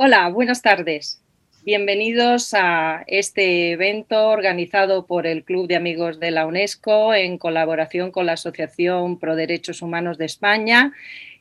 Hola, 0.00 0.28
buenas 0.28 0.62
tardes. 0.62 1.20
Bienvenidos 1.64 2.54
a 2.54 3.02
este 3.08 3.72
evento 3.72 4.28
organizado 4.28 5.06
por 5.06 5.26
el 5.26 5.42
Club 5.42 5.66
de 5.66 5.74
Amigos 5.74 6.20
de 6.20 6.30
la 6.30 6.46
UNESCO 6.46 7.14
en 7.14 7.36
colaboración 7.36 8.12
con 8.12 8.24
la 8.26 8.34
Asociación 8.34 9.18
Pro 9.18 9.34
Derechos 9.34 9.82
Humanos 9.82 10.16
de 10.16 10.26
España 10.26 10.92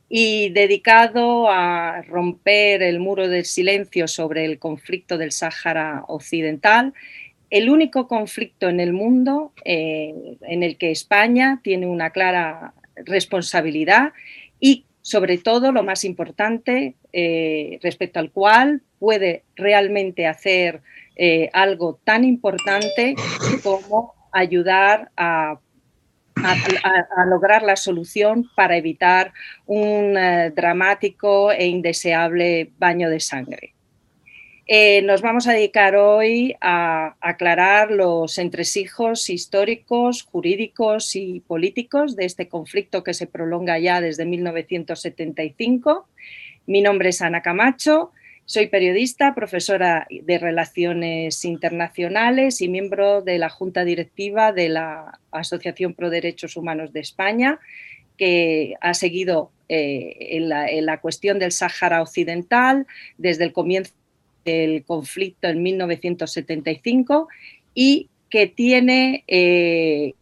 y 0.09 0.49
dedicado 0.49 1.51
a 1.51 2.01
romper 2.01 2.81
el 2.81 2.99
muro 2.99 3.27
del 3.27 3.45
silencio 3.45 4.07
sobre 4.07 4.45
el 4.45 4.57
conflicto 4.57 5.19
del 5.19 5.33
Sáhara 5.33 6.03
Occidental, 6.07 6.95
el 7.51 7.69
único 7.69 8.07
conflicto 8.07 8.69
en 8.69 8.79
el 8.79 8.91
mundo 8.91 9.53
eh, 9.65 10.15
en 10.41 10.63
el 10.63 10.77
que 10.77 10.89
España 10.89 11.59
tiene 11.63 11.85
una 11.85 12.09
clara 12.09 12.73
responsabilidad 13.05 14.13
y 14.59 14.86
sobre 15.07 15.37
todo 15.37 15.71
lo 15.71 15.83
más 15.83 16.03
importante 16.03 16.97
eh, 17.13 17.79
respecto 17.81 18.19
al 18.19 18.29
cual 18.29 18.81
puede 18.99 19.45
realmente 19.55 20.27
hacer 20.27 20.81
eh, 21.15 21.49
algo 21.53 21.97
tan 22.03 22.25
importante 22.25 23.15
como 23.63 24.15
ayudar 24.33 25.09
a, 25.15 25.61
lograr 27.29 27.63
la 27.63 27.77
solución 27.77 28.49
para 28.53 28.75
evitar 28.75 29.31
un 29.65 30.17
eh, 30.17 30.51
dramático 30.53 31.53
e 31.53 31.67
indeseable 31.67 32.73
baño 32.77 33.09
de 33.09 33.21
sangre. 33.21 33.76
Eh, 34.69 35.01
nos 35.03 35.21
vamos 35.21 35.47
a 35.47 35.53
dedicar 35.53 35.95
hoy 35.95 36.57
a 36.59 37.15
aclarar 37.21 37.89
los 37.89 38.37
entresijos 38.37 39.29
históricos, 39.29 40.23
jurídicos 40.23 41.15
y 41.15 41.39
políticos 41.39 42.17
de 42.17 42.25
este 42.25 42.49
conflicto 42.49 43.01
que 43.01 43.13
se 43.13 43.27
prolonga 43.27 43.79
ya 43.79 44.01
desde 44.01 44.25
1975. 44.25 46.09
Mi 46.65 46.81
nombre 46.81 47.09
es 47.09 47.21
Ana 47.21 47.41
Camacho, 47.41 48.11
soy 48.43 48.67
periodista, 48.67 49.33
profesora 49.33 50.05
de 50.09 50.37
Relaciones 50.37 51.45
Internacionales 51.45 52.61
y 52.61 52.67
miembro 52.67 53.21
de 53.21 53.37
la 53.37 53.47
Junta 53.47 53.85
Directiva 53.85 54.51
de 54.51 54.67
la 54.67 55.17
Asociación 55.31 55.93
Pro 55.93 56.09
Derechos 56.09 56.57
Humanos 56.57 56.91
de 56.91 56.99
España, 56.99 57.61
que 58.17 58.73
ha 58.81 58.93
seguido 58.93 59.49
eh, 59.69 60.17
en, 60.31 60.49
la, 60.49 60.67
la 60.81 60.99
cuestión 60.99 61.39
del 61.39 61.53
Sáhara 61.53 62.01
Occidental 62.01 62.85
desde 63.17 63.45
el 63.45 63.53
comienzo 63.53 63.93
el 64.47 64.83
conflicto 64.83 65.47
en 65.47 65.61
1975 65.61 67.27
y 67.73 68.09
que 68.29 68.47
tiene 68.47 69.23
eh, 69.27 70.13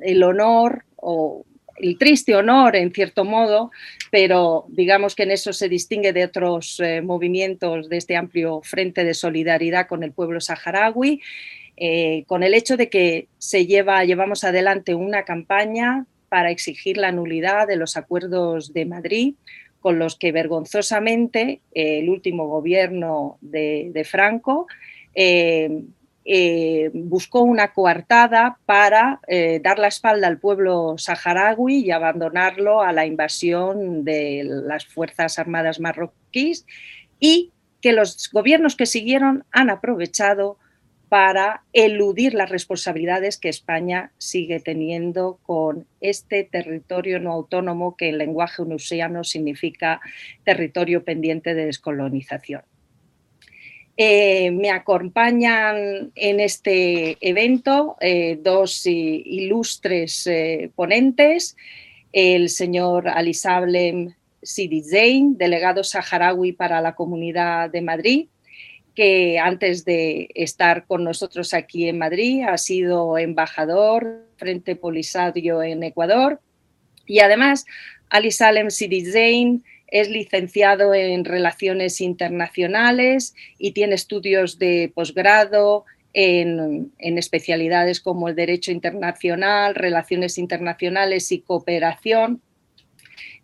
el 0.00 0.22
honor 0.22 0.84
o 0.96 1.44
el 1.76 1.98
triste 1.98 2.34
honor, 2.34 2.76
en 2.76 2.92
cierto 2.92 3.24
modo, 3.24 3.70
pero 4.10 4.66
digamos 4.68 5.14
que 5.14 5.22
en 5.22 5.30
eso 5.30 5.52
se 5.52 5.68
distingue 5.68 6.12
de 6.12 6.24
otros 6.24 6.78
eh, 6.80 7.00
movimientos 7.00 7.88
de 7.88 7.96
este 7.96 8.16
amplio 8.16 8.60
frente 8.62 9.04
de 9.04 9.14
solidaridad 9.14 9.86
con 9.86 10.02
el 10.02 10.12
pueblo 10.12 10.40
saharaui, 10.40 11.20
eh, 11.76 12.24
con 12.26 12.42
el 12.42 12.54
hecho 12.54 12.76
de 12.76 12.90
que 12.90 13.28
se 13.38 13.66
lleva, 13.66 14.04
llevamos 14.04 14.44
adelante 14.44 14.94
una 14.94 15.24
campaña 15.24 16.06
para 16.28 16.50
exigir 16.50 16.96
la 16.96 17.12
nulidad 17.12 17.66
de 17.66 17.76
los 17.76 17.96
acuerdos 17.96 18.72
de 18.72 18.84
Madrid, 18.84 19.34
con 19.80 19.98
los 19.98 20.16
que 20.16 20.32
vergonzosamente 20.32 21.60
el 21.72 22.08
último 22.08 22.46
gobierno 22.46 23.38
de, 23.40 24.06
Franco 24.08 24.66
eh, 25.14 25.84
eh, 26.24 26.90
buscó 26.92 27.40
una 27.40 27.72
coartada 27.72 28.58
para 28.66 29.20
eh, 29.26 29.58
dar 29.62 29.78
la 29.78 29.88
espalda 29.88 30.28
al 30.28 30.38
pueblo 30.38 30.96
saharaui 30.98 31.78
y 31.78 31.90
abandonarlo 31.90 32.82
a 32.82 32.92
la 32.92 33.06
invasión 33.06 34.04
de 34.04 34.42
las 34.44 34.86
Fuerzas 34.86 35.38
Armadas 35.38 35.80
marroquíes 35.80 36.66
y 37.18 37.52
que 37.80 37.92
los 37.92 38.30
gobiernos 38.30 38.76
que 38.76 38.86
siguieron 38.86 39.44
han 39.50 39.70
aprovechado 39.70 40.58
para 41.10 41.64
eludir 41.72 42.34
las 42.34 42.50
responsabilidades 42.50 43.36
que 43.36 43.48
España 43.48 44.12
sigue 44.16 44.60
teniendo 44.60 45.40
con 45.42 45.84
este 46.00 46.44
territorio 46.44 47.18
no 47.18 47.32
autónomo 47.32 47.96
que 47.96 48.10
en 48.10 48.18
lenguaje 48.18 48.62
unusiano 48.62 49.24
significa 49.24 50.00
territorio 50.44 51.02
pendiente 51.02 51.52
de 51.54 51.66
descolonización. 51.66 52.62
Eh, 53.96 54.52
me 54.52 54.70
acompañan 54.70 56.12
en 56.14 56.38
este 56.38 57.18
evento 57.20 57.96
eh, 58.00 58.38
dos 58.40 58.86
ilustres 58.86 60.28
eh, 60.28 60.70
ponentes, 60.76 61.56
el 62.12 62.50
señor 62.50 63.08
Ali 63.08 63.34
Sablem 63.34 64.14
Sidi 64.44 64.84
Zain, 64.84 65.36
delegado 65.36 65.82
saharaui 65.82 66.52
para 66.52 66.80
la 66.80 66.94
Comunidad 66.94 67.68
de 67.68 67.82
Madrid, 67.82 68.28
que 68.94 69.38
antes 69.38 69.84
de 69.84 70.28
estar 70.34 70.86
con 70.86 71.04
nosotros 71.04 71.54
aquí 71.54 71.88
en 71.88 71.98
Madrid 71.98 72.44
ha 72.48 72.58
sido 72.58 73.18
embajador 73.18 74.26
Frente 74.36 74.76
Polisario 74.76 75.62
en 75.62 75.82
Ecuador 75.82 76.40
y 77.06 77.20
además 77.20 77.66
Ali 78.08 78.30
Salem 78.30 78.70
Sidizain 78.70 79.64
es 79.86 80.08
licenciado 80.08 80.94
en 80.94 81.24
Relaciones 81.24 82.00
Internacionales 82.00 83.34
y 83.58 83.72
tiene 83.72 83.94
estudios 83.94 84.58
de 84.58 84.92
posgrado 84.94 85.84
en, 86.12 86.92
especialidades 86.98 88.00
como 88.00 88.28
el 88.28 88.34
Derecho 88.34 88.72
Internacional, 88.72 89.74
Relaciones 89.74 90.38
Internacionales 90.38 91.30
y 91.32 91.40
Cooperación 91.40 92.40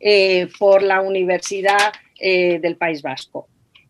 eh, 0.01 0.49
por 0.59 0.83
la 0.83 1.01
Universidad 1.01 1.93
eh, 2.19 2.59
del 2.61 2.77
País 2.77 3.03
Vasco. 3.03 3.49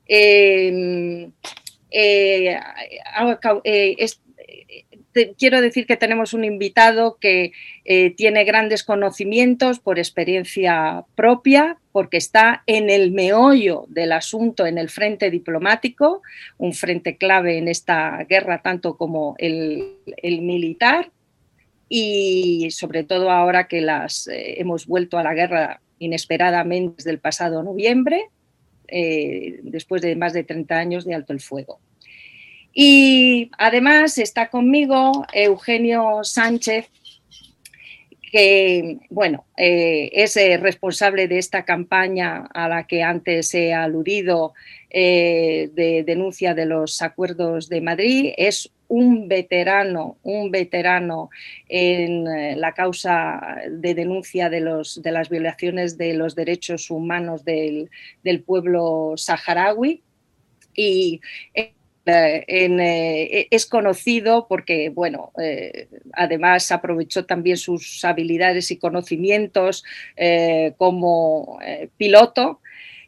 Em, 0.08 1.32
eh, 1.90 2.58
eh, 3.64 4.06
quiero 5.38 5.60
decir 5.60 5.86
que 5.86 5.96
tenemos 5.96 6.34
un 6.34 6.44
invitado 6.44 7.16
que 7.20 7.52
eh, 7.84 8.10
tiene 8.10 8.44
grandes 8.44 8.84
conocimientos 8.84 9.78
por 9.78 9.98
experiencia 9.98 11.04
propia, 11.14 11.78
porque 11.92 12.18
está 12.18 12.62
en 12.66 12.90
el 12.90 13.12
meollo 13.12 13.86
del 13.88 14.12
asunto 14.12 14.66
en 14.66 14.78
el 14.78 14.90
frente 14.90 15.30
diplomático, 15.30 16.22
un 16.58 16.74
frente 16.74 17.16
clave 17.16 17.58
en 17.58 17.68
esta 17.68 18.24
guerra 18.24 18.60
tanto 18.62 18.96
como 18.96 19.34
el, 19.38 19.96
militar, 20.22 21.10
y 21.88 22.68
sobre 22.72 23.04
todo 23.04 23.30
ahora 23.30 23.68
que 23.68 23.80
las, 23.80 24.28
hemos 24.30 24.86
vuelto 24.86 25.18
a 25.18 25.22
la 25.22 25.34
guerra 25.34 25.80
inesperadamente 25.98 26.96
desde 26.98 27.12
el 27.12 27.20
pasado 27.20 27.62
noviembre, 27.62 28.28
eh, 28.88 29.60
después 29.62 30.02
de 30.02 30.16
más 30.16 30.32
de 30.32 30.44
30 30.44 30.76
años 30.76 31.04
de 31.04 31.14
alto 31.14 31.32
el 31.32 31.40
fuego. 31.40 31.80
Y 32.72 33.50
además 33.56 34.18
está 34.18 34.48
conmigo 34.48 35.24
Eugenio 35.32 36.22
Sánchez, 36.24 36.90
que 38.36 38.98
bueno, 39.08 39.46
eh, 39.56 40.10
es 40.12 40.36
eh, 40.36 40.58
responsable 40.58 41.26
de 41.26 41.38
esta 41.38 41.64
campaña 41.64 42.46
a 42.52 42.68
la 42.68 42.86
que 42.86 43.02
antes 43.02 43.54
he 43.54 43.72
aludido 43.72 44.52
de 44.90 46.04
denuncia 46.06 46.54
de 46.54 46.66
los 46.66 47.02
acuerdos 47.02 47.68
de 47.68 47.80
Madrid. 47.82 48.32
Es 48.36 48.70
un 48.88 49.28
veterano, 49.28 50.18
un 50.22 50.50
veterano 50.50 51.30
en 51.68 52.26
eh, 52.26 52.56
la 52.56 52.72
causa 52.72 53.56
de 53.70 53.94
denuncia 53.94 54.50
de, 54.50 54.60
los, 54.60 55.02
de 55.02 55.12
las 55.12 55.28
violaciones 55.28 55.98
de 55.98 56.14
los 56.14 56.34
derechos 56.34 56.90
humanos 56.90 57.44
del, 57.44 57.90
pueblo 58.44 59.14
saharaui 59.16 60.02
y 60.74 61.20
eh, 62.06 62.44
eh, 62.48 63.48
es 63.50 63.66
conocido 63.66 64.46
porque, 64.48 64.90
bueno, 64.90 65.32
además 66.12 66.70
aprovechó 66.70 67.24
también 67.24 67.56
sus 67.56 68.04
habilidades 68.04 68.70
y 68.70 68.78
conocimientos 68.78 69.84
como 70.76 71.58
piloto 71.96 72.60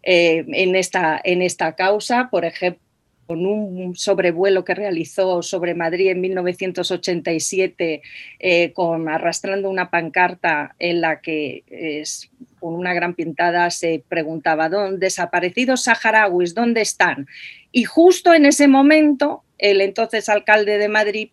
en, 0.02 0.76
esta, 0.76 1.20
en 1.22 1.42
esta 1.42 1.74
causa, 1.74 2.28
por 2.30 2.44
ejemplo 2.44 2.88
con 3.28 3.44
un 3.44 3.94
sobrevuelo 3.94 4.64
que 4.64 4.74
realizó 4.74 5.42
sobre 5.42 5.74
Madrid 5.74 6.08
en 6.08 6.22
1987, 6.22 8.00
eh, 8.38 8.72
con, 8.72 9.06
arrastrando 9.06 9.68
una 9.68 9.90
pancarta 9.90 10.74
en 10.78 11.02
la 11.02 11.20
que 11.20 11.62
es, 11.66 12.30
con 12.58 12.74
una 12.74 12.94
gran 12.94 13.14
pintada 13.14 13.70
se 13.70 14.02
preguntaba, 14.08 14.68
¿dónde 14.68 15.06
desaparecidos 15.06 15.84
saharauis, 15.84 16.54
¿dónde 16.54 16.80
están? 16.80 17.26
Y 17.72 17.84
justo 17.84 18.34
en 18.34 18.46
ese 18.46 18.68
momento 18.68 19.44
el 19.58 19.80
entonces 19.80 20.28
alcalde 20.28 20.78
de 20.78 20.88
Madrid 20.88 21.28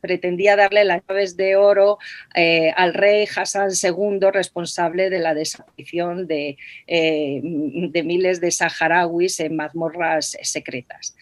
pretendía 0.00 0.56
darle 0.56 0.84
las 0.84 1.02
llaves 1.08 1.36
de 1.36 1.56
oro 1.56 1.98
eh, 2.34 2.72
al 2.76 2.94
rey 2.94 3.26
Hassan 3.34 3.70
II, 3.70 4.30
responsable 4.32 5.10
de 5.10 5.18
la 5.18 5.34
desaparición 5.34 6.26
de, 6.26 6.56
eh, 6.86 7.40
de 7.42 8.02
miles 8.04 8.40
de 8.40 8.52
saharauis 8.52 9.40
en 9.40 9.56
mazmorras 9.56 10.36
secretas. 10.42 11.16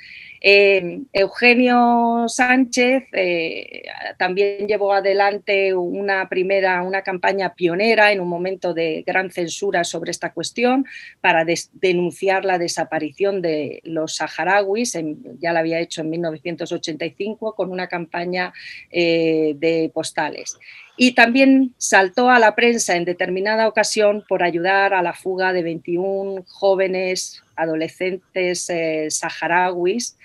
Eh, 0.45 1.03
Eugenio 1.13 2.25
Sánchez 2.27 3.05
eh, 3.13 3.83
también 4.19 4.67
llevó 4.67 4.93
adelante 4.93 5.73
una 5.73 6.29
primera, 6.29 6.83
una 6.83 7.03
campaña 7.03 7.55
pionera 7.55 8.11
en 8.11 8.21
un 8.21 8.29
momento 8.29 8.75
de 8.75 9.05
gran 9.07 9.31
censura 9.31 9.85
sobre 9.85 10.11
esta 10.11 10.33
cuestión 10.33 10.85
para 11.21 11.45
denunciar 11.75 12.45
la 12.45 12.59
desaparición 12.59 13.41
de 13.41 13.83
los 13.85 14.17
saharauis, 14.17 14.99
ya 15.39 15.53
la 15.53 15.61
había 15.61 15.79
hecho 15.79 16.01
en 16.01 16.11
1985 16.11 17.55
con 17.55 17.71
una 17.71 17.87
campaña 17.87 18.53
eh, 18.91 19.55
de 19.57 19.93
postales. 19.95 20.59
Y 20.97 21.13
también 21.13 21.73
saltó 21.79 22.31
a 22.31 22.41
la 22.41 22.57
prensa 22.57 22.97
en 22.97 23.05
determinada 23.05 23.69
ocasión 23.69 24.25
por 24.29 24.43
ayudar 24.43 24.93
a 24.93 25.03
la 25.03 25.13
fuga 25.13 25.53
de 25.53 25.63
21 25.63 26.45
jóvenes 26.49 27.42
adolescentes 27.57 28.69
eh, 28.71 29.09
saharauis 29.11 30.17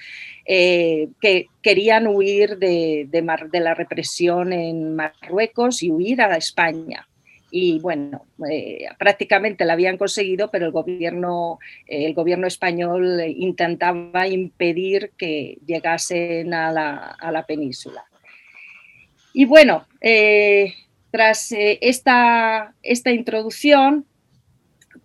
eh, 0.45 1.09
que 1.21 1.47
querían 1.61 2.07
huir 2.07 2.57
de, 2.57 3.07
la 3.53 3.73
represión 3.73 4.53
en 4.53 4.95
Marruecos 4.95 5.83
y 5.83 5.91
huir 5.91 6.21
a 6.21 6.35
España. 6.37 7.07
Y 7.49 7.79
bueno, 7.79 8.25
eh, 8.49 8.87
prácticamente 8.99 9.65
la 9.65 9.73
habían 9.73 9.97
conseguido, 9.97 10.51
pero 10.51 10.65
el 10.65 10.71
gobierno, 10.71 11.59
el 11.85 12.13
gobierno 12.13 12.45
español 12.45 13.21
intentaba 13.25 14.27
impedir 14.27 15.11
que 15.17 15.57
llegasen 15.65 16.53
a 16.53 16.71
la 16.71 17.45
península. 17.47 18.03
Y 19.33 19.45
bueno, 19.45 19.85
tras 21.11 21.51
esta, 21.51 22.73
esta, 22.83 23.11
introducción, 23.11 24.05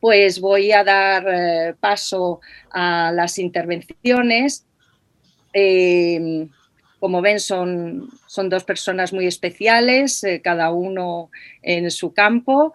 pues 0.03 0.41
voy 0.41 0.73
a 0.73 0.83
dar 0.83 1.25
eh, 1.29 1.75
paso 1.79 2.41
a 2.73 3.13
las 3.15 3.39
intervenciones. 3.39 4.67
como 6.99 7.23
ven, 7.23 7.39
son, 7.39 8.11
son, 8.27 8.49
dos 8.49 8.65
personas 8.65 9.13
muy 9.13 9.27
especiales, 9.27 10.27
cada 10.43 10.73
uno 10.73 11.31
en 11.63 11.89
su 11.93 12.13
campo. 12.13 12.73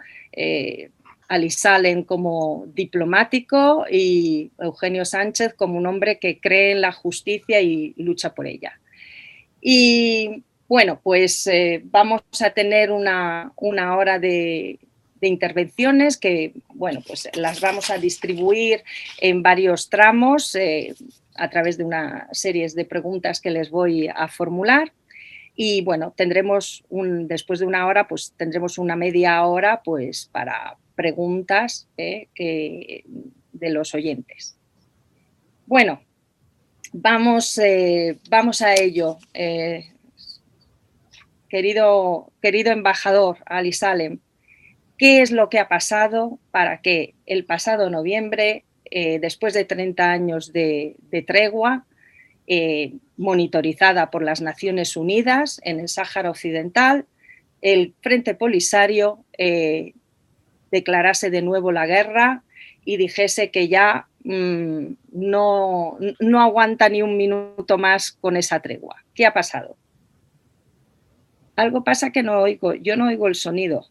Ali 1.28 1.50
Salen 1.50 2.04
como 2.04 2.66
diplomático 2.74 3.86
y 3.92 4.52
Eugenio 4.58 5.04
Sánchez 5.04 5.54
como 5.54 5.78
un 5.78 5.86
hombre 5.86 6.20
que 6.20 6.40
cree 6.40 6.72
en 6.72 6.82
la 6.82 6.94
justicia 6.94 7.60
y 7.60 7.94
lucha 7.98 8.34
por 8.34 8.48
ella. 8.48 8.80
Y 9.60 10.44
bueno, 10.68 11.00
pues 11.02 11.48
eh, 11.48 11.82
vamos 11.86 12.22
a 12.42 12.50
tener 12.52 12.92
una, 12.92 13.52
hora 13.58 14.20
de, 14.20 14.80
intervenciones 15.22 16.18
que, 16.18 16.54
bueno, 16.76 17.02
pues 17.08 17.30
las 17.34 17.60
vamos 17.62 17.90
a 17.90 17.98
distribuir 17.98 18.84
en 19.20 19.42
varios 19.42 19.90
tramos 19.90 20.54
eh, 20.54 20.94
a 21.36 21.50
través 21.50 21.78
de 21.78 21.84
una 21.84 22.28
serie 22.32 22.68
de 22.70 22.86
preguntas 22.86 23.42
que 23.42 23.50
les 23.50 23.72
voy 23.72 24.08
a 24.08 24.28
formular. 24.28 24.94
Y 25.56 25.82
bueno, 25.82 26.14
tendremos 26.16 26.84
un, 26.90 27.28
después 27.28 27.60
de 27.60 27.66
una 27.66 27.88
hora, 27.88 28.08
pues 28.08 28.34
tendremos 28.38 28.78
una 28.78 28.96
media 28.96 29.44
hora 29.46 29.82
pues 29.84 30.30
para 30.32 30.78
preguntas 30.96 31.88
eh, 31.98 32.28
de 32.36 33.70
los 33.72 33.96
oyentes. 33.96 34.56
Bueno, 35.66 36.02
vamos, 36.94 37.60
vamos 38.30 38.62
a 38.62 38.76
ello 38.76 39.18
querido, 41.50 42.32
querido 42.42 42.72
embajador 42.72 43.38
Ali 43.46 43.74
Salem, 43.74 44.20
¿qué 44.98 45.22
es 45.22 45.32
lo 45.32 45.50
que 45.50 45.60
ha 45.60 45.68
pasado 45.68 46.40
para 46.52 46.82
que 46.82 47.16
el 47.26 47.46
pasado 47.46 47.90
noviembre, 47.90 48.66
eh, 48.86 49.20
después 49.20 49.54
de 49.54 49.66
30 49.66 50.12
años 50.12 50.54
de, 50.54 50.96
tregua, 51.26 51.86
eh, 52.48 52.94
monitorizada 53.18 54.10
por 54.10 54.24
las 54.24 54.42
Naciones 54.42 54.96
Unidas 54.96 55.60
en 55.64 55.80
el 55.80 55.90
Sáhara 55.90 56.30
Occidental, 56.30 57.06
el 57.62 57.94
Frente 58.02 58.36
Polisario 58.36 59.26
eh, 59.38 59.94
declarase 60.72 61.30
de 61.30 61.42
nuevo 61.42 61.72
la 61.72 61.86
guerra 61.86 62.44
y 62.86 62.98
dijese 62.98 63.52
que 63.52 63.68
ya 63.68 64.08
mm, 64.24 64.86
no, 65.12 65.98
no 66.20 66.42
aguanta 66.42 66.88
ni 66.90 67.02
un 67.02 67.18
minuto 67.18 67.78
más 67.78 68.12
con 68.12 68.38
esa 68.38 68.62
tregua. 68.62 69.04
¿Qué 69.14 69.26
ha 69.26 69.34
pasado? 69.34 69.78
algo 71.58 71.84
pasa 71.84 72.12
que 72.12 72.24
no 72.24 72.40
oigo, 72.40 72.76
yo 72.76 72.96
no 72.96 73.08
oigo 73.08 73.28
el 73.28 73.36
sonido. 73.36 73.88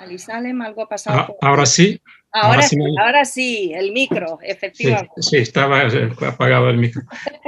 Ali 0.00 0.18
Salem, 0.18 0.62
algo 0.62 0.82
ha 0.82 0.88
pasado. 0.88 1.36
Ah, 1.42 1.48
ahora 1.48 1.66
sí. 1.66 2.00
Ahora, 2.32 2.62
sí, 2.62 2.76
ahora 2.98 3.24
sí, 3.24 3.72
el 3.74 3.92
micro, 3.92 4.38
efectivamente. 4.40 5.20
Sí, 5.20 5.38
estaba 5.38 5.82
apagado 6.26 6.70
el 6.70 6.78
micro. 6.78 7.02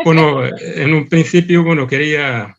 Bueno, 0.05 0.45
en 0.45 0.93
un 0.93 1.09
principio, 1.09 1.63
bueno, 1.63 1.87
quería 1.87 2.57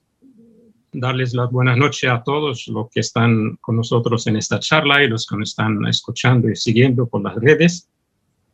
darles 0.94 1.34
las 1.34 1.52
buenas 1.52 1.78
noches 1.78 2.10
a 2.10 2.24
todos 2.24 2.68
los 2.70 2.90
que 2.90 3.02
están 3.02 3.58
con 3.58 3.76
nosotros 3.76 4.26
en 4.28 4.38
esta 4.38 4.60
charla 4.60 5.04
y 5.04 5.10
los 5.10 5.28
que 5.28 5.36
nos 5.36 5.50
están 5.50 5.86
escuchando 5.86 6.50
y 6.50 6.56
siguiendo 6.56 7.08
por 7.08 7.22
las 7.22 7.36
redes. 7.36 7.90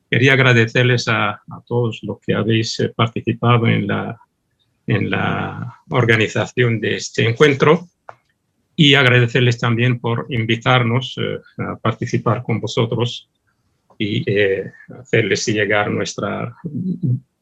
Quería 0.09 0.33
agradecerles 0.33 1.07
a, 1.07 1.29
a 1.29 1.61
todos 1.65 1.99
los 2.01 2.19
que 2.19 2.33
habéis 2.33 2.79
eh, 2.79 2.89
participado 2.89 3.67
en 3.67 3.87
la, 3.87 4.19
en 4.87 5.11
la 5.11 5.75
organización 5.89 6.81
de 6.81 6.95
este 6.95 7.29
encuentro 7.29 7.87
y 8.81 8.95
agradecerles 8.95 9.59
también 9.59 9.99
por 9.99 10.25
invitarnos 10.29 11.13
eh, 11.17 11.37
a 11.57 11.75
participar 11.75 12.41
con 12.41 12.61
vosotros 12.61 13.29
y 13.97 14.23
eh, 14.25 14.71
hacerles 14.97 15.45
llegar 15.47 15.91
nuestra, 15.91 16.55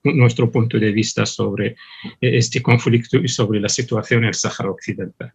nuestro 0.03 0.49
punto 0.49 0.79
de 0.79 0.91
vista 0.91 1.27
sobre 1.27 1.67
eh, 1.67 1.75
este 2.19 2.59
conflicto 2.59 3.17
y 3.17 3.27
sobre 3.27 3.59
la 3.59 3.69
situación 3.69 4.23
en 4.23 4.29
el 4.29 4.33
Sáhara 4.33 4.71
Occidental. 4.71 5.31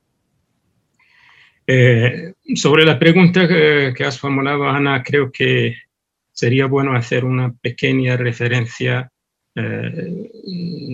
sobre 2.57 2.85
la 2.85 2.99
pregunta 2.99 3.47
que 3.47 4.05
has 4.05 4.19
formulado, 4.19 4.69
Ana, 4.69 5.05
creo 5.05 5.31
que 5.31 5.77
sería 6.33 6.67
bueno 6.67 6.97
hacer 6.97 7.25
una 7.25 7.53
pequeña 7.53 8.17
referencia 8.17 9.09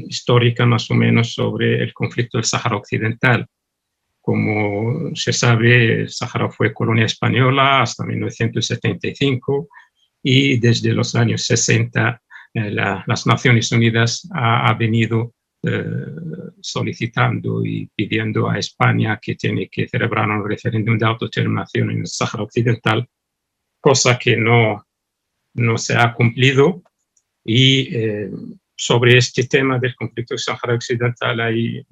histórica 0.07 0.67
más 0.67 0.91
o 0.91 0.95
menos 0.95 1.33
sobre 1.33 1.83
el 1.83 1.95
conflicto 1.95 2.37
del 2.37 2.45
Sáhara 2.45 2.77
Occidental 2.77 3.49
como 4.29 5.17
se 5.17 5.33
sabe, 5.33 6.03
el 6.03 6.11
Sáhara 6.11 6.51
fue 6.51 6.75
colonia 6.75 7.07
española 7.07 7.81
hasta 7.81 8.05
1975 8.05 9.71
y 10.23 10.59
desde 10.59 10.93
los 10.93 11.15
años 11.15 11.47
60 11.47 12.21
eh, 12.53 12.71
las 12.71 13.27
Naciones 13.27 13.73
Unidas 13.73 14.29
ha, 14.35 14.75
venido 14.75 15.33
eh, 15.63 15.83
solicitando 16.61 17.65
y 17.65 17.89
pidiendo 17.97 18.51
a 18.51 18.59
España 18.59 19.19
que 19.19 19.35
tiene 19.35 19.67
que 19.71 19.89
celebrar 19.89 20.29
un 20.29 20.47
referéndum 20.47 20.99
de 20.99 21.07
autodeterminación 21.07 21.91
en 21.91 22.01
el 22.01 22.07
Sáhara 22.07 22.43
Occidental, 22.43 23.09
cosa 23.81 24.19
que 24.19 24.37
no, 24.37 24.85
no 25.55 25.79
se 25.79 25.97
ha 25.97 26.13
cumplido. 26.13 26.83
Y 27.47 27.97
eh, 27.97 28.31
sobre 28.77 29.17
este 29.17 29.45
tema 29.45 29.79
del 29.79 29.97
conflicto 29.97 30.35
del 30.35 30.41
Sáhara 30.41 30.75
Occidental 30.75 31.41
hay 31.41 31.83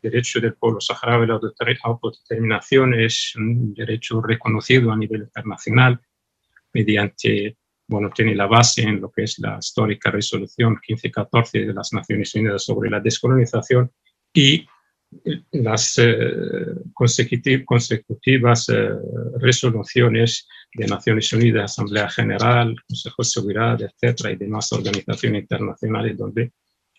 derecho 0.00 0.40
del 0.40 0.54
pueblo 0.54 0.80
saharaui 0.80 1.24
a 1.24 1.26
la 1.26 1.40
autodeterminación 1.84 2.94
es 2.94 3.34
un 3.36 3.74
derecho 3.74 4.20
reconocido 4.20 4.90
a 4.90 4.96
nivel 4.96 5.22
internacional 5.22 6.00
mediante, 6.72 7.56
bueno, 7.88 8.10
tiene 8.10 8.34
la 8.34 8.46
base 8.46 8.82
en 8.82 9.00
lo 9.00 9.10
que 9.10 9.24
es 9.24 9.38
la 9.38 9.58
histórica 9.58 10.10
resolución 10.10 10.72
1514 10.72 11.66
de 11.66 11.74
las 11.74 11.92
Naciones 11.92 12.34
Unidas 12.34 12.64
sobre 12.64 12.90
la 12.90 13.00
descolonización 13.00 13.90
y 14.32 14.66
las 15.52 15.98
eh, 15.98 16.14
consecutivas 16.92 18.68
eh, 18.68 18.90
resoluciones 19.38 20.48
de 20.74 20.86
Naciones 20.86 21.32
Unidas, 21.32 21.72
Asamblea 21.72 22.10
General, 22.10 22.74
Consejo 22.88 23.22
de 23.22 23.24
Seguridad, 23.24 23.80
etcétera, 23.80 24.32
y 24.32 24.36
demás 24.36 24.72
organizaciones 24.72 25.42
internacionales 25.42 26.16
donde 26.16 26.52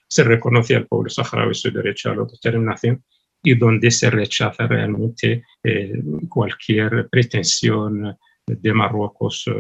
se 0.08 0.24
reconoce 0.24 0.76
al 0.76 0.88
pueblo 0.88 1.10
saharaui 1.10 1.54
su 1.54 1.72
derecho 1.72 2.10
a 2.10 2.16
la 2.16 2.22
autodeterminación 2.22 3.04
y 3.44 3.56
donde 3.56 3.92
se 3.92 4.10
rechaza 4.10 4.68
realmente 4.68 5.44
eh, 5.64 5.94
cualquier 6.30 7.08
pretensión 7.10 8.18
de 8.46 8.74
Marruecos 8.74 9.46
eh, 9.48 9.54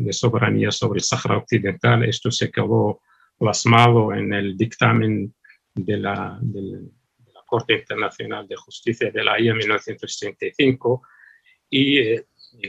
de 0.00 0.12
soberanía 0.12 0.70
sobre 0.70 0.98
el 0.98 1.04
Sahara 1.04 1.38
Occidental. 1.38 2.04
Esto 2.04 2.30
se 2.30 2.50
quedó 2.50 3.00
plasmado 3.38 4.14
en 4.14 4.32
el 4.32 4.56
dictamen 4.56 5.34
de 5.74 5.96
la, 5.96 6.38
de 6.40 6.62
la 7.32 7.40
Corte 7.46 7.74
Internacional 7.74 8.46
de 8.46 8.56
Justicia 8.56 9.10
de 9.10 9.24
la 9.24 9.40
IA 9.40 9.54
1935 9.54 11.02
y 11.70 11.98
eh, 11.98 12.26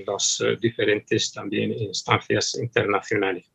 las 0.07 0.43
diferentes 0.59 1.31
también 1.31 1.71
instancias 1.73 2.57
internacionales. 2.59 3.51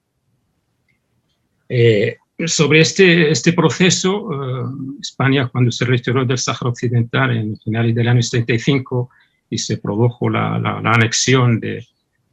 Eh, 1.72 2.18
sobre 2.46 2.80
este, 2.80 3.30
este 3.30 3.52
proceso, 3.52 4.30
eh, 4.32 4.64
España 5.00 5.48
cuando 5.48 5.70
se 5.70 5.84
retiró 5.84 6.24
del 6.24 6.38
Sáhara 6.38 6.70
Occidental 6.70 7.36
en 7.36 7.56
finales 7.58 7.94
del 7.94 8.08
año 8.08 8.22
75 8.22 9.10
y 9.50 9.58
se 9.58 9.78
produjo 9.78 10.28
la, 10.28 10.56
anexión 10.84 11.60
de, 11.60 11.86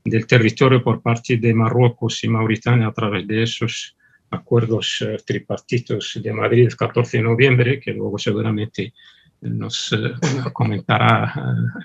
del 0.04 0.28
territorio 0.28 0.84
por 0.84 1.02
parte 1.02 1.38
de 1.38 1.54
Marruecos 1.54 2.24
y 2.24 2.28
Mauritania 2.28 2.88
a 2.88 2.94
través 2.94 3.28
de 3.28 3.44
esos 3.44 3.96
acuerdos 4.30 5.06
tripartitos 5.26 6.20
de 6.22 6.34
Madrid 6.34 6.66
el 6.66 6.76
14 6.76 7.18
de 7.18 7.24
noviembre, 7.24 7.80
que 7.80 7.94
luego 7.94 8.18
seguramente 8.18 8.94
nos 9.42 9.96
comentará 10.54 11.34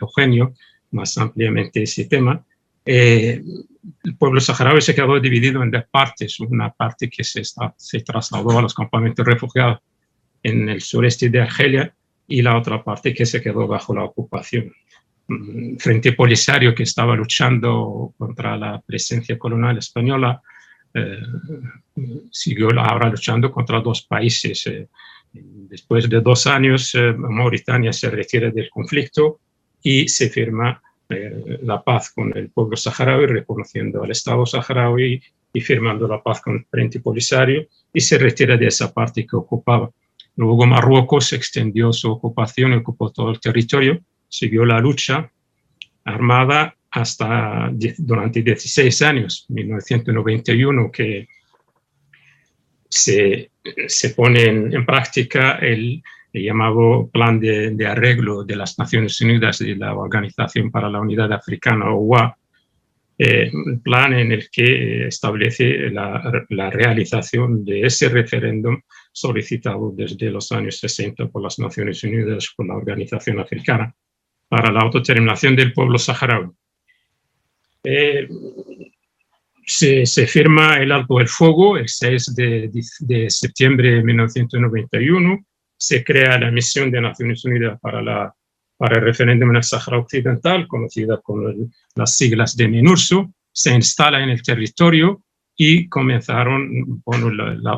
Eugenio 0.01 0.55
más 0.93 1.17
ampliamente 1.19 1.83
ese 1.83 2.05
tema. 2.05 2.45
El 2.85 4.17
pueblo 4.19 4.41
saharaui 4.41 4.81
se 4.81 4.95
quedó 4.95 5.19
dividido 5.21 5.63
en 5.63 5.71
dos 5.71 5.85
partes, 5.91 6.41
una 6.41 6.71
parte 6.71 7.09
que 7.09 7.25
se, 7.25 7.43
se 7.77 8.01
trasladó 8.01 8.59
a 8.59 8.63
los 8.63 8.75
campamentos 8.75 9.27
refugiados 9.27 9.79
en 10.43 10.69
el 10.69 10.81
sureste 10.81 11.29
de 11.29 11.41
Argelia 11.41 11.95
y 12.27 12.43
la 12.43 12.57
otra 12.57 12.83
parte 12.83 13.15
que 13.15 13.27
se 13.27 13.41
quedó 13.41 13.67
bajo 13.67 13.95
la 13.95 14.05
ocupación. 14.05 14.73
Mm, 15.29 15.77
Frente 15.77 16.13
Polisario, 16.13 16.75
que 16.75 16.83
estaba 16.83 17.15
luchando 17.15 18.15
contra 18.19 18.57
la 18.57 18.81
presencia 18.81 19.39
colonial 19.39 19.79
española, 19.79 20.41
eh, 20.95 21.21
siguió 22.31 22.69
ahora 22.79 23.09
luchando 23.09 23.51
contra 23.51 23.81
dos 23.81 24.03
países. 24.03 24.67
Eh, 24.67 24.89
después 25.33 26.09
de 26.09 26.21
dos 26.21 26.47
años, 26.47 26.95
eh, 26.95 27.13
Mauritania 27.13 27.93
se 27.93 28.11
retira 28.11 28.51
del 28.51 28.69
conflicto 28.69 29.41
y 29.83 30.09
se 30.09 30.29
firma 30.29 30.83
la 31.63 31.83
paz 31.83 32.11
con 32.11 32.37
el 32.37 32.51
pueblo 32.51 32.77
saharaui, 32.77 33.27
reconociendo 33.27 34.03
al 34.03 34.11
Estado 34.11 34.45
saharaui 34.47 35.23
y 35.53 35.61
firmando 35.61 36.09
la 36.09 36.23
paz 36.23 36.41
con 36.41 36.57
el 36.57 36.65
Frente 36.65 37.01
Polisario, 37.01 37.67
y 37.93 38.01
se 38.01 38.19
retira 38.19 38.57
de 38.57 38.67
esa 38.67 38.93
parte 38.93 39.27
que 39.27 39.37
ocupaba. 39.37 39.91
Luego 40.37 40.67
Marruecos 40.67 41.33
extendió 41.33 41.93
su 41.93 42.11
ocupación 42.11 42.73
y 42.73 42.77
ocupó 42.77 43.11
todo 43.11 43.31
el 43.31 43.41
territorio, 43.41 44.01
siguió 44.29 44.65
la 44.65 44.81
lucha 44.81 45.31
armada 46.05 46.75
hasta 46.91 47.71
durante 47.99 48.43
16 48.43 49.03
años, 49.03 49.47
1991, 49.49 50.91
que 50.91 51.29
se, 52.89 53.51
se 53.87 54.11
pone 54.11 54.45
en, 54.45 54.87
práctica 54.87 55.59
el, 55.59 56.03
llamado 56.41 57.09
Plan 57.13 57.41
de, 57.41 57.87
Arreglo 57.87 58.45
de 58.45 58.57
las 58.57 58.79
Naciones 58.79 59.21
Unidas 59.21 59.61
y 59.61 59.75
la 59.75 59.95
Organización 59.95 60.71
para 60.71 60.89
la 60.89 61.01
Unidad 61.01 61.33
Africana, 61.33 61.91
OUA, 61.91 62.37
eh, 63.19 63.51
plan 63.85 64.15
en 64.15 64.33
el 64.33 64.49
que 64.51 65.07
establece 65.07 65.91
la, 65.91 66.45
la 66.49 66.71
realización 66.71 67.65
de 67.65 67.83
ese 67.83 68.09
referéndum 68.09 68.81
solicitado 69.13 69.93
desde 69.95 70.31
los 70.31 70.51
años 70.53 70.79
60 70.79 71.29
por 71.29 71.43
las 71.43 71.59
Naciones 71.59 72.03
Unidas, 72.03 72.53
por 72.57 72.67
la 72.67 72.77
Organización 72.77 73.39
Africana, 73.39 73.95
para 74.49 74.73
la 74.73 74.81
autodeterminación 74.81 75.55
del 75.55 75.73
pueblo 75.73 75.99
saharaui. 75.99 76.51
Eh, 77.85 78.29
se, 79.67 80.07
se, 80.07 80.27
firma 80.27 80.77
el 80.77 80.93
alto 80.93 81.21
el 81.21 81.29
fuego 81.29 81.77
el 81.77 81.89
6 81.89 82.35
de, 82.35 82.71
de, 83.01 83.31
septiembre 83.31 83.93
de 83.93 84.03
1991, 84.03 85.45
se 85.83 86.05
crea 86.05 86.39
la 86.39 86.53
misión 86.53 86.93
de 86.93 87.01
Naciones 87.01 87.45
Unidas 87.45 87.81
para, 87.81 88.01
la, 88.01 88.33
para 88.77 89.01
el 89.01 89.05
referéndum 89.05 89.51
en 89.51 89.57
el 89.57 89.65
Sahara 89.65 89.99
Occidental, 89.99 90.69
conocida 90.69 91.21
con 91.21 91.73
las 91.97 92.17
siglas 92.17 92.57
de 92.57 92.69
MINURSO, 92.69 93.35
se 93.51 93.75
instala 93.75 94.23
en 94.23 94.31
el 94.31 94.45
territorio 94.45 95.25
y 95.57 95.89
comenzaron 95.89 97.03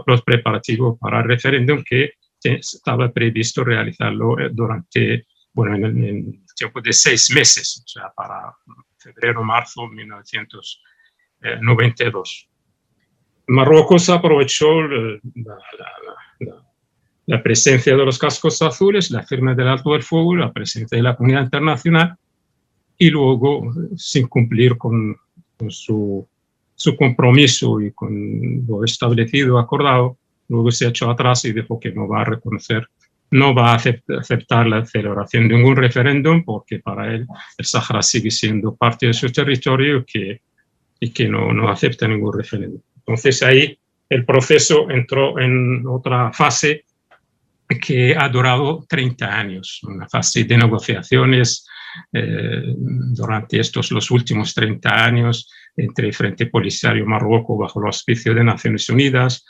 los 0.06 0.22
preparativos 0.22 0.98
para 0.98 1.20
el 1.20 1.28
referéndum 1.28 1.82
que 1.82 2.10
estaba 2.42 3.10
previsto 3.10 3.64
realizarlo 3.64 4.38
eh, 4.38 4.50
durante, 4.52 5.26
bueno, 5.54 5.76
en 5.76 6.04
el, 6.04 6.40
tiempo 6.54 6.82
de 6.82 6.92
seis 6.92 7.30
meses, 7.30 7.82
o 7.84 7.88
sea, 7.88 8.12
para 8.14 8.54
febrero-marzo 8.98 9.88
de 9.88 9.96
1992. 9.96 12.50
Marruecos 13.48 14.10
aprovechó 14.10 14.82
la, 14.82 15.18
la, 16.38 16.73
presencia 17.42 17.96
de 17.96 18.04
los 18.04 18.18
cascos 18.18 18.60
azules, 18.62 19.10
la 19.10 19.22
firma 19.22 19.54
del 19.54 19.68
alto 19.68 19.92
del 19.92 20.02
fuego, 20.02 20.36
la 20.36 20.52
presencia 20.52 20.96
de 20.96 21.02
la 21.02 21.16
comunidad 21.16 21.44
internacional 21.44 22.16
y 22.98 23.10
luego, 23.10 23.72
sin 23.96 24.28
cumplir 24.28 24.76
con, 24.76 25.16
con 25.56 25.70
su 25.70 26.26
su 26.74 26.96
compromiso 26.96 27.80
y 27.80 27.92
con 27.92 28.66
lo 28.66 28.84
establecido, 28.84 29.58
acordado, 29.58 30.18
luego 30.48 30.70
se 30.70 30.88
echó 30.88 31.10
atrás 31.10 31.44
y 31.44 31.52
dijo 31.52 31.78
que 31.78 31.92
no 31.92 32.08
va 32.08 32.22
a 32.22 32.24
reconocer, 32.24 32.88
no 33.30 33.54
va 33.54 33.72
a 33.72 33.76
aceptar 33.76 34.66
la 34.66 34.84
celebración 34.84 35.48
de 35.48 35.56
ningún 35.56 35.76
referéndum 35.76 36.44
porque 36.44 36.80
para 36.80 37.14
él 37.14 37.26
el 37.58 37.64
Sahara 37.64 38.02
sigue 38.02 38.30
siendo 38.30 38.74
parte 38.74 39.06
de 39.06 39.14
su 39.14 39.30
territorio 39.30 40.04
que, 40.06 40.42
y 41.00 41.10
que 41.10 41.28
no, 41.28 41.52
no 41.52 41.68
acepta 41.68 42.06
ningún 42.06 42.36
referéndum. 42.36 42.80
Entonces 42.98 43.42
ahí 43.42 43.78
el 44.08 44.24
proceso 44.24 44.90
entró 44.90 45.38
en 45.38 45.86
otra 45.86 46.32
fase 46.32 46.84
que 47.68 48.14
ha 48.16 48.28
durado 48.28 48.84
30 48.88 49.26
años, 49.26 49.80
una 49.84 50.08
fase 50.08 50.44
de 50.44 50.56
negociaciones 50.56 51.66
eh, 52.12 52.74
durante 52.76 53.60
estos 53.60 53.90
los 53.90 54.10
últimos 54.10 54.52
30 54.54 55.04
años 55.04 55.50
entre 55.76 56.08
el 56.08 56.14
Frente 56.14 56.46
Polisario 56.46 57.06
Marruecos 57.06 57.58
bajo 57.58 57.80
el 57.80 57.86
auspicio 57.86 58.34
de 58.34 58.44
Naciones 58.44 58.88
Unidas, 58.88 59.44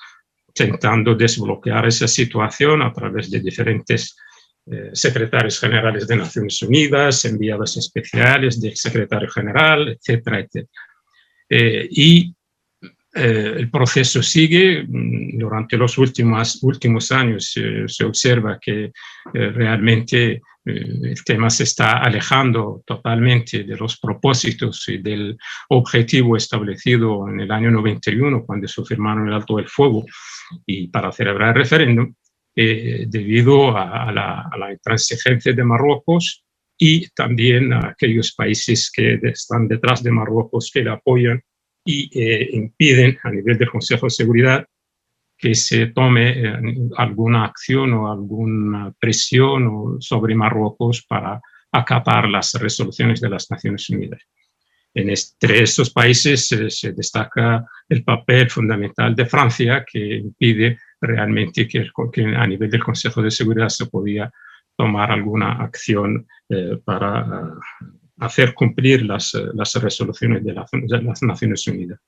intentando 0.48 1.14
desbloquear 1.14 1.86
esa 1.86 2.06
situación 2.06 2.82
a 2.82 2.92
través 2.92 3.30
de 3.30 3.40
diferentes 3.40 4.16
eh, 4.66 4.90
secretarios 4.92 5.60
generales 5.60 6.06
de 6.06 6.16
Naciones 6.16 6.62
Unidas, 6.62 7.24
enviados 7.24 7.76
especiales 7.76 8.60
del 8.60 8.76
secretario 8.76 9.28
general, 9.28 9.88
etcétera, 9.88 10.40
etcétera. 10.40 10.68
Eh, 11.48 11.88
y 11.90 12.34
eh, 13.14 13.54
el 13.56 13.70
proceso 13.70 14.22
sigue. 14.22 14.84
Mm, 14.86 15.38
durante 15.38 15.76
los 15.76 15.96
últimos, 15.98 16.62
últimos 16.62 17.12
años 17.12 17.52
se 17.86 18.04
observa 18.04 18.58
que 18.60 18.92
realmente 19.32 20.42
eh, 20.66 21.10
el 21.10 21.24
tema 21.24 21.50
se 21.50 21.64
está 21.64 21.98
alejando 21.98 22.82
totalmente 22.86 23.64
de 23.64 23.76
los 23.76 23.98
propósitos 23.98 24.88
y 24.88 24.98
del 24.98 25.36
objetivo 25.68 26.36
establecido 26.36 27.28
en 27.28 27.40
el 27.40 27.50
año 27.50 27.70
91 27.70 28.44
cuando 28.46 28.66
se 28.66 28.82
firmaron 28.84 29.28
el 29.28 29.34
alto 29.34 29.56
del 29.56 29.68
fuego 29.68 30.06
y 30.64 30.88
para 30.88 31.12
celebrar 31.12 31.50
el 31.50 31.62
referéndum 31.62 32.14
eh, 32.56 33.04
debido 33.08 33.76
a, 33.76 34.10
la, 34.12 34.72
intransigencia 34.72 35.52
de 35.52 35.64
Marruecos 35.64 36.44
y 36.78 37.08
también 37.10 37.72
a 37.72 37.88
aquellos 37.88 38.32
países 38.32 38.90
que 38.90 39.18
están 39.22 39.68
detrás 39.68 40.02
de 40.02 40.12
Marruecos 40.12 40.70
que 40.72 40.82
le 40.82 40.90
apoyan 40.90 41.42
y 41.84 42.10
eh, 42.18 42.48
impiden 42.52 43.18
a 43.22 43.30
nivel 43.30 43.58
del 43.58 43.70
Consejo 43.70 44.06
de 44.06 44.10
Seguridad 44.10 44.66
que 45.36 45.54
se 45.54 45.88
tome 45.88 46.30
eh, 46.30 46.56
alguna 46.96 47.44
acción 47.44 47.92
o 47.92 48.10
alguna 48.10 48.92
presión 48.98 50.00
sobre 50.00 50.34
Marruecos 50.34 51.04
para 51.06 51.40
acatar 51.72 52.28
las 52.28 52.54
resoluciones 52.54 53.20
de 53.20 53.28
las 53.28 53.50
Naciones 53.50 53.90
Unidas. 53.90 54.22
En 54.94 55.10
entre 55.10 55.62
estos 55.62 55.90
países 55.90 56.46
se 56.46 56.92
destaca 56.92 57.66
el 57.88 58.04
papel 58.04 58.48
fundamental 58.48 59.14
de 59.14 59.26
Francia, 59.26 59.84
que 59.84 60.18
impide 60.18 60.78
realmente 61.00 61.66
que, 61.66 61.90
a 62.36 62.46
nivel 62.46 62.70
del 62.70 62.84
Consejo 62.84 63.20
de 63.20 63.32
Seguridad 63.32 63.68
se 63.68 63.86
podía 63.86 64.30
tomar 64.76 65.10
alguna 65.10 65.52
acción 65.54 66.26
eh, 66.48 66.78
para 66.84 67.20
eh, 67.22 67.84
hacer 68.18 68.54
cumplir 68.54 69.04
las, 69.04 69.32
las 69.54 69.74
resoluciones 69.74 70.44
de, 70.44 70.52
de 70.52 71.02
las 71.02 71.22
Naciones 71.22 71.66
Unidas. 71.66 72.00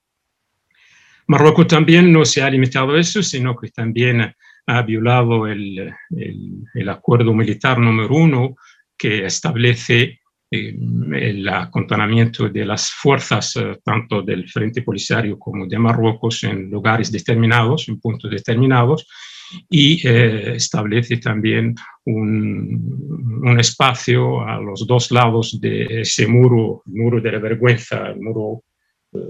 Marruecos 1.29 1.67
también 1.67 2.13
no 2.13 2.25
se 2.25 2.43
ha 2.43 2.51
limitado 2.51 2.95
a 2.95 3.01
eso, 3.01 3.23
sino 3.23 3.57
que 3.57 3.71
también 3.71 4.33
ha 4.67 4.83
violado 4.83 5.47
el, 5.47 5.93
el, 6.11 6.89
acuerdo 6.89 7.33
militar 7.33 7.79
número 7.79 8.15
uno 8.15 8.57
que 8.97 9.25
establece 9.27 10.21
eh, 10.51 10.77
el 11.15 11.49
acontonamiento 11.49 12.49
de 12.49 12.65
las 12.65 12.91
fuerzas 12.91 13.57
eh, 13.57 13.79
tanto 13.85 14.23
del 14.23 14.49
Frente 14.49 14.83
Polisario 14.83 15.39
como 15.39 15.67
de 15.67 15.79
Marruecos 15.79 16.45
en 16.45 16.71
lugares 16.71 17.11
determinados, 17.11 17.89
en 17.89 18.01
puntos 18.01 18.31
determinados, 18.31 19.09
y 19.69 20.07
eh, 20.07 20.57
establece 20.57 21.19
también 21.19 21.75
un, 22.05 23.57
espacio 23.59 24.41
a 24.41 24.61
los 24.61 24.87
dos 24.87 25.11
lados 25.13 25.59
de 25.61 26.01
ese 26.01 26.27
muro, 26.27 26.83
el 26.87 26.93
muro 26.93 27.21
de 27.21 27.33
la 27.33 27.39
vergüenza, 27.39 28.09
el 28.09 28.21
muro 28.21 28.65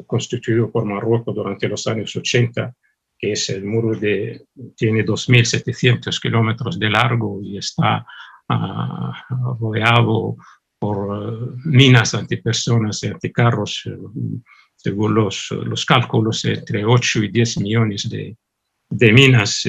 constituido 0.06 0.70
por 0.70 0.84
Marruecos 0.84 1.34
durante 1.34 1.68
los 1.68 1.86
años 1.86 2.14
80, 2.16 2.74
que 3.18 3.32
es 3.32 3.48
el 3.50 3.64
muro 3.64 3.98
de, 3.98 4.46
tiene 4.76 5.04
2.700 5.04 6.20
kilómetros 6.20 6.78
de 6.78 6.90
largo 6.90 7.40
y 7.42 7.58
está 7.58 8.06
ah, 8.48 9.24
rodeado 9.60 10.36
por 10.78 10.96
eh, 11.16 11.60
minas 11.64 12.14
antipersonas 12.14 13.02
y 13.02 13.08
anticarros, 13.08 13.82
eh, 13.86 13.96
según 14.74 15.14
los, 15.14 15.48
los, 15.50 15.84
cálculos, 15.84 16.44
entre 16.44 16.84
8 16.84 17.24
y 17.24 17.28
10 17.28 17.58
millones 17.58 18.08
de, 18.10 18.36
de 18.90 19.12
minas 19.12 19.66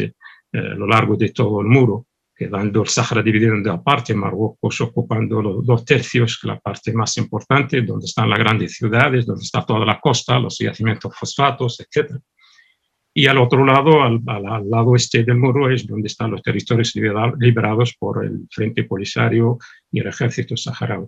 eh, 0.57 0.71
a 0.71 0.75
lo 0.75 0.87
largo 0.87 1.15
de 1.15 1.29
todo 1.29 1.61
el 1.61 1.67
muro 1.67 2.07
quedando 2.37 2.83
el 2.83 2.87
Sahara 2.87 3.23
dividido 3.23 3.55
en 3.55 3.63
dos 3.63 3.81
partes, 3.81 4.15
Marruecos 4.15 4.79
ocupando 4.81 5.41
los 5.41 5.65
dos 5.65 5.83
tercios, 5.83 6.39
la 6.43 6.59
parte 6.59 6.93
más 6.93 7.17
importante, 7.17 7.81
donde 7.81 8.05
están 8.05 8.29
las 8.29 8.37
grandes 8.37 8.75
ciudades, 8.75 9.25
donde 9.25 9.43
está 9.43 9.65
toda 9.65 9.83
la 9.83 9.99
costa, 9.99 10.37
los 10.37 10.59
yacimientos 10.59 11.15
fosfatos, 11.17 11.79
etc. 11.79 12.11
y 13.11 13.25
al 13.25 13.39
otro 13.39 13.65
lado, 13.65 14.03
al, 14.03 14.21
lado 14.69 14.95
este 14.95 15.23
del 15.23 15.37
muro, 15.37 15.71
es 15.71 15.87
donde 15.87 16.07
están 16.07 16.29
los 16.29 16.43
territorios 16.43 16.93
liberados 17.39 17.95
por 17.97 18.23
el 18.23 18.47
Frente 18.51 18.83
Polisario 18.83 19.57
y 19.91 19.99
el 19.99 20.07
ejército 20.07 20.55
saharaui. 20.55 21.07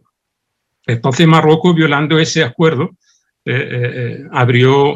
Entonces 0.87 1.27
Marruecos, 1.27 1.75
violando 1.75 2.17
ese 2.17 2.43
acuerdo, 2.43 2.97
eh, 3.49 3.55
eh, 3.55 3.91
eh, 3.95 4.27
abrió 4.31 4.95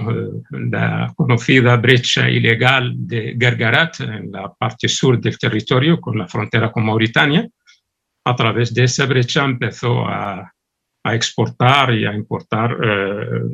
la 0.52 1.12
conocida 1.16 1.76
brecha 1.78 2.30
ilegal 2.30 2.94
de 2.96 3.36
Gergarat 3.40 4.02
en 4.02 4.32
la 4.32 4.54
parte 4.54 4.88
sur 4.88 5.20
del 5.20 5.38
territorio, 5.38 6.00
con 6.00 6.18
la 6.18 6.28
frontera 6.28 6.72
con 6.72 6.86
Mauritania. 6.86 7.48
A 8.26 8.36
través 8.36 8.74
de 8.74 8.84
esa 8.84 9.06
brecha 9.06 9.44
empezó 9.44 10.06
a, 10.06 10.54
a 11.04 11.16
exportar 11.16 11.94
y 11.94 12.06
a 12.06 12.14
importar 12.14 12.78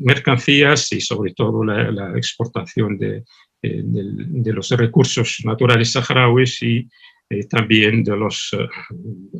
mercancías 0.01 0.91
y 0.91 1.01
sobre 1.01 1.33
todo 1.33 1.63
la 1.63 2.15
exportación 2.15 2.97
de, 2.97 3.23
eh, 3.61 3.81
de, 3.83 4.53
los 4.53 4.69
recursos 4.71 5.41
naturales 5.43 5.91
saharauis 5.91 6.63
y 6.63 6.87
eh, 7.29 7.45
también 7.49 8.05
de 8.05 8.15
los, 8.15 8.51
eh, 8.53 8.69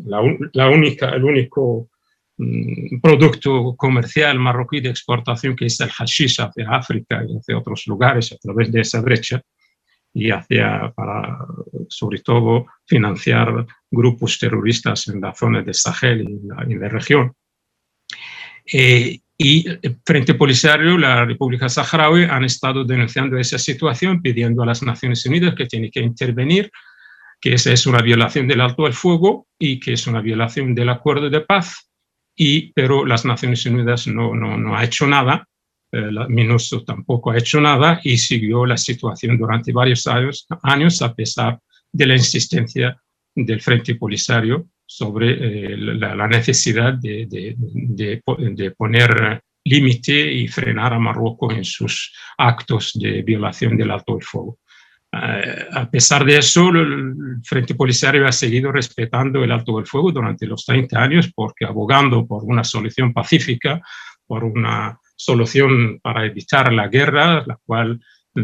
la, 0.06 0.68
única, 0.68 1.12
el 1.12 1.24
único 1.24 1.89
producto 3.02 3.76
comercial 3.76 4.40
marroquí 4.40 4.80
de 4.80 4.90
exportación 4.90 5.56
que 5.56 5.66
es 5.66 5.80
el 5.82 5.90
hashish 5.90 6.40
hacia 6.40 6.70
África 6.70 7.24
y 7.28 7.38
hacia 7.38 7.58
otros 7.58 7.86
lugares 7.88 8.32
a 8.32 8.38
través 8.38 8.72
de 8.72 8.82
esa 8.82 9.02
brecha 9.02 9.42
y 10.14 10.32
hacia, 10.32 10.92
para 10.96 11.38
sobre 11.88 12.20
todo 12.20 12.66
financiar 12.86 13.66
grupos 13.92 14.40
terroristas 14.40 15.08
en 15.10 15.22
la 15.22 15.34
zona 15.34 15.62
de 15.62 15.74
Sahel 15.74 16.22
y 16.22 16.48
la, 16.48 16.66
la 16.66 16.90
región. 16.90 17.34
Y 19.42 19.66
Frente 20.06 20.34
Polisario, 20.34 20.98
la 20.98 21.24
República 21.24 21.70
Saharaui, 21.70 22.26
han 22.26 22.44
estado 22.44 22.84
denunciando 22.84 23.38
esa 23.38 23.58
situación, 23.58 24.22
pidiendo 24.22 24.62
a 24.64 24.66
las 24.66 24.84
Naciones 24.84 25.26
Unidas 25.26 25.56
que 25.56 25.66
tiene 25.66 25.90
que 25.90 26.02
intervenir, 26.02 26.70
que 27.40 27.54
esa 27.54 27.72
es 27.72 27.88
una 27.88 28.02
violación 28.02 28.50
del 28.50 28.60
alto 28.60 28.86
al 28.86 28.94
fuego 28.94 29.48
y 29.58 29.80
que 29.80 29.94
es 29.94 30.08
una 30.08 30.20
violación 30.20 30.76
del 30.76 30.90
acuerdo 30.90 31.30
de 31.30 31.40
paz, 31.40 31.89
y, 32.42 32.72
pero 32.72 33.06
las 33.06 33.26
Naciones 33.26 33.66
Unidas 33.66 34.08
no, 34.08 34.34
no, 34.34 34.58
no 34.58 34.78
ha 34.78 34.86
hecho 34.86 35.06
nada, 35.06 35.46
eh, 35.92 36.10
la 36.10 36.26
MINUSO 36.26 36.86
tampoco 36.86 37.32
ha 37.32 37.38
hecho 37.38 37.60
nada 37.60 38.00
y 38.02 38.18
siguió 38.18 38.66
la 38.66 38.78
situación 38.78 39.38
durante 39.38 39.74
varios 39.74 40.08
años, 40.08 40.48
años 40.64 41.02
a 41.02 41.14
pesar 41.14 41.60
de 41.92 42.06
la 42.06 42.16
insistencia 42.16 42.98
del 43.36 43.60
Frente 43.60 43.96
Polisario 43.96 44.70
sobre 44.86 45.32
eh, 45.32 45.78
la, 45.78 46.28
necesidad 46.30 46.94
de, 46.94 47.28
de, 47.30 48.72
poner 48.72 49.44
límite 49.66 50.32
y 50.32 50.48
frenar 50.48 50.94
a 50.94 51.00
Marruecos 51.00 51.54
en 51.54 51.66
sus 51.66 52.16
actos 52.38 52.94
de 52.94 53.22
violación 53.22 53.76
del 53.76 53.92
alto 53.92 54.16
el 54.16 54.24
fuego. 54.24 54.60
Eh, 55.12 55.68
a 55.72 55.90
pesar 55.90 56.24
de 56.24 56.38
eso, 56.38 56.70
el 56.70 57.16
Frente 57.44 57.76
Polisario 57.76 58.28
ha 58.28 58.32
seguido 58.32 58.72
respetando 58.72 59.44
el 59.44 59.52
alto 59.52 59.80
el 59.80 59.88
fuego 59.88 60.12
durante 60.12 60.46
los 60.46 60.66
30 60.66 61.02
años 61.02 61.32
porque 61.34 61.66
abogando 61.66 62.28
por 62.28 62.44
una 62.44 62.64
solución 62.64 63.12
pacífica, 63.12 63.82
por 64.28 64.44
una 64.44 65.00
solución 65.16 66.00
para 66.02 66.26
evitar 66.26 66.72
la 66.72 66.88
guerra, 66.88 67.44
la 67.46 67.58
cual 67.66 68.00
eh, 68.36 68.42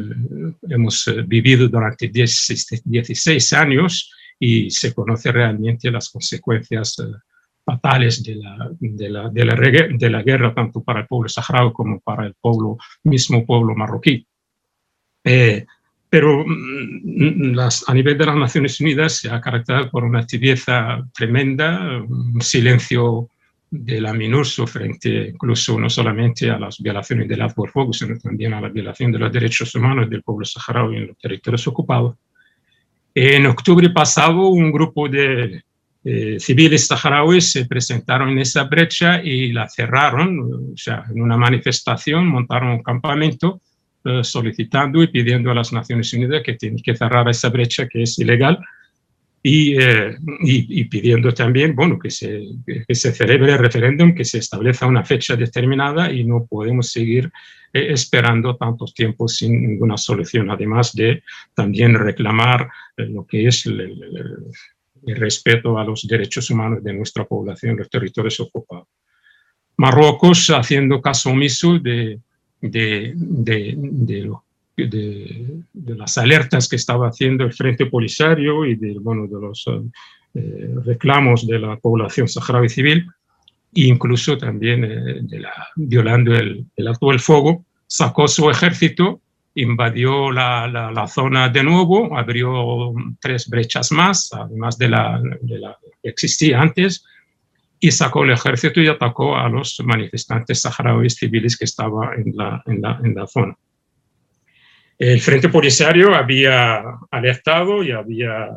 hemos 0.70 1.06
vivido 1.28 1.68
durante 1.68 2.08
16 2.08 3.54
años, 3.54 4.12
y 4.40 4.70
se 4.70 4.94
conoce 4.94 5.32
realmente 5.32 5.92
las 5.92 6.10
consecuencias 6.10 7.00
eh, 7.00 7.04
fatales 7.64 8.22
de 8.24 8.36
la, 8.36 8.70
de, 8.80 9.10
la, 9.10 9.30
de, 9.30 10.10
la, 10.10 10.22
guerra, 10.22 10.54
tanto 10.54 10.84
para 10.84 11.02
el 11.02 11.08
pueblo 11.08 11.30
saharaui 11.30 11.74
como 11.74 12.00
para 12.00 12.26
el 12.26 12.36
pueblo, 12.40 12.78
mismo 13.04 13.46
pueblo 13.46 13.76
marroquí. 13.76 14.28
Eh, 15.24 15.66
pero 16.10 16.44
mm, 16.46 17.54
las, 17.54 17.88
a 17.88 17.94
nivel 17.94 18.18
de 18.18 18.26
las 18.26 18.36
Naciones 18.36 18.80
Unidas 18.80 19.18
se 19.18 19.30
ha 19.30 19.42
caracterizado 19.42 19.90
por 19.90 20.04
una 20.04 20.26
tibieza 20.26 21.04
tremenda, 21.14 22.04
un 22.08 22.42
silencio 22.42 23.30
de 23.70 24.00
la 24.00 24.14
MINURSO 24.14 24.68
frente 24.68 25.30
incluso 25.30 25.80
no 25.80 25.90
solamente 25.90 26.50
a 26.50 26.60
las 26.60 26.80
violaciones 26.80 27.28
del 27.28 27.42
alto 27.42 27.66
fuego, 27.66 27.92
sino 27.92 28.18
también 28.18 28.54
a 28.54 28.62
la 28.62 28.70
violación 28.70 29.12
de 29.12 29.20
los 29.20 29.32
derechos 29.32 29.74
humanos 29.76 30.10
del 30.10 30.24
pueblo 30.24 30.46
saharaui 30.46 30.98
en 30.98 31.08
los 31.08 31.18
territorios 31.18 31.68
ocupados. 31.68 32.16
En 33.14 33.46
octubre 33.46 33.90
pasado, 33.90 34.50
un 34.50 34.72
grupo 34.72 35.08
de 35.10 35.64
eh, 36.04 36.40
civiles 36.40 36.86
saharauis 36.86 37.52
se 37.52 37.66
presentaron 37.66 38.30
en 38.30 38.40
esa 38.40 38.66
brecha 38.66 39.24
y 39.24 39.52
la 39.52 39.68
cerraron, 39.68 40.72
o 40.74 40.78
sea, 40.78 41.04
en 41.10 41.22
una 41.22 41.38
manifestación, 41.38 42.28
montaron 42.28 42.72
un 42.72 42.84
campamento 42.84 43.62
eh, 44.06 44.24
solicitando 44.24 45.04
y 45.04 45.08
pidiendo 45.08 45.52
a 45.52 45.56
las 45.56 45.74
Naciones 45.74 46.14
Unidas 46.14 46.44
que 46.44 46.54
tienen 46.54 46.82
que 46.82 46.96
cerrar 46.96 47.28
esa 47.30 47.50
brecha 47.50 47.88
que 47.88 48.04
es 48.04 48.18
ilegal 48.20 48.60
eh, 49.48 50.18
y, 50.42 50.82
y, 50.82 50.86
pidiendo 50.86 51.32
también 51.32 51.76
bueno, 51.76 52.00
que, 52.00 52.10
se, 52.10 52.42
que 52.66 52.96
se 52.96 53.12
celebre 53.12 53.54
el 53.54 53.60
referéndum, 53.60 54.16
que 54.16 54.26
se 54.26 54.40
establezca 54.40 54.88
una 54.88 55.06
fecha 55.06 55.36
determinada 55.36 56.12
y 56.12 56.24
no 56.24 56.48
podemos 56.50 56.92
seguir 56.92 57.32
eh, 57.72 57.94
esperando 57.94 58.56
tanto 58.56 58.86
tiempo 58.86 59.28
sin 59.28 59.68
ninguna 59.68 59.98
solución, 59.98 60.50
además 60.50 60.94
de 60.94 61.22
también 61.54 61.94
reclamar 61.94 62.72
eh, 62.98 63.06
lo 63.06 63.28
que 63.28 63.46
es 63.46 63.68
el, 63.68 63.82
el, 63.82 65.16
respeto 65.16 65.78
a 65.78 65.84
los 65.84 66.08
derechos 66.08 66.50
humanos 66.50 66.84
de 66.84 66.94
nuestra 66.94 67.26
población 67.26 67.74
en 67.74 67.78
los 67.78 67.90
territorios 67.92 68.40
ocupados. 68.40 68.88
Marruecos 69.78 70.50
haciendo 70.50 71.00
caso 71.00 71.30
omiso 71.30 71.78
de, 71.78 72.20
de, 72.72 73.14
de, 73.16 73.76
de, 73.78 74.32
de, 74.78 75.96
las 75.96 76.18
alertas 76.18 76.68
que 76.68 76.76
estaba 76.76 77.08
haciendo 77.10 77.44
el 77.44 77.54
Frente 77.54 77.86
Polisario 77.86 78.66
y 78.66 78.76
de, 78.76 78.98
bueno, 79.00 79.28
de 79.28 79.40
los 79.40 79.66
eh, 80.34 80.76
reclamos 80.84 81.48
de 81.48 81.60
la 81.60 81.78
población 81.78 82.28
saharaui 82.28 82.70
civil, 82.70 83.08
e 83.74 83.82
incluso 83.82 84.38
también 84.38 84.84
eh, 84.84 85.20
de 85.22 85.40
la, 85.40 85.54
violando 85.76 86.36
el, 86.36 86.66
el 86.76 86.88
acto 86.88 87.10
del 87.10 87.20
fuego, 87.20 87.64
sacó 87.88 88.28
su 88.28 88.50
ejército, 88.50 89.22
invadió 89.56 90.32
la, 90.32 90.68
la, 90.68 91.08
zona 91.08 91.48
de 91.48 91.64
nuevo, 91.64 92.18
abrió 92.18 92.94
tres 93.22 93.48
brechas 93.48 93.92
más, 93.92 94.30
además 94.34 94.78
de 94.78 94.90
la, 94.90 95.22
de 95.42 95.60
la 95.60 95.78
que 96.04 96.10
existía 96.10 96.62
antes, 96.62 97.06
y 97.80 97.92
sacó 97.92 98.24
el 98.24 98.32
ejército 98.32 98.82
y 98.82 98.88
atacó 98.88 99.36
a 99.36 99.50
los 99.50 99.82
manifestantes 99.84 100.62
saharauis 100.62 101.16
civiles 101.16 101.58
que 101.58 101.66
estaban 101.66 102.20
en 102.20 102.36
la, 102.36 102.64
en 102.66 102.82
la, 102.82 103.00
en 103.04 103.16
la 103.16 103.28
zona. 103.28 103.56
El 104.98 105.20
Frente 105.20 105.50
Polisario 105.50 106.16
había 106.16 106.82
alertado 107.12 107.84
y 107.84 107.92
había 107.92 108.50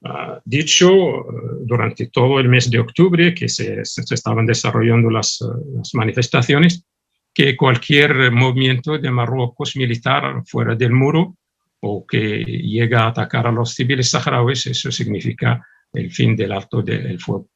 uh, 0.00 0.08
dicho 0.44 0.92
uh, 0.92 1.24
durante 1.64 2.08
todo 2.08 2.38
el 2.38 2.48
mes 2.48 2.70
de 2.70 2.78
octubre 2.78 3.34
que 3.34 3.48
se, 3.48 3.80
estaban 3.80 4.44
desarrollando 4.44 5.08
las, 5.08 5.40
uh, 5.40 5.78
las, 5.78 5.94
manifestaciones, 5.94 6.84
que 7.32 7.56
cualquier 7.56 8.30
movimiento 8.30 8.98
de 8.98 9.10
Marruecos 9.10 9.74
militar 9.76 10.42
fuera 10.46 10.74
del 10.74 10.92
muro 10.92 11.36
o 11.80 12.06
que 12.06 12.44
llega 12.44 13.04
a 13.04 13.08
atacar 13.08 13.46
a 13.46 13.52
los 13.52 13.72
civiles 13.74 14.10
saharauis, 14.10 14.66
eso 14.66 14.90
significa 14.92 15.66
el 15.92 16.10
fin 16.10 16.36
del 16.36 16.52
alto 16.52 16.82
del 16.82 17.18
fuego. 17.18 17.48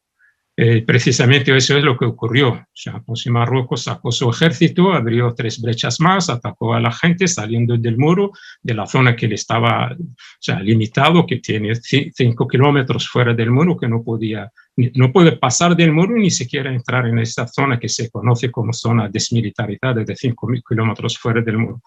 Eh, 0.63 0.83
precisamente 0.83 1.57
eso 1.57 1.79
es 1.79 1.83
lo 1.83 1.97
que 1.97 2.05
ocurrió. 2.05 2.67
Sea, 2.75 3.03
pues 3.07 3.27
Marruecos 3.29 3.85
sacó 3.85 4.13
su 4.13 4.29
ejército, 4.29 4.93
abrió 4.93 5.33
tres 5.35 5.59
brechas 5.59 6.01
más, 6.01 6.29
atacó 6.29 6.75
a 6.75 6.81
la 6.81 6.93
gente 6.93 7.27
saliendo 7.29 7.79
del 7.79 7.97
muro, 7.97 8.33
de 8.61 8.75
la 8.75 8.87
zona 8.87 9.17
que 9.17 9.27
le 9.27 9.37
estaba 9.37 9.97
sea, 10.39 10.61
limitado, 10.61 11.25
que 11.27 11.37
tiene 11.39 11.75
cinco 11.77 12.47
kilómetros 12.47 13.09
fuera 13.09 13.33
del 13.33 13.51
muro, 13.51 13.75
que 13.75 13.89
no 13.89 14.03
podía, 14.05 14.53
no 14.77 15.11
puede 15.11 15.33
pasar 15.39 15.75
del 15.75 15.93
muro 15.93 16.15
ni 16.15 16.31
siquiera 16.31 16.71
entrar 16.71 17.07
en 17.07 17.21
esta 17.21 17.47
zona 17.47 17.81
que 17.81 17.89
se 17.89 18.11
conoce 18.11 18.51
como 18.51 18.75
zona 18.75 19.09
desmilitarizada 19.09 20.05
de 20.05 20.15
cinco 20.15 20.47
kilómetros 20.69 21.17
fuera 21.17 21.41
del 21.41 21.57
muro. 21.57 21.81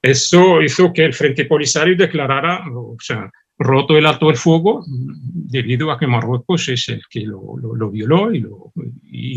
Eso 0.00 0.62
hizo 0.62 0.94
que 0.94 1.04
el 1.04 1.12
Frente 1.12 1.44
Polisario 1.44 1.94
declarara, 1.94 2.64
o 2.74 2.96
sea, 2.98 3.30
roto 3.62 3.96
el 3.96 4.06
alto 4.06 4.26
del 4.26 4.36
fuego 4.36 4.84
debido 4.86 5.90
a 5.90 5.98
que 5.98 6.06
Marruecos 6.06 6.68
es 6.68 6.88
el 6.88 7.02
que 7.08 7.20
lo, 7.20 7.90
violó 7.90 8.34
y, 8.34 8.44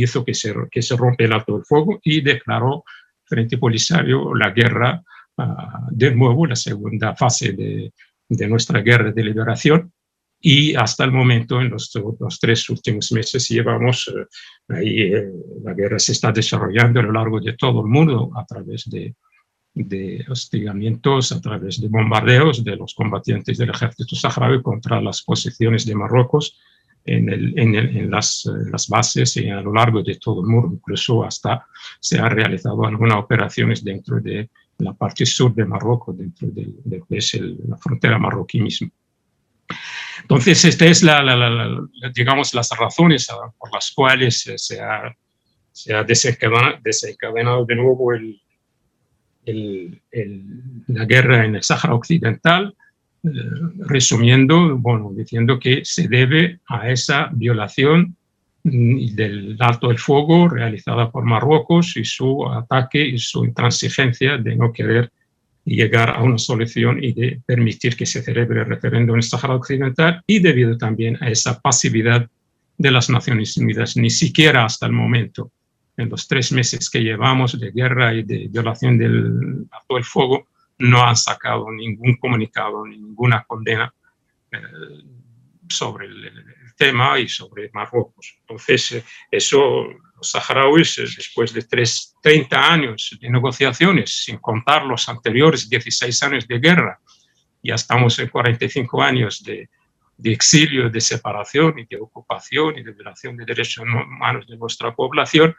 hizo 0.03 0.23
que 0.23 0.33
se, 0.33 0.53
que 0.71 0.81
se 0.81 0.95
rompe 0.95 1.25
el 1.25 1.33
alto 1.33 1.55
del 1.55 1.65
fuego 1.65 1.99
y 2.03 2.21
declaró 2.21 2.83
Frente 3.25 3.57
Polisario 3.57 4.33
la 4.35 4.51
guerra 4.51 5.03
uh, 5.38 5.43
de 5.91 6.15
nuevo, 6.15 6.45
la 6.45 6.55
segunda 6.55 7.15
fase 7.15 7.53
de, 7.53 7.91
de, 8.29 8.47
nuestra 8.47 8.81
guerra 8.81 9.11
de 9.11 9.23
liberación. 9.23 9.91
Y 10.39 10.75
hasta 10.75 11.03
el 11.05 11.11
momento, 11.11 11.59
en 11.59 11.69
los, 11.69 11.91
los 12.19 12.39
tres 12.39 12.69
últimos 12.69 13.11
meses, 13.11 13.47
llevamos 13.49 14.07
uh, 14.07 14.73
ahí, 14.73 15.11
eh, 15.11 15.27
la 15.63 15.73
guerra 15.73 15.97
se 15.97 16.11
está 16.11 16.31
desarrollando 16.31 16.99
a 16.99 17.03
lo 17.03 17.11
largo 17.11 17.39
de 17.39 17.53
todo 17.53 17.81
el 17.81 17.88
mundo 17.88 18.31
a 18.35 18.45
través 18.45 18.88
de, 18.89 19.15
de 19.75 20.25
hostigamientos 20.29 21.33
a 21.33 21.41
través 21.41 21.81
de 21.81 21.89
bombardeos 21.89 22.63
de 22.63 22.77
los 22.77 22.95
combatientes 22.95 23.57
del 23.57 23.71
ejército 23.71 24.15
saharaui 24.15 24.61
contra 24.61 25.01
las 25.01 25.21
posiciones 25.21 25.85
de 25.85 25.95
Marruecos 25.95 26.57
en, 27.03 27.29
el, 27.29 27.59
en, 27.59 28.09
las, 28.09 28.49
las, 28.71 28.88
bases 28.88 29.38
y 29.38 29.49
a 29.49 29.61
lo 29.61 29.73
largo 29.73 30.01
de 30.01 30.15
todo 30.15 30.41
el 30.41 30.47
muro, 30.47 30.71
incluso 30.73 31.23
hasta 31.23 31.67
se 31.99 32.17
han 32.17 32.31
realizado 32.31 32.85
algunas 32.85 33.17
operaciones 33.17 33.83
dentro 33.83 34.19
de 34.19 34.49
la 34.79 34.93
parte 34.93 35.25
sur 35.25 35.53
de 35.53 35.65
Marruecos, 35.65 36.17
dentro 36.17 36.47
de, 36.51 37.03
es 37.09 37.33
la 37.67 37.77
frontera 37.77 38.17
marroquí 38.17 38.59
misma. 38.59 38.89
Entonces, 40.21 40.65
estas 40.65 40.89
es 40.89 41.03
la, 41.03 41.21
digamos, 42.13 42.53
las 42.53 42.69
razones 42.71 43.27
por 43.57 43.73
las 43.73 43.91
cuales 43.91 44.43
se 44.55 44.81
ha, 44.81 45.15
se 45.71 45.93
ha 45.93 46.03
desencadenado, 46.03 47.65
de 47.65 47.75
nuevo 47.75 48.13
el, 48.13 48.41
la 49.45 51.05
guerra 51.05 51.45
en 51.45 51.55
el 51.55 51.63
Sáhara 51.63 51.95
Occidental, 51.95 52.75
eh, 53.23 53.29
resumiendo, 53.79 54.77
bueno, 54.77 55.12
diciendo 55.15 55.60
que 55.60 55.81
se 55.84 56.08
debe 56.08 56.60
a 56.67 56.89
esa 56.89 57.29
violación 57.34 58.15
mm, 58.63 59.15
del 59.15 59.58
alto 59.60 59.89
el 59.89 59.97
fuego 59.97 60.47
realizada 60.47 61.12
por 61.12 61.25
Marruecos 61.25 61.97
y 61.97 62.05
su 62.05 62.47
ataque 62.47 63.03
y 63.05 63.17
su 63.17 63.45
intransigencia 63.45 64.38
de 64.38 64.55
no 64.55 64.71
querer 64.71 65.12
llegar 65.65 66.12
a 66.12 66.21
una 66.21 66.38
solución 66.38 67.03
y 67.03 67.13
de 67.13 67.41
permitir 67.45 67.95
que 67.95 68.05
se 68.05 68.21
celebre 68.21 68.62
el 68.62 68.67
referéndum 68.67 69.15
en 69.15 69.19
el 69.19 69.23
Sáhara 69.23 69.55
Occidental 69.55 70.21
y 70.27 70.39
debido 70.39 70.77
también 70.77 71.17
a 71.21 71.29
esa 71.29 71.60
pasividad 71.60 72.29
de 72.77 72.91
las 72.91 73.10
Naciones 73.10 73.58
Unidas, 73.58 73.97
ni 73.97 74.10
siquiera 74.10 74.65
hasta 74.65 74.86
el 74.86 74.91
momento, 74.91 75.51
en 75.97 76.10
los 76.10 76.27
tres 76.27 76.51
meses 76.51 76.89
que 76.89 77.01
llevamos 77.01 77.60
de 77.60 77.71
guerra 77.71 78.13
y 78.13 78.23
de 78.23 78.47
violación 78.49 78.97
del 78.97 79.67
alto 79.71 79.97
el 79.97 80.03
fuego, 80.03 80.47
no 80.77 81.03
han 81.03 81.15
sacado 81.15 81.71
ningún 81.71 82.17
comunicado, 82.17 82.86
ninguna 82.86 83.43
condena 83.45 83.93
eh, 84.51 84.60
sobre 85.69 86.08
el, 86.08 86.31
tema 86.77 87.17
y 87.17 87.29
sobre 87.29 87.69
Marruecos. 87.73 88.36
Entonces, 88.41 88.91
eh, 88.91 89.03
eso, 89.31 89.86
los 90.17 90.29
saharauis, 90.29 90.97
eh, 90.97 91.03
después 91.03 91.53
de 91.53 91.62
tres, 91.62 92.15
30 92.21 92.73
años 92.73 93.17
de 93.19 93.29
negociaciones, 93.29 94.23
sin 94.25 94.39
contar 94.39 94.86
los 94.86 95.08
anteriores 95.08 95.69
16 95.69 96.23
años 96.23 96.45
de 96.47 96.60
guerra, 96.60 96.99
ya 97.63 97.75
estamos 97.75 98.19
en 98.19 98.27
45 98.27 99.01
años 99.01 99.41
de, 99.41 99.69
de 100.17 100.31
exilio, 100.31 100.89
de 100.89 101.01
separación 101.01 101.79
y 101.79 101.86
de 101.86 101.97
ocupación 101.97 102.77
y 102.77 102.84
de 102.84 102.91
violación 102.91 103.38
de 103.38 103.45
derechos 103.45 103.84
humanos 103.86 104.45
de 104.47 104.58
nuestra 104.58 104.93
población, 104.93 105.55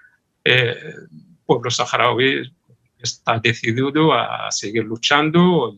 el 0.46 1.08
pueblo 1.44 1.70
saharaui 1.70 2.52
está 2.98 3.38
decidido 3.38 4.12
a 4.12 4.50
seguir 4.50 4.84
luchando 4.84 5.76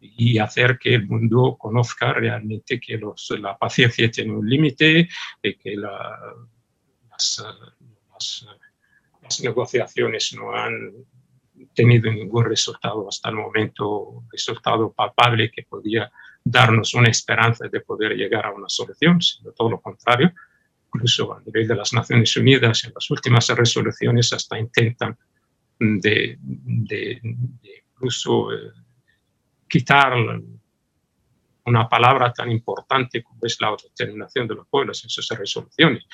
y, 0.00 0.38
hacer 0.38 0.78
que 0.78 0.94
el 0.94 1.06
mundo 1.06 1.56
conozca 1.58 2.12
realmente 2.12 2.78
que 2.78 3.00
la 3.38 3.56
paciencia 3.56 4.10
tiene 4.10 4.32
un 4.32 4.48
límite 4.48 5.08
y 5.42 5.54
que 5.56 5.76
las, 5.76 7.44
negociaciones 9.42 10.34
no 10.38 10.54
han 10.54 10.92
tenido 11.74 12.12
ningún 12.12 12.44
resultado 12.44 13.08
hasta 13.08 13.30
el 13.30 13.36
momento, 13.36 14.24
resultado 14.30 14.92
palpable 14.92 15.50
que 15.50 15.62
podía 15.62 16.10
darnos 16.44 16.94
una 16.94 17.08
esperanza 17.08 17.66
de 17.68 17.80
poder 17.80 18.12
llegar 18.12 18.46
a 18.46 18.52
una 18.52 18.68
solución, 18.68 19.20
sino 19.22 19.52
todo 19.52 19.70
lo 19.70 19.80
contrario. 19.80 20.32
Incluso 20.94 21.34
a 21.34 21.40
nivel 21.40 21.66
de 21.66 21.74
las 21.74 21.92
Naciones 21.92 22.36
Unidas, 22.36 22.84
en 22.84 22.92
las 22.94 23.10
últimas 23.10 23.48
resoluciones 23.48 24.32
hasta 24.32 24.58
intentan 24.58 25.18
de, 25.78 26.38
incluso 27.94 28.52
eh, 28.52 28.70
quitar 29.68 30.14
una 31.66 31.88
palabra 31.88 32.32
tan 32.32 32.50
importante 32.50 33.22
como 33.22 33.40
es 33.42 33.60
la 33.60 33.68
autodeterminación 33.68 34.46
de 34.46 34.54
los 34.54 34.68
pueblos 34.68 35.02
en 35.04 35.10
sus 35.10 35.28
resoluciones. 35.28 36.04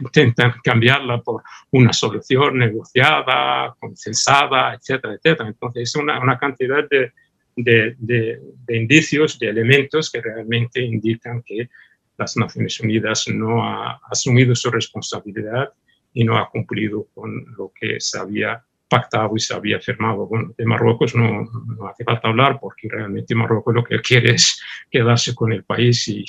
Intentan 0.00 0.54
cambiarla 0.62 1.20
por 1.20 1.42
una 1.72 1.92
solución 1.92 2.58
negociada, 2.58 3.74
consensada, 3.78 4.74
etcétera, 4.74 5.14
etcétera. 5.14 5.48
Entonces, 5.48 5.82
es 5.82 5.96
una, 5.96 6.20
una 6.20 6.38
cantidad 6.38 6.88
de, 6.88 7.12
de, 7.56 7.94
de, 7.98 8.76
indicios, 8.76 9.38
de 9.38 9.48
elementos 9.48 10.10
que 10.10 10.20
realmente 10.20 10.80
indican 10.80 11.42
que 11.42 11.68
las 12.16 12.36
Naciones 12.36 12.78
Unidas 12.80 13.26
no 13.28 13.64
ha 13.64 14.00
asumido 14.10 14.54
su 14.54 14.70
responsabilidad 14.70 15.72
y 16.12 16.24
no 16.24 16.38
ha 16.38 16.48
cumplido 16.48 17.08
con 17.14 17.44
lo 17.56 17.72
que 17.78 18.00
se 18.00 18.18
había 18.18 18.64
pactado 18.88 19.34
y 19.36 19.40
se 19.40 19.54
había 19.54 19.80
firmado. 19.80 20.26
Bueno, 20.26 20.54
de 20.56 20.64
Marruecos 20.64 21.14
no, 21.14 21.44
no 21.44 21.88
hace 21.88 22.04
falta 22.04 22.28
hablar 22.28 22.58
porque 22.60 22.88
realmente 22.88 23.34
Marruecos 23.34 23.74
lo 23.74 23.84
que 23.84 24.00
quiere 24.00 24.34
es 24.34 24.62
quedarse 24.90 25.34
con 25.34 25.52
el 25.52 25.64
país 25.64 26.06
y, 26.08 26.24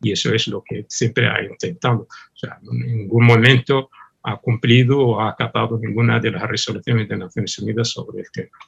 y 0.00 0.12
eso 0.12 0.32
es 0.32 0.48
lo 0.48 0.62
que 0.62 0.86
siempre 0.88 1.28
ha 1.28 1.42
intentado. 1.42 2.02
O 2.02 2.36
sea, 2.36 2.58
en 2.62 2.98
ningún 2.98 3.26
momento 3.26 3.90
ha 4.22 4.36
cumplido 4.38 4.98
o 4.98 5.20
ha 5.20 5.30
acatado 5.30 5.78
ninguna 5.78 6.18
de 6.18 6.32
las 6.32 6.42
resoluciones 6.42 7.08
de 7.08 7.16
Naciones 7.16 7.58
Unidas 7.58 7.90
sobre 7.90 8.22
el 8.22 8.30
tema. 8.32 8.58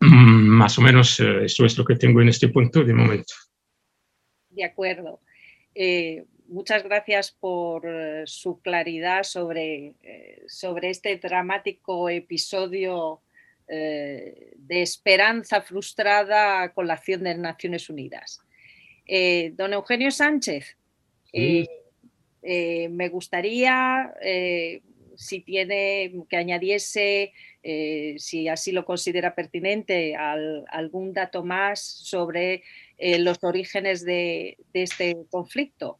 Mm, 0.00 0.43
más 0.54 0.78
o 0.78 0.82
menos 0.82 1.20
eh, 1.20 1.44
eso 1.44 1.64
es 1.64 1.76
lo 1.76 1.84
que 1.84 1.96
tengo 1.96 2.20
en 2.22 2.28
este 2.28 2.48
punto 2.48 2.82
de 2.84 2.94
momento. 2.94 3.34
De 4.50 4.64
acuerdo. 4.64 5.20
Eh, 5.74 6.24
muchas 6.46 6.82
gracias 6.84 7.32
por 7.32 7.82
eh, 7.86 8.22
su 8.26 8.60
claridad 8.60 9.24
sobre, 9.24 9.94
sobre 10.46 10.90
este 10.90 11.16
dramático 11.16 12.08
episodio 12.08 13.20
de 13.66 14.82
esperanza 14.82 15.62
frustrada 15.62 16.70
con 16.74 16.86
la 16.86 16.94
acción 16.94 17.24
de 17.24 17.34
Naciones 17.34 17.88
Unidas. 17.88 18.38
don 19.52 19.72
Eugenio 19.72 20.10
Sánchez, 20.10 20.76
me 22.42 23.08
gustaría 23.08 24.12
si 25.16 25.40
tiene 25.40 26.24
que 26.28 26.36
añadiese, 26.36 27.32
si 28.18 28.48
así 28.48 28.72
lo 28.72 28.84
considera 28.84 29.34
pertinente, 29.34 30.16
algún 30.16 31.12
dato 31.12 31.44
más 31.44 31.80
sobre 31.80 32.62
los 32.98 33.42
orígenes 33.42 34.04
de 34.04 34.56
este 34.72 35.26
conflicto. 35.30 35.98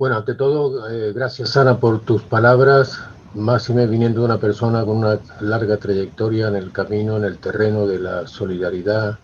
Bueno, 0.00 0.16
ante 0.16 0.34
todo, 0.34 0.88
eh, 0.90 1.12
gracias 1.12 1.58
Ana 1.58 1.78
por 1.78 2.06
tus 2.06 2.22
palabras, 2.22 3.04
más 3.34 3.68
y 3.68 3.74
me 3.74 3.86
viniendo 3.86 4.20
de 4.20 4.24
una 4.24 4.40
persona 4.40 4.82
con 4.82 4.96
una 4.96 5.20
larga 5.42 5.76
trayectoria 5.76 6.48
en 6.48 6.56
el 6.56 6.72
camino, 6.72 7.18
en 7.18 7.24
el 7.24 7.36
terreno 7.36 7.86
de 7.86 7.98
la 7.98 8.26
solidaridad, 8.26 9.18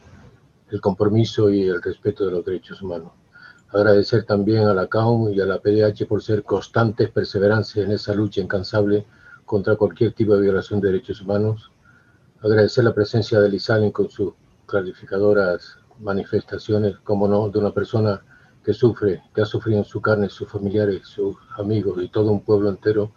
el 0.71 0.83
compromiso 0.83 1.49
y 1.49 1.63
el 1.63 1.81
respeto 1.81 2.27
de 2.27 2.33
los 2.33 2.45
derechos 2.45 2.83
humanos. 2.83 3.13
Agradecer 3.73 4.25
también 4.25 4.65
a 4.67 4.75
la 4.75 4.87
CAUM 4.87 5.33
y 5.33 5.41
a 5.41 5.47
la 5.47 5.59
PDH 5.59 6.07
por 6.07 6.23
ser 6.23 6.45
constantes, 6.45 7.11
perseverancia 7.11 7.83
en 7.83 7.93
esa 7.93 8.15
lucha 8.15 8.41
incansable 8.41 9.07
contra 9.45 9.77
cualquier 9.77 10.13
tipo 10.13 10.35
de 10.35 10.43
violación 10.43 10.81
de 10.81 10.89
derechos 10.89 11.21
humanos. 11.21 11.71
Agradecer 12.41 12.85
la 12.85 12.95
presencia 12.95 13.41
de 13.41 13.49
Lizalin 13.49 13.91
con 13.91 14.09
sus 14.09 14.35
clarificadoras 14.67 15.79
manifestaciones, 16.01 16.97
como 16.99 17.27
no, 17.27 17.49
de 17.49 17.59
una 17.59 17.73
persona 17.73 18.23
que 18.65 18.73
sufre, 18.73 19.23
que 19.35 19.43
ha 19.43 19.47
sufrido 19.47 19.79
en 19.79 19.85
su 19.85 20.01
carne, 20.01 20.29
sus 20.29 20.49
familiares, 20.49 21.07
sus 21.07 21.37
amigos 21.57 22.03
y 22.03 22.09
todo 22.09 22.33
un 22.33 22.43
pueblo 22.43 22.69
entero 22.69 23.13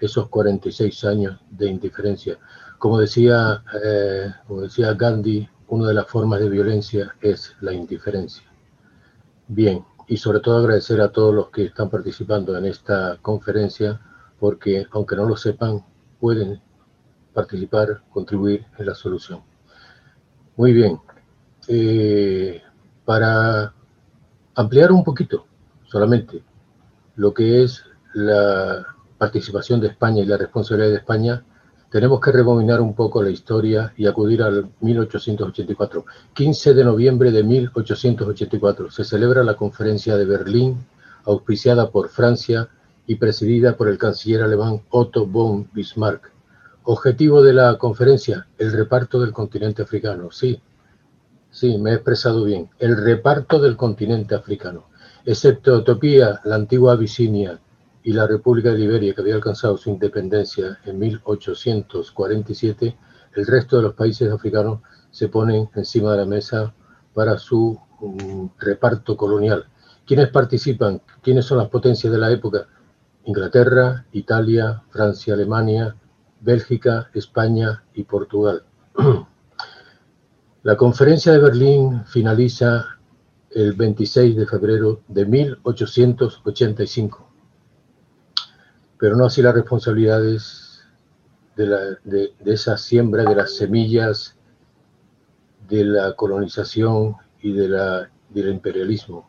esos 0.00 0.28
46 0.28 1.04
años 1.04 1.40
de 1.50 1.68
indiferencia. 1.68 2.38
Como 2.78 2.98
decía, 2.98 3.62
eh, 3.84 4.32
como 4.46 4.62
decía 4.62 4.94
Gandhi, 4.94 5.48
una 5.68 5.88
de 5.88 5.94
las 5.94 6.06
formas 6.06 6.40
de 6.40 6.48
violencia 6.48 7.14
es 7.20 7.54
la 7.60 7.72
indiferencia. 7.72 8.44
Bien, 9.46 9.84
y 10.10 10.16
sobre 10.16 10.40
todo 10.40 10.58
agradecer 10.58 11.00
a 11.00 11.12
todos 11.12 11.32
los 11.32 11.50
que 11.50 11.66
están 11.66 11.88
participando 11.88 12.58
en 12.58 12.64
esta 12.64 13.18
conferencia, 13.22 14.00
porque 14.40 14.84
aunque 14.90 15.14
no 15.14 15.24
lo 15.24 15.36
sepan, 15.36 15.84
pueden 16.18 16.60
participar, 17.32 18.02
contribuir 18.10 18.66
en 18.76 18.86
la 18.86 18.94
solución. 18.96 19.40
Muy 20.56 20.72
bien. 20.72 20.98
Eh, 21.68 22.60
para 23.04 23.72
ampliar 24.56 24.90
un 24.90 25.04
poquito 25.04 25.46
solamente 25.84 26.42
lo 27.14 27.32
que 27.32 27.62
es 27.62 27.84
la 28.12 28.84
participación 29.16 29.80
de 29.80 29.88
España 29.88 30.22
y 30.22 30.26
la 30.26 30.38
responsabilidad 30.38 30.90
de 30.90 30.96
España, 30.96 31.44
tenemos 31.90 32.20
que 32.20 32.32
rebobinar 32.32 32.80
un 32.80 32.94
poco 32.94 33.22
la 33.22 33.30
historia 33.30 33.92
y 33.96 34.06
acudir 34.06 34.42
al 34.42 34.70
1884. 34.80 36.04
15 36.32 36.74
de 36.74 36.84
noviembre 36.84 37.30
de 37.32 37.42
1884 37.42 38.90
se 38.90 39.04
celebra 39.04 39.42
la 39.42 39.54
conferencia 39.54 40.16
de 40.16 40.24
Berlín, 40.24 40.86
auspiciada 41.24 41.90
por 41.90 42.08
Francia 42.08 42.68
y 43.06 43.16
presidida 43.16 43.76
por 43.76 43.88
el 43.88 43.98
canciller 43.98 44.42
alemán 44.42 44.82
Otto 44.90 45.26
von 45.26 45.68
Bismarck. 45.72 46.30
Objetivo 46.84 47.42
de 47.42 47.52
la 47.52 47.76
conferencia, 47.76 48.46
el 48.56 48.72
reparto 48.72 49.20
del 49.20 49.32
continente 49.32 49.82
africano. 49.82 50.30
Sí, 50.30 50.60
Sí, 51.50 51.78
me 51.78 51.90
he 51.90 51.94
expresado 51.94 52.44
bien. 52.44 52.70
El 52.78 52.96
reparto 52.96 53.58
del 53.58 53.76
continente 53.76 54.34
africano. 54.34 54.84
Excepto 55.24 55.78
Etiopía, 55.78 56.40
la 56.44 56.54
antigua 56.54 56.92
Abisinia 56.92 57.58
y 58.10 58.12
la 58.12 58.26
República 58.26 58.72
de 58.72 58.78
Liberia, 58.78 59.14
que 59.14 59.20
había 59.20 59.36
alcanzado 59.36 59.76
su 59.76 59.88
independencia 59.88 60.80
en 60.84 60.98
1847, 60.98 62.98
el 63.36 63.46
resto 63.46 63.76
de 63.76 63.84
los 63.84 63.94
países 63.94 64.32
africanos 64.32 64.80
se 65.12 65.28
ponen 65.28 65.70
encima 65.76 66.10
de 66.10 66.18
la 66.18 66.26
mesa 66.26 66.74
para 67.14 67.38
su 67.38 67.78
um, 68.00 68.50
reparto 68.58 69.16
colonial. 69.16 69.66
¿Quiénes 70.04 70.28
participan? 70.30 71.00
¿Quiénes 71.22 71.44
son 71.44 71.58
las 71.58 71.68
potencias 71.68 72.12
de 72.12 72.18
la 72.18 72.32
época? 72.32 72.66
Inglaterra, 73.26 74.06
Italia, 74.10 74.82
Francia, 74.90 75.34
Alemania, 75.34 75.94
Bélgica, 76.40 77.10
España 77.14 77.84
y 77.94 78.02
Portugal. 78.02 78.64
La 80.64 80.76
conferencia 80.76 81.30
de 81.30 81.38
Berlín 81.38 82.04
finaliza 82.06 82.86
el 83.52 83.74
26 83.74 84.34
de 84.34 84.46
febrero 84.46 85.02
de 85.06 85.26
1885, 85.26 87.29
pero 89.00 89.16
no 89.16 89.24
así 89.24 89.40
las 89.40 89.54
responsabilidades 89.54 90.82
de, 91.56 92.32
esa 92.44 92.76
siembra 92.76 93.24
de 93.24 93.34
las 93.34 93.56
semillas 93.56 94.36
de 95.68 95.84
la 95.84 96.12
colonización 96.14 97.16
y 97.42 97.52
del 97.52 98.48
imperialismo, 98.48 99.28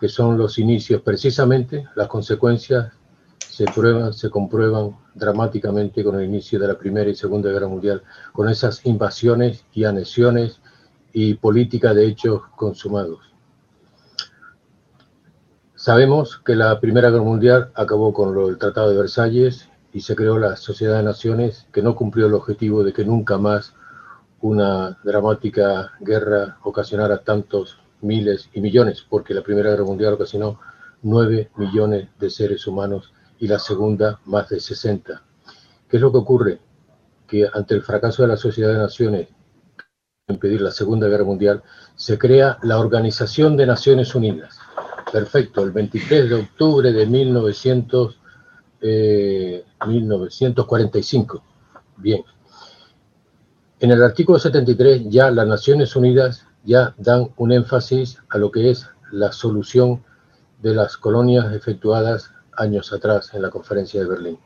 que 0.00 0.08
son 0.08 0.36
los 0.36 0.58
inicios, 0.58 1.00
precisamente 1.02 1.86
las 1.94 2.08
consecuencias 2.08 2.92
se 3.38 3.64
prueban, 3.66 4.12
se 4.12 4.30
comprueban 4.30 4.96
dramáticamente 5.14 6.02
con 6.02 6.18
el 6.18 6.24
inicio 6.24 6.58
de 6.58 6.68
la 6.68 6.78
Primera 6.78 7.08
y 7.08 7.14
Segunda 7.14 7.50
Guerra 7.50 7.68
Mundial, 7.68 8.02
con 8.32 8.48
esas 8.48 8.84
invasiones 8.84 9.64
y 9.72 9.84
anexiones 9.84 10.60
y 11.12 11.34
política 11.34 11.94
de 11.94 12.06
hechos 12.06 12.42
consumados. 12.56 13.33
Sabemos 15.84 16.40
que 16.42 16.54
la 16.54 16.80
Primera 16.80 17.10
Guerra 17.10 17.22
Mundial 17.22 17.70
acabó 17.74 18.14
con 18.14 18.34
el 18.48 18.56
Tratado 18.56 18.88
de 18.88 18.96
Versalles 18.96 19.68
y 19.92 20.00
se 20.00 20.16
creó 20.16 20.38
la 20.38 20.56
Sociedad 20.56 20.96
de 20.96 21.02
Naciones 21.02 21.66
que 21.74 21.82
no 21.82 21.94
cumplió 21.94 22.26
el 22.26 22.32
objetivo 22.32 22.82
de 22.82 22.94
que 22.94 23.04
nunca 23.04 23.36
más 23.36 23.74
una 24.40 24.98
dramática 25.04 25.92
guerra 26.00 26.56
ocasionara 26.62 27.18
tantos 27.18 27.80
miles 28.00 28.48
y 28.54 28.62
millones, 28.62 29.04
porque 29.06 29.34
la 29.34 29.42
Primera 29.42 29.68
Guerra 29.68 29.84
Mundial 29.84 30.14
ocasionó 30.14 30.58
nueve 31.02 31.50
millones 31.56 32.08
de 32.18 32.30
seres 32.30 32.66
humanos 32.66 33.12
y 33.38 33.46
la 33.46 33.58
Segunda 33.58 34.20
más 34.24 34.48
de 34.48 34.60
60. 34.60 35.22
¿Qué 35.86 35.98
es 35.98 36.00
lo 36.00 36.10
que 36.10 36.16
ocurre? 36.16 36.60
Que 37.26 37.46
ante 37.52 37.74
el 37.74 37.82
fracaso 37.82 38.22
de 38.22 38.28
la 38.28 38.38
Sociedad 38.38 38.72
de 38.72 38.78
Naciones, 38.78 39.28
impedir 40.28 40.62
la 40.62 40.70
Segunda 40.70 41.08
Guerra 41.08 41.24
Mundial, 41.24 41.62
se 41.94 42.16
crea 42.16 42.56
la 42.62 42.78
Organización 42.78 43.58
de 43.58 43.66
Naciones 43.66 44.14
Unidas. 44.14 44.63
Perfecto, 45.14 45.62
el 45.62 45.70
23 45.70 46.28
de 46.28 46.34
octubre 46.34 46.92
de 46.92 47.06
1900, 47.06 48.18
1945. 49.86 51.36
Eh, 51.36 51.40
Bien, 51.98 52.24
en 53.78 53.92
el 53.92 54.02
artículo 54.02 54.40
73 54.40 55.02
ya 55.08 55.30
las 55.30 55.46
Naciones 55.46 55.94
Unidas 55.94 56.48
ya 56.64 56.96
dan 56.98 57.28
un 57.36 57.52
énfasis 57.52 58.18
a 58.28 58.38
lo 58.38 58.50
que 58.50 58.70
es 58.70 58.88
la 59.12 59.30
solución 59.30 60.02
de 60.60 60.74
las 60.74 60.96
colonias 60.96 61.54
efectuadas 61.54 62.32
años 62.56 62.92
atrás 62.92 63.34
en 63.34 63.42
la 63.42 63.50
conferencia 63.50 64.00
de 64.00 64.08
Berlín. 64.08 64.40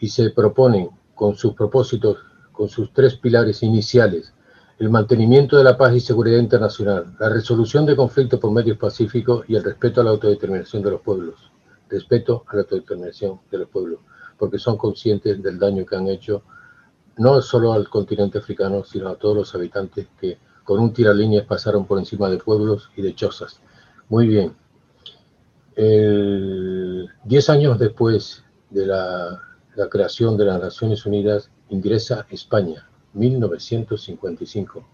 Y 0.00 0.08
se 0.08 0.28
proponen 0.28 0.90
con 1.14 1.34
sus 1.34 1.54
propósitos, 1.54 2.18
con 2.52 2.68
sus 2.68 2.92
tres 2.92 3.16
pilares 3.16 3.62
iniciales, 3.62 4.34
el 4.80 4.88
mantenimiento 4.88 5.58
de 5.58 5.64
la 5.64 5.76
paz 5.76 5.94
y 5.94 6.00
seguridad 6.00 6.38
internacional, 6.38 7.14
la 7.20 7.28
resolución 7.28 7.84
de 7.84 7.94
conflictos 7.94 8.40
por 8.40 8.50
medios 8.50 8.78
pacíficos 8.78 9.44
y 9.46 9.54
el 9.54 9.62
respeto 9.62 10.00
a 10.00 10.04
la 10.04 10.10
autodeterminación 10.10 10.82
de 10.82 10.90
los 10.92 11.02
pueblos. 11.02 11.52
Respeto 11.90 12.44
a 12.46 12.56
la 12.56 12.62
autodeterminación 12.62 13.40
de 13.50 13.58
los 13.58 13.68
pueblos, 13.68 14.00
porque 14.38 14.58
son 14.58 14.78
conscientes 14.78 15.42
del 15.42 15.58
daño 15.58 15.84
que 15.84 15.96
han 15.96 16.08
hecho 16.08 16.42
no 17.18 17.42
solo 17.42 17.74
al 17.74 17.90
continente 17.90 18.38
africano, 18.38 18.82
sino 18.82 19.10
a 19.10 19.16
todos 19.16 19.36
los 19.36 19.54
habitantes 19.54 20.06
que 20.18 20.38
con 20.64 20.80
un 20.80 20.94
tiralíneas 20.94 21.44
pasaron 21.44 21.84
por 21.84 21.98
encima 21.98 22.30
de 22.30 22.38
pueblos 22.38 22.88
y 22.96 23.02
de 23.02 23.14
chozas. 23.14 23.60
Muy 24.08 24.28
bien. 24.28 24.56
diez 27.24 27.50
años 27.50 27.78
después 27.78 28.44
de 28.70 28.86
la, 28.86 29.42
la 29.76 29.88
creación 29.90 30.38
de 30.38 30.46
las 30.46 30.58
Naciones 30.58 31.04
Unidas, 31.04 31.50
ingresa 31.68 32.24
España, 32.30 32.88
1955, 33.14 34.84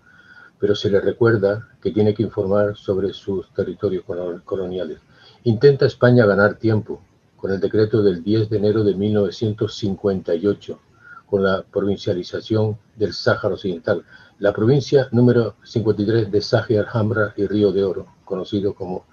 pero 0.59 0.75
se 0.75 0.91
le 0.91 1.01
recuerda 1.01 1.69
que 1.81 1.91
tiene 1.91 2.15
que 2.15 2.23
informar 2.23 2.77
sobre 2.77 3.13
sus 3.13 3.53
territorios 3.53 4.05
coloniales. 4.45 4.99
Intenta 5.45 5.87
España 5.87 6.27
ganar 6.27 6.55
tiempo 6.55 7.01
con 7.37 7.53
el 7.53 7.61
decreto 7.61 8.03
del 8.03 8.23
10 8.25 8.51
de 8.51 8.57
enero 8.57 8.83
de 8.83 8.95
1958 8.95 10.81
con 11.27 11.43
la 11.43 11.63
provincialización 11.63 12.79
del 12.95 13.13
Sáhara 13.13 13.55
Occidental, 13.55 14.05
la 14.39 14.53
provincia 14.53 15.09
número 15.13 15.57
53 15.65 16.31
de 16.31 16.41
Sáhara, 16.41 16.89
Alhambra 16.89 17.35
y 17.37 17.47
Río 17.47 17.73
de 17.73 17.85
Oro, 17.85 18.07
conocido 18.25 18.75
como 18.75 19.05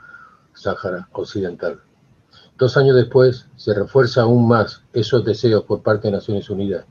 Sáhara 0.53 1.09
Occidental. 1.11 1.81
Dos 2.57 2.77
años 2.77 2.95
después 2.95 3.47
se 3.55 3.73
refuerza 3.73 4.21
aún 4.21 4.47
más 4.47 4.83
esos 4.93 5.25
deseos 5.25 5.63
por 5.63 5.81
parte 5.81 6.07
de 6.07 6.13
Naciones 6.13 6.49
Unidas 6.49 6.85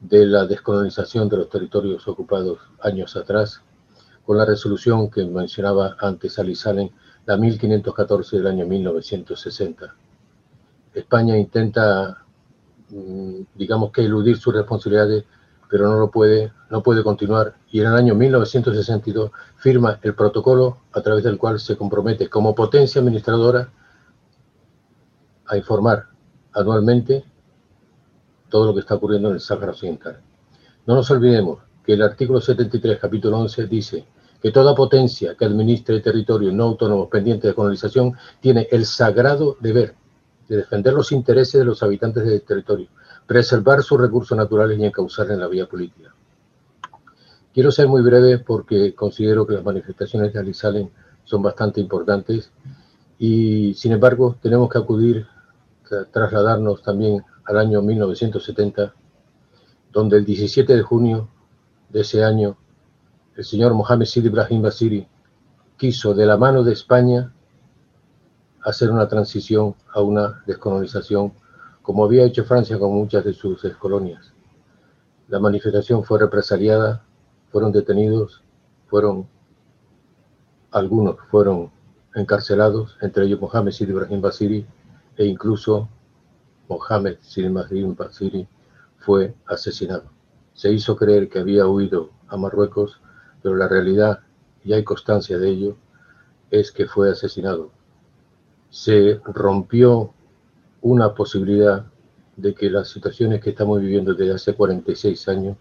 de 0.00 0.26
la 0.26 0.46
descolonización 0.46 1.28
de 1.28 1.36
los 1.38 1.48
territorios 1.48 2.08
ocupados 2.08 2.58
años 2.82 3.16
atrás, 3.16 3.62
con 4.24 4.38
la 4.38 4.44
resolución 4.44 5.10
que 5.10 5.24
mencionaba 5.24 5.96
antes 6.00 6.38
Alizalen, 6.38 6.90
la 7.26 7.36
1514 7.36 8.36
del 8.38 8.46
año 8.46 8.66
1960. 8.66 9.94
España 10.94 11.36
intenta 11.36 12.24
Mm, 12.90 13.42
digamos 13.54 13.92
que 13.92 14.02
eludir 14.04 14.36
sus 14.36 14.52
responsabilidades, 14.54 15.24
pero 15.68 15.88
no 15.88 15.98
lo 15.98 16.10
puede, 16.10 16.52
no 16.70 16.82
puede 16.82 17.04
continuar. 17.04 17.54
Y 17.70 17.80
en 17.80 17.86
el 17.86 17.94
año 17.94 18.14
1962 18.14 19.30
firma 19.56 19.98
el 20.02 20.14
protocolo 20.14 20.78
a 20.92 21.00
través 21.00 21.22
del 21.24 21.38
cual 21.38 21.60
se 21.60 21.76
compromete 21.76 22.28
como 22.28 22.54
potencia 22.54 23.00
administradora 23.00 23.70
a 25.46 25.56
informar 25.56 26.06
anualmente 26.52 27.24
todo 28.50 28.66
lo 28.66 28.74
que 28.74 28.80
está 28.80 28.96
ocurriendo 28.96 29.28
en 29.28 29.34
el 29.34 29.40
Sáhara 29.40 29.72
Occidental. 29.72 30.20
No 30.86 30.94
nos 30.94 31.10
olvidemos 31.10 31.60
que 31.84 31.94
el 31.94 32.02
artículo 32.02 32.40
73, 32.40 32.98
capítulo 32.98 33.38
11, 33.38 33.66
dice 33.66 34.04
que 34.42 34.50
toda 34.50 34.74
potencia 34.74 35.34
que 35.34 35.44
administre 35.44 36.00
territorios 36.00 36.52
no 36.52 36.64
autónomos 36.64 37.08
pendientes 37.08 37.48
de 37.48 37.54
colonización 37.54 38.14
tiene 38.40 38.68
el 38.70 38.84
sagrado 38.86 39.56
deber 39.60 39.94
de 40.48 40.56
defender 40.56 40.92
los 40.94 41.12
intereses 41.12 41.60
de 41.60 41.64
los 41.64 41.82
habitantes 41.82 42.24
del 42.24 42.42
territorio, 42.42 42.88
preservar 43.26 43.82
sus 43.82 44.00
recursos 44.00 44.36
naturales 44.36 44.78
y 44.78 44.84
encauzar 44.84 45.30
en 45.30 45.40
la 45.40 45.46
vía 45.46 45.66
política. 45.66 46.12
Quiero 47.54 47.70
ser 47.70 47.88
muy 47.88 48.02
breve 48.02 48.38
porque 48.38 48.94
considero 48.94 49.46
que 49.46 49.54
las 49.54 49.64
manifestaciones 49.64 50.32
de 50.32 50.40
Alizalen 50.40 50.90
son 51.24 51.42
bastante 51.42 51.80
importantes 51.80 52.50
y 53.18 53.74
sin 53.74 53.92
embargo 53.92 54.36
tenemos 54.40 54.70
que 54.70 54.78
acudir, 54.78 55.26
trasladarnos 56.12 56.82
también 56.82 57.22
al 57.44 57.58
año 57.58 57.82
1970, 57.82 58.94
donde 59.92 60.16
el 60.18 60.24
17 60.24 60.76
de 60.76 60.82
junio 60.82 61.28
de 61.88 62.00
ese 62.02 62.24
año 62.24 62.56
el 63.36 63.44
señor 63.44 63.74
Mohamed 63.74 64.06
Sidi 64.06 64.28
Ibrahim 64.28 64.62
Basiri 64.62 65.08
quiso 65.76 66.14
de 66.14 66.26
la 66.26 66.36
mano 66.36 66.62
de 66.62 66.72
España 66.72 67.32
hacer 68.62 68.90
una 68.90 69.08
transición 69.08 69.74
a 69.94 70.02
una 70.02 70.42
descolonización, 70.46 71.32
como 71.82 72.04
había 72.04 72.24
hecho 72.24 72.44
Francia 72.44 72.78
con 72.78 72.92
muchas 72.92 73.24
de 73.24 73.32
sus 73.32 73.62
colonias. 73.78 74.32
La 75.28 75.38
manifestación 75.38 76.04
fue 76.04 76.18
represaliada, 76.18 77.02
fueron 77.50 77.72
detenidos, 77.72 78.42
fueron, 78.88 79.26
algunos 80.70 81.16
fueron 81.30 81.70
encarcelados, 82.14 82.98
entre 83.00 83.24
ellos 83.24 83.40
Mohamed 83.40 83.72
Sidi 83.72 83.92
Ibrahim 83.92 84.20
Basiri, 84.20 84.66
e 85.16 85.24
incluso 85.24 85.88
Mohamed 86.70 87.18
Ibrahim 87.36 87.94
Basiri 87.94 88.48
fue 88.96 89.34
asesinado. 89.46 90.04
Se 90.54 90.72
hizo 90.72 90.96
creer 90.96 91.28
que 91.28 91.40
había 91.40 91.66
huido 91.66 92.10
a 92.28 92.38
Marruecos, 92.38 92.98
pero 93.42 93.56
la 93.56 93.68
realidad, 93.68 94.20
y 94.64 94.72
hay 94.72 94.84
constancia 94.84 95.36
de 95.36 95.50
ello, 95.50 95.76
es 96.50 96.72
que 96.72 96.86
fue 96.86 97.10
asesinado 97.10 97.70
se 98.70 99.20
rompió 99.24 100.14
una 100.80 101.12
posibilidad 101.14 101.84
de 102.36 102.54
que 102.54 102.70
las 102.70 102.88
situaciones 102.88 103.42
que 103.42 103.50
estamos 103.50 103.80
viviendo 103.80 104.14
desde 104.14 104.32
hace 104.32 104.54
46 104.54 105.28
años, 105.28 105.56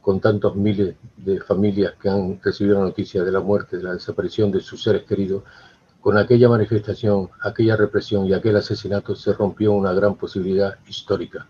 con 0.00 0.20
tantos 0.20 0.56
miles 0.56 0.96
de 1.16 1.40
familias 1.40 1.94
que 2.00 2.08
han 2.08 2.40
recibido 2.42 2.78
la 2.78 2.86
noticia 2.86 3.22
de 3.22 3.30
la 3.30 3.40
muerte, 3.40 3.76
de 3.76 3.82
la 3.82 3.92
desaparición 3.92 4.50
de 4.50 4.60
sus 4.60 4.82
seres 4.82 5.02
queridos, 5.02 5.42
con 6.06 6.18
aquella 6.18 6.48
manifestación, 6.48 7.30
aquella 7.40 7.74
represión 7.74 8.26
y 8.26 8.32
aquel 8.32 8.54
asesinato 8.54 9.16
se 9.16 9.32
rompió 9.32 9.72
una 9.72 9.92
gran 9.92 10.14
posibilidad 10.14 10.78
histórica, 10.86 11.48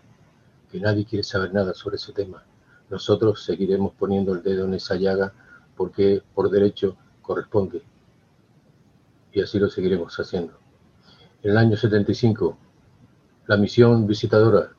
que 0.71 0.79
nadie 0.79 1.05
quiere 1.05 1.21
saber 1.21 1.53
nada 1.53 1.75
sobre 1.75 1.97
ese 1.97 2.11
tema. 2.11 2.43
Nosotros 2.89 3.43
seguiremos 3.43 3.93
poniendo 3.93 4.33
el 4.33 4.41
dedo 4.41 4.65
en 4.65 4.73
esa 4.73 4.95
llaga 4.95 5.31
porque 5.75 6.23
por 6.33 6.49
derecho 6.49 6.97
corresponde 7.21 7.83
y 9.31 9.41
así 9.41 9.59
lo 9.59 9.69
seguiremos 9.69 10.19
haciendo. 10.19 10.57
En 11.43 11.51
el 11.51 11.57
año 11.57 11.77
75, 11.77 12.57
la 13.45 13.57
misión 13.57 14.07
visitadora 14.07 14.71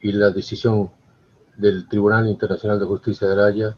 y 0.00 0.10
la 0.10 0.30
decisión 0.30 0.90
del 1.56 1.86
Tribunal 1.86 2.26
Internacional 2.26 2.80
de 2.80 2.86
Justicia 2.86 3.28
de 3.28 3.36
la 3.36 3.46
Haya 3.46 3.76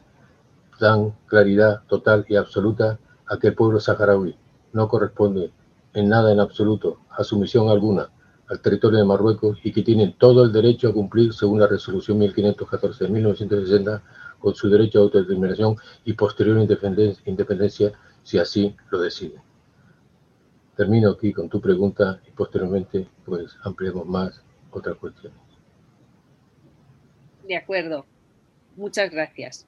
dan 0.80 1.14
claridad 1.26 1.82
total 1.86 2.24
y 2.30 2.36
absoluta 2.36 2.98
a 3.26 3.38
que 3.38 3.48
el 3.48 3.54
pueblo 3.54 3.78
saharaui 3.78 4.38
no 4.74 4.88
corresponde 4.88 5.50
en 5.94 6.08
nada 6.08 6.32
en 6.32 6.40
absoluto 6.40 6.98
a 7.10 7.24
sumisión 7.24 7.68
alguna 7.70 8.10
al 8.48 8.60
territorio 8.60 8.98
de 8.98 9.04
Marruecos 9.04 9.58
y 9.64 9.72
que 9.72 9.82
tienen 9.82 10.12
todo 10.18 10.44
el 10.44 10.52
derecho 10.52 10.88
a 10.88 10.92
cumplir, 10.92 11.32
según 11.32 11.60
la 11.60 11.66
resolución 11.66 12.18
1514 12.18 13.04
de 13.04 13.10
1960, 13.10 14.02
con 14.38 14.54
su 14.54 14.68
derecho 14.68 14.98
a 14.98 15.02
autodeterminación 15.02 15.76
y 16.04 16.12
posterior 16.12 16.58
independencia, 16.58 17.92
si 18.22 18.38
así 18.38 18.76
lo 18.90 19.00
deciden. 19.00 19.40
Termino 20.76 21.12
aquí 21.12 21.32
con 21.32 21.48
tu 21.48 21.60
pregunta 21.60 22.20
y 22.28 22.32
posteriormente 22.32 23.08
pues 23.24 23.56
ampliemos 23.62 24.06
más 24.06 24.42
otras 24.70 24.96
cuestiones. 24.96 25.38
De 27.46 27.56
acuerdo. 27.56 28.04
Muchas 28.76 29.10
gracias. 29.10 29.66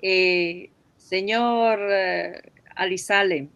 Eh, 0.00 0.70
señor 0.96 1.78
eh, 1.90 2.52
Alisale, 2.76 3.48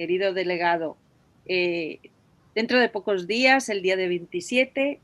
querido 0.00 0.32
delegado, 0.32 0.96
eh, 1.44 1.98
dentro 2.54 2.80
de 2.80 2.88
pocos 2.88 3.26
días, 3.26 3.68
el 3.68 3.82
día 3.82 3.96
de 3.96 4.08
27, 4.08 4.98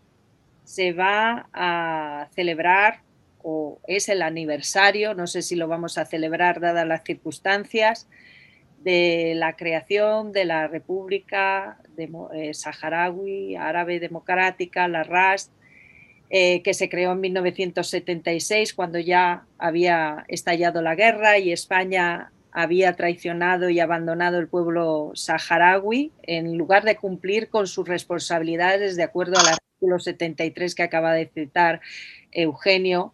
se 0.65 0.93
va 0.95 1.51
a 1.53 2.29
celebrar 2.35 3.03
o 3.43 3.79
es 3.87 4.09
el 4.09 4.23
aniversario, 4.23 5.13
no 5.13 5.27
sé 5.27 5.43
si 5.43 5.55
lo 5.55 5.69
vamos 5.69 5.99
a 5.99 6.07
celebrar 6.07 6.61
dadas 6.61 6.87
las 6.87 7.05
circunstancias, 7.05 8.09
de 8.85 9.35
la 9.37 9.55
creación 9.55 10.33
de 10.33 10.47
la 10.47 10.67
República 10.67 11.77
de, 11.95 12.55
Saharaui 12.55 13.55
Árabe 13.55 14.01
Democrática, 14.01 14.89
la 14.89 15.03
RAS, 15.03 15.51
eh, 16.31 16.63
que 16.63 16.73
se 16.73 16.89
creó 16.89 17.13
en 17.13 17.21
1976 17.21 18.73
cuando 18.73 18.99
ya 18.99 19.45
había 19.59 20.25
estallado 20.29 20.81
la 20.81 20.95
guerra 20.95 21.37
y 21.37 21.53
España 21.53 22.33
había 22.57 22.95
traicionado 22.95 23.69
y 23.69 23.81
abandonado 23.81 24.39
el 24.39 24.49
pueblo 24.49 25.13
saharaui 25.15 26.11
en 26.23 26.57
lugar 26.57 26.85
de 26.85 26.97
cumplir 26.97 27.51
con 27.51 27.67
sus 27.67 27.87
responsabilidades 27.87 28.97
de 28.97 29.03
acuerdo 29.03 29.39
al 29.39 29.49
artículo 29.49 29.99
73 29.99 30.75
que 30.75 30.83
acaba 30.83 31.13
de 31.13 31.27
citar 31.27 31.83
Eugenio, 32.33 33.13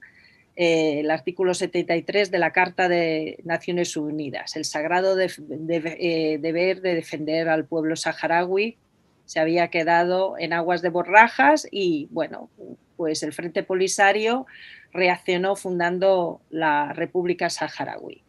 eh, 0.55 1.01
el 1.01 1.11
artículo 1.11 1.55
73 1.55 2.31
de 2.31 2.39
la 2.39 2.53
Carta 2.53 2.89
de 2.89 3.41
Naciones 3.43 3.97
Unidas, 3.97 4.55
el 4.55 4.65
sagrado 4.65 5.19
eh, 5.19 6.39
deber 6.41 6.81
de 6.81 6.95
defender 6.95 7.49
al 7.49 7.65
pueblo 7.65 7.97
saharaui 7.97 8.79
se 9.25 9.41
había 9.41 9.69
quedado 9.69 10.37
en 10.39 10.53
aguas 10.53 10.83
de 10.83 10.91
borrajas 10.91 11.67
y 11.69 12.07
bueno, 12.13 12.49
pues 12.97 13.25
el 13.25 13.33
Frente 13.33 13.65
Polisario 13.65 14.47
reaccionó 14.93 15.57
fundando 15.57 16.43
la 16.51 16.93
República 16.93 17.51
Saharaui. 17.51 18.23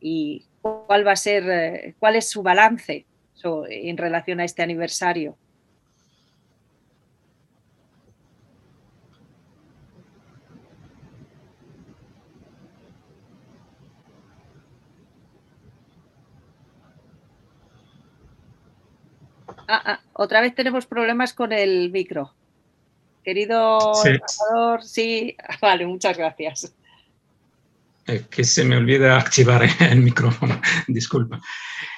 ¿Y 0.00 0.47
cuál 0.60 1.06
va 1.06 1.12
a 1.12 1.16
ser, 1.16 1.48
eh, 1.48 1.94
cuál 1.98 2.16
es 2.16 2.28
su 2.28 2.42
balance 2.42 3.06
en 3.44 3.96
relación 3.96 4.40
a 4.40 4.44
este 4.44 4.62
aniversario? 4.62 5.36
Ah, 19.70 19.82
ah, 19.84 20.00
otra 20.14 20.40
vez 20.40 20.54
tenemos 20.54 20.86
problemas 20.86 21.34
con 21.34 21.52
el 21.52 21.90
micro. 21.90 22.34
Querido 23.22 23.94
sí. 23.94 24.10
sí, 24.80 25.36
vale, 25.60 25.86
muchas 25.86 26.16
gracias. 26.16 26.74
Que 28.30 28.44
se 28.44 28.64
me 28.64 28.76
olvida 28.76 29.18
activar 29.18 29.68
el 29.80 30.00
micrófono, 30.00 30.60
disculpa. 30.88 31.40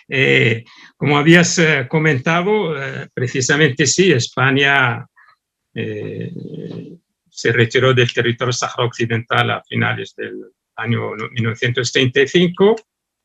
Eh, 0.09 0.65
como 0.97 1.19
habías 1.19 1.59
eh, 1.59 1.87
comentado, 1.89 2.77
eh, 2.77 3.09
precisamente 3.15 3.87
sí, 3.87 4.11
España 4.13 5.07
se 5.73 7.53
retiró 7.53 7.95
del 7.95 8.13
territorio 8.13 8.53
Sahara 8.53 8.87
Occidental 8.87 9.53
a 9.53 9.63
finales 9.63 10.17
del 10.17 10.47
año 10.75 11.13
1935 11.31 12.75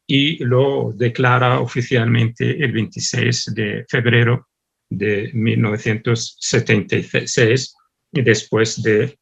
y 0.06 0.44
lo 0.44 0.94
declara 0.96 1.60
oficialmente 1.60 2.64
el 2.64 2.72
26 2.72 3.46
de 3.56 3.84
febrero 3.90 4.48
de 4.88 5.32
1976 5.34 7.76
y 8.14 8.22
después 8.22 8.84
de 8.84 9.18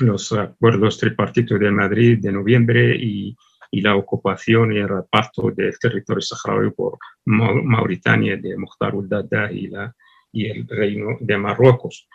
los 0.00 0.32
acuerdos 0.32 0.98
tripartitos 0.98 1.58
de 1.58 1.70
Madrid 1.70 2.18
de 2.20 2.32
noviembre 2.32 2.96
y, 2.96 3.36
y 3.70 3.80
la 3.80 3.96
ocupación 3.96 4.72
y 4.72 4.78
el 4.78 4.88
reparto 4.88 5.50
del 5.50 5.78
territorio 5.78 6.22
saharaui 6.22 6.70
por 6.70 6.98
Mauritania 7.26 8.36
de 8.36 8.56
Mukhtar 8.56 8.94
al 8.94 9.56
y, 9.56 9.70
y 10.32 10.46
el 10.46 10.66
Reino 10.66 11.16
de 11.20 11.38
Marruecos. 11.38 12.08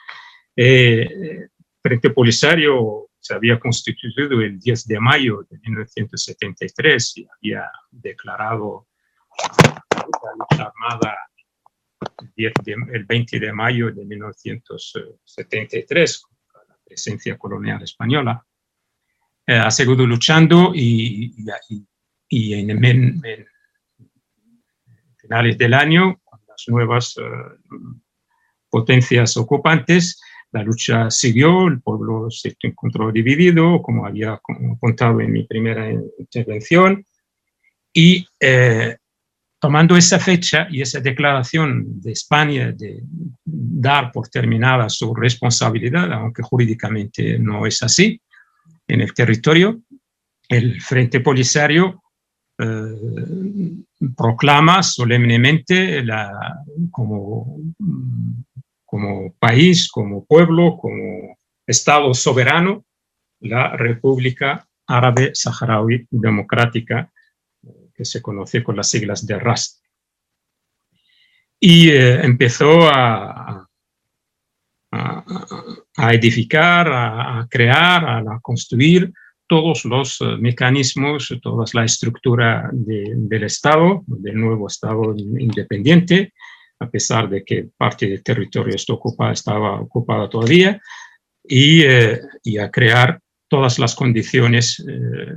Eh, 0.55 1.47
Frente 1.81 2.11
Polisario 2.11 3.09
se 3.19 3.33
había 3.33 3.59
constituido 3.59 4.39
el 4.41 4.59
10 4.59 4.87
de 4.87 4.99
mayo 4.99 5.45
de 5.49 5.57
1973 5.59 7.17
y 7.17 7.27
había 7.37 7.71
declarado 7.91 8.87
la 9.97 10.31
lucha 10.37 10.71
armada 10.71 11.17
el 12.35 13.05
20 13.05 13.39
de 13.39 13.53
mayo 13.53 13.91
de 13.91 14.05
1973 14.05 16.21
contra 16.21 16.29
la 16.29 16.32
presencia 16.93 17.37
colonial 17.37 17.81
española. 17.81 18.45
Eh, 19.47 19.57
ha 19.57 19.71
seguido 19.71 20.05
luchando 20.05 20.71
y, 20.73 21.35
y, 22.29 22.53
en, 22.53 23.21
finales 25.17 25.57
del 25.57 25.73
año, 25.73 26.21
con 26.23 26.39
las 26.47 26.63
nuevas 26.67 27.15
eh, 27.17 27.23
potencias 28.69 29.35
ocupantes, 29.37 30.21
la 30.51 30.63
lucha 30.63 31.09
siguió, 31.09 31.67
el 31.67 31.81
pueblo 31.81 32.29
se 32.29 32.55
encontró 32.61 33.11
dividido, 33.11 33.81
como 33.81 34.05
había 34.05 34.39
contado 34.79 35.19
en 35.19 35.31
mi 35.31 35.43
primera 35.45 35.91
intervención, 36.19 37.03
y 37.91 38.25
eh, 38.39 38.97
tomando 39.63 39.95
esa 39.95 40.19
fecha 40.19 40.67
y 40.69 40.81
esa 40.81 40.99
declaración 40.99 42.01
de 42.01 42.11
España 42.11 42.73
de 42.73 43.01
dar 43.45 44.11
por 44.11 44.27
terminada 44.27 44.89
su 44.89 45.15
responsabilidad, 45.15 46.11
aunque 46.11 46.43
jurídicamente 46.43 47.39
no 47.39 47.65
es 47.65 47.81
así, 47.81 48.21
en 48.85 48.99
el 48.99 49.13
territorio, 49.13 49.79
el 50.49 50.81
Frente 50.81 51.21
Polisario 51.21 52.03
eh, 52.59 52.65
proclama 54.17 54.83
solemnemente 54.83 56.03
como 56.91 57.57
como 58.83 59.33
país, 59.39 59.89
como 59.89 60.25
pueblo, 60.25 60.75
como 60.75 61.37
Estado 61.65 62.13
soberano, 62.13 62.83
la 63.39 63.77
República 63.77 64.67
Árabe 64.87 65.31
Saharaui 65.33 66.05
Democrática, 66.11 67.12
que 67.93 68.05
se 68.05 68.21
conoce 68.21 68.63
con 68.63 68.75
las 68.75 68.89
siglas 68.89 69.25
de 69.25 69.39
RAST. 69.39 69.83
Y 71.59 71.89
eh, 71.89 72.25
empezó 72.25 72.87
a, 72.89 73.67
a, 74.91 76.13
edificar, 76.13 76.87
a, 76.91 77.47
crear, 77.49 78.05
a, 78.05 78.39
construir 78.41 79.11
todos 79.47 79.85
los 79.85 80.19
eh, 80.21 80.25
mecanismos, 80.39 81.33
toda 81.41 81.65
la 81.73 81.85
estructura 81.85 82.69
del 82.71 83.43
Estado, 83.43 84.03
del 84.07 84.35
nuevo 84.35 84.67
Estado 84.67 85.15
independiente, 85.17 86.33
a 86.79 86.89
pesar 86.89 87.29
de 87.29 87.43
que 87.43 87.69
parte 87.77 88.07
del 88.07 88.23
territorio 88.23 88.75
estaba 88.75 89.79
ocupada 89.79 90.29
todavía, 90.29 90.81
eh, 91.47 92.21
y, 92.43 92.57
a 92.57 92.71
crear 92.71 93.19
todas 93.49 93.77
las 93.77 93.95
condiciones 93.95 94.83
eh, 94.87 95.33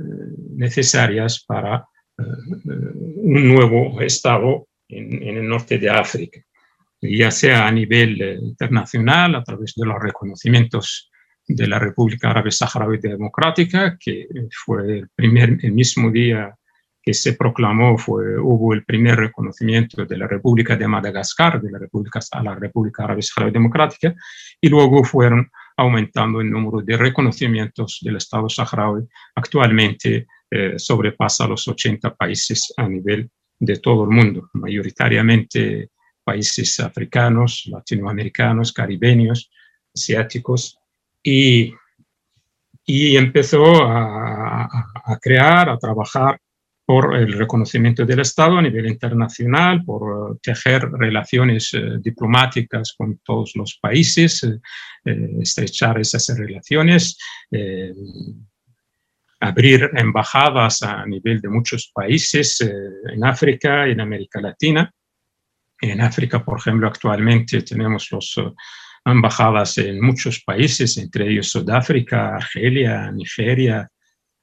necesarias 0.55 1.43
para 1.45 1.85
un 2.17 3.47
nuevo 3.47 4.01
Estado 4.01 4.67
en, 4.89 5.37
el 5.37 5.47
norte 5.47 5.77
de 5.77 5.89
África, 5.89 6.39
ya 7.01 7.31
sea 7.31 7.67
a 7.67 7.71
nivel 7.71 8.39
internacional, 8.41 9.35
a 9.35 9.43
través 9.43 9.73
de 9.75 9.85
los 9.85 10.01
reconocimientos 10.01 11.11
de 11.47 11.67
la 11.67 11.79
República 11.79 12.29
Árabe 12.29 12.51
Saharaui 12.51 12.97
Democrática, 12.97 13.97
que 13.99 14.27
fue 14.51 14.99
el, 14.99 15.09
primer, 15.15 15.57
el 15.61 15.71
mismo 15.71 16.11
día 16.11 16.55
que 17.01 17.13
se 17.13 17.33
proclamó 17.33 17.97
fue, 17.97 18.37
hubo 18.37 18.73
el 18.73 18.83
primer 18.83 19.15
reconocimiento 19.15 20.05
de 20.05 20.17
la 20.17 20.27
República 20.27 20.75
de 20.75 20.89
Madagascar, 20.89 21.61
de 21.61 21.71
la 21.71 21.79
República, 21.79 22.19
a 22.31 22.43
la 22.43 22.55
República 22.55 23.05
Árabe 23.05 23.21
Saharaui 23.21 23.53
Democrática, 23.53 24.13
y 24.59 24.67
luego 24.67 25.03
fueron 25.05 25.49
aumentando 25.77 26.41
el 26.41 26.49
número 26.49 26.81
de 26.81 26.97
reconocimientos 26.97 27.99
del 28.01 28.17
Estado 28.17 28.49
saharaui. 28.49 29.03
Actualmente 29.35 30.27
eh, 30.49 30.73
sobrepasa 30.77 31.47
los 31.47 31.67
80 31.67 32.15
países 32.15 32.73
a 32.77 32.87
nivel 32.87 33.29
de 33.59 33.77
todo 33.77 34.03
el 34.03 34.11
mundo, 34.11 34.49
mayoritariamente 34.53 35.89
países 36.23 36.79
africanos, 36.79 37.63
latinoamericanos, 37.67 38.71
caribeños, 38.71 39.49
asiáticos, 39.93 40.77
y, 41.23 41.73
y 42.85 43.17
empezó 43.17 43.65
a, 43.83 44.63
a 44.63 45.19
crear, 45.19 45.69
a 45.69 45.77
trabajar 45.77 46.39
por 46.85 47.17
el 47.17 47.33
reconocimiento 47.33 48.05
del 48.05 48.21
Estado 48.21 48.57
a 48.57 48.61
nivel 48.61 48.87
internacional, 48.87 49.83
por 49.83 50.39
tejer 50.39 50.89
relaciones 50.93 51.71
diplomáticas 51.99 52.93
con 52.97 53.19
todos 53.25 53.57
los 53.57 53.77
países, 53.81 54.49
estrechar 55.03 55.99
esas 55.99 56.29
relaciones, 56.37 57.17
abrir 59.39 59.89
embajadas 59.93 60.81
a 60.81 61.05
nivel 61.05 61.41
de 61.41 61.49
muchos 61.49 61.91
países 61.93 62.61
en 62.61 63.23
África 63.25 63.87
en 63.87 64.01
América 64.01 64.41
Latina. 64.41 64.91
En 65.79 66.01
África, 66.01 66.43
por 66.43 66.57
ejemplo, 66.59 66.87
actualmente 66.87 67.61
tenemos 67.61 68.07
las 68.11 68.33
eh, 68.37 68.51
embajadas 69.05 69.77
en 69.77 70.01
muchos 70.01 70.41
países, 70.43 70.97
entre 70.97 71.29
ellos 71.29 71.49
Sudáfrica, 71.49 72.35
Argelia, 72.35 73.11
Nigeria, 73.11 73.87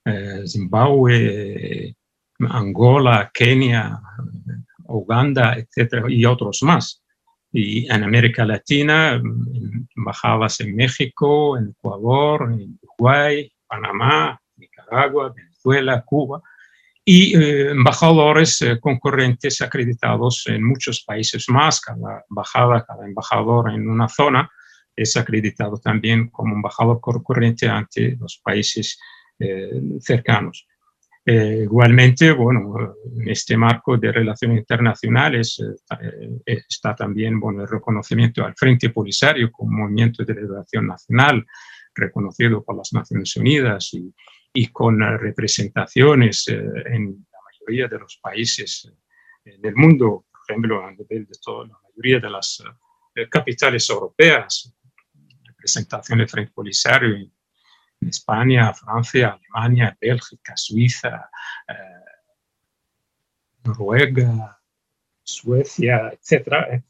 eh, 0.05 0.43
Zimbabue, 0.47 1.95
Angola, 2.39 3.31
Kenia, 3.35 3.99
Uganda, 4.85 5.57
etcétera, 5.57 6.05
y 6.09 6.25
otros 6.25 6.63
más. 6.63 7.03
Y 7.53 7.91
en 7.93 8.05
América 8.05 8.45
Latina, 8.45 9.21
embajadas 9.97 10.61
en 10.61 10.75
México, 10.75 11.57
en 11.57 11.71
Ecuador, 11.71 12.53
en 12.53 12.79
Uruguay, 12.83 13.51
Panamá, 13.67 14.41
Nicaragua, 14.85 15.33
Venezuela, 15.35 16.03
Cuba 16.03 16.43
y 17.05 17.37
eh, 17.37 17.71
embajadores 17.71 18.63
eh, 18.63 18.79
concurrentes 18.81 19.61
acreditados 19.61 20.45
en 20.47 20.65
muchos 20.65 21.05
países 21.05 21.49
más. 21.49 21.81
Cada 21.81 22.25
embajada, 22.29 22.85
cada 22.85 23.05
embajador 23.05 23.71
en 23.71 23.89
una 23.89 24.09
zona 24.09 24.51
es 24.97 25.17
acreditado 25.17 25.77
también 25.79 26.31
como 26.31 26.55
embajador 26.55 27.01
concurrente 27.01 27.69
ante 27.69 28.17
los 28.17 28.41
países 28.43 28.99
eh, 29.39 29.83
cercanos. 30.01 30.67
igualmente, 31.27 32.33
bueno, 32.33 32.95
en 33.19 33.29
este 33.29 33.57
marco 33.57 33.97
de 33.97 34.13
relaciones 34.13 34.59
internacionales 34.59 35.59
está 36.47 36.95
también 36.95 37.41
bueno, 37.41 37.63
el 37.63 37.69
reconocimiento 37.69 38.45
al 38.45 38.55
Frente 38.55 38.91
Polisario 38.91 39.51
como 39.51 39.79
movimiento 39.79 40.23
de 40.23 40.35
liberación 40.35 40.87
nacional 40.87 41.45
reconocido 41.95 42.63
por 42.63 42.77
las 42.77 42.93
Naciones 42.93 43.35
Unidas 43.37 43.95
y, 43.95 44.13
y 44.57 44.69
con 44.69 45.01
representaciones 45.19 46.47
eh, 46.49 46.55
en 46.55 47.27
la 47.33 47.39
mayoría 47.45 47.89
de 47.89 47.99
los 47.99 48.19
países 48.19 48.89
eh, 49.45 49.57
del 49.59 49.75
mundo, 49.75 50.27
por 50.31 50.41
ejemplo, 50.49 50.87
a 50.87 50.93
nivel 50.93 51.27
de 51.27 51.35
toda 51.43 51.67
la 51.67 51.79
mayoría 51.83 52.21
de 52.21 52.31
las 52.31 52.63
eh, 53.17 53.29
capitales 53.29 53.91
europeas, 53.91 54.73
representación 55.43 56.19
del 56.19 56.29
Frente 56.29 56.53
Polisario 56.53 57.17
en, 57.17 57.33
España, 58.01 58.73
Francia, 58.75 59.39
Alemania, 59.41 59.97
Bélgica, 59.99 60.55
Suiza, 60.59 61.31
Noruega, 63.65 64.61
Suecia, 65.23 66.13
etc. 66.13 66.83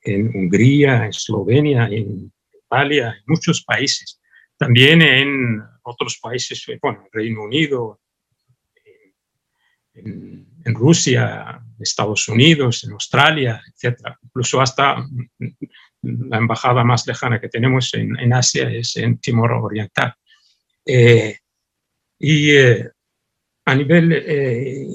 En 0.00 0.28
Hungría, 0.34 0.96
en 0.96 1.10
Eslovenia, 1.10 1.88
en 1.88 2.32
Italia, 2.54 3.10
en 3.18 3.24
muchos 3.26 3.62
países. 3.62 4.18
También 4.56 5.02
en 5.02 5.62
otros 5.82 6.18
países, 6.20 6.64
eh, 6.68 6.78
bueno, 6.80 7.06
Reino 7.12 7.42
Unido, 7.42 8.00
en, 9.94 10.74
Rusia, 10.74 11.60
Estados 11.78 12.28
Unidos, 12.28 12.84
en 12.84 12.92
Australia, 12.92 13.62
etc. 13.66 14.00
Incluso 14.22 14.60
hasta 14.60 15.06
la 16.02 16.36
embajada 16.36 16.82
más 16.82 17.06
lejana 17.06 17.40
que 17.40 17.48
tenemos 17.48 17.92
en, 17.94 18.32
Asia 18.32 18.70
es 18.70 18.96
en 18.96 19.18
Timor 19.18 19.52
Oriental. 19.52 20.14
Eh, 20.84 21.38
y 22.18 22.50
eh, 22.50 22.90
a 23.66 23.74
nivel 23.74 24.12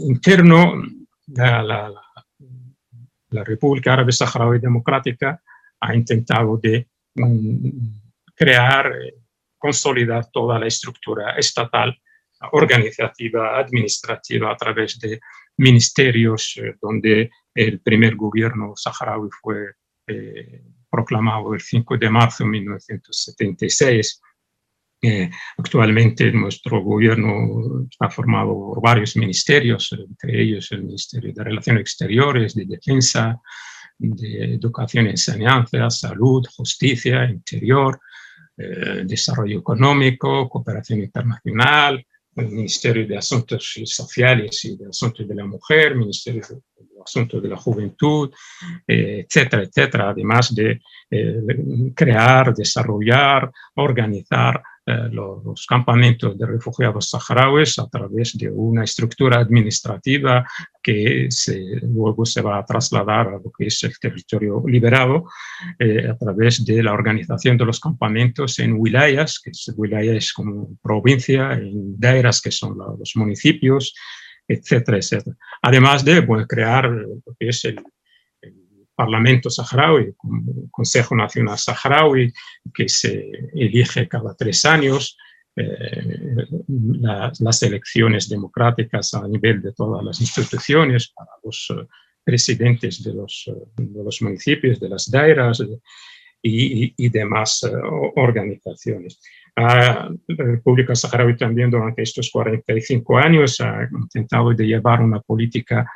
interno, 0.09 0.83
la, 1.27 1.93
República 3.31 3.93
Árabe 3.93 4.11
Saharaui 4.11 4.59
Democrática 4.59 5.41
ha 5.79 5.95
intentado 5.95 6.57
de 6.57 6.87
mm, 7.15 7.69
crear 8.35 8.91
consolidar 9.59 10.31
toda 10.31 10.57
la 10.57 10.67
estructura 10.67 11.35
estatal, 11.35 11.95
organizativa, 12.53 13.59
administrativa 13.59 14.51
a 14.51 14.55
través 14.55 14.97
de 14.99 15.19
ministerios, 15.57 16.57
eh, 16.57 16.75
donde 16.81 17.29
el 17.53 17.81
primer 17.81 18.15
gobierno 18.15 18.73
saharaui 18.75 19.29
fue 19.41 19.73
eh, 20.07 20.63
proclamado 20.89 21.53
el 21.53 21.61
5 21.61 21.97
de 21.97 22.09
marzo 22.09 22.43
de 22.43 22.49
1976. 22.49 24.21
Eh, 25.01 25.29
actualmente 25.57 26.31
nuestro 26.31 26.81
gobierno 26.81 27.87
está 27.89 28.09
formado 28.09 28.53
por 28.53 28.81
varios 28.81 29.15
ministerios, 29.15 29.93
entre 29.93 30.41
ellos 30.41 30.71
el 30.71 30.83
Ministerio 30.83 31.33
de 31.33 31.43
Relaciones 31.43 31.81
Exteriores, 31.81 32.55
de 32.55 32.65
Defensa, 32.65 33.39
de 33.97 34.55
Educación 34.55 35.07
Enseñanza, 35.07 35.89
Salud, 35.89 36.45
Justicia, 36.55 37.25
Interior, 37.25 37.99
eh, 38.61 39.03
desarrollo 39.05 39.59
Económico, 39.59 40.49
Cooperación 40.49 40.99
Internacional, 40.99 42.05
el 42.35 42.47
Ministerio 42.49 43.07
de 43.07 43.17
Asuntos 43.17 43.79
Sociales 43.85 44.65
y 44.65 44.75
de 44.75 44.87
Asuntos 44.89 45.27
de 45.27 45.35
la 45.35 45.45
Mujer, 45.45 45.95
Ministerio 45.95 46.41
de 46.41 47.01
Asuntos 47.03 47.41
de 47.41 47.49
la 47.49 47.55
Juventud, 47.55 48.31
eh, 48.85 49.25
etcétera, 49.25 49.63
etcétera, 49.63 50.09
además 50.09 50.53
de 50.53 50.81
eh, 51.09 51.41
crear, 51.95 52.53
desarrollar, 52.53 53.49
organizar 53.75 54.61
eh, 54.89 55.09
los, 55.11 55.65
campamentos 55.67 56.37
de 56.37 56.45
refugiados 56.45 57.09
saharauis 57.09 57.77
a 57.77 57.87
través 57.87 58.35
de 58.37 58.49
una 58.49 58.83
estructura 58.83 59.39
administrativa 59.39 60.45
que 60.81 61.29
luego 61.83 62.25
se 62.25 62.41
va 62.41 62.57
a 62.57 62.65
trasladar 62.65 63.27
a 63.27 63.39
lo 63.43 63.51
que 63.55 63.67
es 63.67 63.83
el 63.83 63.97
territorio 63.99 64.63
liberado 64.65 65.25
eh, 65.77 66.07
a 66.09 66.17
través 66.17 66.65
de 66.65 66.81
la 66.81 66.93
organización 66.93 67.57
de 67.57 67.65
los 67.65 67.79
campamentos 67.79 68.57
en 68.59 68.73
wilayas, 68.73 69.39
que 69.39 69.51
es, 69.51 69.71
wilayas 69.77 70.33
como 70.33 70.75
provincia, 70.81 71.53
en 71.53 71.99
dairas, 71.99 72.41
que 72.41 72.51
son 72.51 72.77
los 72.77 73.11
municipios, 73.15 73.93
etcétera, 74.47 74.97
etcétera. 74.97 75.35
Además 75.61 76.03
de 76.03 76.25
crear 76.47 76.89
lo 76.89 77.35
que 77.39 77.49
es 77.49 77.63
el, 77.65 77.79
Parlamento 78.99 79.49
Saharaui, 79.49 80.13
Consejo 80.69 81.15
Nacional 81.15 81.57
Saharaui, 81.57 82.33
que 82.73 82.89
se 82.89 83.31
elige 83.53 84.09
cada 84.09 84.35
tres 84.35 84.65
años, 84.65 85.15
eh, 85.55 86.03
las 87.39 87.63
elecciones 87.63 88.27
democráticas 88.27 89.13
a 89.13 89.25
nivel 89.25 89.61
de 89.61 89.71
todas 89.71 90.03
las 90.03 90.19
instituciones 90.19 91.13
para 91.15 91.31
los 91.41 91.67
eh, 91.69 91.87
presidentes 92.25 93.01
de 93.01 93.13
los, 93.13 93.45
eh, 93.47 93.53
de 93.77 94.03
los, 94.03 94.21
municipios, 94.21 94.81
de 94.81 94.89
las 94.89 95.09
dairas 95.09 95.63
y, 96.41 96.93
y 96.97 97.09
demás 97.09 97.61
organizaciones. 98.17 99.21
la 99.55 100.11
República 100.27 100.93
Saharaui 100.93 101.37
también 101.37 101.71
durante 101.71 102.01
estos 102.01 102.29
45 102.29 103.17
años 103.17 103.61
ha 103.61 103.87
intentado 103.91 104.53
de 104.53 104.65
llevar 104.65 105.01
una 105.01 105.21
política 105.21 105.89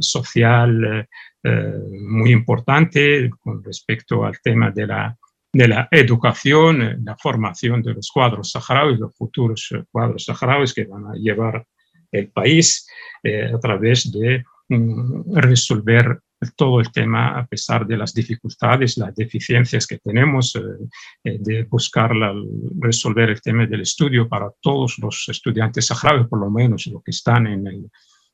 social 0.00 1.06
eh, 1.44 1.74
muy 2.00 2.30
importante 2.30 3.28
con 3.40 3.64
respecto 3.64 4.24
al 4.24 4.40
tema 4.40 4.70
de 4.70 4.86
la, 4.86 5.18
de 5.52 5.66
la 5.66 5.88
educación, 5.90 6.82
eh, 6.82 6.96
la 7.02 7.16
formación 7.16 7.82
de 7.82 7.94
los 7.94 8.08
cuadros 8.12 8.52
saharauis, 8.52 9.00
los 9.00 9.16
futuros 9.16 9.68
eh, 9.72 9.82
cuadros 9.90 10.24
saharauis 10.24 10.72
que 10.72 10.84
van 10.84 11.06
a 11.06 11.14
llevar 11.14 11.66
el 12.12 12.28
país 12.28 12.86
a 13.24 13.58
través 13.58 14.12
de 14.12 14.44
mm, 14.68 15.34
resolver 15.34 16.20
todo 16.54 16.78
el 16.78 16.92
tema 16.92 17.38
a 17.38 17.46
pesar 17.46 17.86
de 17.86 17.96
las 17.96 18.12
dificultades, 18.12 18.98
las 18.98 19.14
deficiencias 19.14 19.86
que 19.86 19.98
tenemos, 19.98 20.52
de 21.22 21.62
buscar 21.64 22.10
resolver 22.80 23.30
el 23.30 23.40
tema 23.40 23.64
del 23.64 23.82
estudio 23.82 24.28
para 24.28 24.50
todos 24.60 24.98
los 24.98 25.24
estudiantes 25.28 25.86
saharauis, 25.86 26.26
por 26.28 26.40
lo 26.40 26.50
menos 26.50 26.86
los 26.88 27.02
que 27.02 27.12
están 27.12 27.46
en 27.46 27.66
el, 27.66 27.90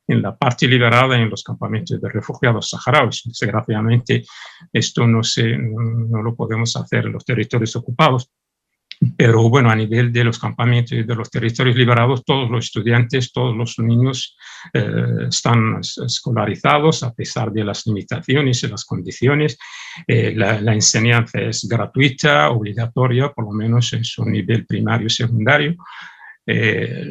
en 0.09 0.23
la 0.23 0.37
parte 0.37 0.67
liberada 0.67 1.17
en 1.17 1.31
los 1.31 1.45
campamentos 1.45 2.01
de 2.01 2.09
refugiados 2.09 2.71
saharauis. 2.71 3.23
Desgraciadamente, 3.25 4.25
esto 4.73 5.07
no, 5.07 5.23
se, 5.23 5.57
no 5.57 6.23
lo 6.23 6.35
podemos 6.35 6.75
hacer 6.77 7.07
en 7.07 7.13
los 7.13 7.25
territorios 7.25 7.77
ocupados. 7.77 8.31
Pero 9.17 9.49
bueno, 9.49 9.71
a 9.71 9.77
nivel 9.77 10.13
de 10.13 10.25
los 10.25 10.41
campamentos 10.41 10.93
y 10.93 11.05
de 11.05 11.15
los 11.15 11.31
territorios 11.31 11.77
liberados, 11.77 12.25
todos 12.25 12.51
los 12.51 12.65
estudiantes, 12.65 13.33
todos 13.33 13.57
los 13.57 13.79
niños 13.79 14.37
eh, 14.75 15.29
están 15.29 15.79
escolarizados 15.81 17.05
a 17.05 17.15
pesar 17.15 17.53
de 17.53 17.63
las 17.63 17.87
limitaciones 17.87 18.63
y 18.65 18.67
las 18.69 18.85
condiciones. 18.85 19.57
Eh, 20.05 20.35
la, 20.35 20.61
la, 20.61 20.75
enseñanza 20.75 21.41
es 21.41 21.69
gratuita, 21.69 22.51
obligatoria, 22.51 23.33
por 23.33 23.45
lo 23.45 23.53
menos 23.53 23.93
en 23.93 24.03
su 24.03 24.25
nivel 24.25 24.67
primario 24.67 25.07
y 25.07 25.11
secundario. 25.11 25.77
Eh, 26.45 27.05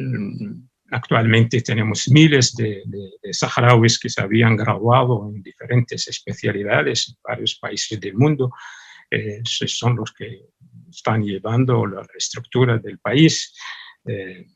Actualmente 0.90 1.60
tenemos 1.60 2.08
miles 2.08 2.54
de, 2.54 2.82
saharauis 3.30 3.98
que 3.98 4.08
se 4.08 4.22
habían 4.22 4.56
graduado 4.56 5.30
en 5.34 5.42
diferentes 5.42 6.08
especialidades 6.08 7.08
en 7.08 7.16
varios 7.22 7.56
países 7.56 8.00
del 8.00 8.14
mundo. 8.14 8.52
Eh, 9.10 9.40
son 9.44 9.96
los 9.96 10.12
que 10.12 10.46
están 10.90 11.22
llevando 11.22 11.86
la 11.86 12.06
estructura 12.16 12.78
del 12.78 12.98
país. 12.98 13.54
Eh, 14.06 14.46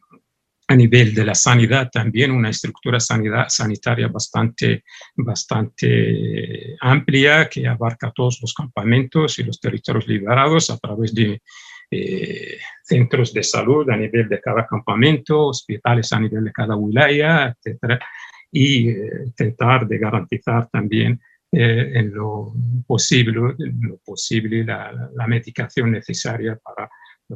a 0.69 0.77
nivel 0.77 1.15
de 1.15 1.25
la 1.25 1.35
sanidad 1.35 1.91
también 1.91 2.31
una 2.31 2.49
estructura 2.49 2.99
sanitaria 2.99 4.09
bastante, 4.09 4.85
bastante 5.17 6.77
amplia 6.81 7.49
que 7.49 7.67
abarca 7.67 8.11
todos 8.15 8.39
los 8.41 8.55
campamentos 8.55 9.39
y 9.39 9.45
los 9.45 9.61
territorios 9.61 10.07
liberados 10.07 10.71
a 10.71 10.79
través 10.79 11.15
de 11.15 11.43
eh, 11.95 12.57
centros 12.83 13.35
de 13.35 13.43
salud 13.43 13.89
a 13.91 13.97
nivel 13.99 14.27
de 14.27 14.41
cada 14.41 14.67
campamento, 14.67 15.49
hospitales 15.49 16.11
a 16.15 16.21
nivel 16.21 16.45
de 16.45 16.53
cada 16.53 16.75
wilaya, 16.75 17.55
etc. 17.55 18.01
Y 18.51 18.89
eh, 18.89 19.25
intentar 19.27 19.87
de 19.87 19.99
garantizar 19.99 20.71
también 20.71 21.21
eh, 21.53 21.93
en 21.95 22.15
lo 22.15 22.55
posible, 22.87 23.55
lo 23.59 23.99
posible 23.99 24.65
la 24.65 25.27
medicación 25.27 25.93
necesaria 25.93 26.57
para 26.57 26.89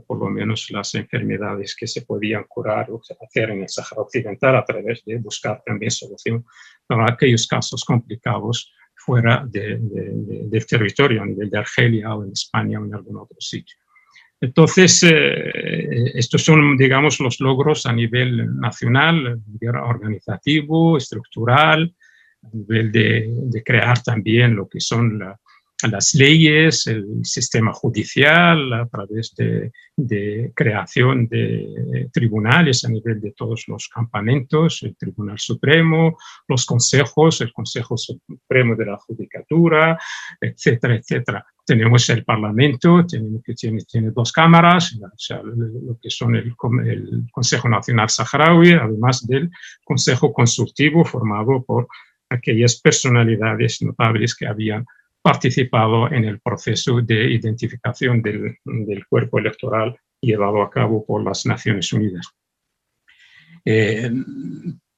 por 0.06 0.18
lo 0.18 0.30
menos 0.30 0.70
las 0.70 0.94
enfermedades 0.94 1.76
que 1.76 1.86
se 1.86 2.02
podían 2.02 2.44
curar 2.48 2.90
o 2.90 3.00
hacer 3.20 3.50
en 3.50 3.62
el 3.62 3.68
Sahara 3.68 4.02
Occidental 4.02 4.56
a 4.56 4.64
través 4.64 5.04
de 5.04 5.18
buscar 5.18 5.62
también 5.64 5.90
solución 5.90 6.46
para 6.86 7.12
aquellos 7.12 7.46
casos 7.46 7.84
complicados 7.84 8.72
fuera 8.94 9.46
del 9.46 10.66
territorio, 10.66 11.22
a 11.22 11.26
nivel 11.26 11.50
de 11.50 11.58
Argelia 11.58 12.14
o 12.14 12.24
en 12.24 12.32
España 12.32 12.80
o 12.80 12.86
en 12.86 12.94
algún 12.94 13.18
otro 13.18 13.36
sitio. 13.38 13.76
Entonces, 14.40 15.02
eh, 15.02 16.12
estos 16.14 16.44
son, 16.44 16.76
digamos, 16.76 17.20
los 17.20 17.40
logros 17.40 17.86
a 17.86 17.92
nivel 17.92 18.58
nacional, 18.58 19.40
organizativo, 19.82 20.98
estructural, 20.98 21.94
a 22.42 22.48
nivel 22.52 22.92
de, 22.92 23.28
de 23.28 23.62
crear 23.62 24.02
también 24.02 24.54
lo 24.54 24.68
que 24.68 24.80
son 24.80 25.18
la, 25.18 25.38
las 25.82 26.14
leyes, 26.14 26.86
el 26.86 27.24
sistema 27.24 27.72
judicial, 27.72 28.72
a 28.72 28.86
través 28.86 29.34
de, 29.36 29.72
creación 30.54 31.26
de 31.28 32.08
tribunales 32.12 32.84
a 32.84 32.88
nivel 32.88 33.20
de 33.20 33.32
todos 33.32 33.64
los 33.68 33.88
campamentos, 33.88 34.82
el 34.82 34.96
Tribunal 34.96 35.38
Supremo, 35.38 36.16
los 36.48 36.64
consejos, 36.64 37.40
el 37.40 37.52
Consejo 37.52 37.96
Supremo 37.96 38.74
de 38.74 38.86
la 38.86 38.96
Judicatura, 38.96 39.98
etcétera, 40.40 40.96
etcétera. 40.96 41.46
Tenemos 41.64 42.08
el 42.10 42.24
Parlamento, 42.24 43.04
tenemos, 43.06 43.42
que 43.42 43.54
tiene, 43.54 43.82
tiene 43.84 44.10
dos 44.10 44.32
cámaras, 44.32 44.98
o 45.02 45.18
sea, 45.18 45.42
lo 45.42 45.98
que 46.00 46.10
son 46.10 46.36
el, 46.36 46.54
el 46.84 47.26
Consejo 47.30 47.68
Nacional 47.68 48.08
Saharaui, 48.08 48.72
además 48.72 49.26
del 49.26 49.50
Consejo 49.84 50.32
Consultivo 50.32 51.04
formado 51.04 51.62
por 51.64 51.88
aquellas 52.30 52.80
personalidades 52.80 53.82
notables 53.82 54.34
que 54.34 54.46
habían 54.46 54.84
participado 55.26 56.08
en 56.12 56.24
el 56.24 56.38
proceso 56.38 57.00
de 57.00 57.32
identificación 57.32 58.22
del, 58.22 59.06
cuerpo 59.08 59.40
electoral 59.40 59.98
llevado 60.20 60.62
a 60.62 60.70
cabo 60.70 61.04
por 61.04 61.24
las 61.24 61.44
Naciones 61.44 61.92
Unidas. 61.92 62.28
Eh, 63.64 64.08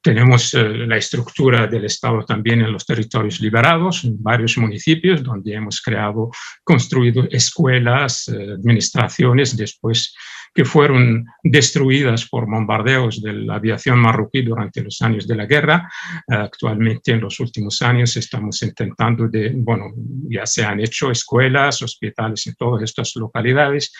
tenemos 0.03 0.53
eh, 0.53 0.63
la 0.85 0.97
estructura 0.97 1.65
del 1.65 1.85
Estado 1.85 2.23
también 2.25 2.61
en 2.61 2.71
los 2.71 2.85
territorios 2.85 3.41
liberados, 3.41 4.03
en 4.03 4.21
varios 4.21 4.55
municipios 4.59 5.23
donde 5.23 5.55
hemos 5.55 5.81
creado, 5.81 6.29
construido 6.63 7.27
escuelas, 7.31 8.27
eh, 8.27 8.53
administraciones, 8.53 9.57
después 9.57 10.13
que 10.53 10.65
fueron 10.65 11.25
destruidas 11.43 12.27
por 12.27 12.49
bombardeos 12.49 13.21
de 13.21 13.33
la 13.33 13.55
aviación 13.55 13.99
marroquí 13.99 14.41
durante 14.41 14.81
los 14.81 15.01
años 15.01 15.27
de 15.27 15.35
la 15.35 15.45
guerra. 15.45 15.89
actualmente, 16.27 17.11
en 17.11 17.21
los 17.21 17.39
últimos 17.39 17.81
años, 17.81 18.15
estamos 18.17 18.61
intentando 18.63 19.27
de, 19.27 19.51
bueno, 19.55 19.93
ya 20.29 20.45
se 20.45 20.63
han 20.63 20.79
hecho 20.79 21.11
escuelas, 21.11 21.81
hospitales 21.81 22.45
en 22.47 22.55
todas 22.55 22.83
estas 22.83 23.15
localidades 23.15 23.91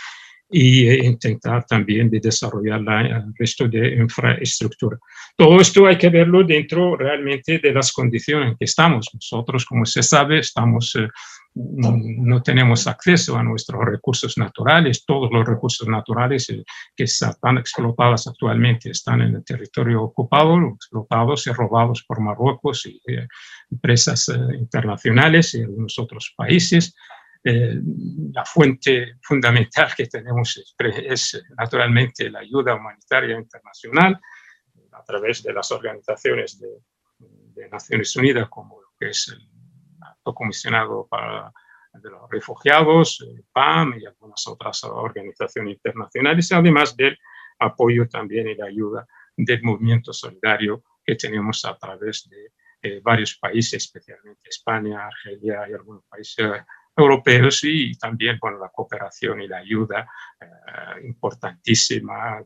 y 0.51 0.87
e 0.87 1.05
intentar 1.05 1.65
también 1.65 2.09
de 2.09 2.19
desarrollar 2.19 2.81
el 3.05 3.33
resto 3.37 3.67
de 3.67 3.95
infraestructura. 3.95 4.97
Todo 5.35 5.61
esto 5.61 5.85
hay 5.85 5.97
que 5.97 6.09
verlo 6.09 6.43
dentro 6.43 6.97
realmente 6.97 7.59
de 7.59 7.71
las 7.71 7.91
condiciones 7.91 8.51
en 8.51 8.57
que 8.57 8.65
estamos. 8.65 9.09
Nosotros, 9.13 9.65
como 9.65 9.85
se 9.85 10.01
sabe, 10.01 10.39
estamos, 10.39 10.95
eh, 10.95 11.07
no 11.61 12.41
tenemos 12.41 12.87
acceso 12.87 13.37
a 13.37 13.43
nuestros 13.43 13.83
recursos 13.83 14.37
naturales. 14.37 15.03
Todos 15.05 15.29
los 15.31 15.45
recursos 15.45 15.87
naturales 15.87 16.49
eh, 16.49 16.63
que 16.95 17.03
están 17.03 17.57
explotados 17.57 18.27
actualmente 18.27 18.91
están 18.91 19.21
en 19.21 19.35
el 19.35 19.43
territorio 19.43 20.03
ocupado, 20.03 20.57
explotados 20.75 21.47
y 21.47 21.51
robados 21.51 22.03
por 22.07 22.21
Marruecos 22.21 22.85
y 22.85 23.01
eh, 23.07 23.27
empresas 23.71 24.29
internacionales 24.53 25.53
y 25.53 25.63
algunos 25.63 25.99
otros 25.99 26.33
países. 26.35 26.95
Eh, 27.41 27.79
la 28.33 28.43
fuente 28.43 29.15
fundamental 29.21 29.93
que 29.95 30.07
tenemos 30.07 30.75
es, 30.77 31.41
naturalmente 31.57 32.29
la 32.29 32.39
ayuda 32.39 32.75
humanitaria 32.75 33.37
internacional 33.37 34.19
a 34.91 35.03
través 35.05 35.41
de 35.43 35.53
las 35.53 35.71
organizaciones 35.71 36.59
de, 36.59 36.69
Naciones 37.69 38.15
Unidas 38.15 38.47
como 38.47 38.79
lo 38.79 38.87
que 38.97 39.09
es 39.09 39.27
el 39.27 39.58
Alto 40.29 40.33
Comisionado 40.33 41.07
para 41.09 41.51
de 41.93 42.09
los 42.09 42.29
Refugiados, 42.29 43.19
el 43.21 43.43
PAM 43.51 43.95
y 43.99 44.05
algunas 44.05 44.45
otras 44.47 44.83
organizaciones 44.83 45.73
internacionales, 45.73 46.51
además 46.51 46.95
del 46.95 47.17
apoyo 47.57 48.07
también 48.07 48.47
y 48.47 48.55
la 48.55 48.67
ayuda 48.67 49.07
del 49.35 49.63
movimiento 49.63 50.13
solidario 50.13 50.83
que 51.03 51.15
tenemos 51.15 51.65
a 51.65 51.75
través 51.77 52.29
de 52.29 52.51
eh, 52.81 53.01
varios 53.03 53.37
países, 53.37 53.83
especialmente 53.83 54.49
España, 54.49 55.07
Argelia 55.07 55.67
y 55.67 55.73
algunos 55.73 56.03
países 56.05 56.45
europeos 56.95 57.63
y 57.63 57.97
también 57.97 58.37
bueno, 58.39 58.59
la 58.59 58.69
cooperación 58.69 59.41
y 59.41 59.47
la 59.47 59.57
ayuda 59.57 60.07
eh, 60.39 61.07
importantísima 61.07 62.43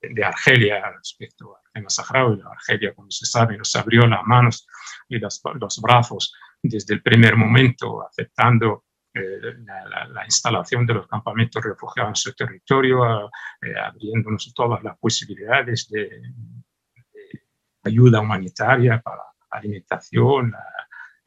de 0.00 0.24
Argelia 0.24 0.90
respecto 0.90 1.56
al 1.56 1.62
tema 1.72 1.90
saharaui. 1.90 2.40
Argelia, 2.40 2.94
como 2.94 3.10
se 3.10 3.26
sabe, 3.26 3.56
nos 3.56 3.74
abrió 3.76 4.06
las 4.06 4.24
manos 4.24 4.66
y 5.08 5.18
los, 5.18 5.42
brazos 5.82 6.34
desde 6.62 6.94
el 6.94 7.02
primer 7.02 7.36
momento, 7.36 8.06
aceptando 8.06 8.84
eh, 9.14 9.20
la, 9.64 10.24
instalación 10.24 10.86
de 10.86 10.94
los 10.94 11.06
campamentos 11.06 11.64
refugiados 11.64 12.10
en 12.10 12.16
su 12.16 12.34
territorio, 12.34 13.26
eh, 13.62 13.78
abriéndonos 13.82 14.52
todas 14.54 14.82
las 14.82 14.98
posibilidades 14.98 15.88
de, 15.88 16.08
de, 16.08 17.42
ayuda 17.84 18.20
humanitaria 18.20 19.00
para 19.00 19.16
la 19.16 19.58
alimentación, 19.58 20.50
la, 20.50 20.64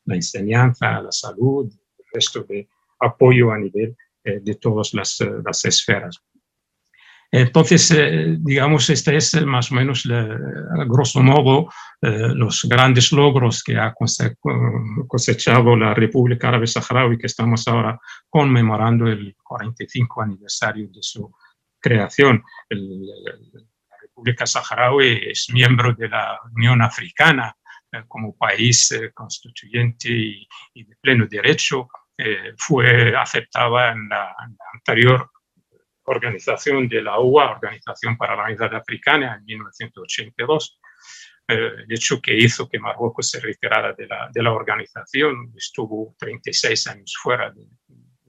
la 0.05 0.15
enseñanza, 0.15 1.01
la 1.01 1.11
salud, 1.11 1.72
resto 2.13 2.43
de 2.43 2.67
apoyo 2.99 3.51
a 3.51 3.57
nivel 3.57 3.95
eh, 4.24 4.39
de 4.41 4.55
todas 4.55 4.93
las, 4.93 5.19
eh, 5.22 5.32
las, 5.43 5.65
esferas. 5.65 6.24
Entonces, 7.32 7.89
eh, 7.91 8.38
digamos, 8.39 8.89
este 8.89 9.15
es 9.15 9.41
más 9.45 9.71
o 9.71 9.75
menos, 9.75 10.05
a 10.05 10.84
grosso 10.86 11.21
modo, 11.21 11.69
los 12.01 12.63
grandes 12.67 13.11
logros 13.11 13.63
que 13.63 13.77
ha 13.77 13.93
cosechado 13.93 15.75
la 15.75 15.93
República 15.93 16.49
Árabe 16.49 16.67
Saharaui, 16.67 17.17
que 17.17 17.27
estamos 17.27 17.67
ahora 17.67 17.99
conmemorando 18.27 19.07
el 19.07 19.36
45 19.41 20.21
aniversario 20.23 20.89
de 20.89 21.01
su 21.01 21.32
creación. 21.79 22.43
la 22.69 23.97
República 24.01 24.45
Saharaui 24.45 25.29
es 25.29 25.47
miembro 25.53 25.93
de 25.93 26.09
la 26.09 26.39
Unión 26.55 26.82
Africana 26.82 27.55
como 28.07 28.36
país 28.36 28.93
constituyente 29.13 30.09
y 30.09 30.84
de 30.84 30.95
pleno 31.01 31.27
derecho 31.27 31.88
eh, 32.23 32.53
fue 32.55 33.17
aceptada 33.17 33.93
en 33.93 34.07
la, 34.07 34.36
anterior 34.73 35.32
organización 36.05 36.87
de 36.87 37.01
la 37.01 37.19
UA, 37.19 37.51
Organización 37.51 38.17
para 38.17 38.35
la 38.35 38.45
Unidad 38.45 38.73
Africana, 38.75 39.35
en 39.35 39.45
1982. 39.45 40.79
Eh, 41.47 41.71
hecho 41.89 42.21
que 42.21 42.35
hizo 42.35 42.69
que 42.69 42.79
Marruecos 42.79 43.29
se 43.29 43.39
retirara 43.39 43.93
de 43.93 44.07
la, 44.07 44.29
de 44.31 44.43
la 44.43 44.53
organización, 44.53 45.51
estuvo 45.55 46.15
36 46.17 46.87
años 46.87 47.17
fuera, 47.21 47.47
el 47.47 47.67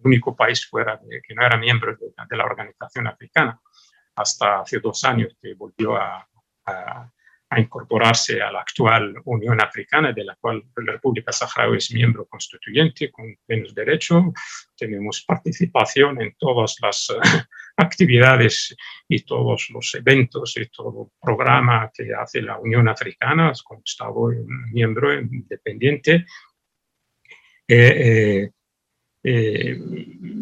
único 0.02 0.34
país 0.34 0.66
fuera 0.66 0.96
de, 0.96 1.20
que 1.22 1.34
no 1.34 1.44
era 1.44 1.56
miembro 1.56 1.96
de, 1.96 2.06
de, 2.28 2.36
la 2.36 2.44
organización 2.44 3.06
africana, 3.06 3.60
hasta 4.16 4.60
hace 4.60 4.80
dos 4.80 5.04
años 5.04 5.36
que 5.40 5.54
volvió 5.54 5.96
a, 5.96 6.28
a 6.66 7.10
a 7.52 7.60
incorporarse 7.60 8.40
a 8.40 8.50
la 8.50 8.60
actual 8.60 9.14
Unión 9.26 9.60
Africana, 9.60 10.10
de 10.12 10.24
la 10.24 10.36
cual 10.36 10.62
la 10.74 10.92
República 10.92 11.32
Saharaui 11.32 11.76
es 11.76 11.92
miembro 11.92 12.24
constituyente 12.24 13.10
con 13.10 13.26
plenos 13.44 13.74
derechos. 13.74 14.24
Tenemos 14.74 15.22
participación 15.22 16.22
en 16.22 16.34
todas 16.38 16.76
las 16.80 17.10
actividades 17.82 18.74
y 19.08 19.22
todos 19.24 19.68
los 19.70 19.94
eventos 19.94 20.56
y 20.56 20.66
todo 20.68 21.12
programa 21.20 21.90
que 21.94 22.08
hace 22.14 22.40
la 22.42 22.58
Unión 22.58 22.88
Africana 22.88 23.52
como 23.64 23.82
Estado 23.84 24.30
miembro 24.72 25.12
independiente. 25.12 26.24
Eh, 27.68 27.94
eh, 27.96 28.50
eh, 29.24 29.78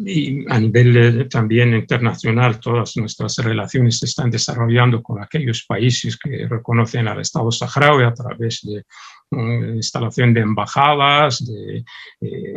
y 0.06 0.50
a 0.50 0.58
nivel 0.58 0.96
eh, 0.96 1.24
también 1.26 1.74
internacional, 1.74 2.58
todas 2.58 2.96
nuestras 2.96 3.36
relaciones 3.36 3.98
se 3.98 4.06
están 4.06 4.30
desarrollando 4.30 5.02
con 5.02 5.22
aquellos 5.22 5.66
países 5.66 6.16
que 6.16 6.46
reconocen 6.48 7.06
al 7.06 7.20
Estado 7.20 7.50
saharaui 7.50 8.04
a 8.04 8.14
través 8.14 8.60
de 8.62 8.84
mm, 9.30 9.74
instalación 9.74 10.32
de 10.32 10.40
embajadas, 10.40 11.44
de 11.44 11.84
eh, 12.22 12.54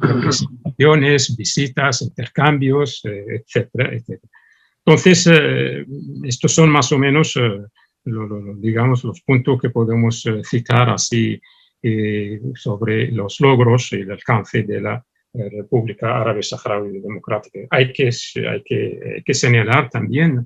representaciones, 0.00 1.36
visitas, 1.36 2.02
intercambios, 2.02 3.02
etcétera, 3.04 3.94
etcétera. 3.94 4.30
Entonces, 4.88 5.28
eh, 5.30 5.84
estos 6.24 6.54
son 6.54 6.70
más 6.70 6.90
o 6.92 6.98
menos, 6.98 7.36
eh, 7.36 7.60
digamos, 8.56 9.04
los 9.04 9.20
puntos 9.20 9.60
que 9.60 9.68
podemos 9.68 10.24
eh, 10.24 10.40
citar 10.42 10.88
así 10.88 11.38
sobre 12.54 13.12
los 13.12 13.38
logros 13.38 13.92
y 13.92 13.96
el 13.96 14.10
alcance 14.10 14.62
de 14.62 14.80
la 14.80 15.04
República 15.32 16.20
Árabe 16.20 16.42
Saharaui 16.42 17.00
Democrática. 17.00 17.60
Hay 17.70 17.92
que, 17.92 18.08
hay 18.50 18.62
que, 18.64 19.22
que 19.24 19.34
señalar 19.34 19.88
también 19.88 20.44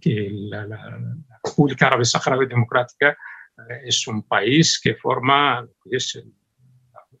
que 0.00 0.28
la, 0.32 0.66
la, 0.66 0.98
República 1.44 1.88
Árabe 1.88 2.06
Saharaui 2.06 2.48
Democrática 2.48 3.16
es 3.84 4.04
un 4.08 4.26
país 4.26 4.80
que 4.82 4.94
forma, 4.96 5.68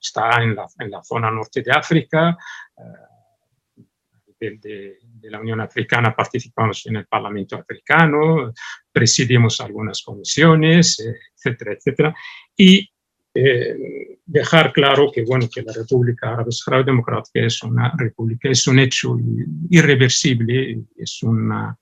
está 0.00 0.42
en 0.42 0.54
la, 0.54 0.66
en 0.78 0.90
la, 0.90 1.02
zona 1.02 1.30
norte 1.30 1.62
de 1.62 1.72
África, 1.72 2.36
de, 4.40 4.98
de, 5.02 5.30
la 5.30 5.40
Unión 5.40 5.60
Africana 5.60 6.16
participamos 6.16 6.86
en 6.86 6.96
el 6.96 7.06
Parlamento 7.06 7.56
Africano, 7.56 8.52
presidimos 8.90 9.60
algunas 9.60 10.02
comisiones, 10.02 10.98
etcétera, 11.36 11.72
etcétera. 11.74 12.14
Y 12.56 12.90
eh, 13.32 14.18
dejar 14.26 14.72
claro 14.72 15.10
que, 15.12 15.22
bueno, 15.24 15.48
que 15.52 15.62
la 15.62 15.72
República 15.72 16.32
Árabe 16.32 16.50
Saharaui 16.50 16.84
Democrática 16.84 17.46
es 17.46 17.62
una 17.62 17.92
república, 17.96 18.48
es 18.48 18.66
un 18.66 18.80
hecho 18.80 19.16
irreversible, 19.70 20.82
es 20.96 21.22
una, 21.22 21.78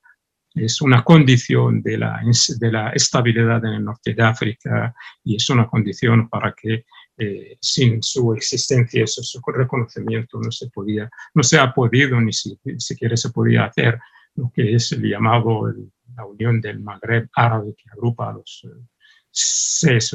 es 0.55 0.83
una 0.83 1.03
condición 1.03 1.81
de 1.83 1.97
la, 1.97 2.21
de 2.59 2.73
la 2.73 2.91
estabilidad 2.91 3.65
en 3.65 3.75
el 3.75 3.85
norte 3.85 4.13
de 4.13 4.23
África 4.23 4.95
y 5.25 5.37
es 5.37 5.49
una 5.49 5.67
condición 5.67 6.29
para 6.29 6.53
que 6.53 6.85
eh, 7.19 7.57
sin 7.61 8.03
su 8.03 8.33
existencia, 8.33 9.07
su 9.07 9.41
reconocimiento, 9.47 10.39
no 10.41 10.53
se, 10.53 10.69
podía, 10.71 11.11
no 11.35 11.43
se 11.43 11.59
ha 11.59 11.73
podido 11.73 12.21
ni 12.21 12.33
siquiera 12.33 13.17
se 13.17 13.31
podía 13.31 13.65
hacer 13.65 13.99
lo 14.37 14.53
que 14.55 14.75
es 14.75 14.93
el 14.93 15.03
llamado 15.03 15.75
la 16.17 16.25
Unión 16.25 16.61
del 16.61 16.81
Magreb 16.81 17.29
Árabe, 17.35 17.75
que 17.77 17.91
agrupa 17.91 18.31
a 18.31 18.35
los 18.35 18.65
eh, 18.65 18.85
seis 19.31 20.15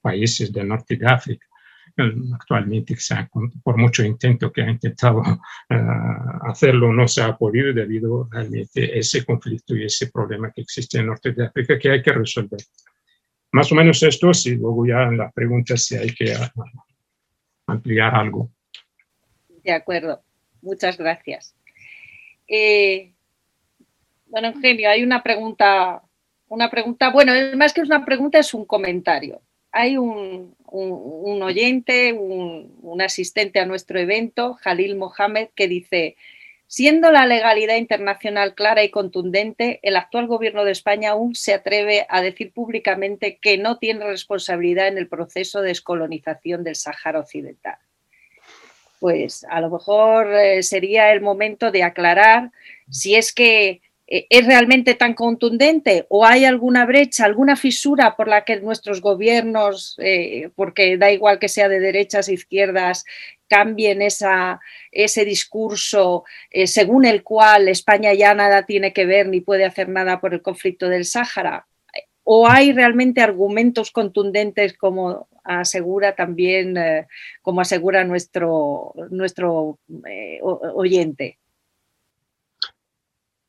países 0.00 0.52
del 0.52 0.68
norte 0.68 0.96
de 0.96 1.06
África. 1.06 1.46
Actualmente, 2.34 2.94
por 3.62 3.78
mucho 3.78 4.04
intento 4.04 4.52
que 4.52 4.62
ha 4.62 4.70
intentado 4.70 5.22
eh, 5.70 5.76
hacerlo, 6.42 6.92
no 6.92 7.08
se 7.08 7.22
ha 7.22 7.36
podido 7.36 7.72
debido 7.72 8.28
realmente 8.30 8.92
a 8.92 8.96
ese 8.96 9.24
conflicto 9.24 9.74
y 9.74 9.84
ese 9.84 10.10
problema 10.10 10.52
que 10.52 10.62
existe 10.62 10.98
en 10.98 11.04
el 11.04 11.08
norte 11.08 11.32
de 11.32 11.46
África 11.46 11.78
que 11.78 11.90
hay 11.90 12.02
que 12.02 12.12
resolver. 12.12 12.60
Más 13.56 13.72
o 13.72 13.74
menos 13.74 14.02
esto, 14.02 14.30
y 14.44 14.50
luego 14.50 14.86
ya 14.86 15.04
en 15.04 15.16
las 15.16 15.32
preguntas 15.32 15.82
si 15.82 15.96
hay 15.96 16.14
que 16.14 16.36
ampliar 17.66 18.14
algo. 18.14 18.50
De 19.64 19.72
acuerdo, 19.72 20.22
muchas 20.60 20.98
gracias. 20.98 21.56
Eh, 22.46 23.14
bueno, 24.26 24.48
Eugenio, 24.48 24.90
hay 24.90 25.02
una 25.02 25.22
pregunta, 25.22 26.02
una 26.48 26.68
pregunta, 26.68 27.08
bueno, 27.08 27.32
más 27.56 27.72
que 27.72 27.80
una 27.80 28.04
pregunta, 28.04 28.40
es 28.40 28.52
un 28.52 28.66
comentario. 28.66 29.40
Hay 29.72 29.96
un, 29.96 30.54
oyente, 30.70 32.12
un, 32.12 32.76
un, 32.82 33.00
asistente 33.00 33.58
a 33.58 33.64
nuestro 33.64 33.98
evento, 33.98 34.52
Jalil 34.60 34.96
Mohamed, 34.96 35.48
que 35.54 35.66
dice, 35.66 36.16
Siendo 36.68 37.12
la 37.12 37.26
legalidad 37.26 37.76
internacional 37.76 38.54
clara 38.54 38.82
y 38.82 38.90
contundente, 38.90 39.78
el 39.82 39.96
actual 39.96 40.26
gobierno 40.26 40.64
de 40.64 40.72
España 40.72 41.10
aún 41.10 41.36
se 41.36 41.54
atreve 41.54 42.06
a 42.08 42.20
decir 42.22 42.52
públicamente 42.52 43.38
que 43.40 43.56
no 43.56 43.78
tiene 43.78 44.04
responsabilidad 44.04 44.88
en 44.88 44.98
el 44.98 45.08
proceso 45.08 45.60
de 45.60 45.68
descolonización 45.68 46.64
del 46.64 46.74
Sáhara 46.74 47.20
Occidental. 47.20 47.76
Pues 48.98 49.46
a 49.48 49.60
lo 49.60 49.70
mejor 49.70 50.34
eh, 50.34 50.62
sería 50.64 51.12
el 51.12 51.20
momento 51.20 51.70
de 51.70 51.84
aclarar 51.84 52.50
si 52.90 53.14
es 53.14 53.32
que 53.32 53.80
es 54.06 54.46
realmente 54.46 54.94
tan 54.94 55.14
contundente 55.14 56.06
o 56.08 56.24
hay 56.24 56.44
alguna 56.44 56.86
brecha, 56.86 57.24
alguna 57.24 57.56
fisura 57.56 58.16
por 58.16 58.28
la 58.28 58.44
que 58.44 58.60
nuestros 58.60 59.00
gobiernos, 59.00 59.96
eh, 59.98 60.50
porque 60.54 60.96
da 60.96 61.10
igual 61.10 61.40
que 61.40 61.48
sea 61.48 61.68
de 61.68 61.80
derechas 61.80 62.28
e 62.28 62.34
izquierdas, 62.34 63.04
cambien 63.48 64.02
esa, 64.02 64.60
ese 64.92 65.24
discurso 65.24 66.24
eh, 66.50 66.66
según 66.66 67.04
el 67.04 67.22
cual 67.24 67.68
España 67.68 68.12
ya 68.14 68.34
nada 68.34 68.64
tiene 68.64 68.92
que 68.92 69.06
ver 69.06 69.28
ni 69.28 69.40
puede 69.40 69.64
hacer 69.64 69.88
nada 69.88 70.20
por 70.20 70.34
el 70.34 70.42
conflicto 70.42 70.88
del 70.88 71.04
Sáhara? 71.04 71.66
¿O 72.22 72.48
hay 72.48 72.72
realmente 72.72 73.20
argumentos 73.20 73.90
contundentes 73.92 74.76
como 74.76 75.28
asegura 75.44 76.16
también, 76.16 76.74
como 77.40 77.60
asegura 77.60 78.02
nuestro, 78.02 78.92
nuestro 79.10 79.78
oyente? 80.74 81.38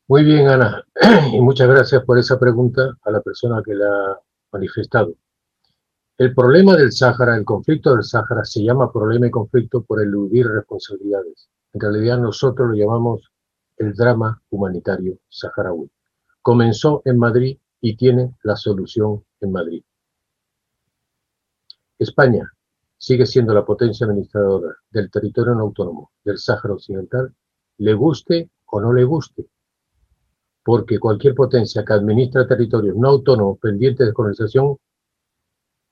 Muy 0.08 0.24
bien, 0.24 0.48
Ana, 0.48 0.82
y 1.34 1.38
muchas 1.42 1.68
gracias 1.68 2.02
por 2.02 2.18
esa 2.18 2.38
pregunta 2.38 2.96
a 3.02 3.10
la 3.10 3.20
persona 3.20 3.62
que 3.62 3.74
la 3.74 3.86
ha 3.88 4.20
manifestado. 4.52 5.12
El 6.16 6.34
problema 6.34 6.74
del 6.76 6.92
Sáhara, 6.92 7.36
el 7.36 7.44
conflicto 7.44 7.92
del 7.92 8.02
Sáhara, 8.02 8.42
se 8.42 8.62
llama 8.62 8.90
problema 8.90 9.26
y 9.26 9.30
conflicto 9.30 9.82
por 9.82 10.00
eludir 10.00 10.46
responsabilidades. 10.48 11.50
En 11.74 11.80
realidad 11.82 12.18
nosotros 12.18 12.70
lo 12.70 12.74
llamamos 12.74 13.30
el 13.76 13.92
drama 13.92 14.40
humanitario 14.48 15.18
saharaui. 15.28 15.90
Comenzó 16.40 17.02
en 17.04 17.18
Madrid 17.18 17.58
y 17.82 17.94
tiene 17.94 18.34
la 18.44 18.56
solución 18.56 19.22
en 19.42 19.52
Madrid. 19.52 19.84
España 21.98 22.50
sigue 22.96 23.26
siendo 23.26 23.52
la 23.52 23.66
potencia 23.66 24.06
administradora 24.06 24.74
del 24.90 25.10
territorio 25.10 25.54
no 25.54 25.64
autónomo 25.64 26.12
del 26.24 26.38
Sáhara 26.38 26.72
Occidental, 26.72 27.34
le 27.76 27.92
guste 27.92 28.50
o 28.64 28.80
no 28.80 28.94
le 28.94 29.04
guste, 29.04 29.50
porque 30.68 30.98
cualquier 30.98 31.34
potencia 31.34 31.82
que 31.82 31.94
administra 31.94 32.46
territorios 32.46 32.94
no 32.94 33.08
autónomos 33.08 33.58
pendientes 33.58 34.06
de 34.06 34.12
colonización 34.12 34.76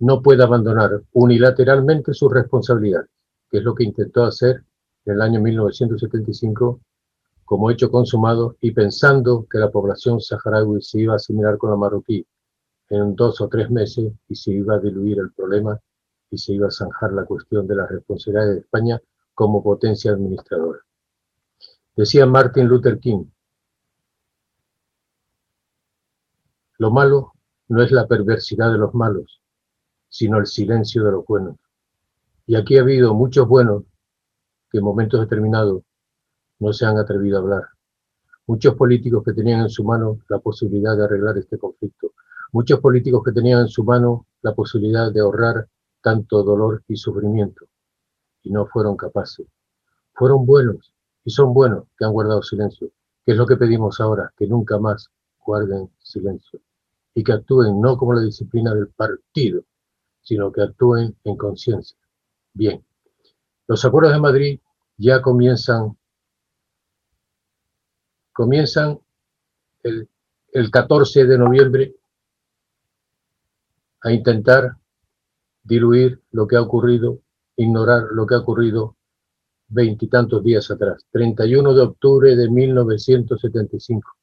no 0.00 0.20
puede 0.20 0.42
abandonar 0.42 1.00
unilateralmente 1.14 2.12
sus 2.12 2.30
responsabilidades, 2.30 3.08
que 3.50 3.56
es 3.56 3.64
lo 3.64 3.74
que 3.74 3.84
intentó 3.84 4.24
hacer 4.24 4.64
en 5.06 5.14
el 5.14 5.22
año 5.22 5.40
1975 5.40 6.78
como 7.46 7.70
hecho 7.70 7.90
consumado 7.90 8.56
y 8.60 8.72
pensando 8.72 9.46
que 9.50 9.56
la 9.56 9.70
población 9.70 10.20
saharaui 10.20 10.82
se 10.82 11.00
iba 11.00 11.14
a 11.14 11.16
asimilar 11.16 11.56
con 11.56 11.70
la 11.70 11.76
marroquí 11.76 12.26
en 12.90 13.16
dos 13.16 13.40
o 13.40 13.48
tres 13.48 13.70
meses 13.70 14.12
y 14.28 14.34
se 14.34 14.50
iba 14.52 14.74
a 14.74 14.78
diluir 14.78 15.20
el 15.20 15.32
problema 15.32 15.80
y 16.30 16.36
se 16.36 16.52
iba 16.52 16.66
a 16.66 16.70
zanjar 16.70 17.14
la 17.14 17.24
cuestión 17.24 17.66
de 17.66 17.76
la 17.76 17.86
responsabilidad 17.86 18.52
de 18.52 18.58
España 18.58 19.00
como 19.32 19.62
potencia 19.62 20.12
administradora. 20.12 20.80
Decía 21.96 22.26
Martin 22.26 22.68
Luther 22.68 23.00
King, 23.00 23.24
Lo 26.78 26.90
malo 26.90 27.32
no 27.68 27.82
es 27.82 27.90
la 27.90 28.06
perversidad 28.06 28.70
de 28.70 28.76
los 28.76 28.94
malos, 28.94 29.40
sino 30.10 30.36
el 30.36 30.46
silencio 30.46 31.04
de 31.04 31.12
los 31.12 31.24
buenos. 31.24 31.56
Y 32.46 32.54
aquí 32.54 32.76
ha 32.76 32.82
habido 32.82 33.14
muchos 33.14 33.48
buenos 33.48 33.84
que 34.70 34.78
en 34.78 34.84
momentos 34.84 35.20
determinados 35.20 35.82
no 36.58 36.72
se 36.74 36.84
han 36.84 36.98
atrevido 36.98 37.38
a 37.38 37.40
hablar. 37.40 37.62
Muchos 38.46 38.74
políticos 38.74 39.24
que 39.24 39.32
tenían 39.32 39.60
en 39.60 39.70
su 39.70 39.84
mano 39.84 40.20
la 40.28 40.38
posibilidad 40.38 40.94
de 40.94 41.04
arreglar 41.04 41.38
este 41.38 41.56
conflicto. 41.56 42.12
Muchos 42.52 42.78
políticos 42.80 43.22
que 43.24 43.32
tenían 43.32 43.62
en 43.62 43.68
su 43.68 43.82
mano 43.82 44.26
la 44.42 44.54
posibilidad 44.54 45.10
de 45.10 45.20
ahorrar 45.20 45.66
tanto 46.02 46.42
dolor 46.42 46.84
y 46.88 46.96
sufrimiento. 46.96 47.64
Y 48.42 48.50
no 48.50 48.66
fueron 48.66 48.98
capaces. 48.98 49.46
Fueron 50.12 50.44
buenos 50.44 50.92
y 51.24 51.30
son 51.30 51.54
buenos 51.54 51.84
que 51.96 52.04
han 52.04 52.12
guardado 52.12 52.42
silencio. 52.42 52.90
¿Qué 53.24 53.32
es 53.32 53.38
lo 53.38 53.46
que 53.46 53.56
pedimos 53.56 53.98
ahora? 53.98 54.30
Que 54.36 54.46
nunca 54.46 54.78
más 54.78 55.08
guarden 55.38 55.90
silencio 55.98 56.60
y 57.16 57.24
que 57.24 57.32
actúen 57.32 57.80
no 57.80 57.96
como 57.96 58.12
la 58.12 58.20
disciplina 58.20 58.74
del 58.74 58.88
partido, 58.88 59.64
sino 60.20 60.52
que 60.52 60.60
actúen 60.60 61.16
en 61.24 61.36
conciencia. 61.36 61.96
Bien, 62.52 62.84
los 63.66 63.82
acuerdos 63.86 64.12
de 64.12 64.20
Madrid 64.20 64.60
ya 64.98 65.22
comienzan, 65.22 65.96
comienzan 68.34 69.00
el, 69.82 70.10
el 70.52 70.70
14 70.70 71.24
de 71.24 71.38
noviembre 71.38 71.96
a 74.02 74.12
intentar 74.12 74.76
diluir 75.62 76.20
lo 76.32 76.46
que 76.46 76.56
ha 76.56 76.60
ocurrido, 76.60 77.20
ignorar 77.56 78.08
lo 78.12 78.26
que 78.26 78.34
ha 78.34 78.40
ocurrido 78.40 78.94
veintitantos 79.68 80.44
días 80.44 80.70
atrás, 80.70 81.06
31 81.12 81.72
de 81.72 81.80
octubre 81.80 82.36
de 82.36 82.50
1975 82.50 84.16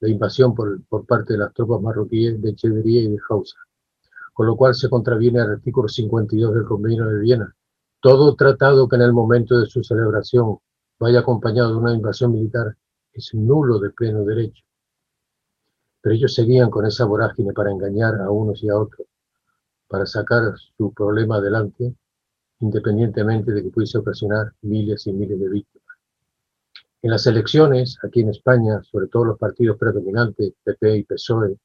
la 0.00 0.08
invasión 0.08 0.54
por, 0.54 0.80
parte 1.06 1.32
de 1.32 1.38
las 1.40 1.52
tropas 1.52 1.80
marroquíes 1.80 2.40
de 2.40 2.50
Echeverría 2.50 3.02
y 3.02 3.08
de 3.08 3.18
Hausa, 3.28 3.56
con 4.32 4.46
lo 4.46 4.56
cual 4.56 4.74
se 4.74 4.88
contraviene 4.88 5.40
al 5.40 5.52
artículo 5.52 5.88
52 5.88 6.54
del 6.54 6.64
Convenio 6.64 7.06
de 7.06 7.20
Viena. 7.20 7.54
Todo 8.00 8.34
tratado 8.36 8.88
que 8.88 8.96
en 8.96 9.02
el 9.02 9.12
momento 9.12 9.58
de 9.58 9.66
su 9.66 9.82
celebración 9.82 10.58
vaya 10.98 11.20
acompañado 11.20 11.70
de 11.70 11.78
una 11.78 11.94
invasión 11.94 12.32
militar 12.32 12.76
es 13.12 13.34
nulo 13.34 13.78
de 13.80 13.90
pleno 13.90 14.24
derecho. 14.24 14.62
Pero 16.00 16.14
ellos 16.14 16.34
seguían 16.34 16.70
con 16.70 16.86
esa 16.86 17.04
vorágine 17.04 17.52
para 17.52 17.72
engañar 17.72 18.20
a 18.20 18.30
unos 18.30 18.62
y 18.62 18.68
a 18.68 18.78
otros, 18.78 19.08
para 19.88 20.06
sacar 20.06 20.54
su 20.76 20.92
problema 20.92 21.36
adelante, 21.36 21.94
independientemente 22.60 23.50
de 23.50 23.64
que 23.64 23.70
pudiese 23.70 23.98
ocasionar 23.98 24.52
miles 24.62 25.06
y 25.08 25.12
miles 25.12 25.40
de 25.40 25.48
víctimas. 25.48 25.77
En 27.00 27.10
las 27.12 27.26
elecciones, 27.26 27.96
aquí 28.02 28.20
en 28.20 28.30
España, 28.30 28.82
sobre 28.82 29.06
todo 29.06 29.26
los 29.26 29.38
partidos 29.38 29.78
predominantes, 29.78 30.54
PP 30.64 30.96
y 30.96 31.04
PSOE, 31.04 31.56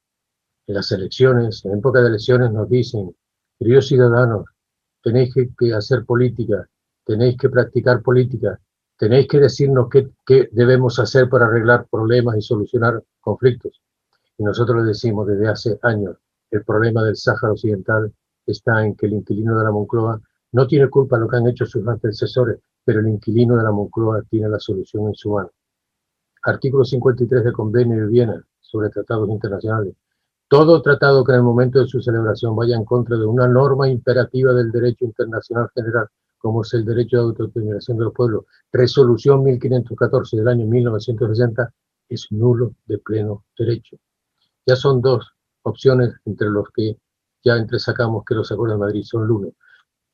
en 0.67 0.75
las 0.75 0.91
elecciones, 0.91 1.65
en 1.65 1.79
época 1.79 2.01
de 2.01 2.09
elecciones 2.09 2.51
nos 2.51 2.69
dicen, 2.69 3.15
queridos 3.57 3.87
ciudadanos, 3.87 4.45
tenéis 5.01 5.33
que, 5.33 5.73
hacer 5.73 6.05
política, 6.05 6.67
tenéis 7.03 7.35
que 7.37 7.49
practicar 7.49 8.03
política, 8.03 8.59
tenéis 8.95 9.27
que 9.27 9.39
decirnos 9.39 9.87
qué, 9.89 10.07
qué, 10.23 10.49
debemos 10.51 10.99
hacer 10.99 11.27
para 11.29 11.47
arreglar 11.47 11.87
problemas 11.89 12.37
y 12.37 12.41
solucionar 12.41 13.03
conflictos. 13.19 13.81
Y 14.37 14.43
nosotros 14.43 14.77
les 14.77 14.85
decimos 14.85 15.27
desde 15.27 15.47
hace 15.47 15.79
años, 15.81 16.15
el 16.51 16.63
problema 16.63 17.03
del 17.03 17.15
Sáhara 17.15 17.53
Occidental 17.53 18.13
está 18.45 18.85
en 18.85 18.95
que 18.95 19.07
el 19.07 19.13
inquilino 19.13 19.57
de 19.57 19.63
la 19.63 19.71
Moncloa 19.71 20.21
no 20.51 20.67
tiene 20.67 20.89
culpa 20.89 21.17
de 21.17 21.23
lo 21.23 21.27
que 21.27 21.37
han 21.37 21.47
hecho 21.47 21.65
sus 21.65 21.87
antecesores, 21.87 22.59
pero 22.83 22.99
el 22.99 23.09
inquilino 23.09 23.55
de 23.55 23.63
la 23.63 23.71
Moncloa 23.71 24.23
tiene 24.29 24.49
la 24.49 24.59
solución 24.59 25.07
en 25.07 25.15
su 25.15 25.31
mano. 25.31 25.51
Artículo 26.43 26.83
53 26.83 27.43
del 27.43 27.53
Convenio 27.53 28.01
de 28.01 28.07
Viena 28.07 28.43
sobre 28.59 28.89
tratados 28.89 29.29
internacionales. 29.29 29.95
Todo 30.47 30.81
tratado 30.81 31.23
que 31.23 31.31
en 31.31 31.37
el 31.37 31.43
momento 31.43 31.79
de 31.79 31.87
su 31.87 32.01
celebración 32.01 32.55
vaya 32.55 32.75
en 32.75 32.85
contra 32.85 33.17
de 33.17 33.25
una 33.25 33.47
norma 33.47 33.87
imperativa 33.87 34.53
del 34.53 34.71
derecho 34.71 35.05
internacional 35.05 35.69
general, 35.73 36.07
como 36.37 36.61
es 36.61 36.73
el 36.73 36.83
derecho 36.83 37.17
de 37.17 37.23
autodeterminación 37.23 37.97
de 37.97 38.03
los 38.03 38.13
pueblos, 38.13 38.45
resolución 38.71 39.43
1514 39.43 40.37
del 40.37 40.47
año 40.49 40.65
1960, 40.65 41.73
es 42.09 42.27
nulo 42.31 42.75
de 42.85 42.97
pleno 42.97 43.45
derecho. 43.57 43.97
Ya 44.65 44.75
son 44.75 45.01
dos 45.01 45.31
opciones 45.63 46.13
entre 46.25 46.49
los 46.49 46.67
que 46.73 46.97
ya 47.43 47.55
entresacamos 47.55 48.23
que 48.25 48.35
los 48.35 48.51
acuerdos 48.51 48.77
de 48.77 48.85
Madrid 48.85 49.03
son 49.03 49.25
lunes. 49.25 49.53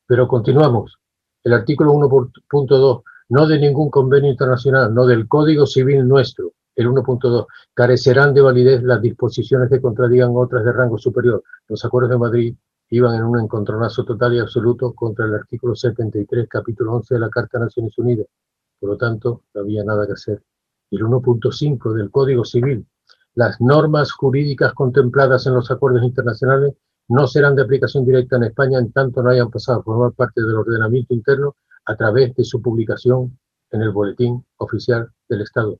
Pero 0.05 0.27
continuamos. 0.27 0.98
El 1.43 1.53
artículo 1.53 1.93
1.2, 1.93 3.03
no 3.29 3.47
de 3.47 3.59
ningún 3.59 3.89
convenio 3.89 4.31
internacional, 4.31 4.93
no 4.93 5.05
del 5.05 5.27
Código 5.27 5.65
Civil 5.65 6.07
nuestro, 6.07 6.51
el 6.75 6.89
1.2, 6.89 7.45
carecerán 7.73 8.33
de 8.33 8.41
validez 8.41 8.83
las 8.83 9.01
disposiciones 9.01 9.69
que 9.69 9.81
contradigan 9.81 10.31
otras 10.33 10.65
de 10.65 10.71
rango 10.71 10.97
superior. 10.97 11.43
Los 11.67 11.83
acuerdos 11.85 12.11
de 12.11 12.17
Madrid 12.17 12.55
iban 12.89 13.15
en 13.15 13.23
un 13.23 13.39
encontronazo 13.39 14.03
total 14.03 14.33
y 14.33 14.39
absoluto 14.39 14.93
contra 14.93 15.25
el 15.25 15.35
artículo 15.35 15.75
73, 15.75 16.47
capítulo 16.49 16.93
11 16.93 17.13
de 17.13 17.19
la 17.19 17.29
Carta 17.29 17.59
de 17.59 17.65
Naciones 17.65 17.97
Unidas. 17.97 18.27
Por 18.79 18.89
lo 18.91 18.97
tanto, 18.97 19.43
no 19.53 19.61
había 19.61 19.83
nada 19.83 20.07
que 20.07 20.13
hacer. 20.13 20.41
Y 20.89 20.97
el 20.97 21.03
1.5 21.03 21.93
del 21.93 22.09
Código 22.09 22.43
Civil, 22.43 22.85
las 23.35 23.61
normas 23.61 24.11
jurídicas 24.11 24.73
contempladas 24.73 25.45
en 25.45 25.53
los 25.53 25.69
acuerdos 25.69 26.03
internacionales 26.03 26.73
no 27.09 27.27
serán 27.27 27.55
de 27.55 27.63
aplicación 27.63 28.05
directa 28.05 28.37
en 28.37 28.43
España 28.43 28.79
en 28.79 28.91
tanto 28.91 29.21
no 29.21 29.31
hayan 29.31 29.49
pasado 29.49 29.79
a 29.79 29.83
formar 29.83 30.13
parte 30.13 30.41
del 30.41 30.55
ordenamiento 30.55 31.13
interno 31.13 31.55
a 31.85 31.95
través 31.95 32.35
de 32.35 32.43
su 32.43 32.61
publicación 32.61 33.37
en 33.71 33.81
el 33.81 33.91
Boletín 33.91 34.45
Oficial 34.57 35.11
del 35.27 35.41
Estado. 35.41 35.79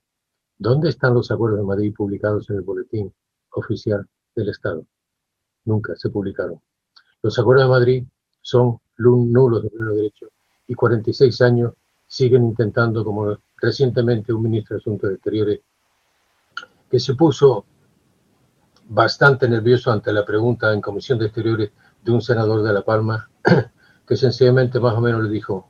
¿Dónde 0.58 0.90
están 0.90 1.14
los 1.14 1.30
acuerdos 1.32 1.60
de 1.60 1.66
Madrid 1.66 1.94
publicados 1.96 2.50
en 2.50 2.58
el 2.58 2.62
Boletín 2.64 3.14
Oficial 3.52 4.06
del 4.36 4.50
Estado? 4.50 4.86
Nunca 5.66 5.96
se 5.96 6.10
publicaron. 6.10 6.60
Los 7.22 7.38
acuerdos 7.38 7.66
de 7.66 7.70
Madrid 7.70 8.04
son 8.42 8.80
nulos 8.98 9.64
de 9.64 9.70
pleno 9.70 9.94
derecho 9.94 10.28
y 10.68 10.74
46 10.74 11.42
años 11.42 11.74
siguen 12.08 12.44
intentando, 12.44 13.06
como 13.06 13.38
recientemente 13.58 14.34
un 14.34 14.44
ministro 14.44 14.76
de 14.76 14.82
Asuntos 14.82 15.12
Exteriores, 15.12 15.62
que 16.90 17.00
se 17.00 17.14
puso 17.14 17.66
bastante 18.90 19.48
nervioso 19.48 19.92
ante 19.92 20.12
la 20.12 20.26
pregunta 20.26 20.74
en 20.74 20.82
Comisión 20.82 21.20
de 21.20 21.28
Exteriores 21.28 21.72
de 22.04 22.12
un 22.12 22.22
senador 22.22 22.64
de 22.64 22.74
La 22.74 22.82
Palma, 22.82 23.30
que 24.08 24.18
sencillamente 24.18 24.80
más 24.80 24.96
o 24.96 25.02
menos 25.02 25.24
le 25.24 25.30
dijo, 25.30 25.70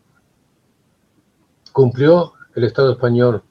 ¿cumplió 1.73 2.33
el 2.55 2.63
Estado 2.63 2.93
español 2.93 3.43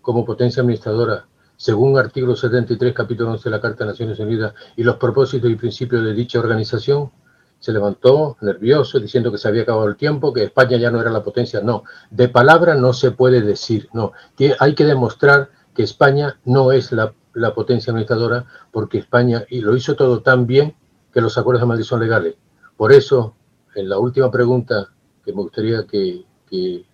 como 0.00 0.24
potencia 0.24 0.62
administradora 0.62 1.26
según 1.56 1.98
artículo 1.98 2.36
73, 2.36 2.94
capítulo 2.94 3.32
11 3.32 3.42
de 3.42 3.50
la 3.50 3.60
Carta 3.60 3.84
de 3.84 3.90
Naciones 3.90 4.20
Unidas 4.20 4.54
y 4.76 4.84
los 4.84 4.96
propósitos 4.96 5.50
y 5.50 5.56
principios 5.56 6.04
de 6.04 6.14
dicha 6.14 6.38
organización? 6.38 7.10
Se 7.58 7.72
levantó 7.72 8.36
nervioso 8.40 9.00
diciendo 9.00 9.32
que 9.32 9.38
se 9.38 9.48
había 9.48 9.62
acabado 9.62 9.88
el 9.88 9.96
tiempo, 9.96 10.32
que 10.32 10.44
España 10.44 10.76
ya 10.76 10.92
no 10.92 11.00
era 11.00 11.10
la 11.10 11.24
potencia. 11.24 11.60
No, 11.60 11.82
de 12.12 12.28
palabra 12.28 12.76
no 12.76 12.92
se 12.92 13.10
puede 13.10 13.42
decir, 13.42 13.88
no. 13.92 14.12
Hay 14.60 14.76
que 14.76 14.84
demostrar 14.84 15.50
que 15.74 15.82
España 15.82 16.38
no 16.44 16.70
es 16.70 16.92
la 16.92 17.12
la 17.38 17.54
potencia 17.54 17.90
administradora 17.90 18.44
porque 18.70 18.98
España, 18.98 19.44
y 19.48 19.60
lo 19.60 19.76
hizo 19.76 19.96
todo 19.96 20.22
tan 20.22 20.46
bien 20.46 20.74
que 21.12 21.20
los 21.20 21.38
acuerdos 21.38 21.62
de 21.62 21.66
Madrid 21.66 21.84
son 21.84 22.00
legales. 22.00 22.34
Por 22.76 22.92
eso, 22.92 23.34
en 23.74 23.88
la 23.88 23.98
última 23.98 24.30
pregunta 24.30 24.88
que 25.24 25.32
me 25.32 25.42
gustaría 25.42 25.86
que, 25.86 26.24
que, 26.48 26.84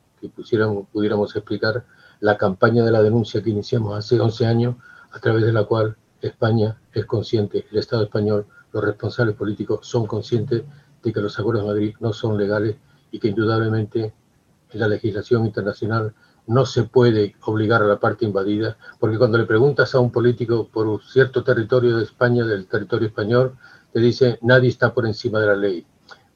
pudiéramos 0.92 1.36
explicar, 1.36 1.84
la 2.20 2.38
campaña 2.38 2.84
de 2.84 2.90
la 2.90 3.02
denuncia 3.02 3.42
que 3.42 3.50
iniciamos 3.50 3.96
hace 3.96 4.18
11 4.18 4.46
años, 4.46 4.76
a 5.12 5.18
través 5.20 5.44
de 5.44 5.52
la 5.52 5.64
cual 5.64 5.96
España 6.22 6.80
es 6.92 7.04
consciente, 7.04 7.66
el 7.70 7.78
Estado 7.78 8.04
español, 8.04 8.46
los 8.72 8.82
responsables 8.82 9.36
políticos 9.36 9.80
son 9.82 10.06
conscientes 10.06 10.62
de 11.02 11.12
que 11.12 11.20
los 11.20 11.38
acuerdos 11.38 11.64
de 11.64 11.68
Madrid 11.68 11.94
no 12.00 12.12
son 12.12 12.38
legales 12.38 12.76
y 13.10 13.18
que 13.18 13.28
indudablemente 13.28 14.14
en 14.72 14.80
la 14.80 14.88
legislación 14.88 15.46
internacional 15.46 16.14
no 16.46 16.66
se 16.66 16.84
puede 16.84 17.36
obligar 17.44 17.82
a 17.82 17.86
la 17.86 17.98
parte 17.98 18.24
invadida, 18.24 18.76
porque 18.98 19.18
cuando 19.18 19.38
le 19.38 19.44
preguntas 19.44 19.94
a 19.94 20.00
un 20.00 20.10
político 20.10 20.68
por 20.72 20.86
un 20.86 21.00
cierto 21.00 21.42
territorio 21.42 21.96
de 21.96 22.04
España, 22.04 22.44
del 22.44 22.66
territorio 22.66 23.08
español, 23.08 23.56
te 23.92 24.00
dice 24.00 24.38
nadie 24.42 24.68
está 24.68 24.92
por 24.92 25.06
encima 25.06 25.40
de 25.40 25.46
la 25.46 25.56
ley. 25.56 25.86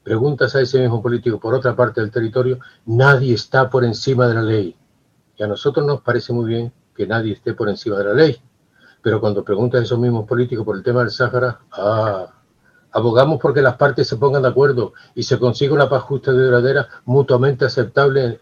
Preguntas 0.03 0.55
a 0.55 0.61
ese 0.61 0.79
mismo 0.79 1.01
político 1.01 1.39
por 1.39 1.53
otra 1.53 1.75
parte 1.75 2.01
del 2.01 2.09
territorio, 2.09 2.59
nadie 2.85 3.33
está 3.33 3.69
por 3.69 3.83
encima 3.83 4.27
de 4.27 4.33
la 4.33 4.41
ley. 4.41 4.75
Y 5.37 5.43
a 5.43 5.47
nosotros 5.47 5.85
nos 5.85 6.01
parece 6.01 6.33
muy 6.33 6.45
bien 6.45 6.73
que 6.95 7.05
nadie 7.05 7.33
esté 7.33 7.53
por 7.53 7.69
encima 7.69 7.97
de 7.97 8.05
la 8.05 8.13
ley. 8.13 8.41
Pero 9.01 9.21
cuando 9.21 9.43
preguntas 9.43 9.81
a 9.81 9.83
esos 9.83 9.99
mismos 9.99 10.25
políticos 10.27 10.65
por 10.65 10.75
el 10.75 10.83
tema 10.83 11.01
del 11.01 11.11
Sáhara, 11.11 11.59
ah, 11.71 12.27
abogamos 12.91 13.39
porque 13.39 13.61
las 13.61 13.75
partes 13.75 14.07
se 14.07 14.17
pongan 14.17 14.41
de 14.41 14.49
acuerdo 14.49 14.93
y 15.15 15.23
se 15.23 15.37
consiga 15.37 15.73
una 15.73 15.89
paz 15.89 16.03
justa 16.03 16.31
y 16.31 16.35
duradera 16.35 16.87
mutuamente 17.05 17.65
aceptable 17.65 18.39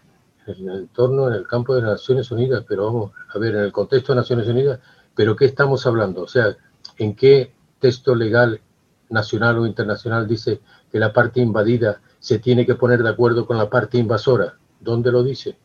en 0.56 0.68
el 0.68 0.78
entorno, 0.80 1.28
en 1.28 1.34
el 1.34 1.46
campo 1.46 1.74
de 1.74 1.82
las 1.82 1.92
Naciones 1.92 2.30
Unidas, 2.30 2.64
pero 2.66 2.86
vamos 2.86 3.12
a 3.28 3.38
ver, 3.38 3.54
en 3.54 3.62
el 3.62 3.72
contexto 3.72 4.12
de 4.12 4.20
Naciones 4.20 4.46
Unidas, 4.48 4.80
pero 5.14 5.36
¿qué 5.36 5.44
estamos 5.44 5.86
hablando? 5.86 6.22
O 6.22 6.28
sea, 6.28 6.56
¿en 6.96 7.14
qué 7.14 7.52
texto 7.78 8.14
legal 8.14 8.60
nacional 9.10 9.58
o 9.58 9.66
internacional 9.66 10.26
dice 10.26 10.60
que 10.90 10.98
la 10.98 11.12
parte 11.12 11.40
invadida 11.40 12.00
se 12.18 12.38
tiene 12.38 12.66
que 12.66 12.74
poner 12.74 13.02
de 13.02 13.10
acuerdo 13.10 13.46
con 13.46 13.58
la 13.58 13.68
parte 13.68 13.98
invasora? 13.98 14.54
¿Dónde 14.80 15.10
lo 15.10 15.22
dice? 15.22 15.56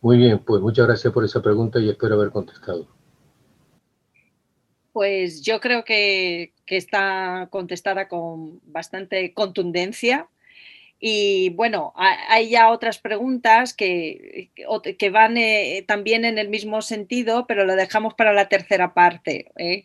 Muy 0.00 0.18
bien, 0.18 0.40
pues 0.40 0.60
muchas 0.60 0.86
gracias 0.86 1.12
por 1.12 1.24
esa 1.24 1.40
pregunta 1.40 1.80
y 1.80 1.88
espero 1.88 2.16
haber 2.16 2.30
contestado. 2.30 2.86
Pues 4.92 5.42
yo 5.42 5.60
creo 5.60 5.84
que, 5.84 6.52
que 6.66 6.76
está 6.76 7.48
contestada 7.50 8.06
con 8.08 8.60
bastante 8.64 9.32
contundencia 9.32 10.28
y 11.00 11.50
bueno, 11.50 11.92
hay 11.96 12.48
ya 12.48 12.70
otras 12.70 12.98
preguntas 12.98 13.74
que, 13.74 14.50
que 14.98 15.10
van 15.10 15.36
eh, 15.36 15.84
también 15.86 16.24
en 16.24 16.38
el 16.38 16.48
mismo 16.48 16.80
sentido, 16.82 17.46
pero 17.46 17.66
lo 17.66 17.76
dejamos 17.76 18.14
para 18.14 18.32
la 18.32 18.48
tercera 18.48 18.94
parte. 18.94 19.52
¿eh? 19.56 19.84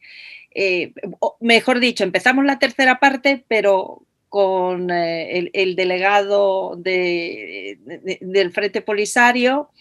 Eh, 0.56 0.94
mejor 1.42 1.80
dicho, 1.80 2.06
empezamos 2.06 2.46
la 2.46 2.60
tercera 2.60 3.00
parte, 3.00 3.44
pero 3.48 4.04
con 4.30 4.92
el, 4.92 5.76
delegado 5.76 6.76
del 6.78 8.52
Frente 8.54 8.82
Polisario. 8.82 9.72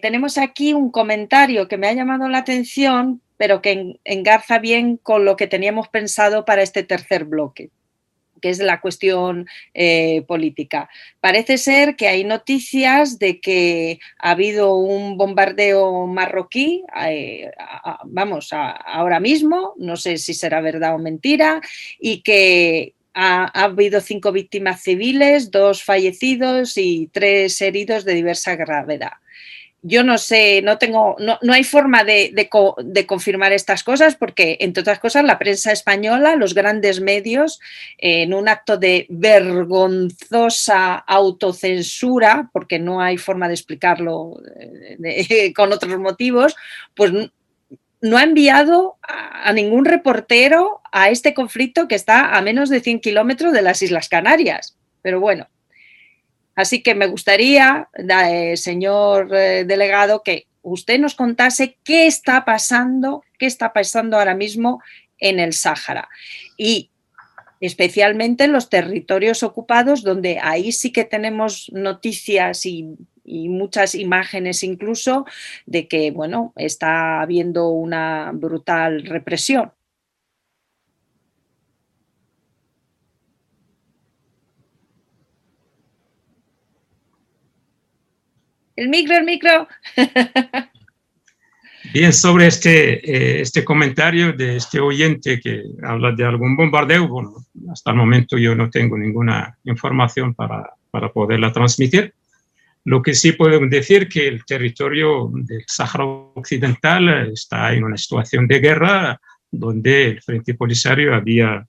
tenemos 0.00 0.38
aquí 0.38 0.72
un 0.72 0.90
comentario 0.90 1.68
que 1.68 1.76
me 1.76 1.86
ha 1.86 1.92
llamado 1.92 2.28
la 2.28 2.38
atención, 2.38 3.20
pero 3.36 3.62
que 3.62 4.00
engarza 4.04 4.58
bien 4.58 4.96
con 4.96 5.24
lo 5.24 5.36
que 5.36 5.46
teníamos 5.46 5.88
pensado 5.88 6.44
para 6.44 6.62
este 6.62 6.82
tercer 6.82 7.24
bloque 7.24 7.70
que 8.42 8.50
es 8.50 8.58
la 8.58 8.80
cuestión 8.80 9.46
eh, 9.72 10.22
política. 10.26 10.90
Parece 11.20 11.56
ser 11.56 11.96
que 11.96 12.08
hay 12.08 12.24
noticias 12.24 13.18
de 13.18 13.40
que 13.40 14.00
ha 14.18 14.32
habido 14.32 14.76
un 14.76 15.16
bombardeo 15.16 16.06
marroquí, 16.06 16.84
eh, 17.00 17.50
vamos, 18.04 18.50
ahora 18.52 19.20
mismo, 19.20 19.74
no 19.78 19.96
sé 19.96 20.18
si 20.18 20.34
será 20.34 20.60
verdad 20.60 20.94
o 20.94 20.98
mentira, 20.98 21.62
y 21.98 22.22
que 22.22 22.94
ha, 23.14 23.44
habido 23.64 24.00
cinco 24.00 24.32
víctimas 24.32 24.82
civiles, 24.82 25.50
dos 25.50 25.84
fallecidos 25.84 26.76
y 26.76 27.08
tres 27.12 27.60
heridos 27.60 28.04
de 28.04 28.14
diversa 28.14 28.56
gravedad 28.56 29.12
yo 29.82 30.04
no 30.04 30.16
sé, 30.16 30.62
no 30.62 30.78
tengo, 30.78 31.16
no, 31.18 31.52
hay 31.52 31.64
forma 31.64 32.04
de, 32.04 32.48
confirmar 33.06 33.52
estas 33.52 33.82
cosas 33.82 34.14
porque, 34.14 34.56
entre 34.60 34.82
otras 34.82 35.00
cosas, 35.00 35.24
la 35.24 35.40
prensa 35.40 35.72
española, 35.72 36.36
los 36.36 36.54
grandes 36.54 37.00
medios, 37.00 37.58
en 37.98 38.32
un 38.32 38.48
acto 38.48 38.76
de 38.76 39.06
vergonzosa 39.10 40.94
autocensura, 40.94 42.48
porque 42.52 42.78
no 42.78 43.00
hay 43.00 43.18
forma 43.18 43.48
de 43.48 43.54
explicarlo 43.54 44.40
eh, 45.02 45.52
con 45.56 45.72
otros 45.72 45.98
motivos, 45.98 46.54
pues 46.94 47.12
no 48.00 48.16
ha 48.16 48.22
enviado 48.22 48.98
a, 49.02 49.48
a, 49.48 49.52
ningún 49.52 49.84
reportero 49.84 50.80
a 50.92 51.10
este 51.10 51.34
conflicto 51.34 51.88
que 51.88 51.96
está 51.96 52.36
a 52.36 52.40
menos 52.40 52.68
de 52.68 52.80
100 52.80 53.00
kilómetros 53.00 53.52
de 53.52 53.62
las 53.62 53.82
Islas 53.82 54.08
Canarias. 54.08 54.76
Pero 55.02 55.18
bueno, 55.20 55.48
Así 56.54 56.82
que 56.82 56.94
me 56.94 57.06
gustaría, 57.06 57.88
eh, 57.94 58.56
señor 58.56 59.34
eh, 59.34 59.64
delegado, 59.64 60.22
que 60.22 60.46
usted 60.62 60.98
nos 60.98 61.14
contase 61.14 61.78
qué 61.82 62.06
está 62.06 62.44
pasando, 62.44 63.24
qué 63.38 63.46
está 63.46 63.72
pasando 63.72 64.18
ahora 64.18 64.34
mismo 64.34 64.82
en 65.18 65.40
el 65.40 65.54
Sáhara. 65.54 66.08
Y 66.56 66.90
especialmente 67.60 68.44
en 68.44 68.52
los 68.52 68.68
territorios 68.68 69.42
ocupados, 69.42 70.02
donde 70.02 70.38
ahí 70.42 70.72
sí 70.72 70.92
que 70.92 71.04
tenemos 71.04 71.70
noticias 71.72 72.66
y, 72.66 72.96
muchas 73.24 73.94
imágenes 73.94 74.64
incluso 74.64 75.24
de 75.64 75.86
que, 75.86 76.10
bueno, 76.10 76.52
está 76.56 77.22
habiendo 77.22 77.68
una 77.68 78.32
brutal 78.34 79.04
represión. 79.04 79.72
El 88.76 88.88
micro, 88.88 89.16
el 89.16 89.24
micro. 89.24 89.68
Bien, 91.92 92.12
sobre 92.12 92.46
este, 92.46 92.94
eh, 93.10 93.40
este 93.42 93.64
comentario 93.64 94.32
de 94.32 94.56
este 94.56 94.80
oyente 94.80 95.40
que 95.40 95.64
habla 95.82 96.12
de 96.12 96.24
algún 96.24 96.56
bombardeo, 96.56 97.08
bueno, 97.08 97.34
hasta 97.70 97.90
el 97.90 97.96
momento 97.96 98.38
yo 98.38 98.54
no 98.54 98.70
tengo 98.70 98.96
ninguna 98.96 99.58
información 99.64 100.34
para, 100.34 100.70
para 100.90 101.12
poderla 101.12 101.52
transmitir. 101.52 102.14
Lo 102.84 103.02
que 103.02 103.14
sí 103.14 103.32
podemos 103.32 103.68
decir 103.68 104.08
que 104.08 104.26
el 104.26 104.44
territorio 104.44 105.30
del 105.32 105.64
Sáhara 105.66 106.04
Occidental 106.04 107.30
está 107.32 107.72
en 107.74 107.84
una 107.84 107.96
situación 107.96 108.46
de 108.46 108.60
guerra 108.60 109.20
donde 109.50 110.04
el 110.06 110.22
Frente 110.22 110.54
Polisario 110.54 111.14
había 111.14 111.66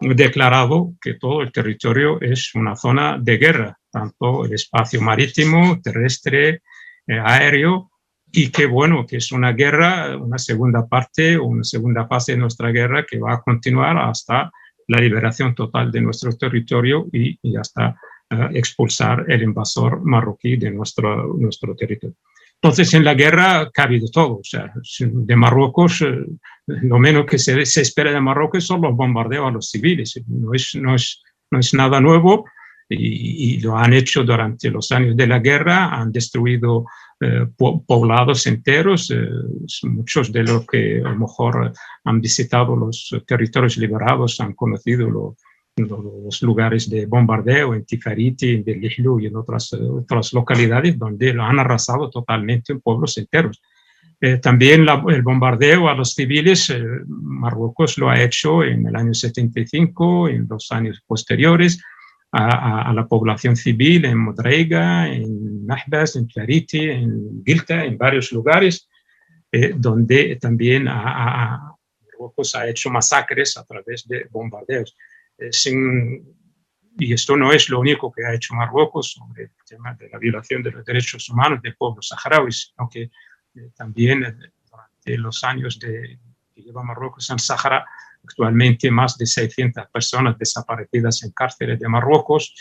declarado 0.00 0.92
que 1.00 1.14
todo 1.14 1.42
el 1.42 1.50
territorio 1.50 2.20
es 2.20 2.54
una 2.54 2.76
zona 2.76 3.18
de 3.18 3.38
guerra, 3.38 3.78
tanto 3.94 4.44
el 4.44 4.52
espacio 4.52 5.00
marítimo, 5.00 5.80
terrestre, 5.80 6.62
eh, 7.06 7.20
aéreo, 7.24 7.90
y 8.32 8.50
que 8.50 8.66
bueno, 8.66 9.06
que 9.06 9.18
es 9.18 9.30
una 9.30 9.52
guerra, 9.52 10.16
una 10.16 10.38
segunda 10.38 10.86
parte 10.86 11.36
o 11.36 11.44
una 11.44 11.62
segunda 11.62 12.08
fase 12.08 12.32
de 12.32 12.38
nuestra 12.38 12.72
guerra 12.72 13.06
que 13.08 13.18
va 13.18 13.34
a 13.34 13.42
continuar 13.42 13.96
hasta 13.96 14.50
la 14.88 14.98
liberación 14.98 15.54
total 15.54 15.92
de 15.92 16.00
nuestro 16.00 16.32
territorio 16.36 17.06
y, 17.12 17.38
hasta 17.56 17.96
eh, 18.30 18.48
expulsar 18.54 19.24
el 19.28 19.44
invasor 19.44 20.04
marroquí 20.04 20.56
de 20.56 20.72
nuestro, 20.72 21.34
nuestro 21.38 21.76
territorio. 21.76 22.16
Entonces, 22.60 22.92
en 22.94 23.04
la 23.04 23.14
guerra 23.14 23.70
ha 23.76 23.82
habido 23.82 24.08
todo. 24.08 24.38
O 24.38 24.44
sea, 24.44 24.72
de 25.00 25.36
Marruecos, 25.36 26.02
eh, 26.02 26.26
lo 26.66 26.98
menos 26.98 27.26
que 27.26 27.38
se, 27.38 27.64
se, 27.64 27.82
espera 27.82 28.10
de 28.10 28.20
Marruecos 28.20 28.66
son 28.66 28.80
los 28.82 28.96
bombardeos 28.96 29.46
a 29.46 29.52
los 29.52 29.70
civiles. 29.70 30.20
No 30.26 30.52
es, 30.54 30.74
no 30.74 30.94
es, 30.96 31.22
no 31.52 31.60
es 31.60 31.72
nada 31.72 32.00
nuevo 32.00 32.46
y, 32.88 33.54
y, 33.54 33.60
lo 33.60 33.76
han 33.76 33.92
hecho 33.92 34.24
durante 34.24 34.70
los 34.70 34.92
años 34.92 35.16
de 35.16 35.26
la 35.26 35.38
guerra. 35.38 35.94
Han 35.94 36.12
destruido 36.12 36.84
eh, 37.20 37.46
poblados 37.56 38.46
enteros, 38.48 39.10
eh, 39.10 39.28
muchos 39.84 40.32
de 40.32 40.42
los 40.42 40.66
que 40.66 40.98
a 40.98 41.10
lo 41.10 41.16
mejor 41.16 41.72
han 42.04 42.20
visitado 42.20 42.74
los 42.74 43.08
territorios 43.24 43.76
liberados 43.76 44.40
han 44.40 44.52
conocido 44.52 45.08
los 45.76 46.42
lugares 46.42 46.90
de 46.90 47.06
bombardeo 47.06 47.72
en 47.72 47.84
Tifariti, 47.84 48.54
en 48.54 48.64
Delihlu 48.64 49.20
y 49.20 49.26
en 49.26 49.36
otras, 49.36 49.72
otras 49.72 50.32
localidades 50.32 50.98
donde 50.98 51.32
lo 51.32 51.44
han 51.44 51.60
arrasado 51.60 52.10
totalmente 52.10 52.72
en 52.72 52.80
pueblos 52.80 53.16
enteros. 53.16 53.62
Eh, 54.20 54.38
también 54.38 54.84
el 55.08 55.22
bombardeo 55.22 55.88
a 55.88 55.94
los 55.94 56.14
civiles, 56.14 56.74
Marruecos 57.06 57.96
lo 57.96 58.10
ha 58.10 58.20
hecho 58.20 58.64
en 58.64 58.86
el 58.86 58.96
año 58.96 59.14
75, 59.14 60.28
en 60.28 60.48
los 60.50 60.70
años 60.72 61.00
posteriores, 61.06 61.80
a, 62.36 62.92
la 62.92 63.06
población 63.06 63.54
civil 63.56 64.04
en 64.04 64.18
Modreiga, 64.18 65.08
en 65.08 65.64
Nahbas, 65.66 66.16
en 66.16 66.26
Clariti, 66.26 66.90
en 66.90 67.44
Gilta, 67.44 67.84
en 67.84 67.96
varios 67.96 68.32
lugares, 68.32 68.88
eh, 69.52 69.72
donde 69.76 70.36
también 70.40 70.84
Marruecos 70.84 72.54
ha 72.56 72.68
hecho 72.68 72.90
masacres 72.90 73.56
a 73.56 73.64
través 73.64 74.06
de 74.08 74.26
bombardeos. 74.30 74.96
Eh, 75.38 75.50
y 76.96 77.12
esto 77.12 77.36
no 77.36 77.52
es 77.52 77.68
lo 77.68 77.80
único 77.80 78.12
que 78.12 78.24
ha 78.24 78.34
hecho 78.34 78.54
Marruecos 78.54 79.12
sobre 79.12 79.44
el 79.44 79.50
tema 79.66 79.94
de 79.94 80.08
la 80.08 80.18
violación 80.18 80.62
de 80.62 80.72
los 80.72 80.84
derechos 80.84 81.28
humanos 81.28 81.60
del 81.62 81.76
pueblo 81.76 82.02
saharaui, 82.02 82.52
sino 82.52 82.88
que 82.88 83.02
eh, 83.02 83.70
también 83.76 84.20
durante 84.70 85.18
los 85.18 85.44
años 85.44 85.78
de, 85.78 86.18
que 86.52 86.62
lleva 86.62 86.82
Marruecos 86.82 87.30
en 87.30 87.38
Sahara, 87.38 87.84
actualmente 88.24 88.90
más 88.90 89.16
de 89.16 89.26
600 89.26 89.86
personas 89.92 90.38
desaparecidas 90.38 91.22
en 91.22 91.30
cárceles 91.30 91.78
de 91.78 91.88
Marruecos, 91.88 92.54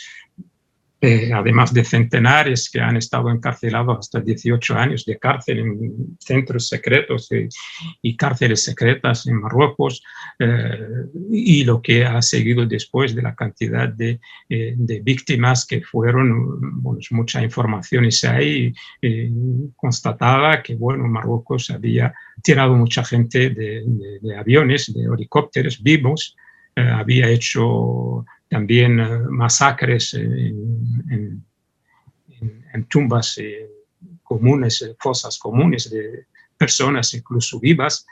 eh, 1.05 1.33
además 1.33 1.73
de 1.73 1.83
centenares 1.83 2.69
que 2.69 2.79
han 2.79 2.95
estado 2.95 3.29
encarcelados 3.29 3.99
hasta 3.99 4.21
18 4.21 4.73
años 4.77 5.03
de 5.03 5.19
cárcel 5.19 5.59
en 5.59 6.17
centros 6.17 6.69
secretos 6.69 7.29
y, 8.01 8.15
cárceles 8.15 8.63
secretas 8.63 9.27
en 9.27 9.41
Marruecos, 9.41 10.01
eh, 10.39 10.79
y 11.29 11.65
lo 11.65 11.81
que 11.81 12.05
ha 12.05 12.21
seguido 12.21 12.65
después 12.65 13.13
de 13.13 13.21
la 13.21 13.35
cantidad 13.35 13.89
de, 13.89 14.21
eh, 14.47 14.75
de 14.77 15.01
víctimas 15.01 15.65
que 15.65 15.81
fueron, 15.81 16.81
bueno, 16.81 17.01
mucha 17.11 17.43
información 17.43 18.05
y 18.05 18.25
ahí 18.25 18.73
constataba 19.75 20.63
que, 20.63 20.75
bueno, 20.75 21.05
Marruecos 21.09 21.69
había 21.69 22.13
tirado 22.41 22.75
mucha 22.75 23.03
gente 23.03 23.49
de, 23.49 23.83
de 24.21 24.37
aviones, 24.37 24.93
de 24.93 25.03
helicópteros 25.03 25.83
vivos, 25.83 26.37
había 26.75 27.27
hecho 27.27 28.25
también 28.53 28.99
eh, 28.99 29.19
masacres 29.31 30.13
en, 30.13 31.43
tumbas 32.87 33.37
eh, 33.39 33.67
comunes, 34.21 34.81
eh, 34.83 34.95
fosas 34.99 35.39
comunes 35.39 35.89
de 35.89 36.27
personas 36.55 37.13
incluso 37.15 37.59
vivas. 37.59 38.05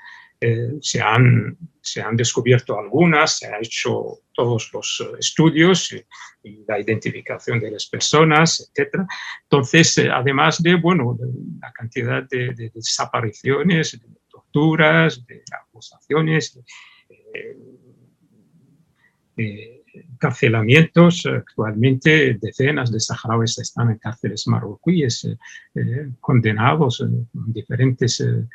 se, 0.82 1.00
han, 1.00 1.56
se 1.80 2.02
han 2.02 2.16
descubierto 2.16 2.80
algunas, 2.80 3.38
se 3.38 3.46
han 3.46 3.64
hecho 3.64 4.22
todos 4.34 4.72
los 4.74 5.08
estudios 5.20 5.94
y, 5.94 6.04
la 6.68 6.80
identificación 6.80 7.60
de 7.60 7.70
las 7.70 7.86
personas, 7.86 8.48
etc. 8.74 9.06
Entonces, 9.44 10.00
además 10.12 10.60
de, 10.64 10.74
bueno, 10.74 11.16
la 11.62 11.72
cantidad 11.72 12.24
de, 12.28 12.72
desapariciones, 12.74 13.92
de 13.92 14.08
torturas, 14.28 15.24
de 15.28 15.44
acusaciones, 15.62 16.60
encarcelamientos. 19.94 21.26
Actualmente 21.26 22.38
decenas 22.42 22.92
de 22.92 23.00
saharauis 23.00 23.58
están 23.58 23.92
en 23.92 23.98
cárceles 23.98 24.48
marroquíes, 24.48 25.26
eh, 25.26 25.38
eh, 25.76 26.10
condenados 26.20 27.02
en 27.02 27.28
diferentes 27.32 28.22
eh, 28.22 28.48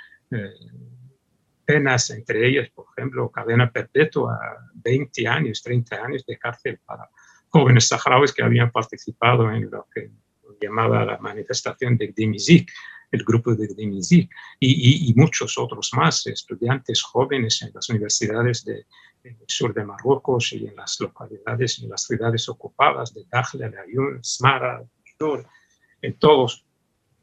penas, 1.65 2.11
entre 2.11 2.47
ellas, 2.47 2.71
por 2.71 2.87
ejemplo, 2.97 3.31
cadena 3.31 3.71
perpetua, 3.71 4.39
20 4.75 5.27
años, 5.27 5.63
30 5.63 5.97
años 5.97 6.25
de 6.27 6.39
cárcel 6.39 6.79
para 6.85 7.09
jóvenes 7.49 7.89
saharauis 7.89 8.33
que 8.33 8.43
habían 8.43 8.71
participado 8.71 9.51
en 9.51 9.71
lo 9.71 9.87
que 9.93 10.11
llamaba 10.61 11.05
la 11.05 11.19
manifestación 11.19 11.97
de 11.97 12.13
Dimizik, 12.17 12.71
el 13.11 13.25
grupo 13.25 13.55
de 13.55 13.69
Dimizik, 13.69 14.31
y, 14.59 15.11
y, 15.11 15.15
muchos 15.15 15.57
otros 15.59 15.91
más, 15.95 16.27
estudiantes 16.27 17.03
jóvenes 17.03 17.63
en 17.63 17.71
las 17.75 17.89
universidades 17.89 18.65
de, 18.65 18.87
en 19.27 19.37
el 19.41 19.47
sur 19.49 19.75
de 19.75 19.85
Marruecos 19.85 20.53
y 20.53 20.67
en 20.67 20.77
las 20.77 21.01
localidades, 21.01 21.81
en 21.81 21.89
las 21.89 22.05
ciudades 22.05 22.49
ocupadas 22.49 23.13
de 23.13 23.25
Dakhla, 23.31 23.69
de 23.69 23.79
Ayun, 23.81 24.23
Smara, 24.23 24.83
en 26.03 26.19
todos. 26.19 26.65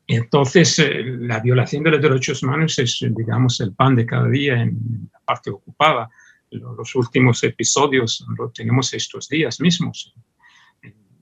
Entonces, 0.07 0.79
eh, 0.79 1.03
la 1.03 1.39
violación 1.39 1.83
de 1.83 1.91
los 1.91 2.01
derechos 2.01 2.43
humanos 2.43 2.77
es, 2.79 2.99
digamos, 3.15 3.59
el 3.61 3.73
pan 3.73 3.95
de 3.95 4.05
cada 4.05 4.27
día 4.27 4.61
en 4.61 5.09
la 5.11 5.19
parte 5.19 5.49
ocupada. 5.49 6.09
Los 6.49 6.95
últimos 6.95 7.43
episodios 7.43 8.25
lo 8.37 8.51
tenemos 8.51 8.93
estos 8.93 9.27
días 9.29 9.59
mismos. 9.59 10.13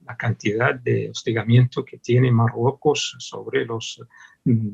La 0.04 0.16
cantidad 0.16 0.74
de 0.74 1.10
hostigamiento 1.10 1.84
que 1.84 1.98
tiene 1.98 2.32
Marruecos 2.32 3.16
sobre 3.18 3.64
los 3.64 4.02
mm, 4.44 4.68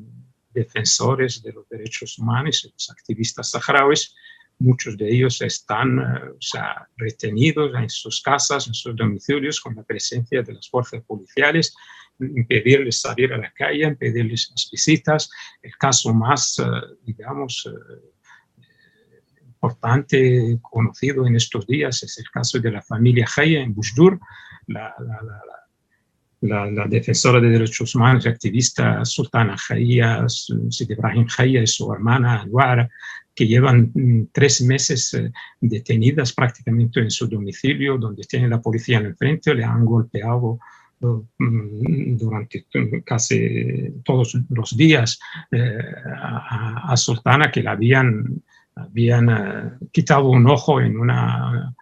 defensores 0.51 1.43
de 1.43 1.53
los 1.53 1.69
derechos 1.69 2.19
humanos 2.19 2.65
y 2.65 2.73
los 2.73 2.91
activistas 2.91 3.51
saharauis 3.51 4.17
Muchos 4.61 4.97
de 4.97 5.09
ellos 5.09 5.41
están 5.41 5.99
eh, 6.01 6.59
retenidos 6.97 7.73
en 7.77 7.89
sus 7.89 8.21
casas, 8.21 8.67
en 8.67 8.75
sus 8.75 8.97
domicilios, 8.97 9.61
con 9.61 9.77
la 9.77 9.85
presencia 9.85 10.43
de 10.43 10.55
las 10.55 10.69
fuerzas 10.69 11.03
policiales, 11.05 11.75
impedirles 12.19 13.01
salir 13.01 13.33
a 13.33 13.39
la 13.39 13.53
calle, 13.53 13.87
impedirles 13.87 14.51
las 14.51 14.69
visitas. 14.71 15.31
El 15.63 15.77
caso 15.77 16.13
más, 16.13 16.59
eh, 16.59 16.65
digamos, 17.03 17.69
eh, 17.71 18.63
importante, 19.47 20.59
conocido 20.63 21.27
en 21.27 21.37
estos 21.37 21.67
días, 21.67 22.03
es 22.03 22.19
el 22.19 22.31
caso 22.31 22.59
de 22.59 22.73
la 22.73 22.83
familia 22.83 23.27
Jaya 23.27 23.61
en 23.61 23.75
Bujdur, 23.75 24.19
la, 24.67 24.95
la, 24.99 25.68
defensora 26.41 27.41
de 27.41 27.51
derechos 27.51 27.95
humanos 27.95 28.25
y 28.25 28.29
activista 28.29 29.05
Sultana 29.05 29.57
Jaya, 29.57 30.25
Sid 30.29 30.91
Ibrahim 30.91 31.27
Jaya 31.27 31.63
y 31.63 31.67
su 31.67 31.93
hermana 31.93 32.43
Anwar, 32.43 32.89
que 33.35 33.47
llevan 33.47 33.91
mm, 33.95 34.29
tres 34.33 34.63
meses 34.63 35.15
eh, 35.15 35.31
detenidas 35.61 36.33
prácticamente 36.33 37.01
en 37.01 37.11
su 37.11 37.29
domicilio, 37.29 37.99
donde 37.99 38.25
tiene 38.25 38.49
la 38.49 38.61
policía 38.61 38.99
en 38.99 39.07
el 39.07 39.17
frente, 39.17 39.55
le 39.55 39.65
han 39.65 39.85
golpeado 39.85 40.59
mm, 41.01 42.17
durante 42.17 42.67
casi 43.05 44.03
todos 44.05 44.37
los 44.49 44.77
días 44.77 45.21
a, 45.53 46.97
Sultana 46.97 47.53
que 47.53 47.63
le 47.63 47.69
habían, 47.69 48.43
habían 48.75 49.79
quitado 49.93 50.31
un 50.31 50.49
ojo 50.49 50.81
en 50.81 50.99
una 50.99 51.75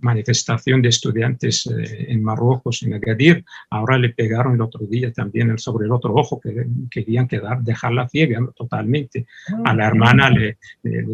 manifestación 0.00 0.82
de 0.82 0.88
estudiantes 0.88 1.66
eh, 1.66 2.06
en 2.08 2.22
Marruecos, 2.22 2.82
en 2.82 2.94
Agadir. 2.94 3.44
Ahora 3.70 3.98
le 3.98 4.10
pegaron 4.10 4.54
el 4.54 4.60
otro 4.62 4.86
día 4.86 5.12
también 5.12 5.56
sobre 5.58 5.86
el 5.86 5.92
otro 5.92 6.14
ojo, 6.14 6.40
que 6.40 6.66
querían 6.90 7.28
quedar, 7.28 7.62
dejarla 7.62 8.08
ciega 8.08 8.40
totalmente. 8.54 9.26
A 9.64 9.74
la 9.74 9.86
hermana 9.86 10.30
le, 10.30 10.58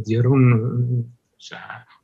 dieron 0.05 1.16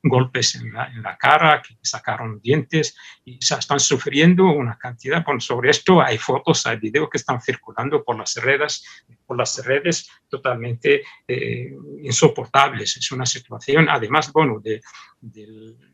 golpes 0.02 0.56
en 0.56 0.72
la, 0.72 1.16
cara, 1.16 1.62
que 1.62 1.76
sacaron 1.80 2.40
dientes 2.40 2.96
y 3.24 3.38
están 3.38 3.80
sufriendo 3.80 4.46
una 4.46 4.76
cantidad. 4.76 5.24
Bueno, 5.24 5.40
sobre 5.40 5.70
esto 5.70 6.00
hay 6.00 6.18
fotos, 6.18 6.66
hay 6.66 6.78
videos 6.78 7.08
que 7.10 7.18
están 7.18 7.40
circulando 7.40 8.04
por 8.04 8.18
las 8.18 8.34
redes, 8.36 8.84
por 9.26 9.36
las 9.38 9.64
redes 9.64 10.10
totalmente 10.28 11.02
eh, 11.26 11.72
insoportables. 12.02 12.96
Es 12.96 13.12
una 13.12 13.26
situación, 13.26 13.88
además, 13.88 14.32
bueno, 14.32 14.60
de, 14.60 14.80
de 15.20 15.91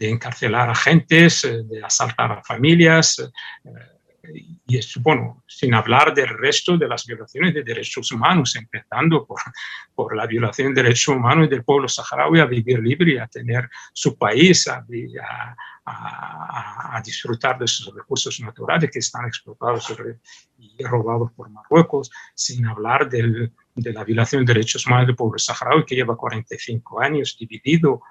de 0.00 0.08
encarcelar 0.08 0.70
a 0.70 0.74
gentes, 0.74 1.44
eh, 1.44 1.62
de 1.62 1.84
asaltar 1.84 2.32
a 2.32 2.42
familias, 2.42 3.18
eh, 3.20 3.70
y 4.66 4.78
es, 4.78 4.94
bueno, 4.96 5.44
sin 5.46 5.74
hablar 5.74 6.14
del 6.14 6.28
resto 6.28 6.78
de 6.78 6.88
las 6.88 7.04
violaciones 7.04 7.52
de 7.52 7.62
derechos 7.62 8.10
humanos, 8.10 8.56
empezando 8.56 9.26
por, 9.26 9.40
por 9.94 10.16
la 10.16 10.26
violación 10.26 10.72
de 10.72 10.82
derechos 10.82 11.14
humanos 11.16 11.50
del 11.50 11.64
pueblo 11.64 11.86
saharaui 11.88 12.40
a 12.40 12.46
vivir 12.46 12.78
libre, 12.78 13.20
a 13.20 13.26
tener 13.26 13.68
su 13.92 14.16
país, 14.16 14.68
a, 14.68 14.86
a, 15.84 16.96
a, 16.96 17.02
disfrutar 17.02 17.58
de 17.58 17.66
sus 17.66 17.94
recursos 17.94 18.40
naturales 18.40 18.90
que 18.90 19.00
están 19.00 19.26
explotados 19.26 19.92
y 20.58 20.82
robados 20.84 21.32
por 21.32 21.50
Marruecos, 21.50 22.10
sin 22.34 22.66
hablar 22.66 23.08
del, 23.08 23.52
de 23.74 23.92
la 23.92 24.04
violación 24.04 24.44
de 24.44 24.54
derechos 24.54 24.86
humanos 24.86 25.08
del 25.08 25.16
pueblo 25.16 25.38
saharaui 25.38 25.84
que 25.84 25.96
lleva 25.96 26.16
45 26.16 27.00
años 27.00 27.36
dividido 27.38 28.02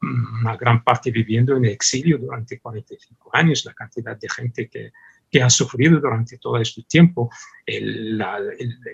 una 0.00 0.56
gran 0.56 0.82
parte 0.82 1.10
viviendo 1.10 1.56
en 1.56 1.64
exilio 1.64 2.18
durante 2.18 2.60
45 2.60 3.30
años, 3.32 3.64
la 3.64 3.74
cantidad 3.74 4.16
de 4.16 4.28
gente 4.28 4.68
que, 4.68 4.92
que 5.30 5.42
ha 5.42 5.50
sufrido 5.50 6.00
durante 6.00 6.38
todo 6.38 6.58
este 6.58 6.82
tiempo, 6.84 7.30
el, 7.66 8.20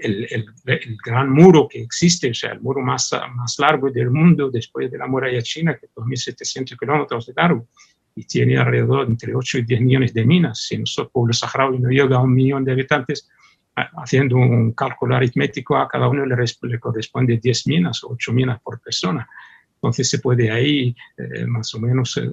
el, 0.03 0.27
el, 0.67 0.97
gran 1.05 1.31
muro 1.31 1.69
que 1.69 1.81
existe, 1.81 2.31
o 2.31 2.35
sea, 2.35 2.53
el 2.53 2.61
muro 2.61 2.81
más, 2.81 3.11
más 3.35 3.59
largo 3.59 3.91
del 3.91 4.11
mundo 4.11 4.51
después 4.51 4.91
de 4.91 4.99
la 4.99 5.07
muralla 5.07 5.43
china, 5.43 5.77
que 5.79 5.87
es 5.87 5.95
2.700 5.95 6.79
kilómetros 6.79 7.27
de 7.27 7.35
largo, 7.37 7.69
y 8.17 8.25
tiene 8.25 8.57
alrededor 8.57 9.07
entre 9.07 9.35
8 9.35 9.59
y 9.59 9.63
10 9.63 9.81
millones 9.81 10.15
de 10.15 10.25
minas. 10.25 10.61
Si 10.67 10.77
nuestro 10.77 11.09
pueblo 11.09 11.33
saharaui 11.33 11.79
no 11.79 11.91
llega 11.91 12.17
a 12.17 12.23
un 12.23 12.35
millón 12.35 12.65
de 12.65 12.73
habitantes, 12.73 13.29
haciendo 13.75 14.37
un 14.37 14.73
cálculo 14.73 15.17
aritmético, 15.17 15.77
a 15.77 15.89
cada 15.89 16.09
uno 16.09 16.25
le, 16.25 16.37
le 16.37 16.79
corresponde 16.79 17.39
10 17.39 17.67
minas 17.67 18.05
o 18.05 18.13
8 18.13 18.33
minas 18.33 18.61
por 18.61 18.81
persona. 18.81 19.29
Entonces 19.85 20.09
se 20.09 20.19
puede 20.19 20.51
ahí 20.51 20.97
eh, 21.19 21.45
más 21.45 21.75
o 21.75 21.79
menos 21.79 22.17
eh, 22.17 22.27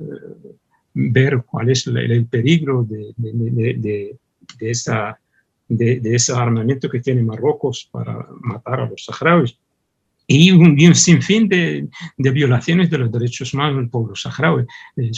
ver 0.93 1.43
cuál 1.45 1.69
es 1.69 1.85
el, 1.85 2.25
peligro 2.27 2.83
de, 2.83 3.13
de, 3.17 4.17
de, 4.57 4.71
esa, 4.71 5.19
de, 5.67 5.99
ese 6.01 6.31
armamento 6.31 6.89
que 6.89 7.01
tiene 7.01 7.23
Marruecos 7.23 7.89
para 7.91 8.25
matar 8.39 8.79
a 8.79 8.89
los 8.89 9.03
saharauis. 9.03 9.57
Y 10.27 10.51
un, 10.51 10.79
un 10.81 10.95
sinfín 10.95 11.49
de, 11.49 11.89
violaciones 12.17 12.89
de 12.89 12.99
los 12.99 13.11
derechos 13.11 13.53
humanos 13.53 13.81
del 13.81 13.89
pueblo 13.89 14.15
saharaui. 14.15 14.65
Eh, 14.95 15.11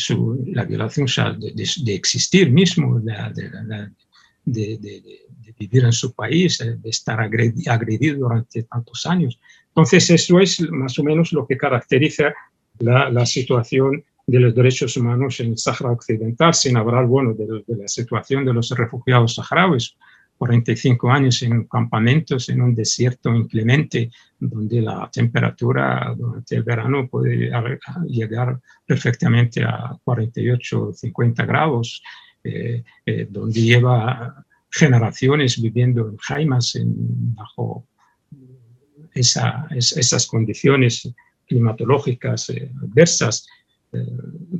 la 0.53 0.65
violación 0.65 1.05
de, 1.39 1.93
existir 1.93 2.49
mismo, 2.49 2.99
de, 2.99 3.91
vivir 5.59 5.83
en 5.83 5.93
su 5.93 6.13
país, 6.13 6.57
de 6.57 6.89
estar 6.89 7.19
agredido 7.21 8.17
durante 8.17 8.63
tantos 8.63 9.05
años. 9.05 9.39
Entonces, 9.75 10.07
eso 10.11 10.39
es 10.39 10.61
más 10.69 10.99
o 10.99 11.03
menos 11.03 11.33
lo 11.33 11.47
que 11.47 11.57
caracteriza 11.57 12.31
la, 12.77 13.25
situación 13.25 14.03
de 14.27 14.39
los 14.39 14.53
derechos 14.53 14.95
humanos 14.97 15.39
en 15.39 15.51
el 15.51 15.57
Sahara 15.57 15.91
Occidental, 15.91 16.53
sin 16.53 16.77
hablar, 16.77 17.07
bueno, 17.07 17.33
de, 17.33 17.63
la 17.67 17.87
situación 17.87 18.45
de 18.45 18.53
los 18.53 18.69
refugiados 18.69 19.35
saharauis. 19.35 19.95
45 20.37 21.09
años 21.09 21.41
en 21.43 21.63
campamentos 21.65 22.49
en 22.49 22.61
un 22.61 22.75
desierto 22.75 23.33
inclemente, 23.33 24.11
donde 24.39 24.81
la 24.81 25.09
temperatura 25.11 26.13
durante 26.17 26.55
el 26.55 26.63
verano 26.63 27.07
puede 27.07 27.49
llegar 28.07 28.59
perfectamente 28.85 29.63
a 29.63 29.95
48 30.03 30.87
o 30.89 30.93
50 30.93 31.45
grados, 31.45 32.03
eh, 32.43 32.83
eh, 33.05 33.27
donde 33.29 33.61
lleva 33.61 34.43
generaciones 34.69 35.61
viviendo 35.61 36.09
en 36.09 36.17
jaimas 36.17 36.75
en, 36.75 36.93
bajo 37.35 37.87
esas 39.15 40.27
condiciones 40.27 41.13
climatológicas 41.45 42.49
eh, 42.49 42.71
adversas, 42.81 43.47
eh, 43.91 44.05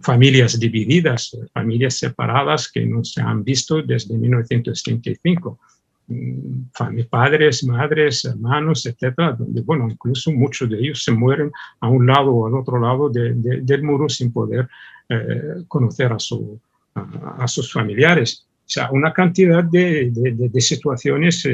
familias 0.01 0.59
divididas, 0.59 1.35
familias 1.53 1.95
separadas 1.95 2.71
que 2.71 2.85
no 2.85 3.03
se 3.03 3.21
han 3.21 3.43
visto 3.43 3.81
desde 3.81 4.17
1935. 4.17 5.59
Mm, 6.07 6.63
padres, 7.09 7.63
madres, 7.63 8.25
hermanos, 8.25 8.85
etcétera, 8.85 9.33
donde, 9.33 9.61
bueno, 9.61 9.87
incluso 9.89 10.31
muchos 10.31 10.69
de 10.69 10.77
ellos 10.77 11.03
se 11.03 11.11
mueren 11.11 11.51
a 11.79 11.87
un 11.87 12.05
lado 12.05 12.31
o 12.31 12.47
al 12.47 12.55
otro 12.55 12.79
lado 12.79 13.09
del 13.09 13.83
muro 13.83 14.09
sin 14.09 14.31
poder 14.31 14.67
eh, 15.09 15.63
conocer 15.67 16.11
a, 16.11 16.19
su, 16.19 16.59
a, 16.93 17.47
sus 17.47 17.71
familiares. 17.71 18.45
O 18.65 18.69
sea, 18.73 18.91
una 18.91 19.13
cantidad 19.13 19.63
de, 19.63 20.11
de 20.13 20.61
situaciones 20.61 21.45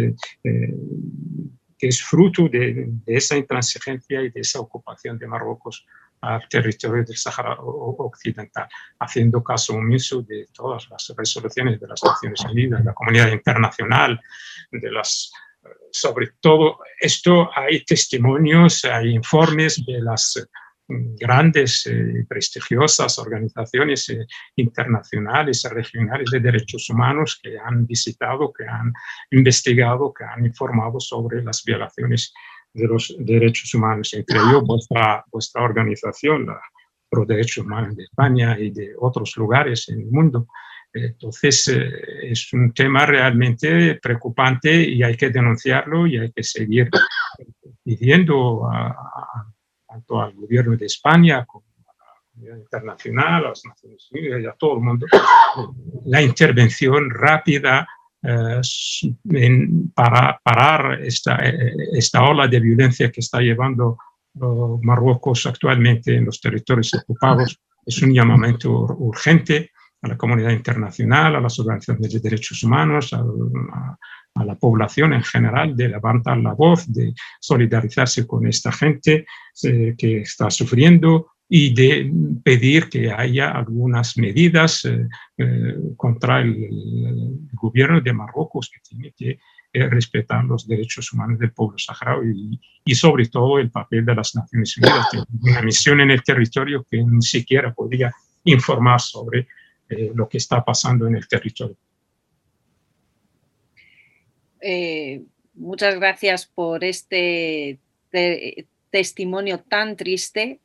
que 1.80 1.88
es 1.88 2.04
fruto 2.04 2.50
de, 2.50 2.92
esa 3.06 3.38
intransigencia 3.38 4.22
y 4.22 4.30
de 4.30 4.42
esa 4.42 4.60
ocupación 4.60 5.18
de 5.18 5.28
Marruecos 5.28 5.86
al 6.22 6.48
territorio 6.50 7.06
del 7.06 7.16
Sahara 7.16 7.56
Occidental, 7.62 8.68
haciendo 9.00 9.42
caso 9.42 9.76
omiso 9.76 10.22
de 10.22 10.48
todas 10.54 10.90
las 10.90 11.14
resoluciones 11.18 11.80
de 11.80 11.88
las 11.88 12.04
Naciones 12.04 12.42
Unidas, 12.42 12.80
de 12.80 12.86
la 12.86 12.94
comunidad 12.94 13.32
internacional, 13.32 14.20
de 14.70 14.92
las 14.92 15.32
sobre 15.92 16.34
todo 16.40 16.80
esto 17.00 17.50
hay 17.56 17.84
testimonios, 17.84 18.86
hay 18.86 19.10
informes 19.10 19.84
de 19.86 20.02
las 20.02 20.48
grandes 20.90 21.86
y 21.86 21.92
eh, 21.92 22.26
prestigiosas 22.28 23.20
organizaciones 23.20 24.10
eh, 24.10 24.26
internacionales 24.56 25.68
regionales 25.72 26.32
de 26.32 26.40
derechos 26.40 26.90
humanos 26.90 27.40
que 27.42 27.58
han 27.60 27.86
visitado, 27.86 28.52
que 28.52 28.66
han 28.66 28.92
investigado, 29.32 30.12
que 30.14 30.24
han 30.24 30.46
informado 30.46 31.00
sobre 31.00 31.44
las 31.44 31.64
violaciones 31.64 32.34
de 32.74 32.88
los 32.88 33.16
derechos 33.20 33.74
humanos, 33.74 34.14
entre 34.14 34.38
ellos 34.38 34.64
vuestra, 34.64 35.24
vuestra 35.32 35.64
organización, 35.64 36.48
la 36.48 36.60
Pro 37.10 37.26
Derechos 37.26 37.66
Humanos 37.66 37.96
de 37.96 38.04
España 38.04 38.60
y 38.60 38.70
de 38.70 38.94
otros 39.00 39.36
lugares 39.38 39.90
en 39.90 40.02
el 40.02 40.12
mundo. 40.12 40.48
Entonces, 40.94 41.68
eh, 41.68 42.32
es 42.32 42.52
un 42.54 42.72
tema 42.74 43.06
realmente 43.06 43.96
preocupante 43.96 44.84
y 44.84 45.04
hay 45.04 45.16
que 45.16 45.30
denunciarlo 45.30 46.08
y 46.08 46.18
hay 46.18 46.32
que 46.32 46.44
seguir 46.44 46.90
pidiendo 47.84 48.68
a 48.72 48.96
tanto 49.90 50.22
al 50.22 50.34
gobierno 50.34 50.78
de 50.78 50.86
España 50.86 51.46
como 51.46 51.66
a 51.88 51.94
la 51.98 52.22
comunidad 52.32 52.58
internacional, 52.58 53.46
a 53.46 53.50
las 53.50 53.66
Naciones 53.66 54.08
Unidas 54.12 54.42
y 54.42 54.46
a 54.46 54.54
todo 54.54 54.76
el 54.76 54.82
mundo, 54.82 55.08
la 56.06 56.22
intervención 56.22 57.10
rápida 57.10 57.88
eh, 58.22 58.62
para 59.96 60.40
parar 60.44 61.02
esta, 61.02 61.40
esta 61.94 62.24
ola 62.24 62.48
de 62.48 62.60
violencia 62.60 63.12
que 63.12 63.22
está 63.22 63.40
llevando 63.40 63.98
uh, 64.36 64.80
Marruecos 64.84 65.46
actualmente 65.46 66.16
en 66.16 66.26
los 66.26 66.40
territorios 66.40 66.94
ocupados. 66.94 67.60
Es 67.86 68.02
un 68.04 68.14
llamamiento 68.14 68.70
urgente 68.72 69.72
a 70.02 70.10
la 70.10 70.18
comunidad 70.18 70.52
internacional, 70.52 71.36
a 71.36 71.42
las 71.42 71.58
organizaciones 71.60 72.14
de 72.14 72.20
derechos 72.20 72.62
humanos, 72.64 73.14
a, 73.14 73.20
a 73.20 73.98
la 74.46 74.56
población 74.56 75.14
en 75.14 75.24
general 75.24 75.76
de 75.76 75.90
levantar 75.90 76.38
la 76.38 76.54
voz, 76.54 76.92
de 76.92 77.14
solidarizarse 77.40 78.26
con 78.28 78.48
esta 78.48 78.72
gente 78.72 79.26
eh, 79.64 79.96
que 79.98 80.22
está 80.22 80.50
sufriendo 80.50 81.32
y 81.48 81.74
de 81.74 82.12
pedir 82.44 82.90
que 82.90 83.12
haya 83.12 83.52
algunas 83.52 84.18
medidas 84.18 84.86
eh, 84.86 85.08
eh, 85.38 85.76
contra 85.98 86.42
el, 86.42 86.70
gobierno 87.54 88.00
de 88.00 88.14
Marruecos 88.14 88.70
que 88.70 88.80
tiene 88.88 89.14
que 89.18 89.40
respetar 89.74 90.46
los 90.46 90.68
derechos 90.68 91.12
humanos 91.14 91.38
del 91.38 91.52
pueblo 91.52 91.78
saharaui 91.78 92.60
y, 92.86 92.96
sobre 92.96 93.28
todo 93.28 93.60
el 93.60 93.70
papel 93.70 94.04
de 94.06 94.16
las 94.16 94.34
Naciones 94.34 94.76
Unidas, 94.78 95.08
una 95.42 95.62
misión 95.62 96.00
en 96.00 96.12
el 96.12 96.24
territorio 96.24 96.86
que 96.90 97.04
ni 97.04 97.22
siquiera 97.22 97.72
podía 97.74 98.12
informar 98.46 99.00
sobre 99.00 99.48
lo 100.16 100.28
que 100.28 100.38
está 100.38 100.64
pasando 100.64 101.06
en 101.06 101.18
el 101.18 101.28
territorio. 101.28 101.78
Eh, 104.62 105.24
muchas 105.54 105.96
gracias 105.96 106.46
por 106.46 106.84
este 106.84 107.80
testimonio 108.90 109.60
tan 109.60 109.96
triste 109.96 110.60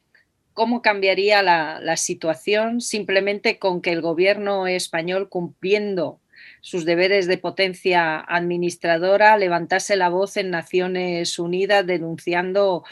cómo 0.54 0.82
cambiaría 0.82 1.42
la, 1.42 1.96
situación 1.96 2.80
simplemente 2.80 3.58
con 3.58 3.82
que 3.82 3.92
el 3.92 4.00
gobierno 4.00 4.66
español 4.66 5.28
cumpliendo 5.28 6.20
sus 6.60 6.84
deberes 6.84 7.26
de 7.26 7.38
potencia 7.38 8.20
administradora 8.20 9.36
levantase 9.36 9.96
la 9.96 10.08
voz 10.08 10.36
en 10.36 10.50
Naciones 10.50 11.38
Unidas 11.38 11.86
denunciando 11.86 12.84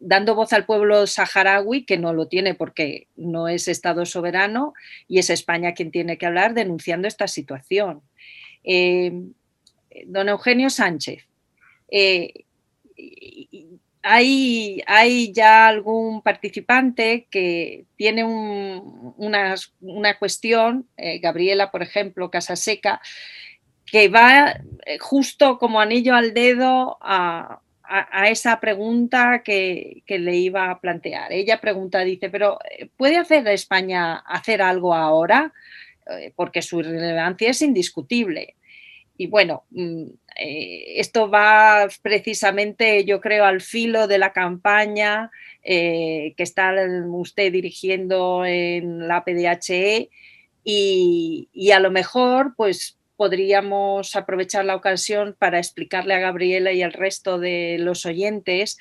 dando 0.00 0.34
voz 0.34 0.52
al 0.54 0.64
pueblo 0.64 1.06
saharaui, 1.06 1.84
que 1.84 1.98
no 1.98 2.14
lo 2.14 2.26
tiene 2.26 2.54
porque 2.54 3.06
no 3.16 3.48
es 3.48 3.68
Estado 3.68 4.06
soberano, 4.06 4.72
y 5.06 5.18
es 5.18 5.28
España 5.28 5.74
quien 5.74 5.90
tiene 5.90 6.16
que 6.16 6.24
hablar 6.24 6.54
denunciando 6.54 7.06
esta 7.06 7.28
situación. 7.28 8.00
Eh, 8.64 9.12
don 10.06 10.28
Eugenio 10.28 10.70
Sánchez, 10.70 11.26
eh, 11.90 12.44
hay, 14.02 14.82
hay, 14.86 15.32
ya 15.32 15.68
algún 15.68 16.22
participante 16.22 17.26
que 17.30 17.84
tiene 17.96 18.24
una, 18.24 19.56
cuestión, 20.18 20.88
eh, 20.96 21.18
Gabriela, 21.18 21.70
por 21.70 21.82
ejemplo, 21.82 22.30
Casaseca, 22.30 23.00
que 23.84 24.08
va 24.08 24.60
justo 25.00 25.58
como 25.58 25.80
anillo 25.80 26.14
al 26.14 26.32
dedo 26.32 26.96
a, 27.00 27.60
a, 27.90 28.28
esa 28.28 28.60
pregunta 28.60 29.42
que, 29.44 30.02
le 30.06 30.36
iba 30.36 30.70
a 30.70 30.80
plantear. 30.80 31.32
Ella 31.32 31.60
pregunta, 31.60 32.00
dice, 32.00 32.30
pero 32.30 32.58
eh, 32.70 32.88
¿puede 32.96 33.16
hacer 33.16 33.46
España 33.48 34.16
hacer 34.16 34.62
algo 34.62 34.94
ahora? 34.94 35.52
Eh, 36.06 36.32
porque 36.36 36.62
su 36.62 36.82
relevancia 36.82 37.50
es 37.50 37.62
indiscutible. 37.62 38.54
Y 39.20 39.26
bueno, 39.26 39.64
mm, 39.68 40.04
eh, 40.36 40.94
esto 40.96 41.28
va 41.28 41.86
precisamente, 42.00 43.04
yo 43.04 43.20
creo, 43.20 43.44
al 43.44 43.60
filo 43.60 44.06
de 44.06 44.16
la 44.16 44.32
campaña 44.32 45.30
que 45.62 46.34
está 46.38 46.74
usted 47.06 47.52
dirigiendo 47.52 48.46
en 48.46 49.06
la 49.06 49.22
PDHE 49.22 50.08
y, 50.64 51.70
a 51.70 51.80
lo 51.80 51.90
mejor, 51.90 52.54
pues 52.56 52.98
podríamos 53.18 54.16
aprovechar 54.16 54.64
la 54.64 54.74
ocasión 54.74 55.36
para 55.38 55.58
explicarle 55.58 56.14
a 56.14 56.20
Gabriela 56.20 56.72
y 56.72 56.80
al 56.80 56.94
resto 56.94 57.38
de 57.38 57.76
los 57.78 58.06
oyentes 58.06 58.78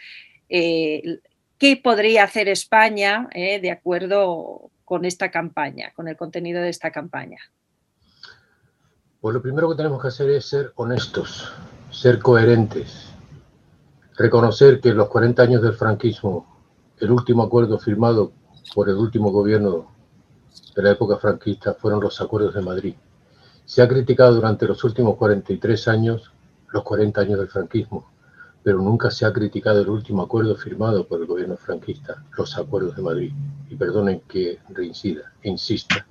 eh, 0.48 1.20
qué 1.58 1.76
podría 1.76 2.24
hacer 2.24 2.48
España 2.48 3.28
eh, 3.34 3.60
de 3.60 3.72
acuerdo 3.72 4.72
con 4.86 5.04
esta 5.04 5.32
campaña, 5.32 5.92
con 5.94 6.08
el 6.08 6.16
contenido 6.16 6.62
de 6.62 6.70
esta 6.70 6.92
campaña. 6.92 7.40
Pues 9.22 9.34
lo 9.34 9.42
primero 9.42 9.70
que 9.70 9.76
tenemos 9.76 10.02
que 10.02 10.08
hacer 10.08 10.30
es 10.30 10.46
ser 10.46 10.72
honestos, 10.76 11.52
ser 11.92 12.20
coherentes, 12.20 13.10
reconocer 14.18 14.80
que 14.80 14.94
los 14.94 15.10
40 15.10 15.44
años 15.44 15.62
del 15.62 15.74
franquismo, 15.74 16.58
el 17.00 17.12
último 17.12 17.44
acuerdo 17.44 17.78
firmado 17.80 18.32
por 18.74 18.90
el 18.90 18.96
último 18.96 19.32
gobierno 19.32 19.92
de 20.76 20.84
la 20.84 20.92
época 20.92 21.18
franquista 21.18 21.74
fueron 21.74 22.02
los 22.02 22.20
acuerdos 22.22 22.54
de 22.54 22.62
Madrid 22.62 22.96
se 23.70 23.84
ha 23.84 23.88
criticado 23.88 24.34
durante 24.34 24.66
los 24.66 24.84
últimos 24.84 25.16
43 25.16 25.88
años 25.90 26.32
los 26.70 26.82
40 26.82 27.22
años 27.22 27.38
del 27.38 27.50
franquismo, 27.50 28.12
pero 28.64 28.80
nunca 28.80 29.12
se 29.12 29.28
ha 29.28 29.32
criticado 29.32 29.82
el 29.82 29.90
último 29.90 30.24
acuerdo 30.24 30.56
firmado 30.56 31.08
por 31.08 31.22
el 31.22 31.28
gobierno 31.28 31.56
franquista, 31.56 32.24
los 32.36 32.58
acuerdos 32.58 32.96
de 32.96 33.04
Madrid. 33.04 33.32
Y 33.70 33.76
perdonen 33.76 34.22
que 34.22 34.58
reincida, 34.70 35.34
insista, 35.44 36.08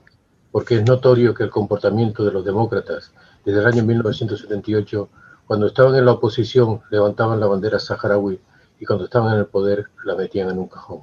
porque 0.50 0.76
es 0.76 0.84
notorio 0.84 1.34
que 1.34 1.44
el 1.44 1.50
comportamiento 1.50 2.24
de 2.24 2.32
los 2.32 2.44
demócratas 2.44 3.12
desde 3.44 3.60
el 3.60 3.66
año 3.66 3.84
1978, 3.84 5.08
cuando 5.46 5.66
estaban 5.66 5.94
en 5.94 6.04
la 6.04 6.12
oposición, 6.12 6.80
levantaban 6.90 7.40
la 7.40 7.46
bandera 7.46 7.78
saharaui 7.78 8.40
y 8.78 8.84
cuando 8.84 9.04
estaban 9.04 9.32
en 9.34 9.40
el 9.40 9.46
poder 9.46 9.86
la 10.04 10.14
metían 10.14 10.50
en 10.50 10.58
un 10.58 10.68
cajón. 10.68 11.02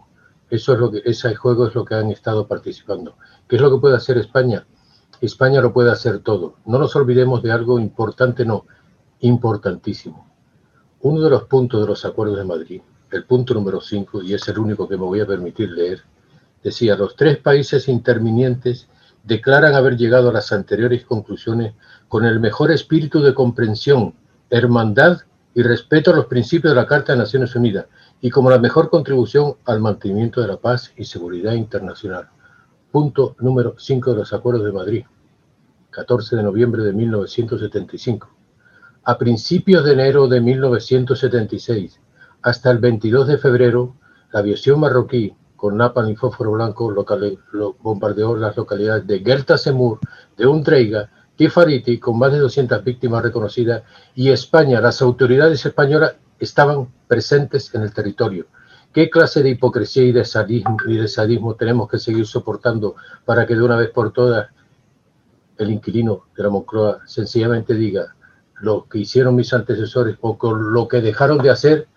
Eso 0.50 0.74
es 0.74 0.80
lo 0.80 0.91
que, 0.91 1.02
ese 1.06 1.34
juego 1.36 1.68
es 1.68 1.76
lo 1.76 1.84
que 1.84 1.96
han 1.96 2.12
estado 2.12 2.48
participando. 2.48 3.18
¿Qué 3.48 3.56
es 3.56 3.62
lo 3.62 3.72
que 3.72 3.82
puede 3.82 3.96
hacer 3.96 4.18
España? 4.18 4.66
España 5.22 5.62
lo 5.62 5.74
puede 5.74 5.91
hacer 5.91 6.20
todo. 6.20 6.56
No 6.66 6.78
nos 6.78 6.96
olvidemos 6.96 7.41
de 7.41 7.52
algo 7.52 7.80
importante, 7.80 8.46
no, 8.46 8.66
importantísimo. 9.22 10.30
Uno 11.02 11.22
de 11.22 11.30
los 11.30 11.43
puntos 11.43 11.82
de 11.82 11.88
los 11.88 12.06
acuerdos 12.06 12.38
de 12.38 12.43
Madrid, 12.43 12.82
el 13.12 13.26
punto 13.26 13.54
número 13.54 13.82
5, 13.82 14.22
y 14.22 14.34
es 14.34 14.48
el 14.48 14.60
único 14.60 14.88
que 14.88 14.98
me 14.98 15.04
voy 15.04 15.22
a 15.22 15.28
permitir 15.28 15.72
leer, 15.72 16.02
decía, 16.64 16.96
los 16.96 17.16
tres 17.16 17.38
países 17.38 17.88
intervinientes 17.88 18.88
declaran 19.26 19.74
haber 19.74 19.98
llegado 19.98 20.30
a 20.30 20.34
las 20.34 20.52
anteriores 20.52 21.04
conclusiones 21.04 21.74
con 22.08 22.26
el 22.26 22.40
mejor 22.40 22.72
espíritu 22.72 23.22
de 23.22 23.34
comprensión, 23.34 24.14
hermandad 24.50 25.22
y 25.54 25.64
respeto 25.64 26.12
a 26.12 26.16
los 26.16 26.26
principios 26.28 26.74
de 26.74 26.82
la 26.82 26.88
Carta 26.88 27.14
de 27.14 27.20
Naciones 27.20 27.56
Unidas 27.56 27.88
y 28.22 28.30
como 28.30 28.50
la 28.50 28.60
mejor 28.60 28.90
contribución 28.90 29.56
al 29.66 29.80
mantenimiento 29.80 30.42
de 30.42 30.48
la 30.48 30.58
paz 30.58 30.94
y 30.96 31.06
seguridad 31.06 31.54
internacional. 31.54 32.30
Punto 32.92 33.36
número 33.40 33.76
5 33.78 34.12
de 34.12 34.18
los 34.18 34.34
Acuerdos 34.34 34.64
de 34.64 34.72
Madrid, 34.72 35.06
14 35.90 36.36
de 36.36 36.44
noviembre 36.44 36.84
de 36.84 36.94
1975. 36.94 38.30
A 39.04 39.18
principios 39.18 39.86
de 39.86 39.94
enero 39.94 40.28
de 40.28 40.42
1976 40.42 42.00
hasta 42.44 42.70
el 42.70 42.78
22 42.78 43.28
de 43.28 43.38
febrero, 43.38 43.96
la 44.32 44.40
aviación 44.42 44.80
marroquí 44.80 45.34
con 45.66 45.78
napalm 45.78 46.11
y 46.11 46.16
fósforo 46.16 46.51
blanco 46.51 46.93
bombardeó 47.80 48.38
las 48.38 48.55
localidades 48.55 49.07
de 49.07 49.20
Gerta 49.22 49.57
Semur, 49.57 49.97
de 50.38 50.45
Undreiga, 50.45 51.09
Tifariti, 51.36 51.97
con 51.97 52.20
más 52.20 52.32
de 52.32 52.38
200 52.38 52.84
víctimas 52.84 53.24
reconocidas, 53.24 53.82
y 54.13 54.30
España, 54.30 54.80
las 54.80 55.01
autoridades 55.01 55.66
españolas 55.66 56.18
estaban 56.38 56.88
presentes 57.07 57.74
en 57.74 57.82
el 57.82 57.91
territorio. 57.91 58.45
¿Qué 58.93 59.09
clase 59.09 59.41
de 59.41 59.49
hipocresía 59.49 60.03
y 60.03 60.11
de, 60.11 60.24
sadismo, 60.24 60.78
y 60.86 60.97
de 60.97 61.07
sadismo 61.07 61.55
tenemos 61.55 61.89
que 61.89 61.97
seguir 61.97 62.28
soportando 62.28 62.95
para 63.26 63.47
que 63.47 63.55
de 63.55 63.63
una 63.63 63.78
vez 63.78 63.89
por 63.89 64.13
todas 64.13 64.49
el 65.57 65.72
inquilino 65.72 66.26
de 66.38 66.43
la 66.43 66.49
Moncloa 66.49 66.99
sencillamente 67.07 67.74
diga 67.74 68.13
lo 68.61 68.88
que 68.88 68.99
hicieron 68.99 69.34
mis 69.36 69.51
antecesores 69.51 70.16
o 70.22 70.38
con 70.38 70.74
lo 70.74 70.88
que 70.88 71.01
dejaron 71.01 71.39
de 71.39 71.49
hacer, 71.49 71.88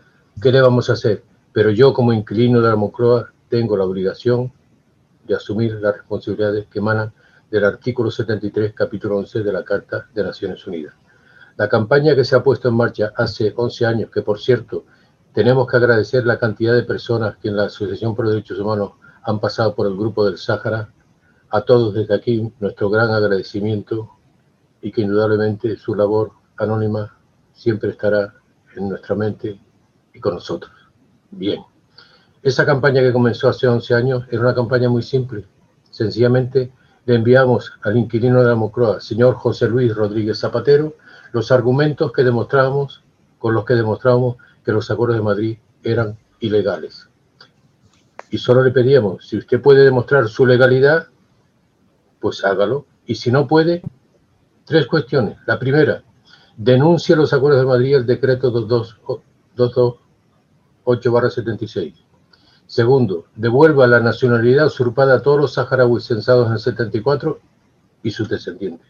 ¿qué 0.40 0.52
le 0.52 0.62
vamos 0.62 0.88
a 0.88 0.94
hacer? 0.94 1.22
Pero 1.52 1.68
yo 1.68 1.92
como 1.92 2.14
inquilino 2.14 2.62
de 2.62 2.70
la 2.70 2.76
Moncloa 2.76 3.32
tengo 3.48 3.76
la 3.76 3.84
obligación 3.84 4.52
de 5.26 5.34
asumir 5.34 5.74
las 5.74 5.96
responsabilidades 5.96 6.66
que 6.66 6.78
emanan 6.78 7.12
del 7.50 7.64
artículo 7.64 8.10
73, 8.10 8.74
capítulo 8.74 9.18
11 9.18 9.42
de 9.42 9.52
la 9.52 9.64
Carta 9.64 10.06
de 10.14 10.22
Naciones 10.22 10.66
Unidas. 10.66 10.94
La 11.56 11.68
campaña 11.68 12.14
que 12.14 12.24
se 12.24 12.36
ha 12.36 12.42
puesto 12.42 12.68
en 12.68 12.74
marcha 12.74 13.12
hace 13.16 13.52
11 13.56 13.86
años, 13.86 14.10
que 14.10 14.22
por 14.22 14.38
cierto 14.38 14.84
tenemos 15.32 15.66
que 15.66 15.76
agradecer 15.76 16.24
la 16.24 16.38
cantidad 16.38 16.74
de 16.74 16.82
personas 16.82 17.36
que 17.38 17.48
en 17.48 17.56
la 17.56 17.64
Asociación 17.64 18.14
por 18.14 18.28
Derechos 18.28 18.58
Humanos 18.58 18.92
han 19.22 19.40
pasado 19.40 19.74
por 19.74 19.86
el 19.86 19.96
Grupo 19.96 20.24
del 20.24 20.38
Sáhara. 20.38 20.92
A 21.50 21.62
todos 21.62 21.94
desde 21.94 22.14
aquí 22.14 22.52
nuestro 22.60 22.90
gran 22.90 23.10
agradecimiento 23.10 24.10
y 24.82 24.92
que 24.92 25.00
indudablemente 25.00 25.76
su 25.76 25.94
labor 25.94 26.32
anónima 26.58 27.16
siempre 27.52 27.90
estará 27.90 28.34
en 28.76 28.88
nuestra 28.90 29.14
mente 29.14 29.58
y 30.12 30.20
con 30.20 30.34
nosotros. 30.34 30.72
Bien, 31.30 31.62
esa 32.42 32.64
campaña 32.64 33.00
que 33.00 33.12
comenzó 33.12 33.48
hace 33.48 33.66
11 33.66 33.94
años 33.94 34.24
era 34.30 34.42
una 34.42 34.54
campaña 34.54 34.88
muy 34.88 35.02
simple. 35.02 35.44
Sencillamente 35.90 36.72
le 37.06 37.14
enviamos 37.14 37.72
al 37.82 37.96
inquilino 37.96 38.42
de 38.42 38.48
la 38.48 38.54
Mocroa, 38.54 39.00
señor 39.00 39.34
José 39.34 39.68
Luis 39.68 39.94
Rodríguez 39.94 40.38
Zapatero, 40.38 40.94
los 41.32 41.50
argumentos 41.50 42.12
que 42.12 42.22
demostrábamos, 42.22 43.02
con 43.38 43.54
los 43.54 43.64
que 43.64 43.74
demostrábamos 43.74 44.36
que 44.64 44.72
los 44.72 44.90
acuerdos 44.90 45.16
de 45.16 45.22
Madrid 45.22 45.58
eran 45.82 46.18
ilegales. 46.40 47.08
Y 48.30 48.38
solo 48.38 48.62
le 48.62 48.70
pedíamos, 48.70 49.26
si 49.26 49.38
usted 49.38 49.60
puede 49.60 49.84
demostrar 49.84 50.28
su 50.28 50.44
legalidad, 50.44 51.06
pues 52.20 52.44
hágalo. 52.44 52.84
Y 53.06 53.14
si 53.14 53.30
no 53.30 53.46
puede, 53.46 53.80
tres 54.64 54.86
cuestiones. 54.86 55.38
La 55.46 55.58
primera, 55.58 56.02
denuncia 56.56 57.16
los 57.16 57.32
acuerdos 57.32 57.62
de 57.62 57.66
Madrid 57.66 57.96
el 57.96 58.04
decreto 58.04 58.52
228-76. 59.56 62.07
Segundo, 62.68 63.28
devuelva 63.34 63.86
la 63.86 63.98
nacionalidad 63.98 64.66
usurpada 64.66 65.14
a 65.14 65.22
todos 65.22 65.40
los 65.40 65.54
saharauis 65.54 66.04
censados 66.04 66.48
en 66.48 66.52
el 66.52 66.58
74 66.58 67.40
y 68.02 68.10
sus 68.10 68.28
descendientes. 68.28 68.86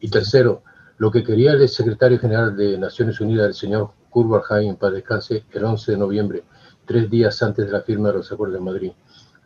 Y 0.00 0.08
tercero, 0.08 0.62
lo 0.96 1.10
que 1.10 1.22
quería 1.22 1.52
el 1.52 1.68
secretario 1.68 2.18
general 2.18 2.56
de 2.56 2.78
Naciones 2.78 3.20
Unidas, 3.20 3.48
el 3.48 3.54
señor 3.54 3.90
Kurt 4.08 4.42
en 4.52 4.76
paz 4.76 4.92
descanse, 4.94 5.44
el 5.52 5.64
11 5.64 5.92
de 5.92 5.98
noviembre, 5.98 6.44
tres 6.86 7.10
días 7.10 7.42
antes 7.42 7.66
de 7.66 7.72
la 7.72 7.82
firma 7.82 8.08
de 8.08 8.14
los 8.14 8.32
acuerdos 8.32 8.58
de 8.58 8.64
Madrid, 8.64 8.92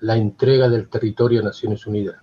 la 0.02 0.16
entrega 0.16 0.68
del 0.68 0.88
territorio 0.88 1.40
a 1.40 1.42
Naciones 1.44 1.84
Unidas. 1.84 2.14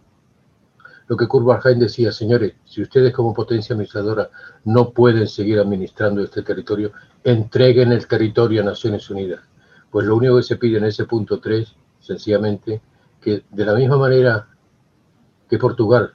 Lo 1.07 1.17
que 1.17 1.27
Kurt 1.27 1.65
decía, 1.65 2.13
señores, 2.13 2.53
si 2.63 2.81
ustedes 2.81 3.11
como 3.13 3.33
potencia 3.33 3.73
administradora 3.73 4.29
no 4.63 4.91
pueden 4.91 5.27
seguir 5.27 5.59
administrando 5.59 6.23
este 6.23 6.43
territorio, 6.43 6.93
entreguen 7.25 7.91
el 7.91 8.07
territorio 8.07 8.61
a 8.61 8.65
Naciones 8.65 9.09
Unidas. 9.09 9.50
Pues 9.91 10.05
lo 10.05 10.15
único 10.15 10.37
que 10.37 10.43
se 10.43 10.55
pide 10.55 10.77
en 10.77 10.85
ese 10.85 11.05
punto 11.05 11.39
3, 11.39 11.75
sencillamente, 11.99 12.81
que 13.19 13.43
de 13.51 13.65
la 13.65 13.75
misma 13.75 13.97
manera 13.97 14.47
que 15.49 15.57
Portugal, 15.57 16.13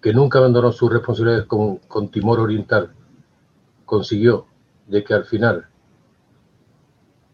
que 0.00 0.12
nunca 0.12 0.38
abandonó 0.38 0.72
sus 0.72 0.92
responsabilidades 0.92 1.46
con, 1.46 2.10
Timor 2.10 2.40
Oriental, 2.40 2.90
consiguió 3.84 4.46
de 4.86 5.04
que 5.04 5.14
al 5.14 5.24
final 5.24 5.68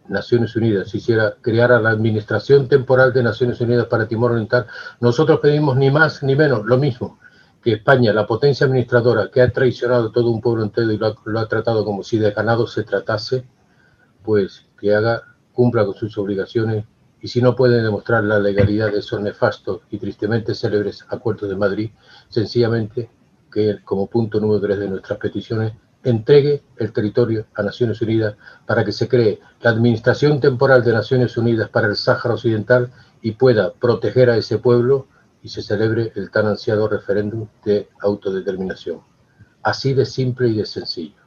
Naciones 0.09 0.57
Unidas 0.57 0.95
hiciera, 0.95 1.37
creara 1.41 1.81
la 1.81 1.91
Administración 1.91 2.69
Temporal 2.69 3.13
de 3.13 3.23
Naciones 3.23 3.61
Unidas 3.61 3.87
para 3.87 4.09
Timor 4.09 4.33
Oriental, 4.33 4.67
nosotros 5.01 5.41
pedimos 5.41 5.77
ni 5.77 5.91
más 5.91 6.23
ni 6.23 6.35
menos 6.35 6.67
lo 6.67 6.77
mismo, 6.77 7.19
que 7.63 7.75
España, 7.75 8.13
la 8.13 8.27
potencia 8.27 8.67
administradora 8.67 9.31
que 9.31 9.43
ha 9.43 9.53
traicionado 9.53 10.11
todo 10.11 10.31
un 10.31 10.41
pueblo 10.41 10.65
entero 10.65 10.93
y 10.93 10.99
lo 10.99 11.39
ha, 11.39 11.49
tratado 11.49 11.85
como 11.85 12.03
si 12.03 12.19
de 12.19 12.33
ganado 12.33 12.67
se 12.67 12.85
tratase, 12.85 13.47
pues 14.23 14.67
que 14.79 14.95
haga, 14.95 15.23
cumpla 15.59 15.85
con 15.85 15.97
sus 15.97 16.17
obligaciones 16.19 16.85
y 17.21 17.27
si 17.27 17.43
no 17.43 17.57
puede 17.57 17.83
demostrar 17.83 18.23
la 18.23 18.39
legalidad 18.39 18.93
de 18.93 19.01
esos 19.01 19.21
nefastos 19.21 19.81
y 19.91 19.99
tristemente 19.99 20.55
célebres 20.55 21.05
acuerdos 21.09 21.51
de 21.51 21.57
Madrid, 21.57 21.91
sencillamente 22.29 23.11
que 23.53 23.81
como 23.83 24.07
punto 24.07 24.39
número 24.39 24.61
tres 24.61 24.79
de 24.79 24.89
nuestras 24.89 25.19
peticiones 25.19 25.73
entregue 26.05 26.63
el 26.77 26.93
territorio 26.93 27.47
a 27.57 27.65
Naciones 27.65 28.01
Unidas 28.01 28.37
para 28.67 28.85
que 28.85 28.93
se 28.93 29.09
cree 29.09 29.41
la 29.61 29.71
Administración 29.71 30.39
Temporal 30.39 30.85
de 30.85 30.93
Naciones 30.93 31.37
Unidas 31.37 31.69
para 31.71 31.89
el 31.89 31.97
Sáhara 31.97 32.35
Occidental 32.35 32.93
y 33.21 33.33
pueda 33.33 33.73
proteger 33.73 34.31
a 34.31 34.37
ese 34.37 34.59
pueblo 34.59 35.09
y 35.43 35.49
se 35.49 35.63
celebre 35.63 36.13
el 36.15 36.31
tan 36.31 36.47
ansiado 36.47 36.87
referéndum 36.87 37.49
de 37.65 37.89
autodeterminación. 38.01 39.01
Así 39.65 39.93
de 39.93 40.07
simple 40.07 40.51
y 40.51 40.59
de 40.59 40.67
sencillo. 40.67 41.18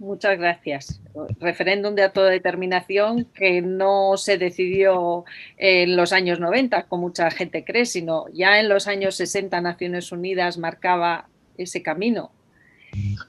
Muchas 0.00 0.38
gracias. 0.38 1.02
Referéndum 1.40 1.94
de 1.94 2.04
autodeterminación 2.04 3.26
que 3.34 3.60
no 3.60 4.16
se 4.16 4.38
decidió 4.38 5.26
en 5.58 5.94
los 5.94 6.14
años 6.14 6.40
90, 6.40 6.84
como 6.84 7.02
mucha 7.02 7.30
gente 7.30 7.66
cree, 7.66 7.84
sino 7.84 8.24
ya 8.32 8.58
en 8.60 8.70
los 8.70 8.86
años 8.86 9.16
60 9.16 9.60
Naciones 9.60 10.10
Unidas 10.10 10.56
marcaba 10.56 11.28
ese 11.58 11.82
camino. 11.82 12.32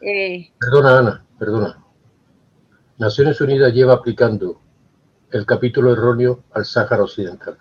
Eh, 0.01 0.49
perdona, 0.57 0.99
Ana, 0.99 1.25
perdona. 1.37 1.83
Naciones 2.97 3.41
Unidas 3.41 3.73
lleva 3.73 3.95
aplicando 3.95 4.61
el 5.29 5.45
capítulo 5.45 5.91
erróneo 5.91 6.45
al 6.53 6.63
Sáhara 6.63 7.03
Occidental. 7.03 7.57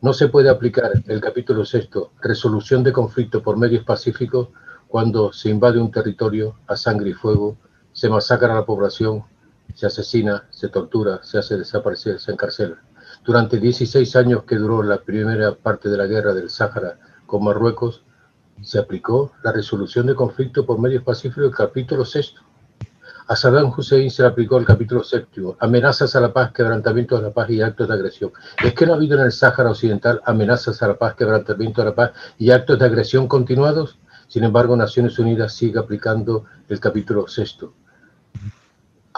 No 0.00 0.14
se 0.14 0.28
puede 0.28 0.48
aplicar 0.48 0.92
el 1.06 1.20
capítulo 1.20 1.66
sexto, 1.66 2.12
resolución 2.22 2.82
de 2.82 2.94
conflicto 2.94 3.42
por 3.42 3.58
medios 3.58 3.84
pacíficos, 3.84 4.48
cuando 4.88 5.30
se 5.30 5.50
invade 5.50 5.78
un 5.78 5.90
territorio 5.90 6.58
a 6.66 6.74
sangre 6.74 7.10
y 7.10 7.12
fuego, 7.12 7.58
se 7.96 8.10
masacra 8.10 8.52
a 8.52 8.56
la 8.56 8.66
población, 8.66 9.24
se 9.74 9.86
asesina, 9.86 10.44
se 10.50 10.68
tortura, 10.68 11.20
se 11.22 11.38
hace 11.38 11.56
desaparecer, 11.56 12.20
se 12.20 12.30
encarcela. 12.30 12.76
Durante 13.24 13.58
16 13.58 14.14
años 14.16 14.42
que 14.44 14.56
duró 14.56 14.82
la 14.82 15.00
primera 15.00 15.54
parte 15.54 15.88
de 15.88 15.96
la 15.96 16.04
guerra 16.04 16.34
del 16.34 16.50
Sáhara 16.50 16.98
con 17.24 17.42
Marruecos, 17.42 18.04
se 18.60 18.78
aplicó 18.78 19.32
la 19.42 19.50
resolución 19.50 20.06
de 20.06 20.14
conflicto 20.14 20.66
por 20.66 20.78
medios 20.78 21.04
pacíficos, 21.04 21.54
capítulo 21.56 22.04
sexto. 22.04 22.42
A 23.28 23.34
Saddam 23.34 23.72
Hussein 23.74 24.10
se 24.10 24.20
le 24.20 24.28
aplicó 24.28 24.58
el 24.58 24.66
capítulo 24.66 25.02
séptimo, 25.02 25.56
amenazas 25.58 26.14
a 26.16 26.20
la 26.20 26.34
paz, 26.34 26.52
quebrantamiento 26.52 27.16
de 27.16 27.22
la 27.22 27.32
paz 27.32 27.48
y 27.48 27.62
actos 27.62 27.88
de 27.88 27.94
agresión. 27.94 28.30
Es 28.62 28.74
que 28.74 28.84
no 28.84 28.92
ha 28.92 28.96
habido 28.96 29.18
en 29.18 29.24
el 29.24 29.32
Sáhara 29.32 29.70
Occidental 29.70 30.20
amenazas 30.26 30.82
a 30.82 30.88
la 30.88 30.98
paz, 30.98 31.14
quebrantamiento 31.14 31.80
de 31.80 31.86
la 31.86 31.94
paz 31.94 32.12
y 32.36 32.50
actos 32.50 32.78
de 32.78 32.84
agresión 32.84 33.26
continuados. 33.26 33.98
Sin 34.28 34.44
embargo, 34.44 34.76
Naciones 34.76 35.18
Unidas 35.18 35.54
sigue 35.54 35.78
aplicando 35.78 36.44
el 36.68 36.78
capítulo 36.78 37.26
sexto. 37.26 37.72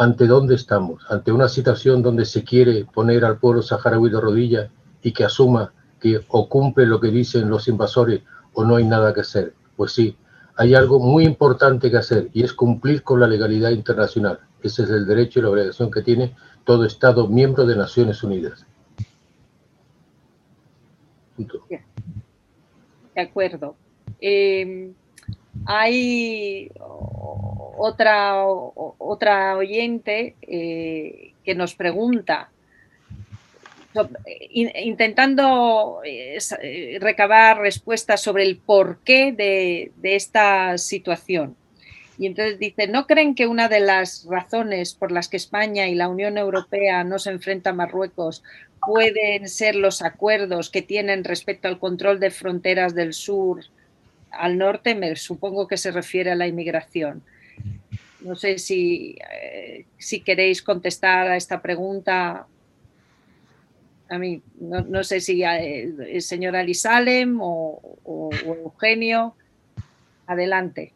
¿Ante 0.00 0.28
dónde 0.28 0.54
estamos? 0.54 1.04
¿Ante 1.10 1.32
una 1.32 1.48
situación 1.48 2.02
donde 2.02 2.24
se 2.24 2.44
quiere 2.44 2.84
poner 2.84 3.24
al 3.24 3.40
pueblo 3.40 3.62
saharaui 3.62 4.08
de 4.08 4.20
rodillas 4.20 4.70
y 5.02 5.10
que 5.10 5.24
asuma 5.24 5.72
que 6.00 6.20
o 6.28 6.48
cumple 6.48 6.86
lo 6.86 7.00
que 7.00 7.08
dicen 7.08 7.50
los 7.50 7.66
invasores 7.66 8.22
o 8.52 8.62
no 8.64 8.76
hay 8.76 8.84
nada 8.84 9.12
que 9.12 9.22
hacer? 9.22 9.54
Pues 9.76 9.90
sí, 9.90 10.16
hay 10.54 10.76
algo 10.76 11.00
muy 11.00 11.24
importante 11.24 11.90
que 11.90 11.96
hacer 11.96 12.28
y 12.32 12.44
es 12.44 12.52
cumplir 12.52 13.02
con 13.02 13.18
la 13.18 13.26
legalidad 13.26 13.70
internacional. 13.70 14.38
Ese 14.62 14.84
es 14.84 14.90
el 14.90 15.04
derecho 15.04 15.40
y 15.40 15.42
la 15.42 15.50
obligación 15.50 15.90
que 15.90 16.02
tiene 16.02 16.36
todo 16.62 16.84
Estado 16.84 17.26
miembro 17.26 17.66
de 17.66 17.74
Naciones 17.74 18.22
Unidas. 18.22 18.64
De 21.36 23.20
acuerdo. 23.20 23.74
Em, 24.20 24.94
hay 25.70 26.70
otra, 27.76 28.42
otra 28.46 29.54
oyente 29.54 30.34
eh, 30.40 31.34
que 31.44 31.54
nos 31.54 31.74
pregunta 31.74 32.50
intentando 34.50 36.00
eh, 36.04 36.38
eh, 36.62 36.98
recabar 37.00 37.58
respuestas 37.58 38.22
sobre 38.22 38.44
el 38.44 38.56
porqué 38.56 39.32
de, 39.32 39.92
de 39.96 40.16
esta 40.16 40.78
situación. 40.78 41.54
Y 42.16 42.26
entonces 42.26 42.58
dice, 42.58 42.86
¿no 42.86 43.06
creen 43.06 43.34
que 43.34 43.46
una 43.46 43.68
de 43.68 43.80
las 43.80 44.26
razones 44.26 44.94
por 44.94 45.12
las 45.12 45.28
que 45.28 45.36
España 45.36 45.86
y 45.86 45.94
la 45.94 46.08
Unión 46.08 46.38
Europea 46.38 47.04
no 47.04 47.18
se 47.18 47.30
enfrentan 47.30 47.74
a 47.74 47.76
Marruecos 47.76 48.42
pueden 48.86 49.48
ser 49.50 49.74
los 49.74 50.00
acuerdos 50.00 50.70
que 50.70 50.80
tienen 50.80 51.24
respecto 51.24 51.68
al 51.68 51.78
control 51.78 52.20
de 52.20 52.30
fronteras 52.30 52.94
del 52.94 53.12
sur 53.12 53.60
al 54.30 54.58
norte? 54.58 54.94
Me 54.94 55.14
supongo 55.16 55.66
que 55.66 55.76
se 55.76 55.90
refiere 55.90 56.30
a 56.30 56.36
la 56.36 56.46
inmigración. 56.46 57.22
No 58.20 58.34
sé 58.34 58.58
si, 58.58 59.16
eh, 59.30 59.86
si 59.96 60.20
queréis 60.20 60.62
contestar 60.62 61.28
a 61.28 61.36
esta 61.36 61.62
pregunta 61.62 62.46
a 64.10 64.18
mí, 64.18 64.40
no, 64.60 65.04
sé 65.04 65.20
si 65.20 65.42
eh, 65.42 65.92
el 66.08 66.22
señor 66.22 66.56
Ali 66.56 66.74
Salem 66.74 67.38
o, 67.40 68.30
Eugenio. 68.44 69.34
Adelante. 70.26 70.92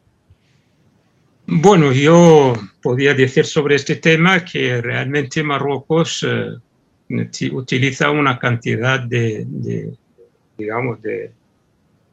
Bueno, 1.46 1.92
yo 1.92 2.54
podría 2.82 3.14
decir 3.14 3.44
sobre 3.44 3.76
este 3.76 3.96
tema 3.96 4.44
que 4.44 4.80
realmente 4.80 5.42
Marruecos 5.42 6.26
eh, 6.28 7.50
utiliza 7.52 8.10
una 8.10 8.38
cantidad 8.38 9.00
de, 9.00 9.46
digamos, 10.56 11.02
de, 11.02 11.32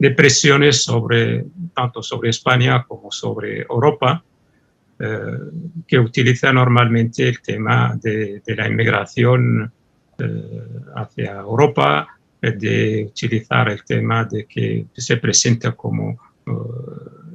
presiones 0.08 0.82
sobre, 0.82 1.44
tanto 1.74 2.02
sobre 2.02 2.30
España 2.30 2.84
como 2.88 3.10
sobre 3.10 3.60
Europa, 3.60 4.24
eh, 4.98 5.38
que 5.86 5.98
utiliza 5.98 6.52
normalmente 6.52 7.28
el 7.28 7.40
tema 7.40 7.98
de, 8.02 8.42
la 8.46 8.66
inmigración 8.66 9.70
eh, 10.18 10.62
hacia 10.96 11.32
Europa, 11.32 12.08
de 12.40 13.06
utilizar 13.06 13.68
el 13.68 13.84
tema 13.84 14.24
de 14.24 14.46
que 14.46 14.86
se 14.94 15.18
presenta 15.18 15.72
como 15.72 16.18
eh, 16.46 16.50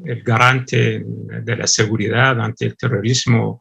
el 0.05 0.23
garante 0.23 1.03
de 1.05 1.55
la 1.55 1.67
seguridad 1.67 2.39
ante 2.41 2.65
el 2.65 2.77
terrorismo 2.77 3.59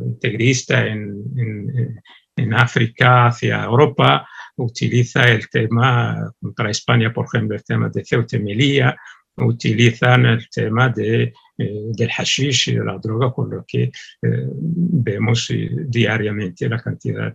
integrista 0.00 0.86
en, 0.86 2.00
en, 2.36 2.54
África 2.54 3.26
hacia 3.26 3.64
Europa, 3.64 4.28
utiliza 4.58 5.24
el 5.24 5.48
tema 5.48 6.32
contra 6.40 6.70
España, 6.70 7.12
por 7.12 7.26
ejemplo, 7.26 7.56
el 7.56 7.64
tema 7.64 7.88
de 7.88 8.04
Ceuta 8.04 8.36
y 8.36 8.40
Melilla, 8.40 8.96
utilizan 9.36 10.26
el 10.26 10.48
tema 10.50 10.88
de, 10.88 11.32
del 11.56 12.10
hashish 12.10 12.70
y 12.70 12.74
de 12.74 12.84
la 12.84 12.98
droga, 12.98 13.32
con 13.32 13.50
lo 13.50 13.64
que 13.64 13.90
vemos 14.20 15.52
diariamente 15.86 16.68
la 16.68 16.80
cantidad 16.80 17.34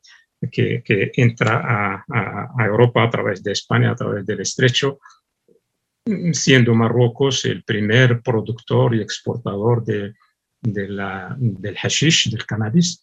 que, 0.52 1.12
entra 1.16 2.06
a, 2.08 2.66
Europa 2.66 3.04
a 3.04 3.10
través 3.10 3.44
de 3.44 3.52
España, 3.52 3.92
a 3.92 3.96
través 3.96 4.26
del 4.26 4.42
estrecho, 4.42 5.00
siendo 6.32 6.76
Marruecos 6.76 7.46
el 7.46 7.64
primer 7.64 8.22
productor 8.22 8.96
y 8.96 9.02
exportador 9.02 9.84
de, 9.84 10.14
la, 10.62 11.36
del 11.38 11.78
hashish, 11.78 12.30
del 12.30 12.46
cannabis. 12.46 13.02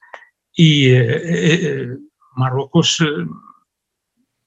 Y 0.52 0.90
eh, 0.90 1.20
eh, 1.22 1.88
Marruecos 2.36 3.00
eh, 3.00 3.26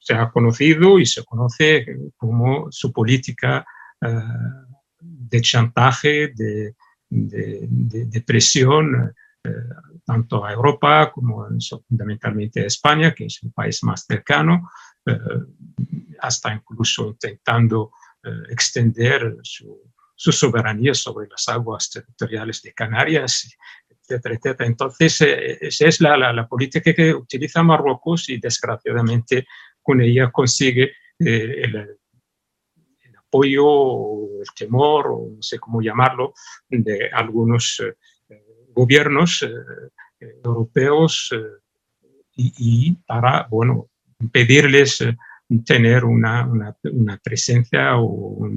se 0.03 0.13
ha 0.13 0.29
conocido 0.29 0.99
y 0.99 1.05
se 1.05 1.23
conoce 1.23 1.85
como 2.17 2.67
su 2.71 2.91
política 2.91 3.65
de 4.99 5.41
chantaje, 5.41 6.33
de, 6.35 6.75
presión 8.25 9.13
tanto 10.05 10.45
a 10.45 10.51
Europa 10.51 11.11
como 11.11 11.47
fundamentalmente 11.87 12.61
a 12.61 12.67
España, 12.67 13.13
que 13.13 13.25
es 13.25 13.39
el 13.43 13.51
país 13.51 13.83
más 13.83 14.05
cercano, 14.05 14.69
eh, 15.05 15.17
hasta 16.19 16.53
incluso 16.53 17.09
intentando 17.09 17.91
eh, 18.23 18.29
extender 18.49 19.37
su, 19.41 19.79
soberanía 20.15 20.93
sobre 20.93 21.27
las 21.27 21.47
aguas 21.49 21.89
territoriales 21.89 22.61
de 22.61 22.73
Canarias, 22.73 23.55
etcétera, 23.89 24.35
etcétera. 24.35 24.69
Entonces, 24.69 25.21
eh, 25.21 25.57
esa 25.59 25.87
es 25.87 25.99
la, 25.99 26.47
política 26.47 26.93
que 26.93 27.13
utiliza 27.13 27.63
Marruecos 27.63 28.29
y 28.29 28.39
desgraciadamente 28.39 29.45
con 29.83 30.01
ella 30.01 30.31
consigue 30.31 30.93
el, 31.19 31.75
el, 31.75 31.97
apoyo, 33.17 34.39
el 34.41 34.47
temor, 34.55 35.07
o 35.07 35.29
no 35.35 35.41
sé 35.41 35.59
cómo 35.59 35.81
llamarlo, 35.81 36.33
de 36.69 37.09
algunos 37.11 37.79
gobiernos 38.73 39.43
eh, 39.43 39.51
eh, 40.19 40.35
europeos 40.43 41.29
eh, 41.33 42.09
y, 42.35 42.93
para, 43.05 43.47
bueno, 43.49 43.89
pedirles 44.31 45.05
tener 45.63 46.03
una, 46.03 46.47
una, 46.47 47.17
presencia 47.23 47.95
o 47.97 48.49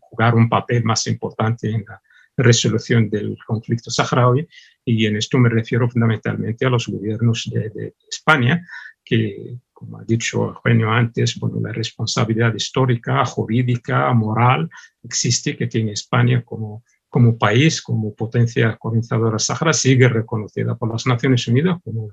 jugar 0.00 0.34
un 0.34 0.48
papel 0.48 0.82
más 0.82 1.06
importante 1.08 1.70
en 1.70 1.84
la 1.86 2.00
resolución 2.38 3.10
del 3.10 3.36
conflicto 3.46 3.90
saharaui. 3.90 4.48
y 4.82 5.04
en 5.04 5.16
esto 5.16 5.36
me 5.36 5.50
refiero 5.50 5.90
fundamentalmente 5.90 6.64
a 6.64 6.70
los 6.70 6.88
gobiernos 6.88 7.50
de, 7.52 7.94
España, 8.08 8.66
que, 9.04 9.58
como 9.78 10.00
ha 10.00 10.04
dicho 10.04 10.44
Eugenio 10.44 10.90
antes, 10.90 11.38
bueno, 11.38 11.60
la 11.60 11.72
responsabilidad 11.72 12.52
histórica, 12.52 13.24
jurídica, 13.24 14.12
moral 14.12 14.68
existe 15.04 15.56
que 15.56 15.68
tiene 15.68 15.92
España 15.92 16.42
como, 16.44 16.82
como 17.08 17.38
país, 17.38 17.80
como 17.80 18.12
potencia 18.12 18.76
colonizadora 18.76 19.38
Sahara, 19.38 19.72
sigue 19.72 20.08
reconocida 20.08 20.74
por 20.74 20.90
las 20.90 21.06
Naciones 21.06 21.46
Unidas 21.46 21.78
como 21.84 22.10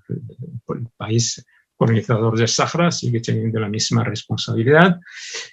el 0.76 0.88
país 0.96 1.44
colonizador 1.76 2.38
del 2.38 2.48
Sahara, 2.48 2.92
sigue 2.92 3.20
teniendo 3.20 3.60
la 3.60 3.68
misma 3.68 4.04
responsabilidad. 4.04 5.00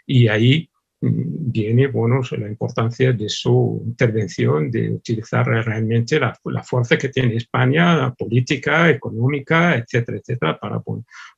Y 0.04 0.28
ahí 0.28 0.68
viene 1.02 1.88
bueno, 1.88 2.20
la 2.30 2.46
importancia 2.46 3.12
de 3.12 3.28
su 3.28 3.82
intervención, 3.84 4.70
de 4.70 4.90
utilizar 4.90 5.46
realmente 5.46 6.20
la, 6.20 6.38
la, 6.44 6.62
fuerza 6.62 6.96
que 6.96 7.08
tiene 7.08 7.36
España, 7.36 8.14
política, 8.14 8.88
económica, 8.88 9.74
etcétera, 9.74 10.18
etcétera, 10.18 10.58
para 10.60 10.80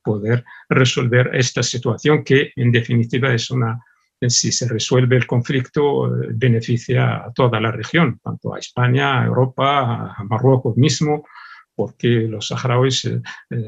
poder 0.03 0.45
resolver 0.69 1.31
esta 1.35 1.63
situación 1.63 2.23
que 2.23 2.53
en 2.57 2.71
definitiva 2.71 3.33
es 3.33 3.51
una, 3.51 3.83
si 4.29 4.53
se 4.53 4.69
resuelve 4.69 5.17
el 5.17 5.27
conflicto, 5.27 6.09
eh, 6.09 6.29
beneficia 6.35 7.25
a 7.25 7.33
toda 7.33 7.59
la 7.59 7.73
región, 7.73 8.21
tanto 8.23 8.55
a 8.55 8.59
España, 8.59 9.23
a 9.23 9.27
Europa, 9.27 10.15
a 10.15 10.25
Marruecos 10.25 10.77
mismo, 10.77 11.25
porque 11.75 12.09
los 12.29 12.49
saharauis 12.49 13.05
eh, 13.05 13.21
eh, 13.51 13.65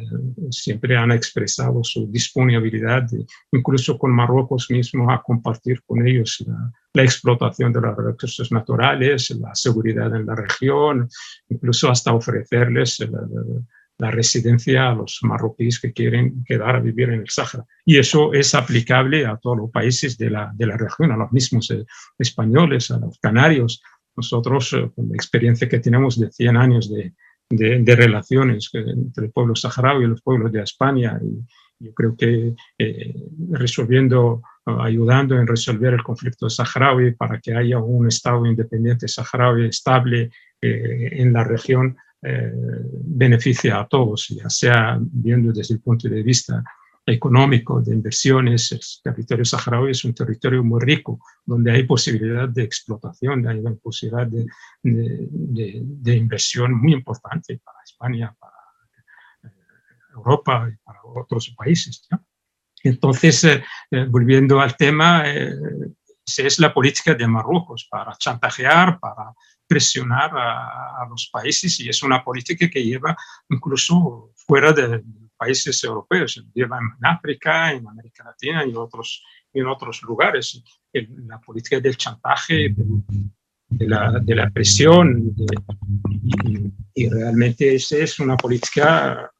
siempre 0.50 0.96
han 0.96 1.12
expresado 1.12 1.82
su 1.82 2.06
disponibilidad, 2.10 3.06
incluso 3.52 3.98
con 3.98 4.12
Marruecos 4.12 4.70
mismo, 4.70 5.10
a 5.10 5.22
compartir 5.22 5.82
con 5.84 6.06
ellos 6.06 6.44
la, 6.46 7.02
explotación 7.02 7.72
de 7.74 7.80
los 7.82 7.96
recursos 7.96 8.50
naturales, 8.50 9.30
la 9.38 9.54
seguridad 9.54 10.14
en 10.16 10.24
la 10.24 10.34
región, 10.34 11.08
incluso 11.48 11.90
hasta 11.90 12.14
ofrecerles 12.14 13.06
la, 13.98 14.10
residencia 14.10 14.90
a 14.90 14.94
los 14.94 15.18
marroquíes 15.22 15.78
que 15.78 15.92
quieren 15.92 16.42
quedar 16.44 16.76
a 16.76 16.80
vivir 16.80 17.10
en 17.10 17.20
el 17.20 17.28
Sáhara. 17.28 17.64
Y 17.84 17.98
eso 17.98 18.32
es 18.32 18.54
aplicable 18.54 19.26
a 19.26 19.36
todos 19.36 19.58
los 19.58 19.70
países 19.70 20.16
de 20.16 20.30
la, 20.30 20.52
de 20.54 20.66
la 20.66 20.76
región, 20.76 21.12
a 21.12 21.16
los 21.16 21.32
mismos 21.32 21.70
eh, 21.70 21.84
españoles, 22.18 22.90
a 22.90 22.98
los 22.98 23.18
canarios. 23.18 23.82
Nosotros, 24.16 24.70
con 24.94 25.08
la 25.10 25.14
experiencia 25.14 25.68
que 25.68 25.80
tenemos 25.80 26.18
de 26.18 26.30
100 26.30 26.56
años 26.56 26.90
de, 26.90 27.12
de, 27.50 27.96
relaciones 27.96 28.70
entre 28.72 29.26
el 29.26 29.32
pueblo 29.32 29.54
saharaui 29.54 30.04
y 30.04 30.08
los 30.08 30.22
pueblos 30.22 30.52
de 30.52 30.62
España. 30.62 31.18
Y 31.22 31.84
yo 31.84 31.94
creo 31.94 32.16
que 32.16 32.54
eh, 32.78 33.14
resolviendo, 33.50 34.42
ayudando 34.64 35.38
en 35.38 35.46
resolver 35.46 35.94
el 35.94 36.02
conflicto 36.02 36.48
saharaui 36.48 37.14
para 37.14 37.40
que 37.40 37.54
haya 37.54 37.78
un 37.78 38.08
Estado 38.08 38.44
independiente 38.46 39.08
saharaui 39.08 39.66
estable 39.68 40.30
eh, 40.60 41.08
en 41.12 41.32
la 41.32 41.44
región, 41.44 41.96
eh, 42.22 42.50
beneficia 43.04 43.78
a 43.78 43.86
todos, 43.86 44.28
ya 44.28 44.48
sea 44.48 44.98
viendo 45.00 45.52
desde 45.52 45.74
el 45.74 45.80
punto 45.80 46.08
de 46.08 46.22
vista 46.22 46.64
económico, 47.06 47.80
de 47.80 47.94
inversiones. 47.94 48.72
El 48.72 48.80
territorio 49.02 49.44
saharaui 49.44 49.92
es 49.92 50.04
un 50.04 50.14
territorio 50.14 50.64
muy 50.64 50.80
rico, 50.80 51.20
donde 51.44 51.70
hay 51.70 51.84
posibilidad 51.84 52.48
de 52.48 52.64
explotación, 52.64 53.46
hay 53.46 53.62
posibilidad 53.82 54.26
de, 54.26 54.46
de, 54.82 55.80
de, 55.82 56.16
inversión 56.16 56.74
muy 56.74 56.92
importante 56.92 57.60
para 57.64 57.78
España, 57.84 58.34
para 58.38 58.52
eh, 59.44 59.56
Europa 60.14 60.68
y 60.72 60.76
para 60.84 61.00
otros 61.04 61.54
países. 61.56 62.08
Entonces, 62.82 63.44
eh, 63.44 63.62
eh, 63.92 64.06
volviendo 64.08 64.60
al 64.60 64.76
tema, 64.76 65.24
esa 65.28 66.42
es 66.42 66.58
la 66.58 66.74
política 66.74 67.14
de 67.14 67.26
Marruecos 67.28 67.86
para 67.88 68.16
chantajear, 68.16 68.98
para 68.98 69.32
presionar 69.68 70.36
a, 70.36 71.02
a, 71.02 71.08
los 71.08 71.28
países 71.32 71.78
y 71.80 71.88
es 71.88 72.02
una 72.02 72.22
política 72.22 72.68
que 72.68 72.84
lleva 72.84 73.16
incluso 73.48 74.32
fuera 74.36 74.72
de, 74.72 75.02
países 75.36 75.82
europeos, 75.84 76.42
en 76.54 76.68
África, 77.02 77.72
en 77.72 77.86
América 77.86 78.24
Latina 78.24 78.64
y 78.64 78.74
otros, 78.74 79.22
en 79.52 79.66
otros 79.66 80.02
lugares. 80.02 80.62
la 80.92 81.40
política 81.40 81.80
del 81.80 81.96
chantaje, 81.96 82.74
de, 83.68 83.88
la, 83.88 84.18
de 84.20 84.34
la, 84.34 84.50
presión, 84.50 85.34
y, 86.94 87.08
realmente 87.08 87.74
esa 87.74 87.98
es 87.98 88.18
una 88.18 88.36
política 88.36 89.30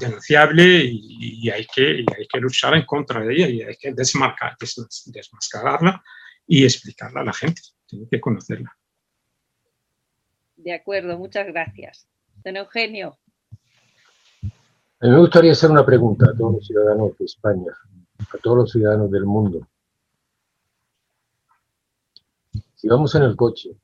denunciable 0.00 0.84
y, 0.84 1.48
hay 1.50 1.66
que, 1.66 2.04
hay 2.16 2.26
que 2.28 2.40
luchar 2.40 2.74
en 2.74 2.84
contra 2.84 3.20
de 3.20 3.34
ella 3.34 3.48
y 3.48 3.62
hay 3.62 3.76
que 3.76 3.92
desmarcar, 3.92 4.56
desmascararla 4.58 6.02
y 6.46 6.64
explicarla 6.64 7.20
a 7.20 7.24
la 7.24 7.32
gente. 7.32 7.62
Tiene 7.86 8.06
que 8.10 8.20
conocerla. 8.20 8.76
De 10.56 10.72
acuerdo, 10.72 11.18
muchas 11.18 11.46
gracias. 11.46 12.08
Don 12.44 12.56
Eugenio. 12.56 13.18
Mí 15.04 15.10
me 15.10 15.18
gustaría 15.18 15.52
hacer 15.52 15.70
una 15.70 15.84
pregunta 15.84 16.30
a 16.30 16.34
todos 16.34 16.54
los 16.54 16.66
ciudadanos 16.66 17.14
de 17.18 17.26
España, 17.26 17.70
a 18.20 18.38
todos 18.38 18.56
los 18.56 18.70
ciudadanos 18.70 19.10
del 19.10 19.26
mundo. 19.26 19.68
Si 22.74 22.88
vamos 22.88 23.14
en 23.14 23.24
el 23.24 23.36
coche, 23.36 23.76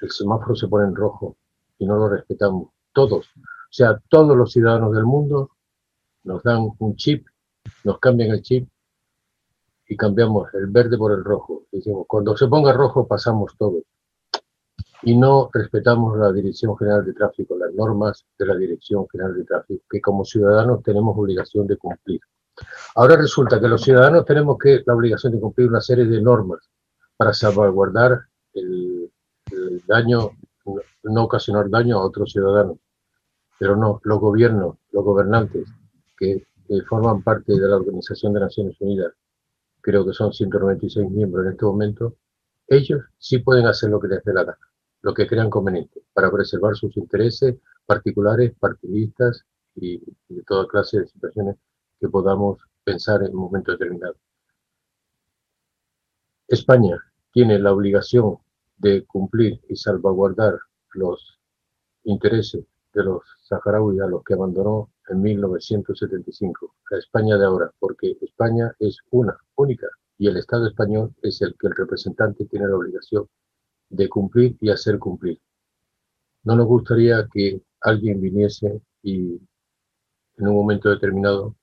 el 0.00 0.10
semáforo 0.10 0.56
se 0.56 0.66
pone 0.66 0.88
en 0.88 0.96
rojo 0.96 1.36
y 1.78 1.86
no 1.86 1.94
lo 1.94 2.08
respetamos, 2.08 2.70
todos, 2.92 3.24
o 3.36 3.70
sea, 3.70 4.02
todos 4.08 4.36
los 4.36 4.50
ciudadanos 4.50 4.92
del 4.96 5.04
mundo 5.04 5.52
nos 6.24 6.42
dan 6.42 6.68
un 6.76 6.96
chip, 6.96 7.24
nos 7.84 8.00
cambian 8.00 8.30
el 8.30 8.42
chip 8.42 8.68
y 9.86 9.96
cambiamos 9.96 10.52
el 10.54 10.66
verde 10.66 10.98
por 10.98 11.12
el 11.12 11.22
rojo. 11.22 11.66
Decimos, 11.70 12.04
cuando 12.08 12.36
se 12.36 12.48
ponga 12.48 12.72
rojo 12.72 13.06
pasamos 13.06 13.56
todos 13.56 13.84
y 15.06 15.16
no 15.16 15.50
respetamos 15.52 16.16
la 16.16 16.32
Dirección 16.32 16.76
General 16.78 17.04
de 17.04 17.12
Tráfico, 17.12 17.56
las 17.58 17.72
normas 17.74 18.24
de 18.38 18.46
la 18.46 18.56
Dirección 18.56 19.06
General 19.08 19.34
de 19.34 19.44
Tráfico, 19.44 19.82
que 19.90 20.00
como 20.00 20.24
ciudadanos 20.24 20.82
tenemos 20.82 21.16
obligación 21.16 21.66
de 21.66 21.76
cumplir. 21.76 22.20
Ahora 22.94 23.16
resulta 23.16 23.60
que 23.60 23.68
los 23.68 23.82
ciudadanos 23.82 24.24
tenemos 24.24 24.56
que 24.58 24.82
la 24.86 24.94
obligación 24.94 25.34
de 25.34 25.40
cumplir 25.40 25.68
una 25.68 25.82
serie 25.82 26.06
de 26.06 26.22
normas 26.22 26.70
para 27.18 27.34
salvaguardar 27.34 28.22
el, 28.54 29.10
daño, 29.86 30.30
no 31.02 31.24
ocasionar 31.24 31.68
daño 31.68 31.98
a 31.98 32.06
otros 32.06 32.32
ciudadanos. 32.32 32.78
Pero 33.58 33.76
no, 33.76 34.00
los 34.04 34.18
gobiernos, 34.18 34.76
los 34.90 35.04
gobernantes 35.04 35.68
que, 36.16 36.46
forman 36.88 37.22
parte 37.22 37.52
de 37.52 37.68
la 37.68 37.76
Organización 37.76 38.32
de 38.32 38.40
Naciones 38.40 38.80
Unidas, 38.80 39.12
creo 39.82 40.04
que 40.06 40.14
son 40.14 40.32
196 40.32 41.10
miembros 41.10 41.44
en 41.44 41.52
este 41.52 41.64
momento, 41.66 42.16
ellos 42.66 43.02
sí 43.18 43.38
pueden 43.38 43.66
hacer 43.66 43.90
lo 43.90 44.00
que 44.00 44.08
les 44.08 44.24
dé 44.24 44.32
la 44.32 44.44
gana 44.44 44.73
lo 45.04 45.12
que 45.12 45.26
crean 45.26 45.50
conveniente 45.50 46.02
para 46.14 46.30
preservar 46.30 46.74
sus 46.76 46.96
intereses 46.96 47.56
particulares, 47.84 48.54
partidistas 48.58 49.44
y 49.74 49.98
de 50.28 50.42
toda 50.46 50.66
clase 50.66 51.00
de 51.00 51.06
situaciones 51.06 51.56
que 52.00 52.08
podamos 52.08 52.58
pensar 52.82 53.22
en 53.22 53.34
un 53.34 53.42
momento 53.42 53.72
determinado. 53.72 54.16
España 56.48 56.98
tiene 57.32 57.58
la 57.58 57.74
obligación 57.74 58.38
de 58.78 59.04
cumplir 59.04 59.60
y 59.68 59.76
salvaguardar 59.76 60.58
los 60.94 61.38
intereses 62.04 62.64
de 62.94 63.04
los 63.04 63.22
saharauis 63.42 64.00
a 64.00 64.06
los 64.06 64.24
que 64.24 64.32
abandonó 64.32 64.90
en 65.08 65.20
1975, 65.20 66.76
la 66.90 66.98
España 66.98 67.36
de 67.36 67.44
ahora, 67.44 67.70
porque 67.78 68.16
España 68.22 68.74
es 68.78 68.96
una, 69.10 69.36
única, 69.56 69.86
y 70.16 70.28
el 70.28 70.38
Estado 70.38 70.66
español 70.66 71.14
es 71.20 71.42
el 71.42 71.54
que 71.58 71.66
el 71.66 71.74
representante 71.76 72.46
tiene 72.46 72.68
la 72.68 72.76
obligación 72.76 73.28
de 73.88 74.08
cumplir 74.08 74.56
y 74.60 74.70
hacer 74.70 74.98
cumplir. 74.98 75.40
No 76.44 76.56
nos 76.56 76.66
gustaría 76.66 77.26
que 77.32 77.60
alguien 77.80 78.20
viniese 78.20 78.80
y 79.02 79.40
en 80.36 80.48
un 80.48 80.54
momento 80.54 80.90
determinado 80.90 81.54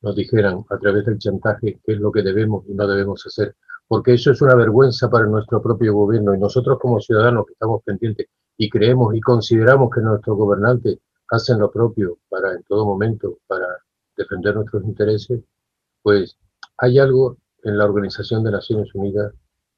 nos 0.00 0.16
dijeran 0.16 0.64
a 0.68 0.78
través 0.78 1.06
del 1.06 1.18
chantaje 1.18 1.80
qué 1.84 1.92
es 1.92 1.98
lo 1.98 2.10
que 2.12 2.22
debemos 2.22 2.64
y 2.68 2.74
no 2.74 2.86
debemos 2.86 3.24
hacer, 3.26 3.56
porque 3.86 4.14
eso 4.14 4.32
es 4.32 4.42
una 4.42 4.54
vergüenza 4.54 5.08
para 5.10 5.26
nuestro 5.26 5.62
propio 5.62 5.94
gobierno 5.94 6.34
y 6.34 6.38
nosotros 6.38 6.78
como 6.80 7.00
ciudadanos 7.00 7.46
que 7.46 7.52
estamos 7.52 7.82
pendientes 7.84 8.26
y 8.56 8.68
creemos 8.68 9.14
y 9.14 9.20
consideramos 9.20 9.90
que 9.94 10.00
nuestros 10.00 10.36
gobernantes 10.36 10.98
hacen 11.28 11.58
lo 11.58 11.70
propio 11.70 12.18
para 12.28 12.52
en 12.52 12.62
todo 12.64 12.84
momento 12.84 13.38
para 13.46 13.66
defender 14.16 14.54
nuestros 14.54 14.84
intereses, 14.84 15.40
pues 16.02 16.36
hay 16.78 16.98
algo 16.98 17.38
en 17.62 17.78
la 17.78 17.84
Organización 17.84 18.44
de 18.44 18.50
Naciones 18.50 18.94
Unidas 18.94 19.32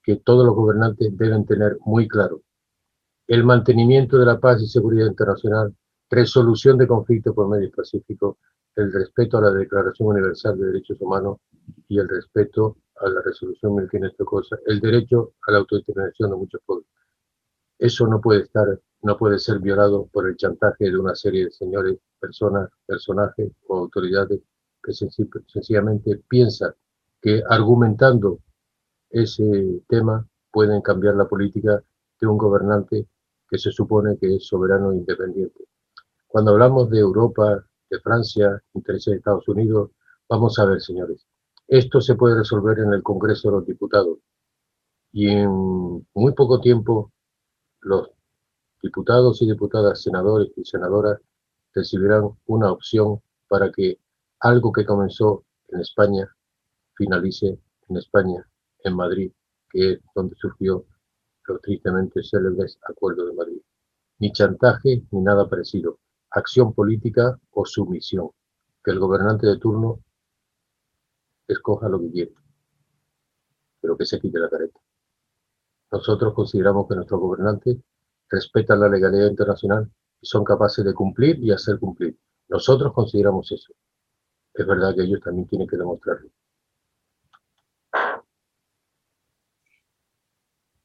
que 0.05 0.17
todos 0.17 0.45
los 0.45 0.55
gobernantes 0.55 1.17
deben 1.17 1.47
tener 1.47 1.79
muy 1.85 2.07
claro. 2.07 2.43
El 3.27 3.43
mantenimiento 3.43 4.19
de 4.19 4.27
la 4.27 4.39
paz 4.39 4.63
y 4.63 4.69
seguridad 4.69 5.07
internacional, 5.07 5.75
resolución 6.11 6.77
de 6.77 6.87
conflictos 6.87 7.35
por 7.35 7.49
medios 7.49 7.73
pacíficos, 7.75 8.37
el 8.77 8.93
respeto 8.93 9.39
a 9.39 9.43
la 9.43 9.51
Declaración 9.51 10.09
Universal 10.09 10.59
de 10.59 10.67
Derechos 10.67 11.01
Humanos 11.01 11.39
y 11.89 11.99
el 11.99 12.09
respeto 12.09 12.77
a 12.97 13.09
la 13.09 13.23
resolución 13.23 13.77
1500 13.77 14.51
el 14.67 14.81
derecho 14.81 15.33
a 15.47 15.53
la 15.53 15.59
autodeterminación 15.59 16.31
de 16.31 16.37
muchos 16.37 16.61
pueblos. 16.67 16.87
Eso 17.79 18.07
no 18.07 18.21
puede 18.21 18.43
estar, 18.43 18.79
no 19.03 19.17
puede 19.17 19.39
ser 19.39 19.59
violado 19.59 20.07
por 20.13 20.29
el 20.29 20.37
chantaje 20.37 20.91
de 20.91 20.99
una 20.99 21.15
serie 21.15 21.47
de 21.47 21.51
señores, 21.51 21.99
personas, 22.21 22.69
personajes 22.87 23.51
o 23.69 23.79
autoridades 23.79 24.41
que 24.83 24.93
sencillamente 24.93 26.23
piensan 26.29 26.75
que 27.21 27.43
argumentando 27.49 28.41
ese 29.15 29.81
tema 29.89 30.27
pueden 30.51 30.83
cambiar 30.83 31.15
la 31.15 31.29
política 31.29 31.81
de 32.21 32.27
un 32.27 32.37
gobernante 32.37 33.07
que 33.49 33.59
se 33.59 33.71
supone 33.71 34.19
que 34.19 34.35
es 34.35 34.47
soberano 34.47 34.91
e 34.91 34.97
independiente. 34.97 35.65
Cuando 36.27 36.51
hablamos 36.51 36.91
de 36.91 36.99
Europa, 36.99 37.65
de 37.89 38.01
Francia, 38.01 38.61
intereses 38.75 39.13
de 39.13 39.19
Estados 39.19 39.47
Unidos, 39.47 39.93
vamos 40.29 40.59
a 40.59 40.65
ver, 40.65 40.81
señores, 40.81 41.25
esto 41.69 42.01
se 42.01 42.17
puede 42.17 42.35
resolver 42.35 42.81
en 42.81 42.93
el 42.93 43.05
Congreso 43.05 43.51
de 43.51 43.57
los 43.59 43.67
Diputados 43.67 44.19
y 45.13 45.29
en 45.29 45.49
muy 46.13 46.33
poco 46.35 46.61
tiempo 46.61 47.13
los 47.83 48.11
diputados 48.83 49.41
y 49.43 49.47
diputadas, 49.47 50.03
senadores 50.03 50.51
y 50.57 50.65
senadoras 50.65 51.21
recibirán 51.73 52.31
una 52.47 52.73
opción 52.73 53.21
para 53.47 53.71
que 53.71 54.01
algo 54.41 54.73
que 54.73 54.85
comenzó 54.85 55.45
en 55.69 55.81
España 55.81 56.29
finalice 56.97 57.61
en 57.89 57.97
España, 57.97 58.45
en 58.85 58.97
Madrid, 58.97 59.33
que 59.71 59.93
es 59.93 60.01
donde 60.15 60.37
surgió 60.37 60.85
lo 61.47 61.59
tristemente 61.59 62.23
célebres 62.23 62.79
Acuerdo 62.89 63.27
de 63.27 63.35
Madrid. 63.35 63.61
Ni 64.19 64.33
chantaje 64.33 65.03
ni 65.11 65.21
nada 65.21 65.49
parecido. 65.49 65.99
Acción 66.31 66.73
política 66.73 67.39
o 67.51 67.65
sumisión. 67.65 68.31
Que 68.83 68.93
el 68.93 68.99
gobernante 68.99 69.47
de 69.47 69.59
turno 69.59 70.01
escoja 71.49 71.89
lo 71.89 72.01
que 72.01 72.11
quiere, 72.11 72.35
pero 73.81 73.97
que 73.97 74.07
se 74.07 74.19
quite 74.21 74.39
la 74.39 74.49
careta. 74.49 74.81
Nosotros 75.91 76.35
consideramos 76.35 76.89
que 76.89 76.97
nuestros 76.97 77.21
gobernantes 77.21 77.79
respetan 78.29 78.81
la 78.81 78.89
legalidad 78.89 79.29
internacional 79.29 79.91
y 80.21 80.27
son 80.27 80.45
capaces 80.45 80.85
de 80.85 80.95
cumplir 80.95 81.39
y 81.43 81.51
hacer 81.51 81.79
cumplir. 81.79 82.19
Nosotros 82.49 82.93
consideramos 82.93 83.51
eso. 83.53 83.73
Es 84.55 84.67
verdad 84.67 84.95
que 84.95 85.03
ellos 85.03 85.21
también 85.21 85.47
tienen 85.49 85.69
que 85.69 85.77
demostrarlo. 85.77 86.31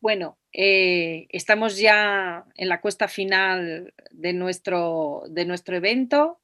Bueno, 0.09 0.39
eh, 0.51 1.27
estamos 1.29 1.77
ya 1.77 2.43
en 2.55 2.67
la 2.67 2.81
cuesta 2.81 3.07
final 3.07 3.93
de 4.09 4.33
nuestro, 4.33 5.21
de 5.29 5.45
nuestro 5.45 5.75
evento. 5.75 6.41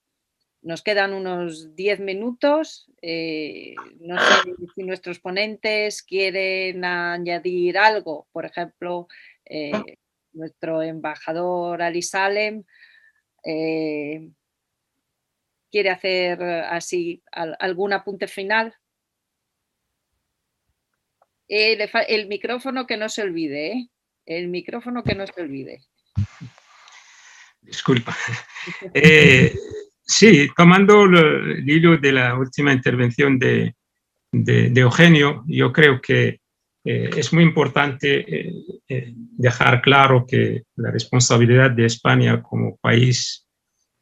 Nos 0.61 0.83
quedan 0.83 1.15
unos 1.15 1.75
10 1.75 1.99
minutos. 2.01 2.91
Eh, 3.01 3.73
no 4.01 4.19
sé 4.19 4.51
si 4.75 4.83
nuestros 4.83 5.19
ponentes 5.19 6.03
quieren 6.03 6.85
añadir 6.85 7.79
algo. 7.79 8.27
Por 8.31 8.45
ejemplo, 8.45 9.07
eh, 9.45 9.71
nuestro 10.33 10.83
embajador 10.83 11.81
Ali 11.81 12.03
Salem 12.03 12.65
quiere 15.71 15.89
hacer 15.89 16.43
así 16.43 17.23
algún 17.31 17.93
apunte 17.93 18.27
final. 18.27 18.75
El 21.47 22.27
micrófono 22.27 22.87
que 22.87 22.97
no 22.97 23.09
se 23.09 23.21
olvide, 23.21 23.89
el 24.25 24.47
micrófono 24.47 25.03
que 25.03 25.15
no 25.15 25.25
se 25.27 25.41
olvide. 25.41 25.81
Disculpa. 27.61 28.15
Sí, 30.07 30.49
tomando 30.55 31.05
el 31.05 31.67
hilo 31.67 31.97
de 31.97 32.11
la 32.11 32.37
última 32.37 32.71
intervención 32.71 33.39
de, 33.39 33.73
Eugenio, 34.31 35.43
yo 35.47 35.71
creo 35.73 35.99
que 35.99 36.41
eh, 36.83 37.09
es 37.17 37.33
muy 37.33 37.43
importante 37.43 38.19
eh, 38.19 38.53
eh, 38.87 39.13
dejar 39.15 39.81
claro 39.81 40.25
que 40.27 40.63
la 40.75 40.91
responsabilidad 40.91 41.71
de 41.71 41.85
España 41.85 42.43
como 42.43 42.77
país 42.77 43.47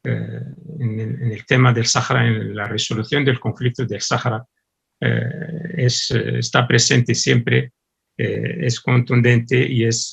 en 0.02 1.00
el, 1.32 1.46
tema 1.46 1.72
del 1.72 1.86
Sáhara, 1.86 2.26
en 2.26 2.54
la 2.54 2.66
resolución 2.68 3.24
del 3.24 3.40
conflicto 3.40 3.86
del 3.86 4.02
Sáhara, 4.02 4.44
está 5.00 6.66
presente 6.66 7.14
siempre, 7.14 7.72
es 8.16 8.80
contundente 8.80 9.66
y 9.66 9.84
es 9.84 10.12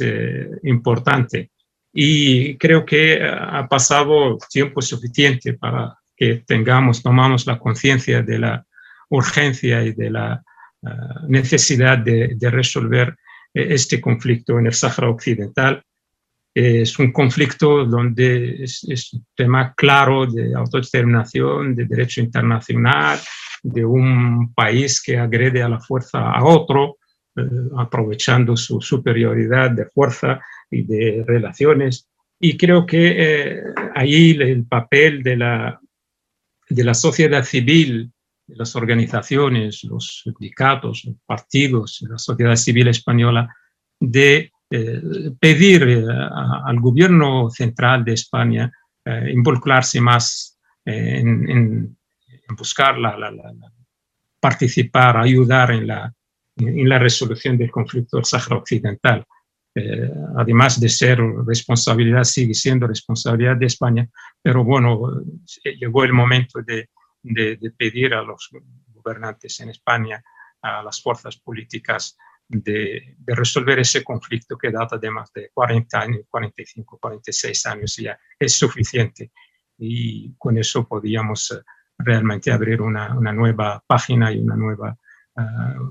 importante 0.64 1.52
y 1.94 2.58
creo 2.58 2.86
que 2.86 3.22
ha 3.24 3.68
pasado 3.68 4.38
tiempo 4.50 4.82
suficiente 4.82 5.54
para 5.54 5.98
que 6.16 6.44
tengamos, 6.46 7.02
tomamos 7.02 7.46
la 7.46 7.60
conciencia 7.60 8.22
de 8.22 8.40
la 8.40 8.66
urgencia 9.10 9.84
y 9.84 9.94
de 9.94 10.10
la 10.10 10.42
eh, 10.84 10.88
necesidad 11.28 11.98
de, 11.98 12.38
resolver 12.40 13.18
eh, 13.54 13.68
este 13.72 14.00
conflicto 14.00 14.58
en 14.58 14.68
el 14.68 14.74
Sáhara 14.74 15.10
Occidental. 15.10 15.84
Es 16.54 16.98
un 17.00 17.12
conflicto 17.12 17.86
donde 17.86 18.64
es, 18.64 19.14
un 19.14 19.26
tema 19.36 19.74
claro 19.74 20.26
de 20.26 20.54
autodeterminación, 20.54 21.76
de 21.76 21.86
derecho 21.86 22.22
internacional, 22.22 23.20
de 23.64 23.86
un 23.86 24.54
país 24.54 25.02
que 25.02 25.18
agrede 25.18 25.62
a 25.62 25.70
la 25.70 25.80
fuerza 25.80 26.32
a 26.32 26.44
otro, 26.44 26.98
eh, 27.36 27.42
aprovechando 27.78 28.58
su 28.58 28.82
superioridad 28.82 29.72
de 29.72 29.86
fuerza 29.86 30.42
y 30.70 30.84
de 30.84 31.24
relaciones. 31.26 32.08
Y 32.40 32.58
creo 32.58 32.86
que 32.86 33.16
eh, 33.18 33.64
ahí 33.96 34.32
el 34.32 34.66
papel 34.66 35.22
de 35.22 35.38
la, 35.38 35.80
de 36.70 36.84
la 36.84 36.94
sociedad 36.94 37.44
civil, 37.44 38.12
de 38.48 38.56
las 38.56 38.76
organizaciones, 38.76 39.84
los 39.84 40.24
sindicatos, 40.24 41.06
los 41.06 41.16
partidos, 41.26 42.04
la 42.10 42.18
sociedad 42.18 42.56
civil 42.56 42.88
española, 42.88 43.56
de 44.00 44.52
eh, 44.72 45.02
pedir 45.40 45.84
eh, 45.84 46.06
al 46.66 46.80
gobierno 46.80 47.50
central 47.50 48.04
de 48.04 48.14
España 48.14 48.72
involucrarse 49.04 50.00
más 50.00 50.60
en, 50.86 51.98
buscar, 52.56 52.98
la, 52.98 53.18
la, 53.18 53.32
participar, 54.40 55.18
ayudar 55.18 55.72
en 55.72 55.88
la, 55.88 56.14
en 56.58 56.90
la 56.90 57.00
resolución 57.00 57.58
del 57.58 57.72
conflicto 57.72 58.18
del 58.18 58.26
Sáhara 58.26 58.58
Occidental. 58.58 59.26
Eh, 59.74 60.12
además 60.36 60.80
de 60.82 60.90
ser 60.90 61.20
responsabilidad, 61.48 62.26
sigue 62.26 62.54
siendo 62.54 62.88
responsabilidad 62.88 63.56
de 63.56 63.68
España, 63.68 64.10
pero 64.42 64.66
bueno, 64.66 65.22
eh, 65.64 65.78
llegó 65.78 66.04
el 66.04 66.12
momento 66.12 66.62
de, 66.62 66.90
de, 67.24 67.72
pedir 67.78 68.14
a 68.14 68.22
los 68.22 68.50
gobernantes 68.88 69.60
en 69.62 69.70
España, 69.70 70.22
a 70.62 70.84
las 70.84 71.02
fuerzas 71.02 71.38
políticas, 71.38 72.18
de, 72.48 73.16
de, 73.18 73.36
resolver 73.36 73.80
ese 73.80 74.04
conflicto 74.04 74.58
que 74.58 74.72
data 74.72 74.98
de 74.98 75.10
más 75.10 75.32
de 75.32 75.50
40 75.54 76.00
años, 76.00 76.22
45, 76.30 76.98
46 77.00 77.66
años, 77.68 77.96
ya 77.96 78.20
es 78.38 78.54
suficiente. 78.58 79.32
Y 79.78 80.36
con 80.38 80.58
eso 80.58 80.86
podíamos 80.86 81.52
eh, 81.52 81.62
realmente 82.04 82.52
abrir 82.52 82.82
una, 82.82 83.18
una 83.18 83.32
nueva 83.32 83.84
página 83.86 84.32
y 84.32 84.40
una 84.40 84.56
nueva 84.56 84.98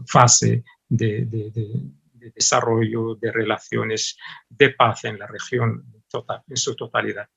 fase 0.06 0.64
de, 0.88 1.24
de, 1.24 1.50
de 1.50 2.30
desarrollo 2.30 3.14
de 3.14 3.32
relaciones 3.32 4.16
de 4.48 4.70
paz 4.70 5.04
en 5.04 5.18
la 5.18 5.26
región 5.26 5.84
total, 6.08 6.42
en 6.46 6.56
su 6.56 6.76
totalidad. 6.76 7.28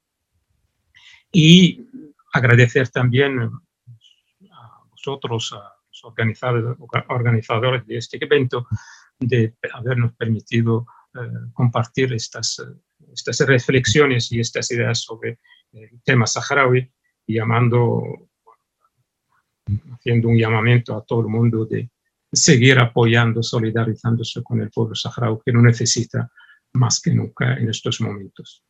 Y 1.32 1.88
agradecer 2.34 2.90
también 2.90 3.40
a 4.52 4.84
vosotros, 4.90 5.54
a 5.54 5.74
los 5.90 6.04
organizadores 7.08 7.88
de 7.88 7.98
este 7.98 8.24
evento, 8.24 8.68
de 9.20 9.56
habernos 9.74 10.14
permitido 10.14 10.86
eh, 11.14 11.20
compartir 11.54 12.14
estas, 12.14 12.62
estas 13.14 13.40
reflexiones 13.42 14.32
y 14.32 14.40
estas 14.40 14.70
ideas 14.72 15.02
sobre 15.02 15.40
el 15.72 16.02
tema 16.04 16.28
saharaui 16.28 16.92
llamando, 17.26 18.30
haciendo 19.94 20.30
un 20.30 20.38
llamamiento 20.38 20.96
a 20.96 21.04
todo 21.04 21.22
el 21.22 21.28
mundo 21.28 21.66
de 21.66 21.90
seguir 22.32 22.80
apoyando, 22.80 23.44
solidarizándose 23.44 24.42
con 24.44 24.62
el 24.62 24.72
pueblo 24.72 24.96
saharaui 24.96 25.40
que 25.46 25.52
lo 25.52 25.62
necesita 25.62 26.30
más 26.74 27.00
que 27.00 27.12
nunca 27.12 27.56
en 27.56 27.70
estos 27.70 28.02
momentos. 28.02 28.64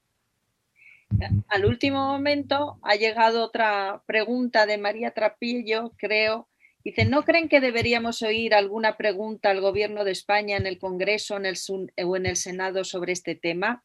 Al 1.47 1.65
último 1.65 2.07
momento 2.07 2.79
ha 2.81 2.95
llegado 2.95 3.43
otra 3.43 4.03
pregunta 4.05 4.65
de 4.65 4.77
María 4.77 5.11
Trapillo, 5.11 5.93
creo. 5.97 6.49
Dice, 6.83 7.05
¿no 7.05 7.23
creen 7.23 7.47
que 7.47 7.61
deberíamos 7.61 8.21
oír 8.23 8.53
alguna 8.53 8.97
pregunta 8.97 9.51
al 9.51 9.61
gobierno 9.61 10.03
de 10.03 10.11
España 10.11 10.57
en 10.57 10.67
el 10.67 10.79
Congreso 10.79 11.37
en 11.37 11.45
el, 11.45 11.55
o 12.03 12.17
en 12.17 12.25
el 12.25 12.35
Senado 12.35 12.83
sobre 12.83 13.13
este 13.13 13.35
tema? 13.35 13.83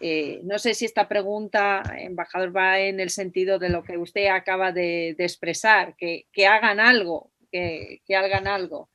Eh, 0.00 0.40
no 0.44 0.58
sé 0.58 0.74
si 0.74 0.84
esta 0.84 1.08
pregunta, 1.08 1.82
embajador, 1.98 2.54
va 2.56 2.80
en 2.80 3.00
el 3.00 3.10
sentido 3.10 3.58
de 3.58 3.68
lo 3.68 3.82
que 3.82 3.98
usted 3.98 4.26
acaba 4.28 4.72
de, 4.72 5.10
expresar, 5.18 5.94
que, 5.96 6.26
hagan 6.46 6.80
algo, 6.80 7.30
que, 7.50 8.00
que 8.06 8.16
hagan 8.16 8.46
algo. 8.46 8.88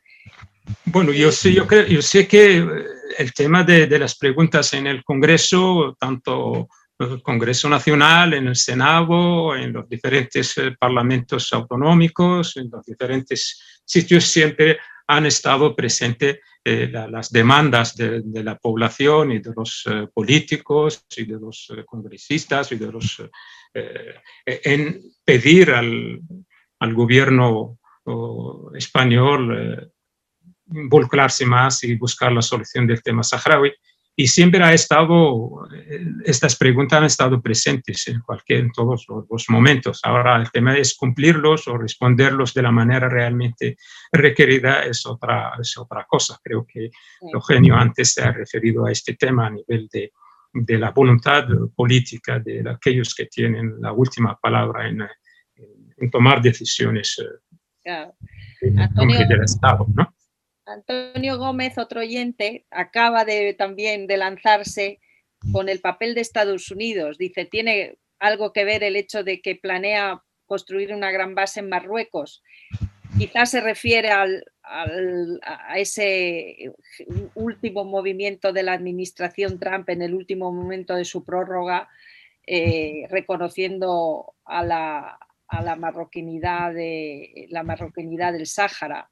Bueno, 0.86 1.14
yo 1.14 1.32
sé, 1.32 1.54
yo, 1.54 1.66
creo, 1.66 1.86
yo 1.86 2.02
sé 2.02 2.28
que 2.28 2.58
eh, 2.58 2.66
el 3.18 3.34
tema 3.34 3.64
de, 3.64 3.88
de, 3.88 4.00
las 4.00 4.18
preguntas 4.18 4.74
en 4.74 4.88
el 4.88 5.04
Congreso, 5.04 5.96
tanto 6.00 6.68
el 7.00 7.22
Congreso 7.22 7.70
Nacional, 7.70 8.34
en 8.34 8.48
el 8.48 8.56
Senado, 8.56 9.56
en 9.56 9.72
los 9.72 9.88
diferentes 9.88 10.58
eh, 10.58 10.76
parlamentos 10.78 11.54
autonómicos, 11.54 12.58
en 12.58 12.70
los 12.72 12.86
diferentes 12.86 13.82
sitios, 13.86 14.26
siempre 14.26 14.80
han 15.08 15.26
estado 15.26 15.76
presentes 15.76 16.40
eh, 16.64 16.90
las 16.92 17.32
demandas 17.32 17.96
de, 17.96 18.22
la 18.44 18.58
población 18.58 19.32
y 19.32 19.40
de 19.40 19.54
los 19.56 19.86
políticos 20.14 21.06
y 21.16 21.26
de 21.26 21.40
los 21.40 21.72
congresistas 21.86 22.72
y 22.72 22.76
de 22.76 22.92
los 22.92 23.24
en 24.46 25.02
pedir 25.24 25.72
al, 25.72 26.20
al 26.80 26.94
gobierno 26.94 27.80
español 28.76 29.92
involucrarse 30.72 31.46
más 31.46 31.84
y 31.84 31.96
buscar 31.96 32.32
la 32.32 32.42
solución 32.42 32.88
del 32.88 33.02
tema 33.02 33.24
saharaui. 33.24 33.74
Y 34.20 34.26
siempre 34.28 34.64
ha 34.64 34.74
estado, 34.74 35.70
eh, 35.72 36.04
estas 36.26 36.56
preguntas 36.56 36.98
han 36.98 37.06
estado 37.06 37.40
presentes 37.40 38.08
en, 38.08 38.20
cualquier, 38.22 38.62
en 38.62 38.72
todos 38.72 39.06
los, 39.08 39.50
momentos. 39.50 40.02
Ahora 40.04 40.38
el 40.38 40.50
tema 40.50 40.76
es 40.76 40.96
cumplirlos 40.96 41.68
o 41.68 41.78
responderlos 41.78 42.52
de 42.56 42.64
la 42.64 42.72
manera 42.72 43.08
realmente 43.10 43.78
requerida 44.12 44.82
es 44.82 45.06
otra, 45.06 45.54
es 45.62 45.78
otra 45.78 46.04
cosa. 46.10 46.40
Creo 46.44 46.66
que 46.66 46.90
Eugenio 47.32 47.76
antes 47.76 48.14
se 48.14 48.24
ha 48.24 48.32
referido 48.32 48.88
a 48.88 48.92
este 48.92 49.14
tema 49.14 49.46
a 49.46 49.52
nivel 49.52 49.88
de, 49.94 50.12
de 50.52 50.78
la 50.80 50.90
voluntad 50.90 51.46
política 51.76 52.40
de 52.40 52.68
aquellos 52.68 53.14
que 53.14 53.28
tienen 53.28 53.76
la 53.80 53.94
última 53.94 54.36
palabra 54.42 54.88
en, 54.90 55.08
en, 55.96 56.10
tomar 56.10 56.42
decisiones 56.42 57.24
claro. 57.84 58.16
del 58.62 59.44
Estado. 59.44 59.86
¿no? 59.94 60.12
Antonio 60.68 61.38
Gómez, 61.38 61.78
otro 61.78 62.02
oyente, 62.02 62.66
acaba 62.72 63.26
de 63.26 63.54
también 63.54 64.06
de 64.06 64.18
lanzarse 64.18 65.00
con 65.52 65.70
el 65.70 65.80
papel 65.80 66.14
de 66.14 66.22
Estados 66.22 66.70
Unidos. 66.72 67.18
Dice, 67.18 67.46
¿tiene 67.46 67.98
algo 68.20 68.52
que 68.52 68.66
ver 68.66 68.84
el 68.84 68.96
hecho 68.96 69.24
de 69.24 69.42
que 69.42 69.56
planea 69.56 70.24
construir 70.46 70.94
una 70.94 71.12
gran 71.12 71.36
base 71.36 71.62
en 71.62 71.70
Marruecos? 71.70 72.44
Quizás 73.18 73.52
se 73.52 73.62
refiere 73.62 74.12
al, 74.12 74.44
a 74.64 75.80
ese 75.80 76.74
último 77.34 77.86
movimiento 77.86 78.52
de 78.52 78.64
la 78.64 78.74
administración 78.74 79.60
Trump 79.60 79.90
en 79.90 80.02
el 80.02 80.14
último 80.14 80.52
momento 80.52 80.96
de 80.96 81.06
su 81.06 81.24
prórroga, 81.24 81.88
eh, 82.46 83.08
reconociendo 83.10 84.36
a 84.46 84.64
la, 84.64 85.20
a 85.48 85.62
la 85.62 85.76
marroquinidad, 85.76 86.74
de, 86.74 87.48
la 87.50 87.64
marroquinidad 87.64 88.34
del 88.34 88.46
Sáhara. 88.46 89.10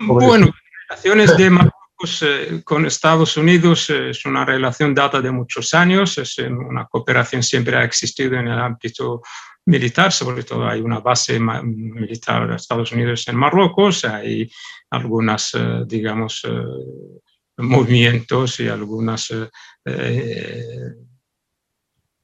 Bueno, 0.00 0.52
relaciones 0.88 1.36
de 1.36 1.50
Marruecos 1.50 2.22
eh, 2.22 2.62
con 2.64 2.86
Estados 2.86 3.36
Unidos 3.36 3.90
eh, 3.90 4.10
es 4.10 4.24
una 4.24 4.44
relación 4.44 4.94
data 4.94 5.20
de 5.20 5.30
muchos 5.30 5.74
años, 5.74 6.16
es 6.18 6.38
una 6.38 6.86
cooperación 6.86 7.42
siempre 7.42 7.76
ha 7.76 7.84
existido 7.84 8.38
en 8.38 8.48
el 8.48 8.58
ámbito 8.58 9.22
militar, 9.66 10.12
sobre 10.12 10.44
todo 10.44 10.66
hay 10.66 10.80
una 10.80 11.00
base 11.00 11.38
militar 11.40 12.48
de 12.48 12.56
Estados 12.56 12.92
Unidos 12.92 13.26
en 13.28 13.36
Marruecos, 13.36 14.04
hay 14.04 14.50
algunas, 14.90 15.54
eh, 15.54 15.82
digamos, 15.86 16.46
movimientos 17.56 18.60
y 18.60 18.68
algunas 18.68 19.32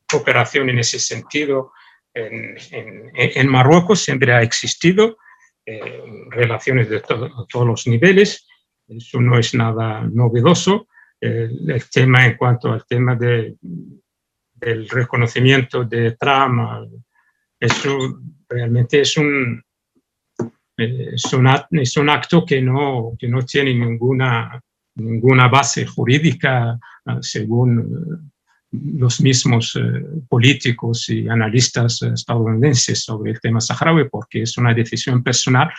cooperación 0.08 0.70
en 0.70 0.78
ese 0.78 1.00
sentido 1.00 1.72
en, 2.14 2.56
en 3.14 3.48
Marruecos, 3.48 4.00
siempre 4.00 4.32
ha 4.32 4.42
existido 4.42 5.16
eh, 5.66 6.02
relaciones 6.30 6.88
de 6.88 7.00
todos 7.00 7.66
los 7.66 7.86
niveles. 7.86 8.46
Eso 8.86 9.20
no 9.20 9.38
es 9.38 9.54
nada 9.54 10.02
novedoso. 10.02 10.88
el 11.20 11.82
tema 11.90 12.26
en 12.26 12.36
cuanto 12.36 12.70
al 12.70 12.84
tema 12.84 13.14
de, 13.14 13.56
del 14.64 14.88
reconocimiento 14.88 15.84
de 15.84 16.12
Trump, 16.12 16.90
eso 17.58 18.20
realmente 18.48 19.00
es 19.00 19.16
un, 19.16 19.62
eh, 20.76 21.10
es 21.12 21.32
un, 21.32 21.48
es 21.70 21.96
un 21.96 22.08
acto 22.08 22.44
que 22.44 22.60
no, 22.60 23.14
que 23.18 23.28
no 23.28 23.42
tiene 23.42 23.74
ninguna, 23.74 24.60
ninguna 24.96 25.48
base 25.48 25.86
jurídica 25.86 26.78
según 27.20 28.32
los 28.96 29.20
mismos 29.20 29.76
eh, 29.76 29.80
políticos 30.28 31.08
y 31.08 31.28
analistas 31.28 32.02
estadounidenses 32.02 33.04
sobre 33.04 33.32
el 33.32 33.40
tema 33.40 33.60
saharaui, 33.60 34.08
porque 34.08 34.42
es 34.42 34.56
una 34.58 34.74
decisión 34.74 35.22
personal 35.22 35.70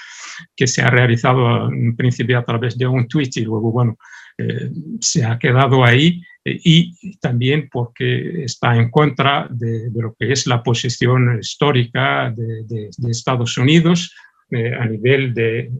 que 0.55 0.67
se 0.67 0.81
ha 0.81 0.89
realizado 0.89 1.71
en 1.71 1.95
principio 1.95 2.37
a 2.37 2.45
través 2.45 2.77
de 2.77 2.87
un 2.87 3.07
tweet 3.07 3.29
y 3.35 3.41
luego, 3.41 3.71
bueno, 3.71 3.97
eh, 4.37 4.69
se 4.99 5.23
ha 5.23 5.39
quedado 5.39 5.83
ahí 5.83 6.21
eh, 6.43 6.59
y 6.63 7.17
también 7.17 7.69
porque 7.71 8.43
está 8.43 8.75
en 8.75 8.89
contra 8.89 9.47
de, 9.49 9.89
lo 9.93 10.13
que 10.17 10.31
es 10.31 10.45
la 10.47 10.61
posición 10.61 11.39
histórica 11.39 12.33
de, 12.35 12.89
Estados 13.09 13.57
Unidos 13.57 14.13
a 14.51 14.85
nivel 14.85 15.33
de, 15.33 15.59
en 15.61 15.75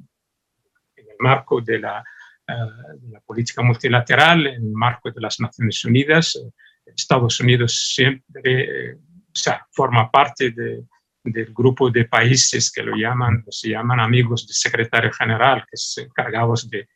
el 0.97 1.15
marco 1.19 1.61
de 1.61 1.79
la, 1.79 2.03
de 2.47 3.09
la 3.09 3.19
política 3.21 3.61
multilateral, 3.61 4.47
en 4.47 4.63
el 4.63 4.71
marco 4.73 5.11
de 5.11 5.21
las 5.21 5.39
Naciones 5.39 5.85
Unidas, 5.85 6.37
Estados 6.85 7.39
Unidos 7.39 7.91
siempre 7.93 8.97
o 9.35 9.37
sea, 9.37 9.67
forma 9.71 10.09
parte 10.09 10.51
de, 10.51 10.85
del 11.23 11.53
grupo 11.53 11.91
de 11.91 12.05
países 12.05 12.71
que 12.71 12.81
lo 12.81 12.95
llaman, 12.95 13.43
se 13.49 13.69
llaman 13.69 13.99
amigos 13.99 14.47
del 14.47 14.55
secretario 14.55 15.11
general, 15.11 15.65
que 15.69 15.75
se 15.75 16.03
encargados 16.03 16.69
de, 16.69 16.87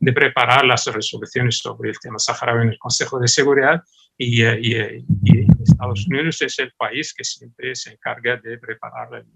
de 0.00 0.12
preparar 0.12 0.64
las 0.64 0.86
resoluciones 0.86 1.58
sobre 1.58 1.90
el 1.90 1.98
tema 2.00 2.18
saharaui 2.18 2.64
en 2.64 2.70
el 2.70 2.78
Consejo 2.78 3.20
de 3.20 3.28
Seguridad 3.28 3.80
y, 4.18 4.42
eh, 4.42 4.58
y, 4.60 4.76
y, 5.22 5.46
Estados 5.62 6.06
Unidos 6.08 6.42
es 6.42 6.58
el 6.58 6.72
país 6.76 7.14
que 7.14 7.22
siempre 7.22 7.76
se 7.76 7.92
encarga 7.92 8.36
de 8.38 8.58
preparar 8.58 9.08
el, 9.14 9.26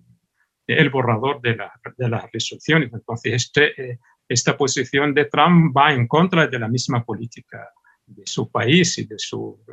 el 0.67 0.91
borrador 0.91 1.41
de, 1.41 1.57
la, 1.57 1.73
de, 1.97 2.09
las 2.09 2.25
resoluciones. 2.33 2.93
Entonces, 2.93 3.35
este, 3.35 3.93
eh, 3.93 3.99
esta 4.29 4.57
posición 4.57 5.15
de 5.15 5.27
Trump 5.27 5.77
va 5.77 5.93
en 5.93 6.09
contra 6.09 6.49
de 6.49 6.59
la 6.59 6.69
misma 6.69 7.05
política 7.05 7.71
de 8.05 8.27
su 8.27 8.51
país 8.51 8.99
y 8.99 9.07
de 9.07 9.19
su 9.19 9.65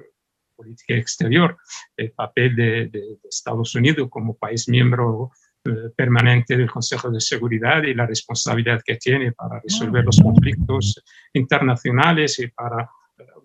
política 0.55 0.95
exterior, 0.95 1.57
el 1.95 2.11
papel 2.11 2.55
de, 2.55 3.17
Estados 3.29 3.75
Unidos 3.75 4.07
como 4.09 4.37
país 4.37 4.67
miembro 4.69 5.31
eh, 5.65 5.89
permanente 5.95 6.55
del 6.55 6.69
Consejo 6.69 7.09
de 7.11 7.19
Seguridad 7.19 7.83
y 7.83 7.93
la 7.93 8.05
responsabilidad 8.05 8.81
que 8.85 8.95
tiene 8.95 9.31
para 9.33 9.59
resolver 9.59 10.03
los 10.05 10.21
conflictos 10.21 11.03
internacionales 11.33 12.39
y 12.39 12.47
para 12.47 12.89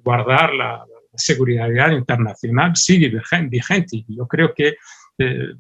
guardar 0.03 0.55
la, 0.55 0.85
seguridad 1.13 1.91
internacional 1.91 2.77
sigue 2.77 3.11
vigente. 3.49 4.05
Yo 4.07 4.29
creo 4.29 4.55
que 4.55 4.77
eh, 5.19 5.55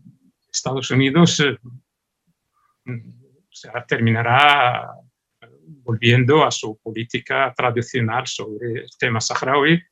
Estados 0.50 0.90
Unidos 0.92 1.40
eh, 1.40 1.58
terminará 3.86 4.88
volviendo 5.82 6.44
a 6.44 6.50
su 6.50 6.78
política 6.80 7.52
tradicional 7.56 8.26
sobre 8.26 8.82
el 8.82 8.90
tema 8.98 9.20
saharaui, 9.20 9.82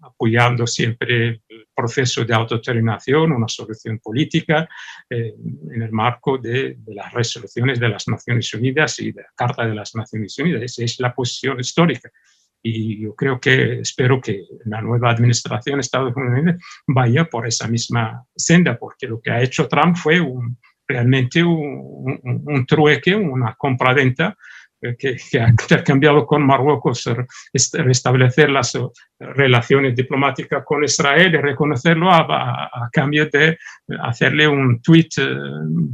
apoyando 0.00 0.66
siempre 0.66 1.42
el 1.48 1.68
proceso 1.74 2.24
de 2.24 2.34
autodeterminación, 2.34 3.32
una 3.32 3.48
solución 3.48 3.98
política 3.98 4.68
eh, 5.08 5.34
en 5.70 5.82
el 5.82 5.92
marco 5.92 6.38
de, 6.38 6.78
las 6.86 7.12
resoluciones 7.12 7.78
de 7.80 7.88
las 7.88 8.08
Naciones 8.08 8.52
Unidas 8.54 8.98
y 9.00 9.12
de 9.12 9.22
la 9.22 9.28
Carta 9.34 9.66
de 9.66 9.74
las 9.74 9.94
Naciones 9.94 10.38
Unidas. 10.38 10.62
Esa 10.62 10.84
es 10.84 11.00
la 11.00 11.14
posición 11.14 11.60
histórica. 11.60 12.10
Y 12.62 13.00
yo 13.02 13.14
creo 13.14 13.40
que, 13.40 13.80
espero 13.80 14.20
que 14.20 14.44
la 14.66 14.80
nueva 14.80 15.10
administración 15.10 15.80
estadounidense 15.80 16.58
vaya 16.86 17.24
por 17.24 17.46
esa 17.46 17.66
misma 17.66 18.24
senda, 18.36 18.78
porque 18.78 19.08
lo 19.08 19.20
que 19.20 19.32
ha 19.32 19.42
hecho 19.42 19.66
Trump 19.66 19.96
fue 19.96 20.20
un, 20.20 20.58
realmente 20.86 21.42
un, 21.42 22.20
un, 22.22 22.42
un 22.46 22.66
trueque, 22.66 23.16
una 23.16 23.54
compra-venta 23.54 24.36
que, 24.98 25.16
ha 25.40 25.84
cambiado 25.84 26.26
con 26.26 26.44
Marruecos, 26.44 27.08
restablecer 27.52 28.50
las 28.50 28.76
relaciones 29.18 29.94
diplomáticas 29.94 30.64
con 30.64 30.82
Israel 30.82 31.34
y 31.34 31.38
reconocerlo 31.38 32.10
a, 32.10 32.88
cambio 32.92 33.26
de 33.26 33.58
hacerle 34.02 34.48
un 34.48 34.82
tweet 34.82 35.08
eh, 35.16 35.24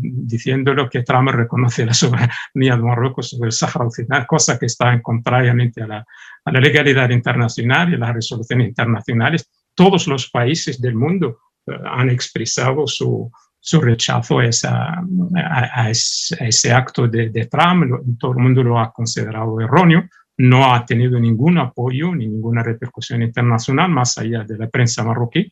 diciéndolo 0.00 0.88
que 0.88 1.02
Trump 1.02 1.28
reconoce 1.28 1.84
la 1.84 1.92
soberanía 1.92 2.76
de 2.76 2.82
Marruecos 2.82 3.30
sobre 3.30 3.48
el 3.48 3.52
Sáhara 3.52 3.86
Occidental, 3.86 4.26
cosa 4.26 4.58
que 4.58 4.66
está 4.66 5.00
contrariamente 5.02 5.82
a 5.82 5.86
la, 5.86 6.06
a 6.44 6.52
la 6.52 6.60
legalidad 6.60 7.10
internacional 7.10 7.90
y 7.90 7.94
a 7.94 7.98
las 7.98 8.14
resoluciones 8.14 8.68
internacionales. 8.68 9.50
Todos 9.74 10.06
los 10.06 10.30
países 10.30 10.80
del 10.80 10.94
mundo 10.94 11.38
eh, 11.66 11.72
han 11.84 12.08
expresado 12.08 12.86
su, 12.86 13.30
su 13.60 13.80
rechazo 13.80 14.38
a, 14.38 14.46
esa, 14.46 15.02
a, 15.34 15.90
ese, 15.90 16.72
acto 16.72 17.08
de, 17.08 17.46
Trump. 17.46 18.18
Todo 18.18 18.32
el 18.32 18.38
mundo 18.38 18.62
lo 18.62 18.78
ha 18.78 18.92
considerado 18.92 19.60
erróneo. 19.60 20.08
No 20.36 20.72
ha 20.72 20.86
tenido 20.86 21.18
ningún 21.18 21.58
apoyo 21.58 22.14
ni 22.14 22.28
ninguna 22.28 22.62
repercusión 22.62 23.22
internacional 23.22 23.90
más 23.90 24.16
allá 24.18 24.44
de 24.44 24.56
la 24.56 24.68
prensa 24.68 25.02
marroquí 25.02 25.50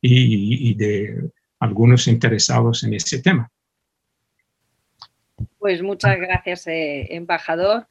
y, 0.00 0.74
de 0.74 1.30
algunos 1.58 2.06
interesados 2.06 2.84
en 2.84 2.94
ese 2.94 3.20
tema. 3.20 3.50
Pues 5.58 5.82
muchas 5.82 6.16
gracias, 6.18 6.68
eh, 6.68 7.16
embajador. 7.16 7.88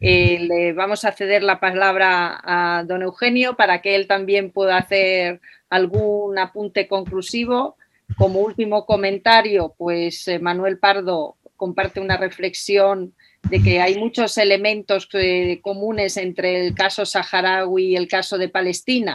Eh, 0.00 0.38
le 0.40 0.72
vamos 0.72 1.04
a 1.04 1.10
ceder 1.10 1.42
la 1.42 1.58
palabra 1.58 2.40
a 2.44 2.84
don 2.84 3.02
Eugenio 3.02 3.56
para 3.56 3.82
que 3.82 3.96
él 3.96 4.06
también 4.06 4.52
pueda 4.52 4.78
hacer 4.78 5.40
algún 5.68 6.38
apunte 6.38 6.86
conclusivo 6.86 7.76
como 8.16 8.40
último 8.40 8.86
comentario, 8.86 9.74
pues 9.76 10.26
eh, 10.28 10.38
Manuel 10.38 10.78
Pardo 10.78 11.36
comparte 11.56 12.00
una 12.00 12.16
reflexión 12.16 13.14
de 13.50 13.62
que 13.62 13.80
hay 13.80 13.98
muchos 13.98 14.38
elementos 14.38 15.08
eh, 15.12 15.60
comunes 15.62 16.16
entre 16.16 16.66
el 16.66 16.74
caso 16.74 17.04
saharaui 17.04 17.86
y 17.86 17.96
el 17.96 18.08
caso 18.08 18.38
de 18.38 18.48
Palestina. 18.48 19.14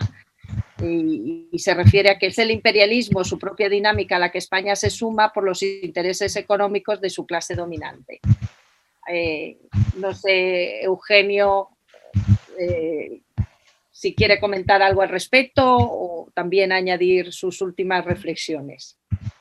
Y, 0.82 1.50
se 1.58 1.74
refiere 1.74 2.10
a 2.10 2.20
que 2.20 2.28
es 2.28 2.38
el 2.40 2.52
imperialismo, 2.52 3.24
su 3.24 3.40
propia 3.40 3.70
dinámica, 3.70 4.18
a 4.18 4.20
la 4.20 4.32
que 4.32 4.40
España 4.40 4.76
se 4.76 4.90
suma 4.90 5.32
por 5.32 5.44
los 5.44 5.62
intereses 5.64 6.36
económicos 6.36 7.00
de 7.00 7.10
su 7.10 7.26
clase 7.26 7.56
dominante. 7.56 8.20
Eh, 9.08 9.58
no 9.98 10.14
sé, 10.14 10.82
Eugenio, 10.84 11.70
si 14.04 14.14
quiere 14.14 14.38
comentar 14.38 14.82
algo 14.82 15.02
al 15.02 15.08
respecto 15.08 15.64
o 15.66 16.30
también 16.34 16.74
añadir 16.74 17.32
sus 17.32 17.62
últimas 17.62 18.04
reflexiones. 18.04 18.98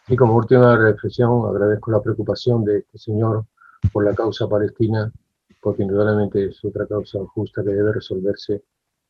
Y 0.06 0.14
como 0.14 0.36
última 0.36 0.76
reflexión, 0.76 1.44
agradezco 1.48 1.90
la 1.90 2.00
preocupación 2.00 2.64
de 2.64 2.78
este 2.78 2.96
señor 2.96 3.44
por 3.92 4.04
la 4.04 4.14
causa 4.14 4.46
palestina, 4.46 5.10
porque 5.60 5.82
indudablemente 5.82 6.44
es 6.44 6.64
otra 6.64 6.86
causa 6.86 7.18
justa 7.34 7.64
que 7.64 7.70
debe 7.70 7.92
resolverse 7.92 8.62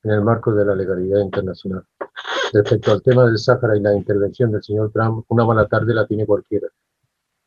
en 0.04 0.10
el 0.12 0.22
marco 0.22 0.54
de 0.54 0.64
la 0.64 0.74
legalidad 0.74 1.20
internacional. 1.20 1.84
Respecto 2.54 2.90
al 2.90 3.02
tema 3.02 3.26
del 3.26 3.36
Sáhara 3.36 3.76
y 3.76 3.80
la 3.80 3.94
intervención 3.94 4.50
del 4.52 4.62
señor 4.62 4.90
Trump, 4.90 5.26
una 5.28 5.44
mala 5.44 5.66
tarde 5.66 5.92
la 5.92 6.06
tiene 6.06 6.24
cualquiera. 6.24 6.68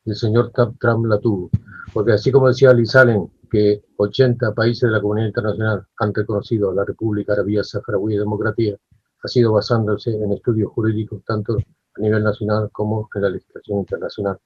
El 0.06 0.15
señor 0.15 0.52
Trump 0.52 1.07
la 1.07 1.18
tuvo, 1.18 1.49
porque 1.91 2.11
así 2.11 2.32
como 2.32 2.49
decía 2.49 2.72
Liz 2.72 2.95
Allen, 2.95 3.32
que 3.49 3.84
80 3.97 4.53
países 4.53 4.81
de 4.84 4.91
la 4.91 5.01
comunidad 5.01 5.27
internacional 5.27 5.88
han 5.97 6.13
reconocido 6.13 6.72
a 6.72 6.73
la 6.73 6.85
República 6.85 7.34
Arabia 7.34 7.63
Saharaui 7.63 8.13
de 8.13 8.19
Democracia, 8.19 8.77
ha 9.23 9.27
sido 9.27 9.53
basándose 9.53 10.11
en 10.11 10.34
estudios 10.34 10.72
jurídicos 10.72 11.23
tanto 11.26 11.57
a 11.57 12.01
nivel 12.01 12.23
nacional 12.23 12.69
como 12.72 13.09
en 13.15 13.22
la 13.22 13.30
legislación 13.30 13.80
internacional. 13.80 14.38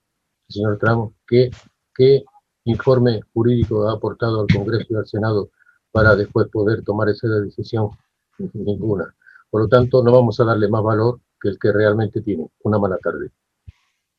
Señor 0.47 0.77
Trump, 0.77 1.13
¿qué, 1.27 1.51
qué 1.93 2.23
informe 2.65 3.21
jurídico 3.33 3.87
ha 3.87 3.93
aportado 3.93 4.41
al 4.41 4.47
Congreso 4.47 4.87
y 4.89 4.95
al 4.95 5.07
Senado 5.07 5.49
para 5.91 6.15
después 6.15 6.47
poder 6.47 6.83
tomar 6.83 7.09
esa 7.09 7.27
decisión? 7.27 7.89
Ninguna. 8.53 9.13
Por 9.49 9.63
lo 9.63 9.67
tanto, 9.67 10.03
no 10.03 10.11
vamos 10.11 10.39
a 10.39 10.45
darle 10.45 10.69
más 10.69 10.83
valor 10.83 11.19
que 11.41 11.49
el 11.49 11.59
que 11.59 11.71
realmente 11.71 12.21
tiene, 12.21 12.49
una 12.63 12.79
mala 12.79 12.97
tarde. 12.97 13.31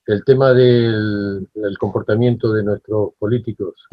El 0.07 0.25
tema 0.25 0.53
del, 0.53 1.49
del 1.55 1.79
comportamiento 1.79 2.53
de 2.53 2.65
nuestros 2.65 3.11
políticos 3.19 3.87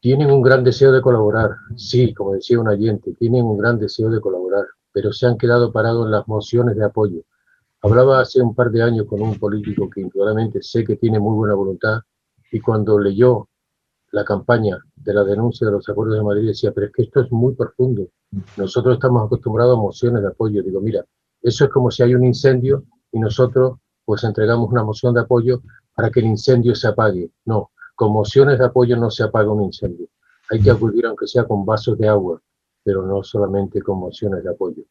tienen 0.00 0.30
un 0.30 0.40
gran 0.40 0.64
deseo 0.64 0.92
de 0.92 1.02
colaborar, 1.02 1.50
sí, 1.76 2.14
como 2.14 2.32
decía 2.32 2.58
un 2.58 2.68
oyente, 2.68 3.14
tienen 3.14 3.44
un 3.44 3.58
gran 3.58 3.78
deseo 3.78 4.10
de 4.10 4.20
colaborar, 4.20 4.64
pero 4.92 5.12
se 5.12 5.26
han 5.26 5.36
quedado 5.36 5.72
parados 5.72 6.06
en 6.06 6.12
las 6.12 6.26
mociones 6.26 6.76
de 6.76 6.84
apoyo. 6.84 7.22
Hablaba 7.82 8.20
hace 8.20 8.40
un 8.40 8.54
par 8.54 8.70
de 8.70 8.82
años 8.82 9.06
con 9.06 9.20
un 9.20 9.38
político 9.38 9.88
que 9.90 10.00
indudablemente 10.00 10.62
sé 10.62 10.84
que 10.84 10.96
tiene 10.96 11.18
muy 11.18 11.34
buena 11.34 11.54
voluntad 11.54 12.00
y 12.50 12.60
cuando 12.60 12.98
leyó 12.98 13.48
la 14.12 14.24
campaña 14.24 14.78
de 14.96 15.14
la 15.14 15.22
denuncia 15.22 15.66
de 15.66 15.72
los 15.74 15.88
acuerdos 15.88 16.16
de 16.16 16.24
Madrid 16.24 16.48
decía, 16.48 16.72
pero 16.72 16.86
es 16.86 16.92
que 16.92 17.02
esto 17.02 17.20
es 17.20 17.30
muy 17.30 17.54
profundo. 17.54 18.08
Nosotros 18.56 18.94
estamos 18.94 19.24
acostumbrados 19.26 19.78
a 19.78 19.80
mociones 19.80 20.22
de 20.22 20.28
apoyo. 20.28 20.62
Digo, 20.62 20.80
mira, 20.80 21.04
eso 21.42 21.64
es 21.64 21.70
como 21.70 21.90
si 21.90 22.02
hay 22.02 22.14
un 22.14 22.24
incendio 22.24 22.84
y 23.12 23.18
nosotros 23.18 23.78
pues 24.04 24.24
entregamos 24.24 24.70
una 24.70 24.82
moción 24.82 25.14
de 25.14 25.20
apoyo 25.20 25.62
para 25.94 26.10
que 26.10 26.20
el 26.20 26.26
incendio 26.26 26.74
se 26.74 26.88
apague. 26.88 27.30
No, 27.44 27.70
con 28.00 28.14
mociones 28.14 28.58
de 28.58 28.64
apoyo 28.64 28.96
no 28.96 29.10
se 29.10 29.24
apaga 29.24 29.52
un 29.52 29.62
incendio. 29.62 30.08
Hay 30.48 30.62
que 30.62 30.70
acudir 30.70 31.04
aunque 31.04 31.26
sea 31.26 31.44
con 31.44 31.66
vasos 31.66 31.98
de 31.98 32.08
agua, 32.08 32.40
pero 32.82 33.02
no 33.06 33.22
solamente 33.22 33.82
con 33.82 33.98
mociones 33.98 34.42
de 34.42 34.48
apoyo. 34.48 34.84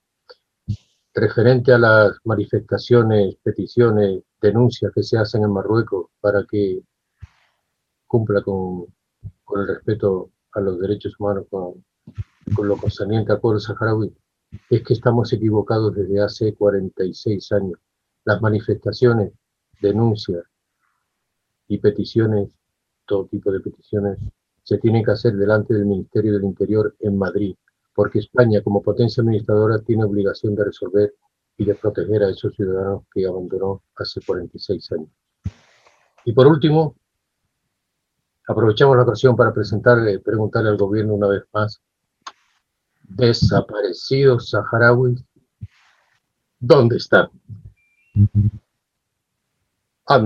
Referente 1.16 1.74
a 1.74 1.80
las 1.80 2.12
manifestaciones, 2.24 3.36
peticiones, 3.42 4.22
denuncias 4.40 4.92
que 4.94 5.02
se 5.02 5.18
hacen 5.18 5.44
en 5.44 5.52
Marruecos 5.52 6.12
para 6.22 6.46
que 6.46 6.84
cumpla 8.06 8.44
con, 8.44 8.86
el 9.56 9.68
respeto 9.68 10.30
a 10.52 10.60
los 10.62 10.80
derechos 10.80 11.20
humanos, 11.20 11.48
con, 11.50 11.84
con 12.56 12.68
lo 12.68 12.78
concerniente 12.78 13.32
al 13.32 13.40
pueblo 13.40 13.60
saharaui, 13.60 14.16
es 14.70 14.84
que 14.84 14.94
estamos 14.94 15.34
equivocados 15.34 15.96
desde 15.96 16.22
hace 16.22 16.54
46 16.54 17.52
años. 17.54 17.80
Las 18.24 18.40
manifestaciones, 18.40 19.34
denuncias 19.82 20.44
y 21.68 21.80
peticiones 21.80 22.59
todo 23.10 23.26
tipo 23.26 23.52
de 23.52 23.60
peticiones 23.60 24.20
se 24.64 24.78
tienen 24.78 25.04
que 25.04 25.12
hacer 25.12 25.34
delante 25.34 25.74
del 25.74 25.88
Ministerio 25.88 26.34
del 26.34 26.44
Interior 26.44 26.96
en 27.00 27.18
Madrid, 27.18 27.56
porque 27.96 28.20
España, 28.20 28.62
como 28.64 28.84
potencia 28.84 29.22
administradora, 29.22 29.80
tiene 29.80 30.04
obligación 30.04 30.56
de 30.56 30.66
resolver 30.66 31.16
y 31.58 31.66
de 31.66 31.74
proteger 31.74 32.24
a 32.24 32.30
esos 32.30 32.56
ciudadanos 32.56 33.04
que 33.12 33.26
abandonó 33.26 33.82
hace 33.96 34.22
46 34.22 34.92
años. 34.92 35.10
Y 36.24 36.34
por 36.34 36.46
último, 36.46 36.96
aprovechamos 38.48 38.96
la 38.96 39.04
ocasión 39.04 39.36
para 39.36 39.54
presentarle, 39.54 40.20
preguntarle 40.20 40.70
al 40.70 40.78
gobierno 40.78 41.16
una 41.16 41.28
vez 41.28 41.44
más, 41.52 41.82
desaparecidos 43.04 44.52
saharauis, 44.52 45.24
¿dónde 46.60 46.98
están? 46.98 47.30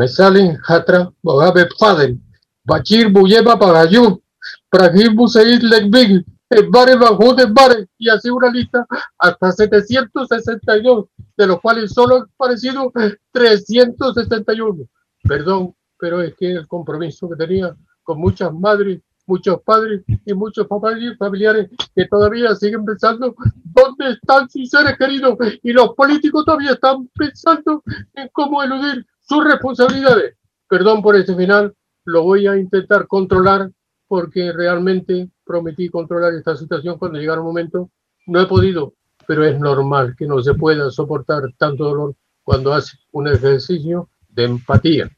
salen 0.08 0.58
Hatra 0.68 1.12
Mohamed 1.22 1.68
Fadel, 1.80 2.20
Bachir 2.64 3.12
Buyema 3.12 3.58
Pagayú, 3.58 4.22
Pragim 4.70 5.16
Buseid 5.16 5.62
Legbig, 5.62 6.26
Bare 6.70 6.96
de 6.96 7.46
Bare, 7.48 7.88
y 7.98 8.10
así 8.10 8.30
una 8.30 8.50
lista 8.50 8.86
hasta 9.18 9.52
762, 9.52 11.06
de 11.36 11.48
los 11.48 11.60
cuales 11.62 11.92
solo 11.92 12.18
han 12.18 12.24
aparecido 12.24 12.92
361. 13.32 14.88
Perdón, 15.24 15.76
pero 15.98 16.22
es 16.22 16.36
que 16.36 16.52
el 16.52 16.68
compromiso 16.68 17.30
que 17.30 17.36
tenía 17.36 17.76
con 18.04 18.20
muchas 18.20 18.54
madres, 18.54 19.02
muchos 19.26 19.62
padres 19.64 20.04
y 20.26 20.34
muchos 20.34 20.68
familiares 20.68 21.70
que 21.96 22.06
todavía 22.08 22.54
siguen 22.56 22.86
pensando 22.86 23.34
dónde 23.64 24.12
están 24.12 24.50
sus 24.50 24.70
seres 24.70 24.98
queridos 24.98 25.38
y 25.64 25.72
los 25.72 25.96
políticos 25.96 26.44
todavía 26.46 26.72
están 26.72 27.10
pensando 27.16 27.82
en 28.14 28.30
cómo 28.34 28.62
eludir 28.62 29.06
sus 29.22 29.44
responsabilidades. 29.44 30.36
Perdón 30.68 31.02
por 31.02 31.16
este 31.16 31.36
final, 31.36 31.74
lo 32.06 32.24
voy 32.24 32.48
a 32.48 32.58
intentar 32.58 33.08
controlar 33.08 33.72
porque 34.08 34.52
realmente 34.52 35.30
prometí 35.46 35.90
controlar 35.90 36.34
esta 36.34 36.56
situación 36.56 36.98
cuando 36.98 37.20
llegara 37.20 37.42
un 37.42 37.48
momento. 37.48 37.90
No 38.28 38.42
he 38.42 38.46
podido, 38.46 38.94
pero 39.28 39.46
es 39.46 39.60
normal 39.60 40.16
que 40.18 40.28
no 40.28 40.42
se 40.42 40.54
pueda 40.54 40.90
soportar 40.92 41.44
tanto 41.58 41.86
dolor 41.86 42.16
cuando 42.44 42.74
hace 42.74 42.98
un 43.12 43.28
ejercicio 43.28 44.10
de 44.30 44.46
empatía. 44.46 45.10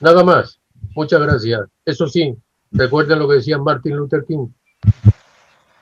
Nada 0.00 0.24
más. 0.24 0.60
Muchas 0.94 1.20
gracias. 1.20 1.60
Eso 1.84 2.08
sí, 2.08 2.34
recuerden 2.70 3.18
lo 3.18 3.28
que 3.28 3.34
decía 3.34 3.58
Martin 3.58 3.96
Luther 3.96 4.24
King. 4.26 4.48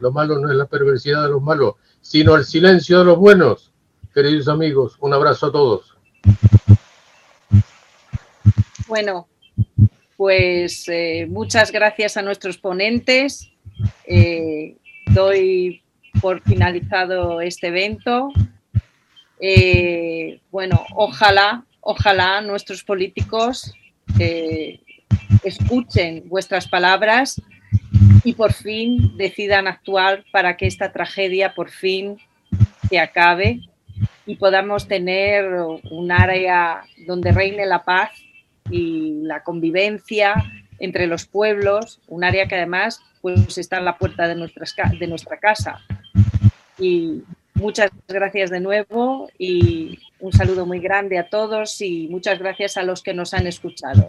Lo 0.00 0.12
malo 0.12 0.38
no 0.38 0.50
es 0.50 0.56
la 0.56 0.66
perversidad 0.66 1.24
de 1.24 1.30
los 1.30 1.42
malos, 1.42 1.74
sino 2.00 2.36
el 2.36 2.44
silencio 2.44 2.98
de 2.98 3.04
los 3.04 3.18
buenos. 3.18 3.72
Queridos 4.14 4.48
amigos, 4.48 4.96
un 5.00 5.14
abrazo 5.14 5.46
a 5.46 5.52
todos. 5.52 5.96
Bueno, 8.86 9.28
pues 10.18 10.88
eh, 10.88 11.28
muchas 11.30 11.70
gracias 11.70 12.16
a 12.16 12.22
nuestros 12.22 12.58
ponentes. 12.58 13.52
Eh, 14.04 14.74
doy 15.12 15.80
por 16.20 16.42
finalizado 16.42 17.40
este 17.40 17.68
evento. 17.68 18.30
Eh, 19.40 20.40
bueno, 20.50 20.84
ojalá, 20.96 21.64
ojalá 21.80 22.40
nuestros 22.40 22.82
políticos 22.82 23.72
escuchen 25.44 26.24
vuestras 26.26 26.66
palabras 26.66 27.40
y 28.24 28.32
por 28.32 28.52
fin 28.52 29.16
decidan 29.16 29.68
actuar 29.68 30.24
para 30.32 30.56
que 30.56 30.66
esta 30.66 30.90
tragedia 30.90 31.54
por 31.54 31.70
fin 31.70 32.18
se 32.88 32.98
acabe 32.98 33.60
y 34.26 34.34
podamos 34.34 34.88
tener 34.88 35.48
un 35.90 36.10
área 36.10 36.82
donde 37.06 37.30
reine 37.30 37.64
la 37.66 37.84
paz 37.84 38.10
y 38.70 39.20
la 39.22 39.42
convivencia 39.42 40.34
entre 40.78 41.06
los 41.06 41.26
pueblos, 41.26 42.00
un 42.06 42.24
área 42.24 42.46
que 42.46 42.54
además 42.54 43.00
pues, 43.20 43.58
está 43.58 43.78
en 43.78 43.84
la 43.84 43.98
puerta 43.98 44.28
de, 44.28 44.34
nuestras, 44.34 44.74
de 44.98 45.06
nuestra 45.06 45.38
casa. 45.38 45.80
Y 46.78 47.24
muchas 47.54 47.90
gracias 48.06 48.50
de 48.50 48.60
nuevo 48.60 49.28
y 49.38 49.98
un 50.20 50.32
saludo 50.32 50.66
muy 50.66 50.78
grande 50.80 51.18
a 51.18 51.28
todos 51.28 51.80
y 51.80 52.08
muchas 52.08 52.38
gracias 52.38 52.76
a 52.76 52.82
los 52.82 53.02
que 53.02 53.14
nos 53.14 53.34
han 53.34 53.46
escuchado. 53.46 54.06